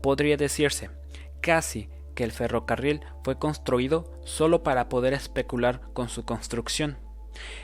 podría 0.04 0.36
decirse 0.36 0.90
casi 1.40 1.88
que 2.14 2.24
el 2.24 2.32
ferrocarril 2.32 3.00
fue 3.22 3.38
construido 3.38 4.12
solo 4.26 4.62
para 4.62 4.90
poder 4.90 5.14
especular 5.14 5.80
con 5.94 6.10
su 6.10 6.26
construcción. 6.26 6.98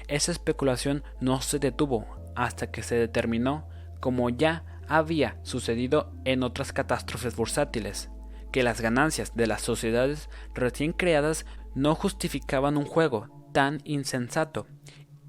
Esa 0.09 0.33
especulación 0.33 1.05
no 1.21 1.43
se 1.43 1.59
detuvo 1.59 2.07
hasta 2.35 2.71
que 2.71 2.83
se 2.83 2.95
determinó, 2.95 3.69
como 4.01 4.31
ya 4.31 4.65
había 4.89 5.39
sucedido 5.43 6.15
en 6.25 6.43
otras 6.43 6.73
catástrofes 6.73 7.37
bursátiles, 7.37 8.09
que 8.53 8.63
las 8.63 8.81
ganancias 8.81 9.37
de 9.37 9.47
las 9.47 9.61
sociedades 9.61 10.31
recién 10.55 10.95
creadas 10.95 11.45
no 11.75 11.95
justificaban 11.95 12.79
un 12.79 12.87
juego 12.87 13.51
tan 13.53 13.83
insensato 13.85 14.67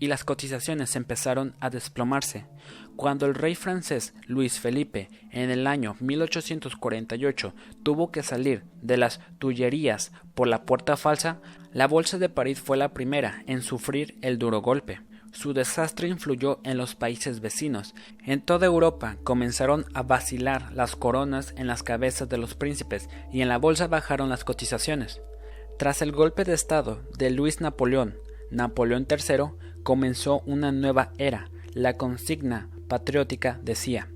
y 0.01 0.07
las 0.07 0.23
cotizaciones 0.23 0.95
empezaron 0.95 1.55
a 1.59 1.69
desplomarse. 1.69 2.47
Cuando 2.95 3.25
el 3.25 3.35
rey 3.35 3.55
francés 3.55 4.13
Luis 4.27 4.59
Felipe 4.59 5.09
en 5.31 5.49
el 5.49 5.65
año 5.65 5.95
1848 5.99 7.53
tuvo 7.83 8.11
que 8.11 8.23
salir 8.23 8.63
de 8.81 8.97
las 8.97 9.19
Tullerías 9.39 10.11
por 10.35 10.47
la 10.47 10.65
puerta 10.65 10.97
falsa, 10.97 11.41
la 11.73 11.87
bolsa 11.87 12.17
de 12.19 12.29
París 12.29 12.59
fue 12.59 12.77
la 12.77 12.93
primera 12.93 13.43
en 13.47 13.61
sufrir 13.61 14.17
el 14.21 14.37
duro 14.37 14.61
golpe. 14.61 15.01
Su 15.31 15.53
desastre 15.53 16.09
influyó 16.09 16.59
en 16.63 16.77
los 16.77 16.93
países 16.93 17.39
vecinos. 17.39 17.95
En 18.25 18.41
toda 18.41 18.65
Europa 18.65 19.17
comenzaron 19.23 19.85
a 19.93 20.03
vacilar 20.03 20.73
las 20.73 20.97
coronas 20.97 21.53
en 21.57 21.67
las 21.67 21.83
cabezas 21.83 22.27
de 22.27 22.37
los 22.37 22.53
príncipes 22.53 23.09
y 23.31 23.41
en 23.41 23.47
la 23.47 23.57
bolsa 23.57 23.87
bajaron 23.87 24.29
las 24.29 24.43
cotizaciones. 24.43 25.21
Tras 25.79 26.01
el 26.01 26.11
golpe 26.11 26.43
de 26.43 26.53
Estado 26.53 27.01
de 27.17 27.31
Luis 27.31 27.61
Napoleón, 27.61 28.15
Napoleón 28.51 29.07
III 29.09 29.45
comenzó 29.83 30.41
una 30.45 30.71
nueva 30.71 31.13
era. 31.17 31.49
La 31.73 31.95
consigna 31.95 32.69
patriótica 32.91 33.57
decía, 33.63 34.09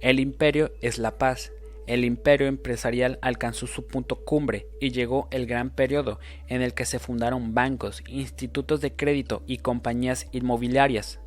el 0.00 0.20
imperio 0.20 0.70
es 0.82 0.98
la 0.98 1.16
paz. 1.16 1.50
El 1.86 2.04
imperio 2.04 2.46
empresarial 2.46 3.18
alcanzó 3.22 3.66
su 3.66 3.86
punto 3.86 4.22
cumbre 4.22 4.66
y 4.82 4.90
llegó 4.90 5.28
el 5.30 5.46
gran 5.46 5.70
periodo 5.70 6.20
en 6.46 6.60
el 6.60 6.74
que 6.74 6.84
se 6.84 6.98
fundaron 6.98 7.54
bancos, 7.54 8.02
institutos 8.06 8.82
de 8.82 8.92
crédito 8.94 9.42
y 9.46 9.56
compañías 9.56 10.26
inmobiliarias. 10.32 11.20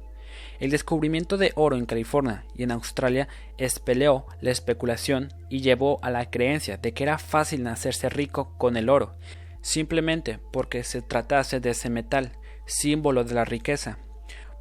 El 0.60 0.70
descubrimiento 0.70 1.38
de 1.38 1.54
oro 1.56 1.76
en 1.76 1.88
California 1.88 2.46
y 2.54 2.62
en 2.62 2.72
Australia 2.72 3.28
espeleó 3.58 4.28
la 4.40 4.52
especulación 4.52 5.34
y 5.50 5.62
llevó 5.62 5.98
a 6.04 6.12
la 6.12 6.30
creencia 6.30 6.78
de 6.78 6.92
que 6.92 7.02
era 7.02 7.18
fácil 7.18 7.66
hacerse 7.66 8.10
rico 8.10 8.54
con 8.60 8.78
el 8.78 8.90
oro, 8.90 9.16
simplemente 9.62 10.38
porque 10.54 10.84
se 10.84 11.02
tratase 11.02 11.60
de 11.60 11.72
ese 11.72 11.90
metal 11.90 12.34
símbolo 12.68 13.24
de 13.24 13.34
la 13.34 13.44
riqueza. 13.44 13.98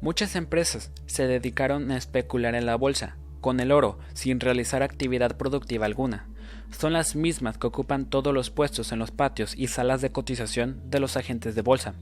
Muchas 0.01 0.35
empresas 0.35 0.89
se 1.05 1.27
dedicaron 1.27 1.91
a 1.91 1.97
especular 1.97 2.55
en 2.55 2.65
la 2.65 2.75
bolsa, 2.75 3.17
con 3.39 3.59
el 3.59 3.71
oro, 3.71 3.99
sin 4.13 4.39
realizar 4.39 4.81
actividad 4.81 5.37
productiva 5.37 5.85
alguna. 5.85 6.27
Son 6.71 6.91
las 6.91 7.15
mismas 7.15 7.59
que 7.59 7.67
ocupan 7.67 8.09
todos 8.09 8.33
los 8.33 8.49
puestos 8.49 8.91
en 8.91 8.97
los 8.97 9.11
patios 9.11 9.53
y 9.55 9.67
salas 9.67 10.01
de 10.01 10.11
cotización 10.11 10.81
de 10.89 10.99
los 10.99 11.17
agentes 11.17 11.53
de 11.53 11.61
bolsa. 11.61 11.93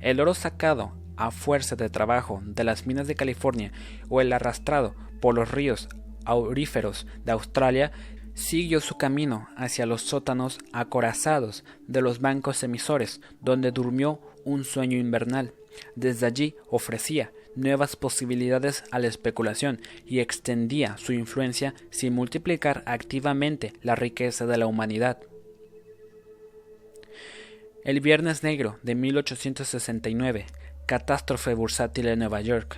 El 0.00 0.20
oro 0.20 0.34
sacado 0.34 0.92
a 1.16 1.32
fuerza 1.32 1.74
de 1.74 1.90
trabajo 1.90 2.40
de 2.44 2.62
las 2.62 2.86
minas 2.86 3.08
de 3.08 3.16
California 3.16 3.72
o 4.08 4.20
el 4.20 4.32
arrastrado 4.32 4.94
por 5.20 5.34
los 5.34 5.50
ríos 5.50 5.88
auríferos 6.24 7.08
de 7.24 7.32
Australia 7.32 7.90
siguió 8.34 8.80
su 8.80 8.96
camino 8.96 9.48
hacia 9.56 9.86
los 9.86 10.02
sótanos 10.02 10.60
acorazados 10.72 11.64
de 11.88 12.00
los 12.00 12.20
bancos 12.20 12.62
emisores, 12.62 13.20
donde 13.40 13.72
durmió 13.72 14.20
un 14.44 14.62
sueño 14.62 14.98
invernal. 14.98 15.52
Desde 15.96 16.26
allí 16.26 16.54
ofrecía 16.68 17.32
nuevas 17.60 17.96
posibilidades 17.96 18.84
a 18.90 18.98
la 18.98 19.06
especulación 19.06 19.80
y 20.06 20.20
extendía 20.20 20.96
su 20.98 21.12
influencia 21.12 21.74
sin 21.90 22.14
multiplicar 22.14 22.82
activamente 22.86 23.72
la 23.82 23.94
riqueza 23.94 24.46
de 24.46 24.56
la 24.58 24.66
humanidad. 24.66 25.18
El 27.84 28.00
Viernes 28.00 28.42
Negro 28.42 28.78
de 28.82 28.94
1869, 28.94 30.46
catástrofe 30.86 31.54
bursátil 31.54 32.08
en 32.08 32.18
Nueva 32.18 32.40
York. 32.40 32.76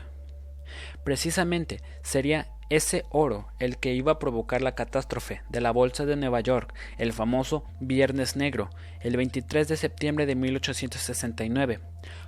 Precisamente 1.04 1.80
sería 2.02 2.48
ese 2.70 3.04
oro 3.10 3.48
el 3.58 3.76
que 3.76 3.92
iba 3.92 4.12
a 4.12 4.18
provocar 4.18 4.62
la 4.62 4.74
catástrofe 4.74 5.42
de 5.50 5.60
la 5.60 5.72
Bolsa 5.72 6.06
de 6.06 6.16
Nueva 6.16 6.40
York, 6.40 6.72
el 6.96 7.12
famoso 7.12 7.64
Viernes 7.80 8.34
Negro, 8.34 8.70
el 9.00 9.16
23 9.16 9.68
de 9.68 9.76
septiembre 9.76 10.24
de 10.24 10.36
1869. 10.36 11.80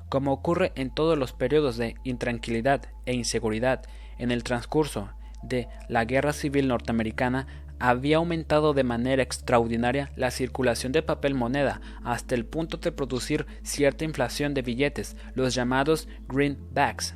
Como 0.09 0.32
ocurre 0.32 0.72
en 0.76 0.90
todos 0.94 1.18
los 1.18 1.32
periodos 1.32 1.76
de 1.76 1.97
intranquilidad 2.05 2.82
e 3.06 3.14
inseguridad 3.14 3.82
en 4.18 4.31
el 4.31 4.44
transcurso 4.44 5.10
de 5.43 5.68
la 5.89 6.05
Guerra 6.05 6.32
Civil 6.32 6.68
Norteamericana, 6.68 7.47
había 7.78 8.16
aumentado 8.18 8.72
de 8.72 8.85
manera 8.85 9.22
extraordinaria 9.22 10.12
la 10.16 10.31
circulación 10.31 10.93
de 10.93 11.02
papel 11.02 11.35
moneda 11.35 11.81
hasta 12.02 12.35
el 12.35 12.47
punto 12.47 12.76
de 12.78 12.93
producir 12.93 13.47
cierta 13.62 14.05
inflación 14.05 14.55
de 14.55 14.62
billetes, 14.62 15.16
los 15.35 15.55
llamados 15.55 16.09
greenbacks. 16.28 17.14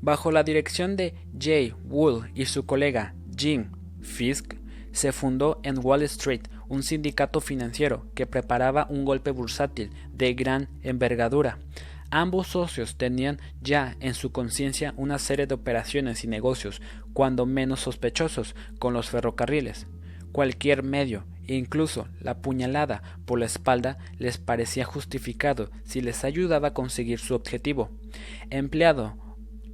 Bajo 0.00 0.30
la 0.30 0.44
dirección 0.44 0.96
de 0.96 1.14
Jay 1.38 1.74
Wool 1.84 2.30
y 2.34 2.44
su 2.44 2.66
colega 2.66 3.14
Jim 3.36 3.72
Fisk, 4.02 4.54
se 4.92 5.12
fundó 5.12 5.60
en 5.62 5.78
Wall 5.84 6.02
Street 6.02 6.42
un 6.68 6.82
sindicato 6.82 7.40
financiero 7.40 8.06
que 8.14 8.26
preparaba 8.26 8.86
un 8.88 9.04
golpe 9.04 9.30
bursátil 9.30 9.90
de 10.12 10.34
gran 10.34 10.68
envergadura. 10.82 11.58
Ambos 12.10 12.48
socios 12.48 12.96
tenían 12.96 13.40
ya 13.60 13.96
en 14.00 14.14
su 14.14 14.32
conciencia 14.32 14.94
una 14.96 15.18
serie 15.18 15.46
de 15.46 15.54
operaciones 15.54 16.24
y 16.24 16.28
negocios, 16.28 16.80
cuando 17.12 17.46
menos 17.46 17.80
sospechosos, 17.80 18.54
con 18.78 18.92
los 18.92 19.10
ferrocarriles. 19.10 19.86
Cualquier 20.32 20.82
medio, 20.82 21.24
incluso 21.46 22.08
la 22.20 22.38
puñalada 22.38 23.02
por 23.24 23.38
la 23.38 23.46
espalda, 23.46 23.98
les 24.18 24.38
parecía 24.38 24.84
justificado 24.84 25.70
si 25.84 26.00
les 26.00 26.24
ayudaba 26.24 26.68
a 26.68 26.74
conseguir 26.74 27.18
su 27.18 27.34
objetivo. 27.34 27.90
Empleado 28.50 29.16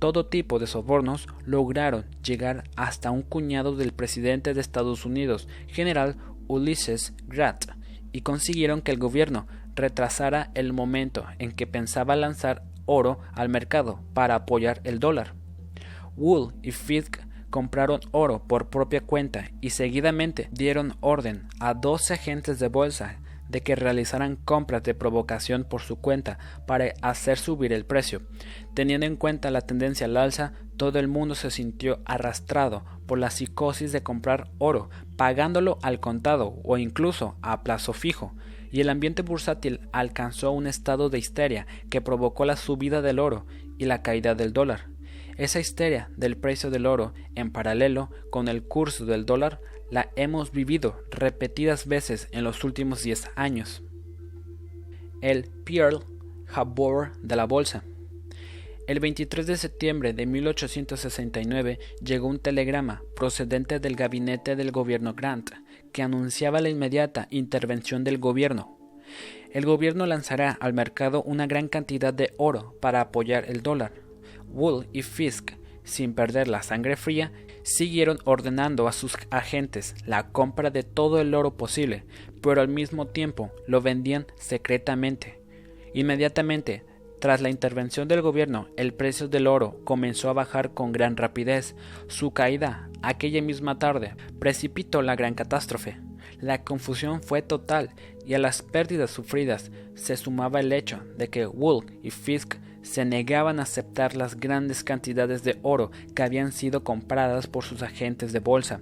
todo 0.02 0.26
tipo 0.26 0.58
de 0.58 0.66
sobornos 0.66 1.28
lograron 1.44 2.06
llegar 2.24 2.64
hasta 2.74 3.12
un 3.12 3.22
cuñado 3.22 3.76
del 3.76 3.92
presidente 3.92 4.52
de 4.52 4.60
Estados 4.60 5.06
Unidos, 5.06 5.46
general 5.68 6.16
Ulysses 6.48 7.14
Grant, 7.28 7.66
y 8.10 8.22
consiguieron 8.22 8.82
que 8.82 8.90
el 8.90 8.98
gobierno 8.98 9.46
retrasara 9.74 10.50
el 10.54 10.72
momento 10.72 11.24
en 11.38 11.52
que 11.52 11.66
pensaba 11.66 12.16
lanzar 12.16 12.62
oro 12.86 13.20
al 13.34 13.48
mercado 13.48 14.00
para 14.14 14.34
apoyar 14.34 14.80
el 14.84 14.98
dólar. 14.98 15.34
Wool 16.16 16.54
y 16.62 16.72
Fisk 16.72 17.18
compraron 17.50 18.00
oro 18.10 18.42
por 18.42 18.70
propia 18.70 19.00
cuenta 19.00 19.50
y 19.60 19.70
seguidamente 19.70 20.48
dieron 20.52 20.96
orden 21.00 21.48
a 21.60 21.74
12 21.74 22.14
agentes 22.14 22.58
de 22.58 22.68
bolsa 22.68 23.18
de 23.48 23.60
que 23.60 23.76
realizaran 23.76 24.36
compras 24.36 24.82
de 24.82 24.94
provocación 24.94 25.64
por 25.64 25.82
su 25.82 25.96
cuenta 25.96 26.38
para 26.66 26.94
hacer 27.02 27.38
subir 27.38 27.72
el 27.72 27.84
precio. 27.84 28.22
Teniendo 28.74 29.06
en 29.06 29.16
cuenta 29.16 29.50
la 29.50 29.60
tendencia 29.60 30.06
al 30.06 30.16
alza, 30.16 30.54
todo 30.78 30.98
el 30.98 31.06
mundo 31.06 31.34
se 31.34 31.50
sintió 31.50 32.00
arrastrado 32.06 32.82
por 33.06 33.18
la 33.18 33.30
psicosis 33.30 33.92
de 33.92 34.02
comprar 34.02 34.50
oro, 34.58 34.88
pagándolo 35.16 35.78
al 35.82 36.00
contado 36.00 36.54
o 36.64 36.78
incluso 36.78 37.36
a 37.42 37.62
plazo 37.62 37.92
fijo, 37.92 38.34
y 38.72 38.80
el 38.80 38.88
ambiente 38.88 39.22
bursátil 39.22 39.80
alcanzó 39.92 40.50
un 40.50 40.66
estado 40.66 41.10
de 41.10 41.18
histeria 41.18 41.66
que 41.90 42.00
provocó 42.00 42.44
la 42.46 42.56
subida 42.56 43.02
del 43.02 43.18
oro 43.18 43.46
y 43.78 43.84
la 43.84 44.02
caída 44.02 44.34
del 44.34 44.52
dólar. 44.52 44.88
Esa 45.36 45.60
histeria 45.60 46.10
del 46.16 46.36
precio 46.36 46.70
del 46.70 46.86
oro, 46.86 47.12
en 47.34 47.52
paralelo 47.52 48.10
con 48.30 48.48
el 48.48 48.62
curso 48.62 49.04
del 49.04 49.26
dólar, 49.26 49.60
la 49.90 50.10
hemos 50.16 50.52
vivido 50.52 51.04
repetidas 51.10 51.86
veces 51.86 52.28
en 52.32 52.44
los 52.44 52.64
últimos 52.64 53.02
10 53.02 53.30
años. 53.36 53.82
El 55.20 55.44
Pearl 55.64 56.04
Harbor 56.48 57.12
de 57.20 57.36
la 57.36 57.44
Bolsa. 57.44 57.84
El 58.88 59.00
23 59.00 59.46
de 59.46 59.56
septiembre 59.56 60.12
de 60.12 60.26
1869 60.26 61.78
llegó 62.02 62.26
un 62.26 62.38
telegrama 62.38 63.02
procedente 63.14 63.80
del 63.80 63.96
gabinete 63.96 64.56
del 64.56 64.72
gobierno 64.72 65.14
Grant 65.14 65.50
que 65.92 66.02
anunciaba 66.02 66.60
la 66.60 66.68
inmediata 66.68 67.28
intervención 67.30 68.04
del 68.04 68.18
gobierno. 68.18 68.78
El 69.50 69.66
gobierno 69.66 70.06
lanzará 70.06 70.56
al 70.60 70.72
mercado 70.72 71.22
una 71.22 71.46
gran 71.46 71.68
cantidad 71.68 72.14
de 72.14 72.32
oro 72.38 72.74
para 72.80 73.00
apoyar 73.00 73.44
el 73.48 73.62
dólar. 73.62 73.92
Wool 74.48 74.86
y 74.92 75.02
Fisk, 75.02 75.52
sin 75.84 76.14
perder 76.14 76.48
la 76.48 76.62
sangre 76.62 76.96
fría, 76.96 77.32
siguieron 77.62 78.18
ordenando 78.24 78.88
a 78.88 78.92
sus 78.92 79.16
agentes 79.30 79.94
la 80.06 80.30
compra 80.30 80.70
de 80.70 80.82
todo 80.82 81.20
el 81.20 81.34
oro 81.34 81.56
posible, 81.56 82.04
pero 82.40 82.60
al 82.60 82.68
mismo 82.68 83.06
tiempo 83.06 83.52
lo 83.66 83.80
vendían 83.80 84.26
secretamente. 84.36 85.38
Inmediatamente, 85.94 86.84
tras 87.22 87.40
la 87.40 87.50
intervención 87.50 88.08
del 88.08 88.20
gobierno, 88.20 88.66
el 88.76 88.94
precio 88.94 89.28
del 89.28 89.46
oro 89.46 89.78
comenzó 89.84 90.28
a 90.28 90.32
bajar 90.32 90.74
con 90.74 90.90
gran 90.90 91.16
rapidez. 91.16 91.76
Su 92.08 92.32
caída, 92.32 92.90
aquella 93.00 93.40
misma 93.40 93.78
tarde, 93.78 94.16
precipitó 94.40 95.02
la 95.02 95.14
gran 95.14 95.34
catástrofe. 95.34 96.00
La 96.40 96.64
confusión 96.64 97.22
fue 97.22 97.40
total 97.40 97.90
y 98.26 98.34
a 98.34 98.40
las 98.40 98.62
pérdidas 98.62 99.12
sufridas 99.12 99.70
se 99.94 100.16
sumaba 100.16 100.58
el 100.58 100.72
hecho 100.72 100.98
de 101.16 101.28
que 101.28 101.46
Wool 101.46 101.96
y 102.02 102.10
Fisk 102.10 102.56
se 102.82 103.04
negaban 103.04 103.60
a 103.60 103.62
aceptar 103.62 104.16
las 104.16 104.34
grandes 104.40 104.82
cantidades 104.82 105.44
de 105.44 105.60
oro 105.62 105.92
que 106.16 106.24
habían 106.24 106.50
sido 106.50 106.82
compradas 106.82 107.46
por 107.46 107.62
sus 107.62 107.84
agentes 107.84 108.32
de 108.32 108.40
bolsa. 108.40 108.80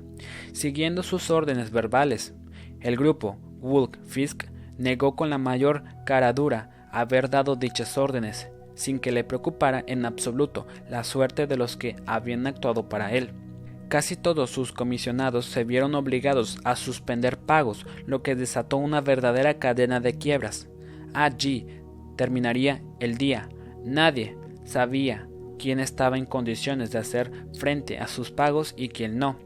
Siguiendo 0.54 1.02
sus 1.02 1.30
órdenes 1.30 1.72
verbales, 1.72 2.32
el 2.80 2.96
grupo 2.96 3.36
Woolk 3.60 4.02
Fisk 4.02 4.44
negó 4.78 5.14
con 5.14 5.28
la 5.28 5.36
mayor 5.36 5.84
cara 6.06 6.32
dura 6.32 6.79
haber 6.92 7.30
dado 7.30 7.56
dichas 7.56 7.98
órdenes, 7.98 8.48
sin 8.74 8.98
que 8.98 9.12
le 9.12 9.24
preocupara 9.24 9.84
en 9.86 10.04
absoluto 10.04 10.66
la 10.88 11.04
suerte 11.04 11.46
de 11.46 11.56
los 11.56 11.76
que 11.76 11.96
habían 12.06 12.46
actuado 12.46 12.88
para 12.88 13.12
él. 13.12 13.30
Casi 13.88 14.16
todos 14.16 14.50
sus 14.50 14.72
comisionados 14.72 15.46
se 15.46 15.64
vieron 15.64 15.94
obligados 15.94 16.58
a 16.64 16.76
suspender 16.76 17.38
pagos, 17.38 17.86
lo 18.06 18.22
que 18.22 18.36
desató 18.36 18.76
una 18.76 19.00
verdadera 19.00 19.54
cadena 19.58 20.00
de 20.00 20.16
quiebras. 20.16 20.68
Allí 21.12 21.66
terminaría 22.16 22.82
el 23.00 23.18
día 23.18 23.48
Nadie 23.84 24.36
sabía 24.64 25.26
quién 25.58 25.80
estaba 25.80 26.18
en 26.18 26.26
condiciones 26.26 26.90
de 26.90 26.98
hacer 26.98 27.30
frente 27.58 27.98
a 27.98 28.06
sus 28.06 28.30
pagos 28.30 28.74
y 28.76 28.88
quién 28.88 29.18
no. 29.18 29.38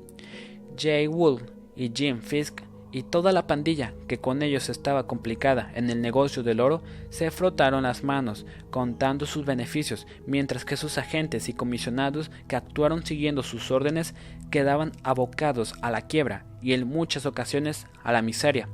Jay 0.76 1.06
Wool 1.06 1.42
y 1.76 1.90
Jim 1.94 2.20
Fisk 2.20 2.62
y 2.94 3.02
toda 3.02 3.32
la 3.32 3.48
pandilla 3.48 3.92
que 4.06 4.18
con 4.18 4.40
ellos 4.40 4.68
estaba 4.68 5.08
complicada 5.08 5.72
en 5.74 5.90
el 5.90 6.00
negocio 6.00 6.44
del 6.44 6.60
oro 6.60 6.80
se 7.10 7.32
frotaron 7.32 7.82
las 7.82 8.04
manos 8.04 8.46
contando 8.70 9.26
sus 9.26 9.44
beneficios, 9.44 10.06
mientras 10.28 10.64
que 10.64 10.76
sus 10.76 10.96
agentes 10.96 11.48
y 11.48 11.54
comisionados 11.54 12.30
que 12.46 12.54
actuaron 12.54 13.04
siguiendo 13.04 13.42
sus 13.42 13.72
órdenes 13.72 14.14
quedaban 14.52 14.92
abocados 15.02 15.74
a 15.82 15.90
la 15.90 16.02
quiebra 16.02 16.46
y 16.62 16.72
en 16.72 16.86
muchas 16.86 17.26
ocasiones 17.26 17.88
a 18.04 18.12
la 18.12 18.22
miseria. 18.22 18.68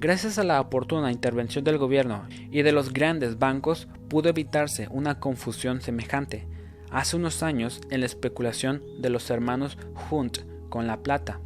Gracias 0.00 0.38
a 0.38 0.44
la 0.44 0.58
oportuna 0.58 1.12
intervención 1.12 1.64
del 1.64 1.76
gobierno 1.76 2.26
y 2.50 2.62
de 2.62 2.72
los 2.72 2.94
grandes 2.94 3.38
bancos 3.38 3.88
pudo 4.08 4.30
evitarse 4.30 4.88
una 4.90 5.20
confusión 5.20 5.82
semejante. 5.82 6.48
Hace 6.90 7.16
unos 7.16 7.42
años, 7.42 7.82
en 7.90 8.00
la 8.00 8.06
especulación 8.06 8.82
de 9.00 9.10
los 9.10 9.28
hermanos 9.28 9.76
Hunt 10.10 10.38
con 10.70 10.86
la 10.86 11.02
plata, 11.02 11.40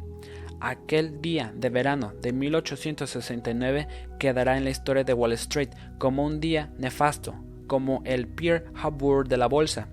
aquel 0.61 1.21
día 1.21 1.53
de 1.55 1.69
verano 1.69 2.13
de 2.21 2.33
1869 2.33 3.87
quedará 4.19 4.57
en 4.57 4.63
la 4.63 4.69
historia 4.69 5.03
de 5.03 5.13
Wall 5.13 5.33
Street 5.33 5.69
como 5.97 6.25
un 6.25 6.39
día 6.39 6.71
nefasto, 6.77 7.35
como 7.67 8.01
el 8.05 8.27
Pierre 8.27 8.65
Harbor 8.75 9.27
de 9.27 9.37
la 9.37 9.47
bolsa. 9.47 9.89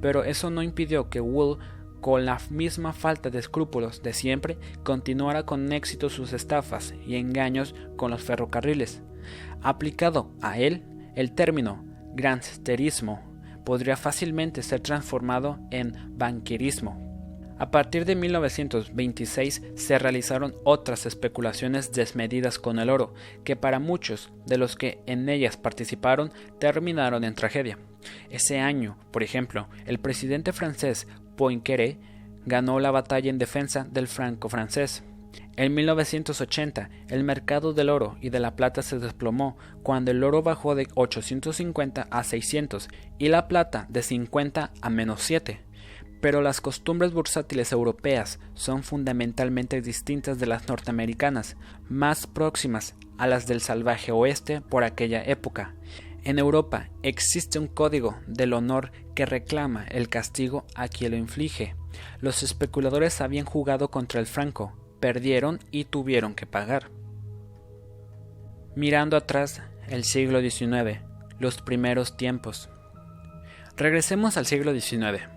Pero 0.00 0.24
eso 0.24 0.50
no 0.50 0.62
impidió 0.62 1.08
que 1.08 1.20
Wool 1.20 1.58
con 2.00 2.24
la 2.24 2.38
misma 2.50 2.92
falta 2.92 3.30
de 3.30 3.38
escrúpulos 3.38 4.02
de 4.02 4.12
siempre, 4.12 4.58
continuara 4.84 5.44
con 5.44 5.72
éxito 5.72 6.08
sus 6.08 6.32
estafas 6.32 6.94
y 7.04 7.16
engaños 7.16 7.74
con 7.96 8.12
los 8.12 8.22
ferrocarriles. 8.22 9.02
Aplicado 9.60 10.30
a 10.40 10.58
él, 10.58 10.84
el 11.16 11.32
término 11.32 11.84
gransterismo 12.14 13.20
podría 13.64 13.96
fácilmente 13.96 14.62
ser 14.62 14.80
transformado 14.80 15.58
en 15.72 15.94
banquerismo. 16.16 17.05
A 17.58 17.70
partir 17.70 18.04
de 18.04 18.16
1926 18.16 19.62
se 19.74 19.98
realizaron 19.98 20.54
otras 20.62 21.06
especulaciones 21.06 21.90
desmedidas 21.90 22.58
con 22.58 22.78
el 22.78 22.90
oro, 22.90 23.14
que 23.44 23.56
para 23.56 23.78
muchos 23.78 24.30
de 24.44 24.58
los 24.58 24.76
que 24.76 25.00
en 25.06 25.28
ellas 25.30 25.56
participaron 25.56 26.32
terminaron 26.58 27.24
en 27.24 27.34
tragedia. 27.34 27.78
Ese 28.28 28.60
año, 28.60 28.98
por 29.10 29.22
ejemplo, 29.22 29.68
el 29.86 29.98
presidente 29.98 30.52
francés 30.52 31.06
Poincaré 31.36 31.98
ganó 32.44 32.78
la 32.78 32.90
batalla 32.90 33.30
en 33.30 33.38
defensa 33.38 33.86
del 33.90 34.06
franco 34.06 34.50
francés. 34.50 35.02
En 35.56 35.74
1980, 35.74 36.90
el 37.08 37.24
mercado 37.24 37.72
del 37.72 37.88
oro 37.88 38.18
y 38.20 38.28
de 38.28 38.40
la 38.40 38.54
plata 38.54 38.82
se 38.82 38.98
desplomó 38.98 39.56
cuando 39.82 40.10
el 40.10 40.22
oro 40.22 40.42
bajó 40.42 40.74
de 40.74 40.88
850 40.94 42.08
a 42.10 42.24
600 42.24 42.88
y 43.18 43.28
la 43.28 43.48
plata 43.48 43.86
de 43.88 44.02
50 44.02 44.72
a 44.80 44.90
menos 44.90 45.22
7. 45.22 45.65
Pero 46.26 46.42
las 46.42 46.60
costumbres 46.60 47.12
bursátiles 47.12 47.70
europeas 47.70 48.40
son 48.54 48.82
fundamentalmente 48.82 49.80
distintas 49.80 50.40
de 50.40 50.46
las 50.46 50.66
norteamericanas, 50.66 51.56
más 51.88 52.26
próximas 52.26 52.96
a 53.16 53.28
las 53.28 53.46
del 53.46 53.60
salvaje 53.60 54.10
oeste 54.10 54.60
por 54.60 54.82
aquella 54.82 55.22
época. 55.22 55.76
En 56.24 56.40
Europa 56.40 56.90
existe 57.04 57.60
un 57.60 57.68
código 57.68 58.18
del 58.26 58.54
honor 58.54 58.90
que 59.14 59.24
reclama 59.24 59.86
el 59.86 60.08
castigo 60.08 60.66
a 60.74 60.88
quien 60.88 61.12
lo 61.12 61.16
inflige. 61.16 61.76
Los 62.18 62.42
especuladores 62.42 63.20
habían 63.20 63.46
jugado 63.46 63.92
contra 63.92 64.18
el 64.18 64.26
franco, 64.26 64.72
perdieron 64.98 65.60
y 65.70 65.84
tuvieron 65.84 66.34
que 66.34 66.46
pagar. 66.46 66.90
Mirando 68.74 69.16
atrás, 69.16 69.62
el 69.86 70.02
siglo 70.02 70.40
XIX, 70.40 71.02
los 71.38 71.62
primeros 71.62 72.16
tiempos. 72.16 72.68
Regresemos 73.76 74.36
al 74.36 74.46
siglo 74.46 74.74
XIX. 74.74 75.35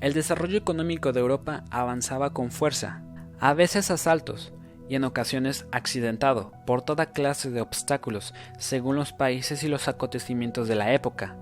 El 0.00 0.14
desarrollo 0.14 0.56
económico 0.56 1.12
de 1.12 1.20
Europa 1.20 1.64
avanzaba 1.70 2.32
con 2.32 2.50
fuerza, 2.50 3.02
a 3.38 3.52
veces 3.52 3.90
a 3.90 3.98
saltos 3.98 4.52
y 4.88 4.94
en 4.94 5.04
ocasiones 5.04 5.66
accidentado 5.72 6.52
por 6.66 6.82
toda 6.82 7.12
clase 7.12 7.50
de 7.50 7.60
obstáculos 7.60 8.34
según 8.58 8.96
los 8.96 9.12
países 9.12 9.62
y 9.62 9.68
los 9.68 9.88
acontecimientos 9.88 10.68
de 10.68 10.74
la 10.74 10.92
época. 10.94 11.36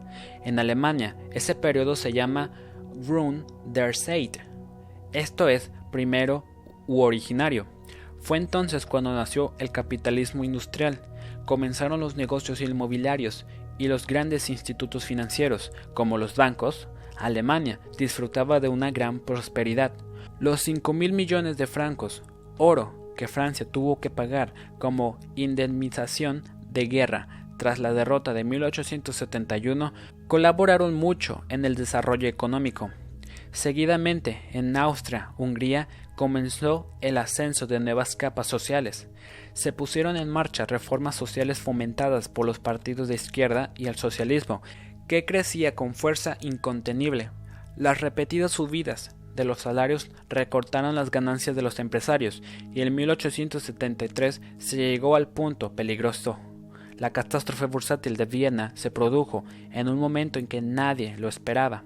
En 0.45 0.59
Alemania, 0.59 1.17
ese 1.33 1.55
periodo 1.55 1.95
se 1.95 2.13
llama 2.13 2.51
Grund 3.07 3.47
der 3.65 3.97
Zeit, 3.97 4.39
esto 5.13 5.49
es, 5.49 5.71
primero 5.91 6.45
u 6.87 7.01
originario. 7.01 7.67
Fue 8.21 8.37
entonces 8.37 8.87
cuando 8.87 9.15
nació 9.15 9.55
el 9.59 9.71
capitalismo 9.71 10.45
industrial, 10.45 11.01
comenzaron 11.47 12.01
los 12.01 12.17
negocios 12.17 12.61
inmobiliarios 12.61 13.47
y 13.79 13.87
los 13.87 14.07
grandes 14.07 14.51
institutos 14.51 15.05
financieros, 15.05 15.73
como 15.95 16.19
los 16.19 16.35
bancos, 16.35 16.89
Alemania 17.19 17.81
disfrutaba 17.99 18.61
de 18.61 18.69
una 18.69 18.91
gran 18.91 19.21
prosperidad. 19.21 19.93
Los 20.41 20.63
5 20.63 20.93
mil 20.93 21.13
millones 21.13 21.57
de 21.57 21.67
francos, 21.67 22.23
oro, 22.59 23.13
que 23.17 23.29
Francia 23.29 23.67
tuvo 23.71 24.01
que 24.01 24.11
pagar 24.11 24.55
como 24.79 25.19
indemnización 25.35 26.45
de 26.71 26.87
guerra 26.87 27.47
tras 27.59 27.79
la 27.81 27.93
derrota 27.93 28.33
de 28.33 28.45
1871, 28.45 29.93
colaboraron 30.29 30.95
mucho 30.95 31.45
en 31.49 31.65
el 31.65 31.75
desarrollo 31.75 32.29
económico. 32.29 32.91
Seguidamente, 33.51 34.43
en 34.53 34.77
Austria, 34.77 35.33
Hungría, 35.39 35.89
comenzó 36.15 36.91
el 37.01 37.19
ascenso 37.19 37.67
de 37.67 37.81
nuevas 37.81 38.15
capas 38.15 38.47
sociales. 38.47 39.09
Se 39.55 39.73
pusieron 39.73 40.17
en 40.17 40.29
marcha 40.29 40.67
reformas 40.67 41.17
sociales 41.17 41.59
fomentadas 41.59 42.29
por 42.29 42.47
los 42.47 42.59
partidos 42.59 43.09
de 43.09 43.15
izquierda 43.15 43.73
y 43.77 43.87
el 43.87 43.97
socialismo, 43.97 44.63
que 45.09 45.25
crecía 45.25 45.75
con 45.75 45.95
fuerza 45.95 46.37
incontenible. 46.41 47.31
Las 47.77 48.01
repetidas 48.01 48.53
subidas 48.53 49.17
de 49.35 49.45
los 49.45 49.61
salarios 49.61 50.11
recortaron 50.29 50.95
las 50.95 51.11
ganancias 51.11 51.57
de 51.57 51.63
los 51.63 51.79
empresarios 51.79 52.43
y 52.75 52.83
en 52.83 52.95
1873 52.95 54.41
se 54.59 54.77
llegó 54.77 55.17
al 55.17 55.29
punto 55.29 55.75
peligroso. 55.75 56.39
La 56.97 57.11
catástrofe 57.11 57.67
bursátil 57.67 58.17
de 58.17 58.27
Viena 58.27 58.73
se 58.75 58.91
produjo 58.91 59.45
en 59.73 59.89
un 59.89 59.99
momento 59.99 60.39
en 60.39 60.47
que 60.47 60.61
nadie 60.61 61.17
lo 61.17 61.29
esperaba. 61.29 61.85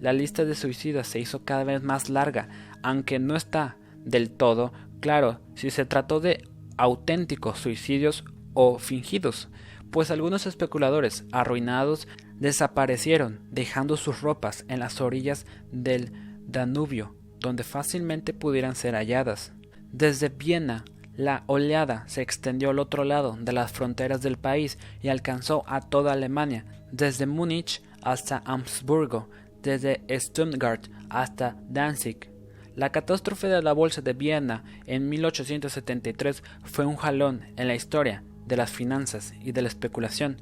La 0.00 0.12
lista 0.12 0.44
de 0.44 0.54
suicidas 0.54 1.06
se 1.06 1.20
hizo 1.20 1.44
cada 1.44 1.64
vez 1.64 1.82
más 1.82 2.10
larga 2.10 2.48
aunque 2.82 3.18
no 3.18 3.36
está 3.36 3.76
del 4.04 4.30
todo 4.30 4.72
claro 5.00 5.40
si 5.54 5.70
se 5.70 5.84
trató 5.84 6.20
de 6.20 6.48
auténticos 6.76 7.58
suicidios 7.58 8.24
o 8.54 8.78
fingidos, 8.78 9.48
pues 9.90 10.10
algunos 10.10 10.46
especuladores 10.46 11.24
arruinados 11.32 12.08
desaparecieron 12.38 13.40
dejando 13.50 13.96
sus 13.96 14.20
ropas 14.20 14.64
en 14.68 14.80
las 14.80 15.00
orillas 15.00 15.46
del 15.72 16.12
Danubio, 16.46 17.16
donde 17.40 17.64
fácilmente 17.64 18.32
pudieran 18.32 18.76
ser 18.76 18.94
halladas. 18.94 19.52
Desde 19.92 20.28
Viena, 20.28 20.84
la 21.16 21.44
oleada 21.46 22.04
se 22.08 22.20
extendió 22.20 22.70
al 22.70 22.78
otro 22.78 23.04
lado 23.04 23.38
de 23.40 23.52
las 23.52 23.72
fronteras 23.72 24.20
del 24.20 24.36
país 24.36 24.78
y 25.00 25.08
alcanzó 25.08 25.64
a 25.66 25.80
toda 25.80 26.12
Alemania, 26.12 26.66
desde 26.92 27.26
Múnich 27.26 27.82
hasta 28.02 28.42
Habsburgo, 28.44 29.28
desde 29.62 30.02
Stuttgart 30.10 30.86
hasta 31.08 31.56
Danzig. 31.68 32.30
La 32.74 32.92
catástrofe 32.92 33.46
de 33.48 33.62
la 33.62 33.72
Bolsa 33.72 34.02
de 34.02 34.12
Viena 34.12 34.62
en 34.84 35.08
1873 35.08 36.42
fue 36.64 36.84
un 36.84 36.96
jalón 36.96 37.46
en 37.56 37.68
la 37.68 37.74
historia 37.74 38.22
de 38.44 38.56
las 38.56 38.70
finanzas 38.70 39.32
y 39.40 39.52
de 39.52 39.62
la 39.62 39.68
especulación 39.68 40.36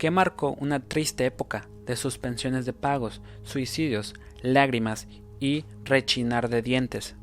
que 0.00 0.10
marcó 0.10 0.56
una 0.58 0.80
triste 0.80 1.26
época 1.26 1.68
de 1.84 1.94
suspensiones 1.94 2.64
de 2.64 2.72
pagos, 2.72 3.20
suicidios, 3.42 4.14
lágrimas 4.40 5.06
y 5.40 5.66
rechinar 5.84 6.48
de 6.48 6.62
dientes. 6.62 7.16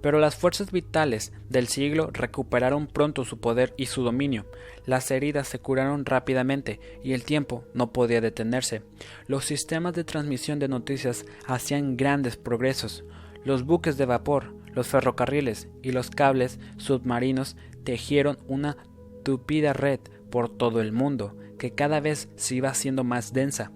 Pero 0.00 0.18
las 0.18 0.34
fuerzas 0.34 0.72
vitales 0.72 1.32
del 1.48 1.68
siglo 1.68 2.10
recuperaron 2.12 2.88
pronto 2.88 3.24
su 3.24 3.38
poder 3.38 3.72
y 3.76 3.86
su 3.86 4.02
dominio. 4.02 4.46
Las 4.84 5.12
heridas 5.12 5.46
se 5.46 5.60
curaron 5.60 6.04
rápidamente 6.04 6.80
y 7.04 7.12
el 7.12 7.22
tiempo 7.22 7.66
no 7.72 7.92
podía 7.92 8.20
detenerse. 8.20 8.82
Los 9.28 9.44
sistemas 9.44 9.94
de 9.94 10.02
transmisión 10.02 10.58
de 10.58 10.66
noticias 10.66 11.26
hacían 11.46 11.96
grandes 11.96 12.36
progresos. 12.36 13.04
Los 13.44 13.64
buques 13.64 13.96
de 13.96 14.06
vapor, 14.06 14.52
los 14.72 14.88
ferrocarriles 14.88 15.68
y 15.84 15.92
los 15.92 16.10
cables 16.10 16.58
submarinos 16.78 17.56
tejieron 17.84 18.38
una 18.48 18.76
tupida 19.22 19.72
red 19.72 20.00
por 20.32 20.48
todo 20.48 20.80
el 20.80 20.90
mundo, 20.90 21.36
que 21.58 21.72
cada 21.72 22.00
vez 22.00 22.28
se 22.36 22.56
iba 22.56 22.68
haciendo 22.68 23.04
más 23.04 23.32
densa. 23.32 23.72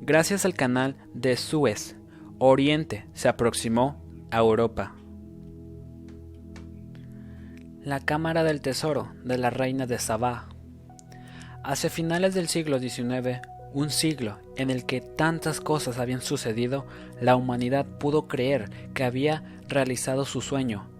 Gracias 0.00 0.44
al 0.44 0.54
canal 0.54 0.96
de 1.14 1.36
Suez, 1.36 1.96
Oriente 2.38 3.06
se 3.12 3.28
aproximó 3.28 4.02
a 4.30 4.38
Europa. 4.38 4.94
La 7.82 8.00
Cámara 8.00 8.44
del 8.44 8.60
Tesoro 8.60 9.12
de 9.24 9.38
la 9.38 9.50
Reina 9.50 9.86
de 9.86 9.98
Sabá. 9.98 10.48
Hacia 11.62 11.90
finales 11.90 12.34
del 12.34 12.48
siglo 12.48 12.78
XIX, 12.78 13.40
un 13.72 13.90
siglo 13.90 14.38
en 14.56 14.70
el 14.70 14.84
que 14.84 15.00
tantas 15.00 15.60
cosas 15.60 15.98
habían 15.98 16.22
sucedido, 16.22 16.86
la 17.20 17.36
humanidad 17.36 17.86
pudo 17.98 18.28
creer 18.28 18.70
que 18.94 19.04
había 19.04 19.42
realizado 19.68 20.24
su 20.24 20.40
sueño, 20.40 20.90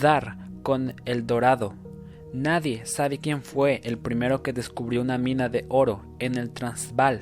dar 0.00 0.36
con 0.62 0.94
el 1.04 1.26
dorado. 1.26 1.74
Nadie 2.34 2.84
sabe 2.84 3.18
quién 3.18 3.44
fue 3.44 3.80
el 3.84 3.96
primero 3.96 4.42
que 4.42 4.52
descubrió 4.52 5.02
una 5.02 5.18
mina 5.18 5.48
de 5.48 5.66
oro 5.68 6.04
en 6.18 6.34
el 6.34 6.50
Transvaal, 6.50 7.20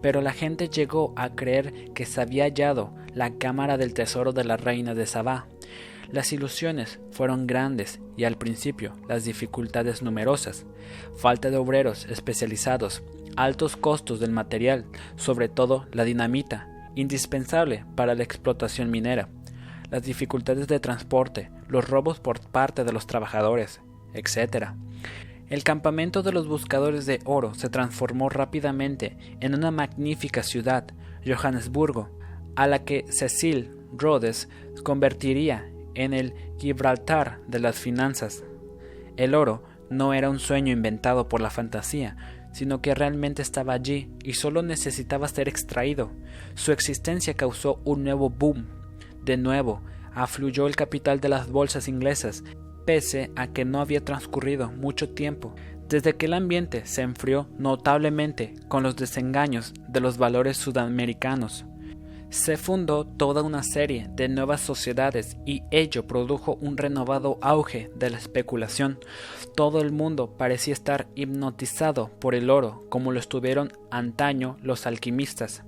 pero 0.00 0.22
la 0.22 0.32
gente 0.32 0.70
llegó 0.70 1.12
a 1.16 1.34
creer 1.34 1.92
que 1.92 2.06
se 2.06 2.22
había 2.22 2.44
hallado 2.44 2.94
la 3.12 3.34
cámara 3.34 3.76
del 3.76 3.92
tesoro 3.92 4.32
de 4.32 4.44
la 4.44 4.56
reina 4.56 4.94
de 4.94 5.04
Sabá. 5.04 5.48
Las 6.10 6.32
ilusiones 6.32 6.98
fueron 7.10 7.46
grandes 7.46 8.00
y 8.16 8.24
al 8.24 8.38
principio 8.38 8.94
las 9.06 9.24
dificultades 9.24 10.00
numerosas, 10.00 10.64
falta 11.14 11.50
de 11.50 11.58
obreros 11.58 12.06
especializados, 12.06 13.02
altos 13.36 13.76
costos 13.76 14.18
del 14.18 14.30
material, 14.30 14.86
sobre 15.16 15.50
todo 15.50 15.84
la 15.92 16.04
dinamita, 16.04 16.90
indispensable 16.94 17.84
para 17.96 18.14
la 18.14 18.22
explotación 18.22 18.90
minera, 18.90 19.28
las 19.90 20.04
dificultades 20.04 20.68
de 20.68 20.80
transporte, 20.80 21.50
los 21.68 21.86
robos 21.86 22.18
por 22.18 22.40
parte 22.40 22.82
de 22.84 22.92
los 22.94 23.06
trabajadores, 23.06 23.82
etc. 24.14 24.68
El 25.48 25.62
campamento 25.62 26.22
de 26.22 26.32
los 26.32 26.48
buscadores 26.48 27.04
de 27.06 27.20
oro 27.24 27.54
se 27.54 27.68
transformó 27.68 28.28
rápidamente 28.28 29.18
en 29.40 29.54
una 29.54 29.70
magnífica 29.70 30.42
ciudad, 30.42 30.86
Johannesburgo, 31.26 32.08
a 32.56 32.66
la 32.66 32.84
que 32.84 33.04
Cecil 33.10 33.70
Rhodes 33.96 34.48
convertiría 34.82 35.70
en 35.94 36.12
el 36.14 36.34
Gibraltar 36.58 37.40
de 37.46 37.60
las 37.60 37.78
finanzas. 37.78 38.44
El 39.16 39.34
oro 39.34 39.62
no 39.90 40.14
era 40.14 40.30
un 40.30 40.38
sueño 40.38 40.72
inventado 40.72 41.28
por 41.28 41.40
la 41.40 41.50
fantasía, 41.50 42.16
sino 42.52 42.80
que 42.80 42.94
realmente 42.94 43.42
estaba 43.42 43.74
allí 43.74 44.10
y 44.22 44.34
solo 44.34 44.62
necesitaba 44.62 45.28
ser 45.28 45.48
extraído. 45.48 46.10
Su 46.54 46.72
existencia 46.72 47.34
causó 47.34 47.80
un 47.84 48.04
nuevo 48.04 48.30
boom. 48.30 48.66
De 49.24 49.36
nuevo, 49.36 49.82
afluyó 50.14 50.66
el 50.66 50.76
capital 50.76 51.20
de 51.20 51.28
las 51.28 51.50
bolsas 51.50 51.88
inglesas, 51.88 52.44
pese 52.84 53.30
a 53.36 53.48
que 53.48 53.64
no 53.64 53.80
había 53.80 54.04
transcurrido 54.04 54.70
mucho 54.70 55.10
tiempo 55.10 55.54
desde 55.88 56.16
que 56.16 56.26
el 56.26 56.34
ambiente 56.34 56.86
se 56.86 57.02
enfrió 57.02 57.48
notablemente 57.58 58.54
con 58.68 58.82
los 58.82 58.96
desengaños 58.96 59.74
de 59.88 60.00
los 60.00 60.18
valores 60.18 60.56
sudamericanos 60.56 61.66
se 62.34 62.56
fundó 62.56 63.06
toda 63.06 63.42
una 63.42 63.62
serie 63.62 64.08
de 64.10 64.28
nuevas 64.28 64.60
sociedades 64.60 65.36
y 65.46 65.62
ello 65.70 66.08
produjo 66.08 66.58
un 66.60 66.76
renovado 66.76 67.38
auge 67.40 67.92
de 67.94 68.10
la 68.10 68.18
especulación. 68.18 68.98
Todo 69.54 69.80
el 69.80 69.92
mundo 69.92 70.36
parecía 70.36 70.72
estar 70.72 71.06
hipnotizado 71.14 72.08
por 72.18 72.34
el 72.34 72.50
oro, 72.50 72.86
como 72.88 73.12
lo 73.12 73.20
estuvieron 73.20 73.72
antaño 73.92 74.56
los 74.62 74.84
alquimistas. 74.84 75.62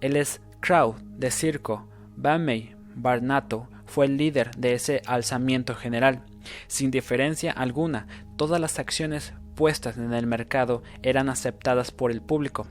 El 0.00 0.24
Scrooge 0.24 1.02
de 1.16 1.32
circo, 1.32 1.88
Bamey 2.14 2.76
Barnato, 2.94 3.68
fue 3.84 4.06
el 4.06 4.16
líder 4.16 4.52
de 4.56 4.74
ese 4.74 5.02
alzamiento 5.06 5.74
general. 5.74 6.22
Sin 6.66 6.90
diferencia 6.90 7.52
alguna, 7.52 8.06
todas 8.36 8.60
las 8.60 8.78
acciones 8.78 9.34
puestas 9.54 9.96
en 9.96 10.12
el 10.12 10.26
mercado 10.26 10.82
eran 11.02 11.28
aceptadas 11.28 11.90
por 11.90 12.10
el 12.10 12.20
público. 12.22 12.66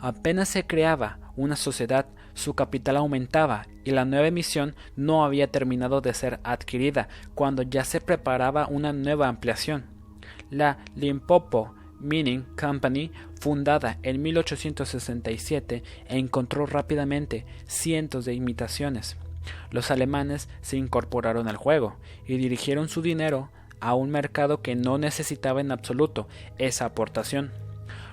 Apenas 0.00 0.48
se 0.48 0.66
creaba 0.66 1.18
una 1.36 1.56
sociedad, 1.56 2.06
su 2.34 2.54
capital 2.54 2.96
aumentaba 2.96 3.66
y 3.84 3.92
la 3.92 4.04
nueva 4.04 4.26
emisión 4.26 4.74
no 4.96 5.24
había 5.24 5.50
terminado 5.50 6.00
de 6.00 6.14
ser 6.14 6.40
adquirida 6.44 7.08
cuando 7.34 7.62
ya 7.62 7.84
se 7.84 8.00
preparaba 8.00 8.66
una 8.66 8.92
nueva 8.92 9.28
ampliación. 9.28 9.86
La 10.50 10.78
Limpopo 10.94 11.74
Mining 12.00 12.44
Company, 12.60 13.12
fundada 13.40 13.98
en 14.02 14.20
1867, 14.20 15.82
encontró 16.08 16.66
rápidamente 16.66 17.46
cientos 17.66 18.24
de 18.24 18.34
imitaciones. 18.34 19.16
Los 19.70 19.90
alemanes 19.90 20.48
se 20.62 20.76
incorporaron 20.76 21.48
al 21.48 21.56
juego 21.56 21.96
y 22.26 22.36
dirigieron 22.36 22.88
su 22.88 23.02
dinero 23.02 23.50
a 23.80 23.94
un 23.94 24.10
mercado 24.10 24.62
que 24.62 24.74
no 24.74 24.98
necesitaba 24.98 25.60
en 25.60 25.70
absoluto 25.70 26.28
esa 26.58 26.86
aportación. 26.86 27.52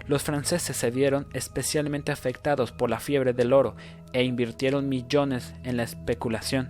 Los 0.07 0.23
franceses 0.23 0.75
se 0.75 0.91
vieron 0.91 1.27
especialmente 1.33 2.11
afectados 2.11 2.71
por 2.71 2.89
la 2.89 2.99
fiebre 2.99 3.33
del 3.33 3.53
oro 3.53 3.75
e 4.13 4.23
invirtieron 4.23 4.89
millones 4.89 5.53
en 5.63 5.77
la 5.77 5.83
especulación. 5.83 6.69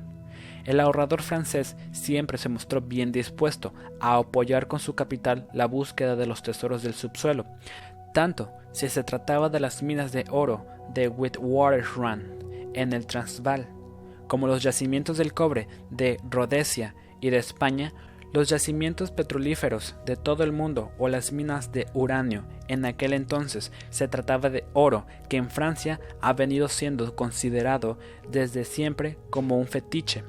El 0.65 0.79
ahorrador 0.79 1.23
francés 1.23 1.75
siempre 1.91 2.37
se 2.37 2.49
mostró 2.49 2.81
bien 2.81 3.11
dispuesto 3.11 3.73
a 3.99 4.17
apoyar 4.17 4.67
con 4.67 4.79
su 4.79 4.93
capital 4.93 5.47
la 5.53 5.65
búsqueda 5.65 6.15
de 6.15 6.27
los 6.27 6.43
tesoros 6.43 6.83
del 6.83 6.93
subsuelo, 6.93 7.45
tanto 8.13 8.51
si 8.71 8.89
se 8.89 9.03
trataba 9.03 9.49
de 9.49 9.59
las 9.59 9.81
minas 9.81 10.11
de 10.11 10.25
oro 10.29 10.65
de 10.93 11.07
Witwatersrand 11.07 12.71
en 12.73 12.93
el 12.93 13.07
Transvaal, 13.07 13.67
como 14.31 14.47
los 14.47 14.63
yacimientos 14.63 15.17
del 15.17 15.33
cobre 15.33 15.67
de 15.89 16.17
Rhodesia 16.29 16.95
y 17.19 17.31
de 17.31 17.37
España, 17.37 17.91
los 18.31 18.47
yacimientos 18.47 19.11
petrolíferos 19.11 19.97
de 20.05 20.15
todo 20.15 20.45
el 20.45 20.53
mundo 20.53 20.93
o 20.97 21.09
las 21.09 21.33
minas 21.33 21.73
de 21.73 21.87
uranio. 21.93 22.45
En 22.69 22.85
aquel 22.85 23.11
entonces 23.11 23.73
se 23.89 24.07
trataba 24.07 24.49
de 24.49 24.63
oro 24.71 25.05
que 25.27 25.35
en 25.35 25.49
Francia 25.49 25.99
ha 26.21 26.31
venido 26.31 26.69
siendo 26.69 27.13
considerado 27.13 27.99
desde 28.29 28.63
siempre 28.63 29.17
como 29.29 29.57
un 29.57 29.67
fetiche. 29.67 30.23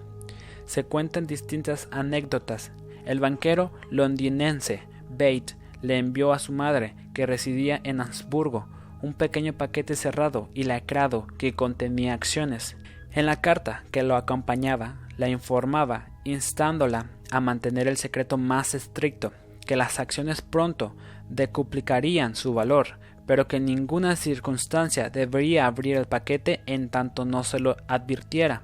Se 0.64 0.82
cuentan 0.82 1.28
distintas 1.28 1.86
anécdotas. 1.92 2.72
El 3.04 3.20
banquero 3.20 3.70
londinense 3.88 4.82
Bate 5.10 5.54
le 5.80 5.98
envió 5.98 6.32
a 6.32 6.40
su 6.40 6.50
madre, 6.52 6.96
que 7.14 7.24
residía 7.24 7.80
en 7.84 8.00
Habsburgo, 8.00 8.66
un 9.00 9.14
pequeño 9.14 9.52
paquete 9.52 9.94
cerrado 9.94 10.48
y 10.54 10.64
lacrado 10.64 11.28
que 11.38 11.54
contenía 11.54 12.14
acciones. 12.14 12.76
En 13.14 13.26
la 13.26 13.42
carta 13.42 13.84
que 13.90 14.02
lo 14.02 14.16
acompañaba, 14.16 14.96
la 15.18 15.28
informaba, 15.28 16.08
instándola 16.24 17.10
a 17.30 17.40
mantener 17.40 17.86
el 17.86 17.98
secreto 17.98 18.38
más 18.38 18.74
estricto, 18.74 19.32
que 19.66 19.76
las 19.76 20.00
acciones 20.00 20.40
pronto 20.40 20.94
decuplicarían 21.28 22.34
su 22.34 22.54
valor, 22.54 22.98
pero 23.26 23.48
que 23.48 23.56
en 23.56 23.66
ninguna 23.66 24.16
circunstancia 24.16 25.10
debería 25.10 25.66
abrir 25.66 25.98
el 25.98 26.06
paquete 26.06 26.62
en 26.64 26.88
tanto 26.88 27.26
no 27.26 27.44
se 27.44 27.60
lo 27.60 27.76
advirtiera. 27.86 28.62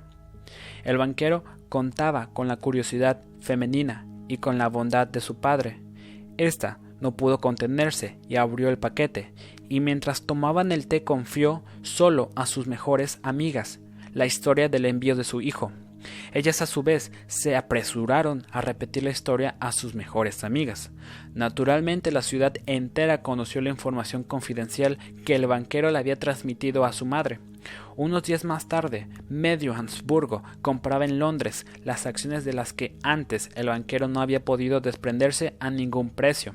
El 0.83 0.97
banquero 0.97 1.45
contaba 1.69 2.31
con 2.33 2.49
la 2.49 2.57
curiosidad 2.57 3.21
femenina 3.41 4.07
y 4.29 4.39
con 4.39 4.57
la 4.57 4.69
bondad 4.69 5.07
de 5.07 5.21
su 5.21 5.41
padre. 5.41 5.83
Esta 6.39 6.79
no 7.01 7.15
pudo 7.15 7.39
contenerse 7.39 8.19
y 8.31 8.37
abrió 8.37 8.71
el 8.71 8.79
paquete, 8.79 9.35
y 9.69 9.81
mientras 9.81 10.23
tomaban 10.23 10.73
el 10.73 10.89
té 10.89 11.05
confió 11.05 11.65
solo 11.83 12.31
a 12.35 12.47
sus 12.47 12.67
mejores 12.67 13.21
amigas 13.23 13.81
la 14.19 14.27
historia 14.27 14.69
del 14.69 14.85
envío 14.85 15.15
de 15.15 15.23
su 15.23 15.41
hijo. 15.41 15.71
Ellas 16.33 16.61
a 16.61 16.67
su 16.67 16.83
vez 16.83 17.13
se 17.29 17.57
apresuraron 17.57 18.45
a 18.51 18.61
repetir 18.61 19.05
la 19.05 19.11
historia 19.11 19.57
a 19.61 19.71
sus 19.73 19.95
mejores 19.95 20.43
amigas. 20.43 20.91
Naturalmente 21.35 22.11
la 22.11 22.23
ciudad 22.23 22.55
entera 22.67 23.23
conoció 23.23 23.61
la 23.61 23.71
información 23.71 24.25
confidencial 24.25 24.99
que 25.25 25.37
el 25.37 25.47
banquero 25.47 25.91
le 25.91 25.99
había 25.99 26.17
transmitido 26.17 26.85
a 26.85 26.93
su 26.93 27.07
madre. 27.07 27.39
Unos 27.97 28.25
días 28.25 28.45
más 28.45 28.69
tarde, 28.69 29.09
medio 29.29 29.75
Habsburgo 29.75 30.43
compraba 30.63 31.05
en 31.05 31.19
Londres 31.19 31.67
las 31.85 32.07
acciones 32.07 32.45
de 32.45 32.53
las 32.53 32.73
que 32.73 32.97
antes 33.03 33.51
el 33.55 33.69
banquero 33.69 34.09
no 34.09 34.21
había 34.21 34.45
podido 34.45 34.81
desprenderse 34.81 35.55
a 35.61 35.71
ningún 35.71 36.11
precio. 36.11 36.55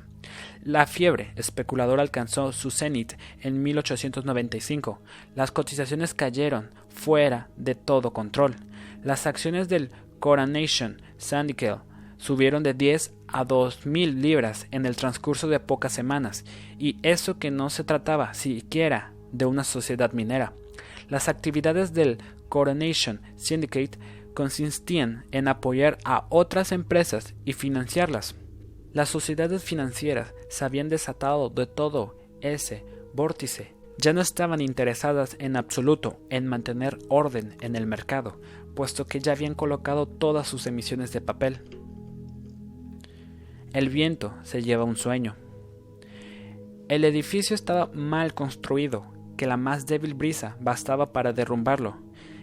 La 0.62 0.86
fiebre 0.86 1.32
especuladora 1.36 2.02
alcanzó 2.02 2.52
su 2.52 2.70
cenit 2.70 3.14
en 3.40 3.62
1895. 3.62 4.98
Las 5.34 5.50
cotizaciones 5.50 6.14
cayeron 6.14 6.70
fuera 6.94 7.48
de 7.56 7.74
todo 7.74 8.12
control. 8.12 8.56
Las 9.02 9.26
acciones 9.26 9.68
del 9.68 9.90
Coronation 10.20 11.02
Syndicate 11.18 11.82
subieron 12.16 12.62
de 12.62 12.72
10 12.72 13.12
a 13.28 13.44
2 13.44 13.84
mil 13.84 14.22
libras 14.22 14.66
en 14.70 14.86
el 14.86 14.96
transcurso 14.96 15.48
de 15.48 15.60
pocas 15.60 15.92
semanas, 15.92 16.44
y 16.78 16.96
eso 17.02 17.38
que 17.38 17.50
no 17.50 17.68
se 17.68 17.84
trataba 17.84 18.32
siquiera 18.32 19.12
de 19.32 19.44
una 19.44 19.64
sociedad 19.64 20.12
minera. 20.12 20.54
Las 21.08 21.28
actividades 21.28 21.92
del 21.92 22.18
Coronation 22.48 23.20
Syndicate 23.36 23.98
consistían 24.34 25.24
en 25.32 25.48
apoyar 25.48 25.98
a 26.04 26.26
otras 26.30 26.72
empresas 26.72 27.34
y 27.44 27.52
financiarlas. 27.52 28.34
Las 28.92 29.08
sociedades 29.08 29.62
financieras 29.64 30.32
se 30.48 30.64
habían 30.64 30.88
desatado 30.88 31.50
de 31.50 31.66
todo 31.66 32.16
ese 32.40 32.84
vórtice. 33.12 33.73
Ya 33.98 34.12
no 34.12 34.20
estaban 34.20 34.60
interesadas 34.60 35.36
en 35.38 35.56
absoluto 35.56 36.18
en 36.30 36.46
mantener 36.46 36.98
orden 37.08 37.56
en 37.60 37.76
el 37.76 37.86
mercado, 37.86 38.40
puesto 38.74 39.06
que 39.06 39.20
ya 39.20 39.32
habían 39.32 39.54
colocado 39.54 40.06
todas 40.06 40.48
sus 40.48 40.66
emisiones 40.66 41.12
de 41.12 41.20
papel. 41.20 41.60
El 43.72 43.88
viento 43.88 44.34
se 44.42 44.62
lleva 44.62 44.84
un 44.84 44.96
sueño. 44.96 45.36
El 46.88 47.04
edificio 47.04 47.54
estaba 47.54 47.90
mal 47.92 48.34
construido, 48.34 49.06
que 49.36 49.46
la 49.46 49.56
más 49.56 49.86
débil 49.86 50.14
brisa 50.14 50.56
bastaba 50.60 51.12
para 51.12 51.32
derrumbarlo. 51.32 51.96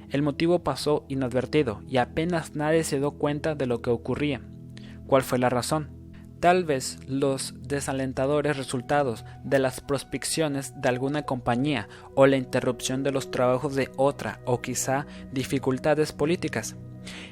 El 0.10 0.24
motivo 0.24 0.64
pasó 0.64 1.06
inadvertido 1.08 1.82
y 1.88 1.98
apenas 1.98 2.56
nadie 2.56 2.84
se 2.84 2.98
dio 2.98 3.12
cuenta 3.12 3.56
de 3.56 3.66
lo 3.66 3.82
que 3.82 3.90
ocurría. 3.90 4.42
¿Cuál 5.08 5.24
fue 5.24 5.40
la 5.40 5.50
razón? 5.50 6.01
Tal 6.42 6.66
vez 6.66 6.98
los 7.08 7.54
desalentadores 7.62 8.58
resultados 8.58 9.26
de 9.44 9.60
las 9.60 9.80
prospecciones 9.80 10.74
de 10.82 10.90
alguna 10.90 11.22
compañía 11.22 11.88
o 12.16 12.26
la 12.26 12.36
interrupción 12.36 13.04
de 13.04 13.12
los 13.12 13.30
trabajos 13.30 13.76
de 13.76 13.92
otra 13.96 14.42
o 14.46 14.60
quizá 14.60 15.06
dificultades 15.32 16.12
políticas. 16.12 16.76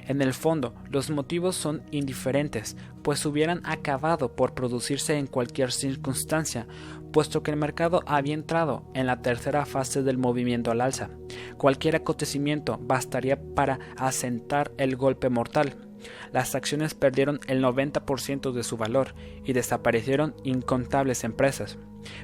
En 0.07 0.22
el 0.22 0.36
fondo, 0.36 0.76
los 0.91 1.10
motivos 1.10 1.56
son 1.56 1.81
indiferentes, 1.90 2.77
pues 3.02 3.26
hubieran 3.26 3.61
acabado 3.65 4.36
por 4.36 4.53
producirse 4.53 5.18
en 5.18 5.26
cualquier 5.26 5.72
circunstancia, 5.72 6.68
puesto 7.11 7.41
que 7.41 7.49
el 7.49 7.57
mercado 7.57 8.03
había 8.06 8.36
entrado 8.36 8.84
en 8.94 9.07
la 9.07 9.23
tercera 9.23 9.65
fase 9.65 10.03
del 10.03 10.19
movimiento 10.19 10.69
al 10.69 10.81
alza. 10.81 11.10
Cualquier 11.57 11.95
acontecimiento 11.95 12.77
bastaría 12.80 13.41
para 13.56 13.80
asentar 13.98 14.72
el 14.77 14.95
golpe 14.95 15.30
mortal. 15.30 15.89
Las 16.31 16.55
acciones 16.55 16.93
perdieron 16.93 17.39
el 17.47 17.63
90% 17.63 18.51
de 18.51 18.63
su 18.63 18.77
valor 18.77 19.13
y 19.43 19.53
desaparecieron 19.53 20.35
incontables 20.43 21.23
empresas. 21.23 21.77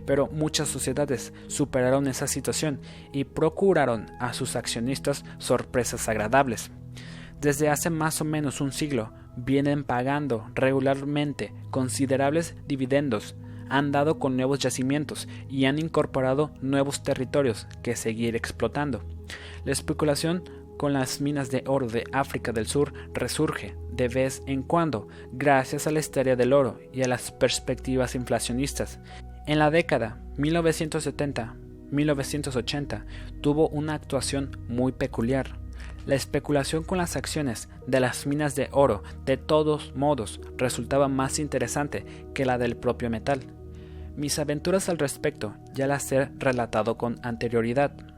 Pero 0.06 0.28
muchas 0.28 0.70
sociedades 0.70 1.34
superaron 1.48 2.08
esa 2.08 2.28
situación 2.28 2.80
y 3.12 3.26
procuraron 3.26 4.08
a 4.20 4.34
sus 4.34 4.56
accionistas 4.56 5.26
sorpresas 5.38 6.08
agradables. 6.08 6.72
Desde 7.42 7.70
hace 7.70 7.90
más 7.90 8.22
o 8.22 8.26
menos 8.26 8.62
un 8.62 8.72
siglo 8.72 9.12
vienen 9.36 9.84
pagando 9.84 10.50
regularmente 10.56 11.54
considerables 11.72 12.56
dividendos, 12.68 13.36
han 13.70 13.92
dado 13.92 14.20
con 14.20 14.36
nuevos 14.36 14.60
yacimientos 14.60 15.28
y 15.50 15.66
han 15.66 15.80
incorporado 15.80 16.52
nuevos 16.62 17.04
territorios 17.04 17.68
que 17.84 17.96
seguir 17.96 18.36
explotando. 18.36 19.04
La 19.64 19.72
especulación 19.72 20.44
con 20.78 20.94
las 20.94 21.22
minas 21.22 21.52
de 21.52 21.64
oro 21.68 21.88
de 21.88 22.04
África 22.12 22.52
del 22.52 22.68
Sur 22.68 22.94
resurge 23.14 23.76
de 23.92 24.08
vez 24.08 24.42
en 24.46 24.64
cuando 24.64 25.08
gracias 25.32 25.88
a 25.88 25.92
la 25.92 26.00
historia 26.00 26.36
del 26.36 26.54
oro 26.54 26.80
y 26.92 27.04
a 27.04 27.08
las 27.08 27.32
perspectivas 27.32 28.16
inflacionistas. 28.16 29.00
En 29.48 29.60
la 29.60 29.72
década 29.72 30.22
1970-1980 30.38 33.06
tuvo 33.42 33.70
una 33.70 33.94
actuación 33.94 34.58
muy 34.68 34.92
peculiar. 34.92 35.58
La 36.06 36.16
especulación 36.16 36.84
con 36.84 36.98
las 36.98 37.16
acciones 37.16 37.70
de 37.88 38.00
las 38.00 38.28
minas 38.28 38.56
de 38.56 38.70
oro 38.72 39.04
de 39.26 39.38
todos 39.38 39.96
modos 39.96 40.40
resultaba 40.58 41.08
más 41.08 41.40
interesante 41.40 42.06
que 42.34 42.46
la 42.46 42.58
del 42.58 42.78
propio 42.78 43.10
metal. 43.10 43.40
Mis 44.16 44.40
aventuras 44.40 44.88
al 44.88 44.98
respecto 44.98 45.56
ya 45.74 45.88
las 45.88 46.10
he 46.12 46.26
relatado 46.38 46.98
con 46.98 47.20
anterioridad 47.24 48.15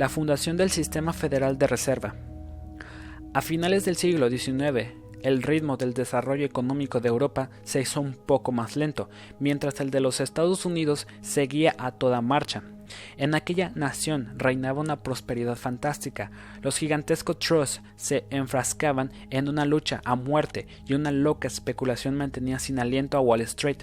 la 0.00 0.08
fundación 0.08 0.56
del 0.56 0.70
Sistema 0.70 1.12
Federal 1.12 1.58
de 1.58 1.66
Reserva. 1.66 2.14
A 3.34 3.42
finales 3.42 3.84
del 3.84 3.96
siglo 3.96 4.30
XIX, 4.30 4.94
el 5.22 5.42
ritmo 5.42 5.76
del 5.76 5.92
desarrollo 5.92 6.46
económico 6.46 7.00
de 7.00 7.10
Europa 7.10 7.50
se 7.64 7.82
hizo 7.82 8.00
un 8.00 8.14
poco 8.14 8.50
más 8.50 8.76
lento, 8.76 9.10
mientras 9.40 9.78
el 9.78 9.90
de 9.90 10.00
los 10.00 10.22
Estados 10.22 10.64
Unidos 10.64 11.06
seguía 11.20 11.74
a 11.76 11.90
toda 11.90 12.22
marcha. 12.22 12.62
En 13.18 13.34
aquella 13.34 13.72
nación 13.74 14.32
reinaba 14.38 14.80
una 14.80 15.02
prosperidad 15.02 15.56
fantástica. 15.56 16.30
Los 16.62 16.78
gigantescos 16.78 17.38
trusts 17.38 17.82
se 17.96 18.24
enfrascaban 18.30 19.12
en 19.28 19.50
una 19.50 19.66
lucha 19.66 20.00
a 20.06 20.16
muerte 20.16 20.66
y 20.86 20.94
una 20.94 21.10
loca 21.10 21.46
especulación 21.46 22.16
mantenía 22.16 22.58
sin 22.58 22.78
aliento 22.78 23.18
a 23.18 23.20
Wall 23.20 23.42
Street. 23.42 23.82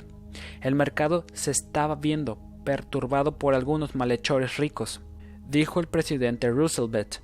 El 0.61 0.73
mercado 0.73 1.27
se 1.33 1.51
estaba 1.51 1.93
viendo 1.93 2.39
perturbado 2.65 3.37
por 3.37 3.53
algunos 3.53 3.93
malhechores 3.93 4.57
ricos, 4.57 5.01
dijo 5.49 5.79
el 5.79 5.87
presidente 5.87 6.49
Roosevelt. 6.49 7.17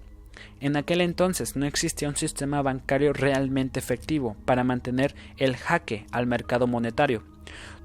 En 0.59 0.77
aquel 0.77 1.01
entonces 1.01 1.55
no 1.55 1.65
existía 1.65 2.09
un 2.09 2.15
sistema 2.15 2.61
bancario 2.61 3.13
realmente 3.13 3.79
efectivo 3.79 4.35
para 4.45 4.63
mantener 4.63 5.13
el 5.37 5.57
jaque 5.57 6.05
al 6.11 6.25
mercado 6.25 6.67
monetario. 6.67 7.23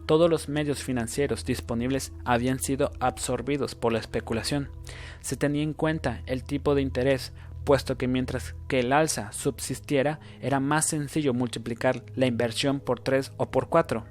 Todos 0.06 0.30
los 0.30 0.48
medios 0.48 0.82
financieros 0.82 1.44
disponibles 1.44 2.12
habían 2.24 2.60
sido 2.60 2.92
absorbidos 2.98 3.74
por 3.74 3.92
la 3.92 3.98
especulación. 3.98 4.70
Se 5.20 5.36
tenía 5.36 5.62
en 5.62 5.74
cuenta 5.74 6.22
el 6.24 6.44
tipo 6.44 6.74
de 6.74 6.80
interés, 6.80 7.32
puesto 7.64 7.98
que 7.98 8.08
mientras 8.08 8.54
que 8.68 8.80
el 8.80 8.94
alza 8.94 9.32
subsistiera, 9.32 10.20
era 10.40 10.60
más 10.60 10.86
sencillo 10.86 11.34
multiplicar 11.34 12.02
la 12.14 12.24
inversión 12.24 12.80
por 12.80 13.00
tres 13.00 13.32
o 13.36 13.50
por 13.50 13.68
cuatro. 13.68 14.06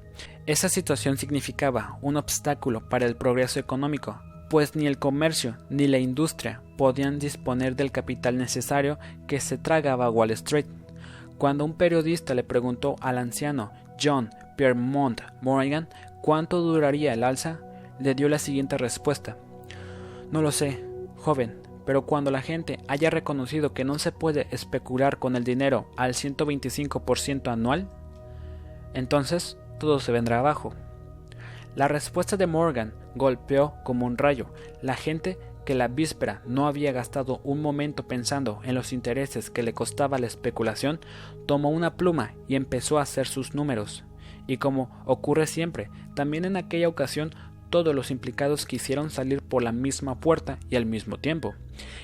Esa 0.45 0.69
situación 0.69 1.17
significaba 1.17 1.97
un 2.01 2.15
obstáculo 2.15 2.87
para 2.89 3.07
el 3.07 3.15
progreso 3.15 3.59
económico, 3.59 4.21
pues 4.49 4.75
ni 4.75 4.87
el 4.87 4.97
comercio 4.97 5.57
ni 5.69 5.87
la 5.87 5.97
industria 5.97 6.61
podían 6.77 7.19
disponer 7.19 7.75
del 7.75 7.91
capital 7.91 8.37
necesario 8.37 8.97
que 9.27 9.39
se 9.39 9.57
tragaba 9.57 10.09
Wall 10.09 10.31
Street. 10.31 10.65
Cuando 11.37 11.65
un 11.65 11.73
periodista 11.73 12.33
le 12.33 12.43
preguntó 12.43 12.95
al 13.01 13.17
anciano 13.17 13.71
John 14.01 14.29
Piermont 14.55 15.21
Morgan 15.41 15.87
cuánto 16.21 16.61
duraría 16.61 17.13
el 17.13 17.23
alza, 17.23 17.59
le 17.99 18.15
dio 18.15 18.29
la 18.29 18.39
siguiente 18.39 18.77
respuesta. 18.77 19.37
No 20.31 20.41
lo 20.41 20.51
sé, 20.51 20.83
joven, 21.17 21.59
pero 21.85 22.05
cuando 22.05 22.31
la 22.31 22.41
gente 22.41 22.79
haya 22.87 23.09
reconocido 23.09 23.73
que 23.73 23.85
no 23.85 23.97
se 23.99 24.11
puede 24.11 24.47
especular 24.51 25.19
con 25.19 25.35
el 25.35 25.43
dinero 25.43 25.89
al 25.95 26.13
125% 26.13 27.51
anual, 27.51 27.87
entonces 28.93 29.57
todo 29.79 29.99
se 29.99 30.11
vendrá 30.11 30.39
abajo. 30.39 30.73
La 31.77 31.87
respuesta 31.87 32.37
de 32.37 32.47
Morgan 32.47 32.95
golpeó 33.13 33.75
como 33.83 34.07
un 34.07 34.17
rayo. 34.17 34.47
La 34.81 34.95
gente 34.95 35.37
que 35.63 35.75
la 35.75 35.87
víspera 35.87 36.41
no 36.47 36.65
había 36.65 36.91
gastado 36.91 37.39
un 37.43 37.61
momento 37.61 38.07
pensando 38.07 38.61
en 38.63 38.73
los 38.73 38.93
intereses 38.93 39.51
que 39.51 39.61
le 39.61 39.73
costaba 39.73 40.17
la 40.17 40.25
especulación, 40.25 40.99
tomó 41.45 41.69
una 41.69 41.95
pluma 41.95 42.33
y 42.47 42.55
empezó 42.55 42.97
a 42.97 43.03
hacer 43.03 43.27
sus 43.27 43.53
números 43.53 44.03
y 44.47 44.57
como 44.57 44.89
ocurre 45.05 45.45
siempre, 45.45 45.91
también 46.15 46.45
en 46.45 46.57
aquella 46.57 46.87
ocasión 46.87 47.35
todos 47.69 47.93
los 47.93 48.09
implicados 48.09 48.65
quisieron 48.65 49.11
salir 49.11 49.43
por 49.43 49.61
la 49.61 49.71
misma 49.71 50.19
puerta 50.19 50.57
y 50.71 50.77
al 50.77 50.87
mismo 50.87 51.17
tiempo. 51.17 51.53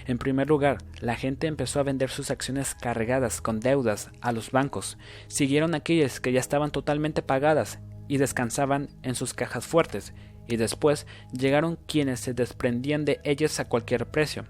En 0.05 0.19
primer 0.19 0.49
lugar, 0.49 0.77
la 0.99 1.15
gente 1.15 1.47
empezó 1.47 1.79
a 1.79 1.83
vender 1.83 2.11
sus 2.11 2.29
acciones 2.29 2.75
cargadas 2.75 3.41
con 3.41 3.59
deudas 3.59 4.11
a 4.21 4.33
los 4.33 4.51
bancos, 4.51 4.99
siguieron 5.27 5.73
aquellas 5.73 6.19
que 6.19 6.31
ya 6.31 6.39
estaban 6.39 6.69
totalmente 6.69 7.23
pagadas 7.23 7.79
y 8.07 8.17
descansaban 8.17 8.89
en 9.01 9.15
sus 9.15 9.33
cajas 9.33 9.65
fuertes, 9.65 10.13
y 10.47 10.57
después 10.57 11.07
llegaron 11.31 11.77
quienes 11.87 12.19
se 12.19 12.33
desprendían 12.33 13.05
de 13.05 13.19
ellas 13.23 13.59
a 13.59 13.67
cualquier 13.69 14.07
precio. 14.07 14.45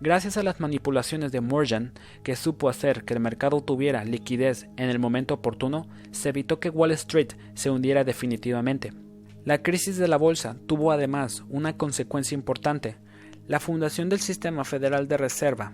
Gracias 0.00 0.36
a 0.36 0.42
las 0.42 0.60
manipulaciones 0.60 1.32
de 1.32 1.40
Morgan, 1.40 1.92
que 2.22 2.36
supo 2.36 2.68
hacer 2.68 3.04
que 3.04 3.14
el 3.14 3.20
mercado 3.20 3.60
tuviera 3.60 4.04
liquidez 4.04 4.68
en 4.76 4.88
el 4.88 4.98
momento 4.98 5.34
oportuno, 5.34 5.88
se 6.10 6.30
evitó 6.30 6.58
que 6.58 6.70
Wall 6.70 6.92
Street 6.92 7.34
se 7.54 7.70
hundiera 7.70 8.04
definitivamente. 8.04 8.92
La 9.44 9.62
crisis 9.62 9.96
de 9.96 10.08
la 10.08 10.16
bolsa 10.16 10.56
tuvo 10.66 10.92
además 10.92 11.44
una 11.48 11.76
consecuencia 11.76 12.34
importante. 12.34 12.96
La 13.46 13.60
fundación 13.60 14.08
del 14.08 14.20
Sistema 14.20 14.64
Federal 14.64 15.08
de 15.08 15.16
Reserva 15.16 15.72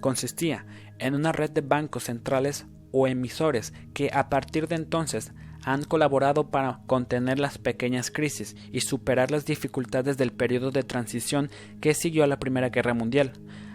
consistía 0.00 0.66
en 0.98 1.14
una 1.14 1.32
red 1.32 1.50
de 1.50 1.60
bancos 1.60 2.04
centrales 2.04 2.66
o 2.92 3.06
emisores 3.06 3.72
que 3.94 4.10
a 4.12 4.28
partir 4.28 4.68
de 4.68 4.76
entonces 4.76 5.32
han 5.66 5.82
colaborado 5.82 6.48
para 6.48 6.78
contener 6.86 7.40
las 7.40 7.58
pequeñas 7.58 8.12
crisis 8.12 8.56
y 8.70 8.82
superar 8.82 9.32
las 9.32 9.46
dificultades 9.46 10.16
del 10.16 10.30
periodo 10.30 10.70
de 10.70 10.84
transición 10.84 11.50
que 11.80 11.92
siguió 11.92 12.22
a 12.22 12.28
la 12.28 12.38
Primera 12.38 12.68
Guerra 12.68 12.94
Mundial. 12.94 13.32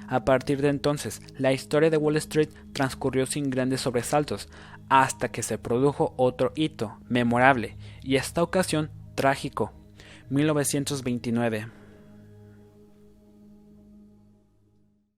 A 0.08 0.24
partir 0.24 0.62
de 0.62 0.70
entonces, 0.70 1.22
la 1.38 1.52
historia 1.52 1.90
de 1.90 1.98
Wall 1.98 2.16
Street 2.16 2.50
transcurrió 2.72 3.26
sin 3.26 3.50
grandes 3.50 3.82
sobresaltos, 3.82 4.48
hasta 4.88 5.30
que 5.30 5.44
se 5.44 5.58
produjo 5.58 6.14
otro 6.16 6.54
hito 6.56 6.98
memorable, 7.10 7.76
y 8.02 8.16
esta 8.16 8.42
ocasión 8.42 8.90
trágico. 9.16 9.74
1929. 10.30 11.81